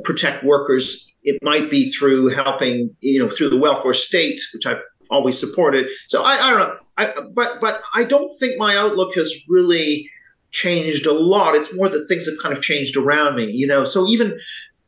protect 0.05 0.45
workers. 0.45 1.11
It 1.23 1.39
might 1.43 1.71
be 1.71 1.91
through 1.91 2.29
helping, 2.29 2.95
you 3.01 3.19
know, 3.19 3.31
through 3.31 3.49
the 3.49 3.57
welfare 3.57 3.95
state, 3.95 4.39
which 4.53 4.67
I've 4.67 4.83
always 5.11 5.41
supported. 5.41 5.87
So 6.07 6.23
I, 6.23 6.35
I 6.35 6.51
don't 6.51 6.59
know. 6.59 6.75
I, 6.99 7.13
but, 7.35 7.61
but 7.63 7.81
I 7.95 8.05
don't 8.05 8.31
think 8.39 8.59
my 8.59 8.77
outlook 8.77 9.15
has 9.15 9.35
really 9.49 10.11
changed 10.51 11.07
a 11.07 11.13
lot. 11.13 11.55
It's 11.55 11.75
more 11.75 11.89
that 11.89 12.07
things 12.09 12.27
have 12.27 12.37
kind 12.43 12.57
of 12.57 12.63
changed 12.63 12.97
around 12.97 13.37
me, 13.37 13.51
you 13.55 13.67
know. 13.67 13.85
So 13.85 14.07
even 14.07 14.39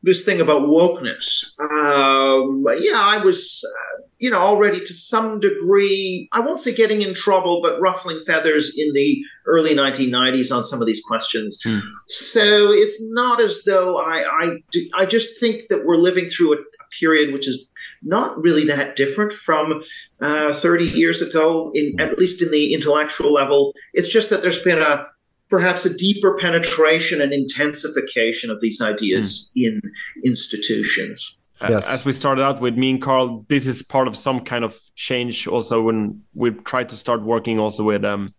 this 0.02 0.24
thing 0.24 0.40
about 0.40 0.62
wokeness. 0.62 1.58
Um, 1.60 2.64
yeah, 2.80 3.00
I 3.00 3.18
was. 3.24 3.64
Uh, 3.64 4.02
you 4.18 4.30
know, 4.30 4.38
already 4.38 4.80
to 4.80 4.94
some 4.94 5.38
degree, 5.38 6.28
I 6.32 6.40
won't 6.40 6.60
say 6.60 6.74
getting 6.74 7.02
in 7.02 7.14
trouble, 7.14 7.60
but 7.62 7.80
ruffling 7.80 8.20
feathers 8.26 8.74
in 8.76 8.92
the 8.92 9.22
early 9.46 9.76
1990s 9.76 10.54
on 10.54 10.64
some 10.64 10.80
of 10.80 10.86
these 10.86 11.02
questions. 11.02 11.58
Hmm. 11.64 11.78
So 12.08 12.72
it's 12.72 13.00
not 13.12 13.40
as 13.40 13.62
though 13.64 13.96
I, 13.98 14.24
I, 14.28 14.56
do- 14.72 14.90
I 14.96 15.06
just 15.06 15.38
think 15.38 15.68
that 15.68 15.86
we're 15.86 15.96
living 15.96 16.26
through 16.26 16.54
a, 16.54 16.56
a 16.56 16.86
period 16.98 17.32
which 17.32 17.46
is 17.46 17.70
not 18.02 18.36
really 18.42 18.64
that 18.66 18.96
different 18.96 19.32
from 19.32 19.82
uh, 20.20 20.52
30 20.52 20.84
years 20.84 21.22
ago, 21.22 21.70
in 21.74 21.94
at 22.00 22.18
least 22.18 22.42
in 22.42 22.50
the 22.50 22.74
intellectual 22.74 23.32
level. 23.32 23.72
It's 23.92 24.08
just 24.08 24.30
that 24.30 24.42
there's 24.42 24.62
been 24.62 24.80
a 24.80 25.06
perhaps 25.48 25.84
a 25.86 25.96
deeper 25.96 26.36
penetration 26.36 27.20
and 27.20 27.32
intensification 27.32 28.50
of 28.50 28.60
these 28.60 28.80
ideas 28.80 29.52
in 29.56 29.80
institutions. 30.24 31.38
Yes. 31.60 31.88
As 31.88 32.04
we 32.04 32.12
started 32.12 32.42
out 32.42 32.60
with 32.60 32.76
me 32.76 32.90
and 32.90 33.02
Carl, 33.02 33.44
this 33.48 33.66
is 33.66 33.82
part 33.82 34.06
of 34.06 34.16
some 34.16 34.40
kind 34.40 34.64
of 34.64 34.78
change. 34.94 35.46
Also, 35.48 35.82
when 35.82 36.22
we 36.34 36.50
tried 36.50 36.88
to 36.90 36.96
start 36.96 37.22
working 37.22 37.58
also 37.58 37.82
with 37.82 38.04
um, 38.04 38.32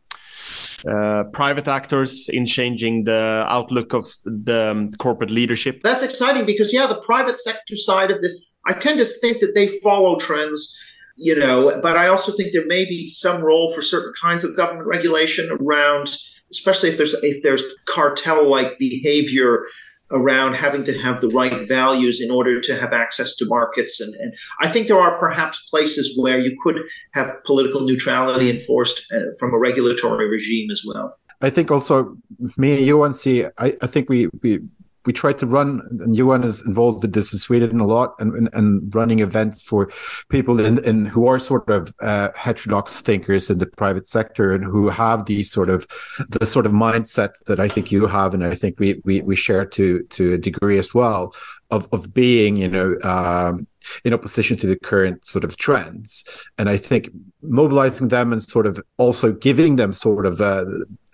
uh, 0.88 1.26
private 1.34 1.68
actors 1.68 2.30
in 2.30 2.46
changing 2.46 3.04
the 3.04 3.46
outlook 3.50 3.94
of 3.94 4.06
the 4.24 4.72
um, 4.72 4.92
corporate 4.94 5.32
leadership. 5.32 5.82
That's 5.84 6.04
exciting 6.04 6.46
because, 6.46 6.74
yeah, 6.74 6.88
the 6.88 7.02
private 7.02 7.36
sector 7.36 7.76
side 7.76 8.12
of 8.12 8.22
this, 8.22 8.58
I 8.66 8.74
tend 8.74 9.00
to 9.00 9.06
think 9.06 9.42
that 9.42 9.56
they 9.56 9.68
follow 9.84 10.18
trends, 10.18 10.78
you 11.18 11.38
know, 11.38 11.78
but 11.82 11.98
I 11.98 12.08
also 12.08 12.32
think 12.32 12.54
there 12.54 12.66
may 12.66 12.86
be 12.86 13.06
some 13.06 13.42
role 13.42 13.74
for 13.74 13.82
certain 13.82 14.14
kinds 14.22 14.46
of 14.46 14.56
government 14.56 14.88
regulation 14.88 15.50
around, 15.60 16.16
especially 16.52 16.90
if 16.90 16.98
there's 16.98 17.14
if 17.24 17.44
there's 17.44 17.64
cartel-like 17.86 18.78
behavior 18.78 19.66
around 20.12 20.56
having 20.56 20.84
to 20.84 20.98
have 20.98 21.22
the 21.22 21.30
right 21.30 21.68
values 21.68 22.20
in 22.20 22.32
order 22.32 22.60
to 22.60 22.76
have 22.76 22.94
access 22.94 23.36
to 23.36 23.46
markets 23.48 24.00
and, 24.00 24.16
and 24.16 24.34
I 24.60 24.68
think 24.68 24.88
there 24.88 25.00
are 25.00 25.20
perhaps 25.20 25.70
places 25.70 26.18
where 26.18 26.40
you 26.40 26.58
could 26.64 26.82
have 27.14 27.32
political 27.46 27.82
neutrality 27.82 28.50
enforced 28.50 29.06
uh, 29.14 29.20
from 29.40 29.54
a 29.54 29.60
regulatory 29.60 30.28
regime 30.28 30.72
as 30.72 30.84
well. 30.86 31.14
I 31.42 31.50
think 31.50 31.70
also 31.72 32.18
me 32.58 32.78
and 32.78 32.86
Johan 32.86 33.14
see. 33.14 33.46
I, 33.58 33.78
I 33.82 33.88
think 33.88 34.10
we 34.10 34.28
we 34.42 34.60
we 35.06 35.14
try 35.14 35.34
to 35.34 35.46
run, 35.46 35.82
and 36.02 36.16
Johan 36.16 36.44
is 36.44 36.66
involved 36.66 37.02
with 37.02 37.14
this 37.14 37.32
in 37.32 37.40
Sweden 37.40 37.80
a 37.80 37.86
lot, 37.86 38.16
and 38.20 38.34
and, 38.34 38.50
and 38.54 38.96
running 38.96 39.20
events 39.20 39.64
for 39.64 39.90
people 40.30 40.60
in, 40.60 40.84
in 40.84 41.06
who 41.06 41.28
are 41.28 41.40
sort 41.40 41.70
of 41.70 41.94
uh, 42.02 42.30
heterodox 42.36 43.02
thinkers 43.02 43.50
in 43.50 43.58
the 43.58 43.66
private 43.66 44.08
sector 44.08 44.54
and 44.54 44.64
who 44.64 44.90
have 44.90 45.26
these 45.26 45.50
sort 45.50 45.70
of 45.70 45.88
the 46.30 46.46
sort 46.46 46.66
of 46.66 46.72
mindset 46.72 47.32
that 47.46 47.60
I 47.60 47.68
think 47.68 47.92
you 47.92 48.08
have, 48.08 48.34
and 48.34 48.44
I 48.44 48.56
think 48.56 48.80
we 48.80 49.02
we 49.06 49.22
we 49.22 49.36
share 49.36 49.66
to 49.66 50.04
to 50.04 50.34
a 50.34 50.38
degree 50.38 50.78
as 50.78 50.94
well 50.94 51.34
of 51.72 51.88
of 51.92 52.14
being, 52.14 52.58
you 52.58 52.68
know. 52.68 52.98
Um, 53.04 53.68
in 54.04 54.14
opposition 54.14 54.58
to 54.58 54.68
the 54.68 54.76
current 54.78 55.26
sort 55.26 55.44
of 55.44 55.58
trends. 55.58 56.24
And 56.58 56.70
I 56.70 56.78
think 56.78 57.10
mobilizing 57.42 58.10
them 58.10 58.32
and 58.32 58.44
sort 58.44 58.68
of 58.68 58.80
also 58.98 59.32
giving 59.32 59.78
them 59.78 59.94
sort 59.94 60.26
of 60.26 60.42
uh, 60.42 60.66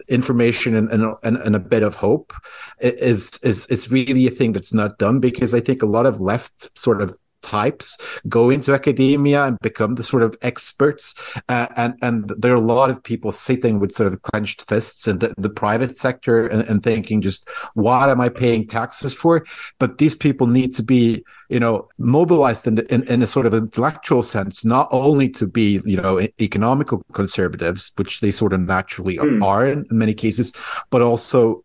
information 0.07 0.75
and, 0.75 0.89
and 0.91 1.37
and 1.37 1.55
a 1.55 1.59
bit 1.59 1.83
of 1.83 1.95
hope 1.95 2.33
is 2.79 3.39
is 3.43 3.65
is 3.67 3.91
really 3.91 4.27
a 4.27 4.31
thing 4.31 4.53
that's 4.53 4.73
not 4.73 4.97
done 4.97 5.19
because 5.19 5.53
I 5.53 5.59
think 5.59 5.81
a 5.81 5.87
lot 5.87 6.05
of 6.05 6.19
left 6.19 6.77
sort 6.77 7.01
of 7.01 7.15
types 7.45 7.97
go 8.27 8.49
into 8.49 8.73
academia 8.73 9.43
and 9.45 9.57
become 9.61 9.95
the 9.95 10.03
sort 10.03 10.23
of 10.23 10.35
experts 10.41 11.05
uh, 11.49 11.67
and 11.75 11.93
and 12.01 12.29
there 12.41 12.53
are 12.53 12.63
a 12.65 12.73
lot 12.75 12.89
of 12.89 13.03
people 13.03 13.31
sitting 13.31 13.79
with 13.79 13.91
sort 13.91 14.11
of 14.11 14.21
clenched 14.21 14.67
fists 14.69 15.07
in 15.07 15.19
the, 15.19 15.33
the 15.37 15.49
private 15.49 15.97
sector 15.97 16.47
and, 16.47 16.61
and 16.69 16.83
thinking 16.83 17.21
just 17.21 17.47
what 17.73 18.09
am 18.09 18.21
i 18.21 18.29
paying 18.29 18.65
taxes 18.67 19.13
for? 19.13 19.45
But 19.79 19.97
these 19.97 20.15
people 20.15 20.47
need 20.47 20.73
to 20.75 20.83
be 20.83 21.23
you 21.49 21.59
know 21.59 21.87
mobilized 21.97 22.67
in, 22.67 22.75
the, 22.75 22.93
in 22.93 23.03
in 23.03 23.21
a 23.21 23.27
sort 23.27 23.45
of 23.45 23.53
intellectual 23.53 24.23
sense 24.23 24.65
not 24.65 24.87
only 24.91 25.29
to 25.29 25.47
be 25.47 25.81
you 25.85 25.97
know 25.97 26.19
economical 26.39 27.03
conservatives 27.13 27.91
which 27.97 28.19
they 28.19 28.31
sort 28.31 28.53
of 28.53 28.61
naturally 28.61 29.19
are 29.19 29.67
in 29.67 29.85
many 29.91 30.13
cases 30.13 30.53
but 30.89 31.01
also 31.01 31.63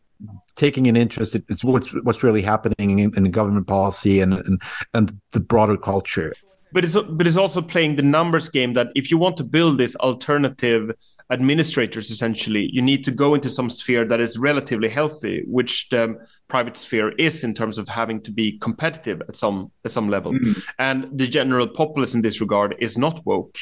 taking 0.57 0.87
an 0.87 0.97
interest 0.97 1.35
in 1.35 1.45
it's 1.49 1.65
what's 1.65 1.91
what's 2.05 2.23
really 2.23 2.43
happening 2.43 2.99
in, 2.99 3.13
in 3.17 3.31
government 3.31 3.67
policy 3.67 4.21
and, 4.21 4.35
and 4.35 4.61
and 4.95 5.21
the 5.33 5.41
broader 5.41 5.77
culture. 5.77 6.35
But 6.73 6.85
it's 6.85 6.95
but 6.95 7.27
it's 7.27 7.37
also 7.37 7.61
playing 7.63 7.97
the 7.97 8.03
numbers 8.03 8.49
game 8.49 8.75
that 8.75 8.89
if 8.95 9.11
you 9.11 9.19
want 9.19 9.37
to 9.39 9.45
build 9.45 9.79
this 9.79 9.97
alternative 9.97 10.93
administrators 11.31 12.11
essentially 12.11 12.69
you 12.73 12.83
need 12.83 13.05
to 13.05 13.13
go 13.13 13.35
into 13.37 13.49
some 13.49 13.71
sphere 13.71 14.05
that 14.05 14.21
is 14.21 14.37
relatively 14.37 14.89
healthy 14.89 15.45
which 15.47 15.89
the 15.91 16.17
private 16.49 16.77
sphere 16.77 17.11
is 17.19 17.45
in 17.45 17.55
terms 17.55 17.79
of 17.79 17.89
having 17.89 18.21
to 18.21 18.33
be 18.33 18.59
competitive 18.59 19.23
at 19.29 19.37
some 19.37 19.71
at 19.85 19.93
some 19.93 20.09
level. 20.09 20.33
Mm-hmm. 20.33 20.61
And 20.79 21.09
the 21.13 21.29
general 21.29 21.69
populace 21.69 22.15
in 22.15 22.23
this 22.23 22.41
regard 22.41 22.75
is 22.81 22.99
not 22.99 23.25
woke 23.25 23.59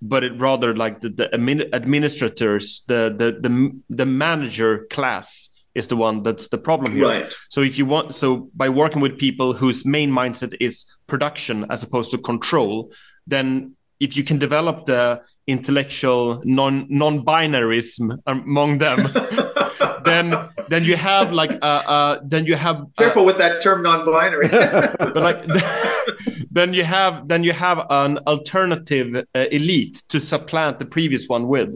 but 0.00 0.24
it 0.24 0.32
rather 0.38 0.74
like 0.74 1.00
the, 1.00 1.10
the 1.10 1.34
administrators 1.74 2.82
the, 2.88 3.14
the 3.16 3.28
the 3.46 3.52
the 3.88 4.06
manager 4.06 4.86
class 4.90 5.48
is 5.74 5.86
the 5.88 5.96
one 5.96 6.22
that's 6.22 6.48
the 6.48 6.58
problem 6.58 6.92
here 6.92 7.06
Right. 7.06 7.32
so 7.48 7.62
if 7.62 7.78
you 7.78 7.86
want 7.86 8.14
so 8.14 8.50
by 8.54 8.68
working 8.68 9.00
with 9.00 9.18
people 9.18 9.52
whose 9.52 9.84
main 9.84 10.10
mindset 10.10 10.54
is 10.60 10.84
production 11.06 11.66
as 11.70 11.82
opposed 11.82 12.10
to 12.12 12.18
control 12.18 12.92
then 13.26 13.74
if 14.00 14.16
you 14.16 14.24
can 14.24 14.38
develop 14.38 14.86
the 14.86 15.22
intellectual 15.46 16.42
non 16.44 16.86
non-binarism 16.88 18.18
among 18.26 18.78
them 18.78 18.98
then 20.04 20.34
then 20.68 20.84
you 20.84 20.96
have 20.96 21.32
like 21.32 21.52
uh, 21.62 21.82
uh 21.86 22.18
then 22.24 22.44
you 22.46 22.54
have 22.54 22.76
uh, 22.76 22.86
Careful 22.98 23.24
with 23.24 23.38
that 23.38 23.62
term 23.62 23.82
non-binary. 23.82 24.48
but 24.98 25.16
like 25.16 25.44
then 26.50 26.74
you 26.74 26.84
have 26.84 27.28
then 27.28 27.44
you 27.44 27.52
have 27.52 27.78
an 27.90 28.18
alternative 28.26 29.24
uh, 29.34 29.46
elite 29.50 30.02
to 30.08 30.20
supplant 30.20 30.78
the 30.78 30.86
previous 30.86 31.28
one 31.28 31.48
with 31.48 31.70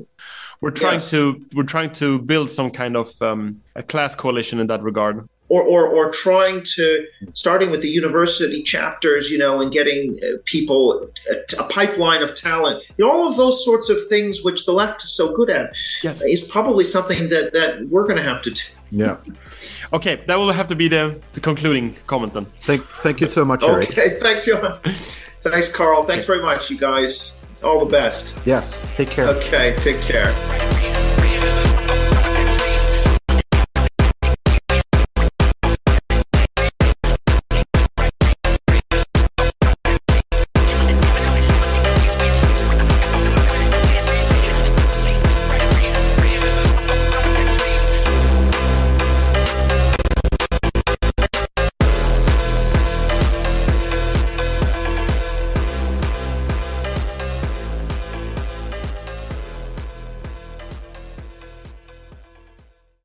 we're 0.61 0.70
trying 0.70 0.95
Yes. 1.01 1.11
to 1.11 1.45
we're 1.55 1.62
trying 1.65 1.93
to 1.95 2.19
build 2.20 2.51
some 2.51 2.70
kind 2.70 2.97
of 2.97 3.20
um, 3.23 3.61
a 3.74 3.83
class 3.83 4.15
coalition 4.15 4.59
in 4.61 4.66
that 4.69 4.83
regard 4.83 5.27
or, 5.49 5.62
or, 5.62 5.87
or 5.87 6.11
trying 6.11 6.61
to 6.74 7.07
starting 7.33 7.70
with 7.70 7.81
the 7.81 7.89
university 7.89 8.65
chapters, 8.65 9.31
you 9.31 9.39
know, 9.39 9.61
and 9.61 9.70
getting 9.70 10.16
uh, 10.24 10.39
people 10.45 11.09
a, 11.31 11.62
a 11.62 11.65
pipeline 11.69 12.20
of 12.20 12.35
talent, 12.35 12.83
you 12.99 13.05
know, 13.05 13.12
all 13.12 13.28
of 13.28 13.37
those 13.37 13.65
sorts 13.65 13.89
of 13.89 13.97
things 14.09 14.43
which 14.43 14.66
the 14.66 14.73
left 14.73 15.05
is 15.05 15.15
so 15.15 15.33
good 15.37 15.49
at, 15.49 15.77
Yes. 16.03 16.20
is 16.24 16.41
probably 16.41 16.83
something 16.83 17.28
that 17.28 17.53
that 17.53 17.87
we're 17.91 18.03
going 18.05 18.16
to 18.16 18.24
have 18.24 18.43
to 18.43 18.51
do. 18.51 18.62
yeah 18.91 19.16
okay 19.93 20.15
that 20.27 20.37
will 20.37 20.51
have 20.53 20.66
to 20.69 20.74
be 20.77 20.89
the, 20.89 21.20
the 21.35 21.41
concluding 21.41 21.95
comment 22.09 22.33
then 22.35 22.45
thank 22.69 22.83
thank 23.05 23.20
you 23.20 23.27
so 23.28 23.45
much 23.45 23.62
eric 23.62 23.91
Okay, 23.91 24.19
thanks, 24.20 24.47
Johan. 24.49 24.78
Thanks, 25.43 25.69
Carl. 25.70 26.03
Thanks 26.03 26.24
very 26.27 26.43
much, 26.43 26.70
you 26.70 26.78
guys. 26.78 27.41
All 27.67 27.81
the 27.85 27.91
best. 27.91 28.37
yes 28.45 28.87
take 28.97 29.11
care 29.11 29.27
Okay, 29.29 29.75
take 29.81 30.01
care. 30.01 30.33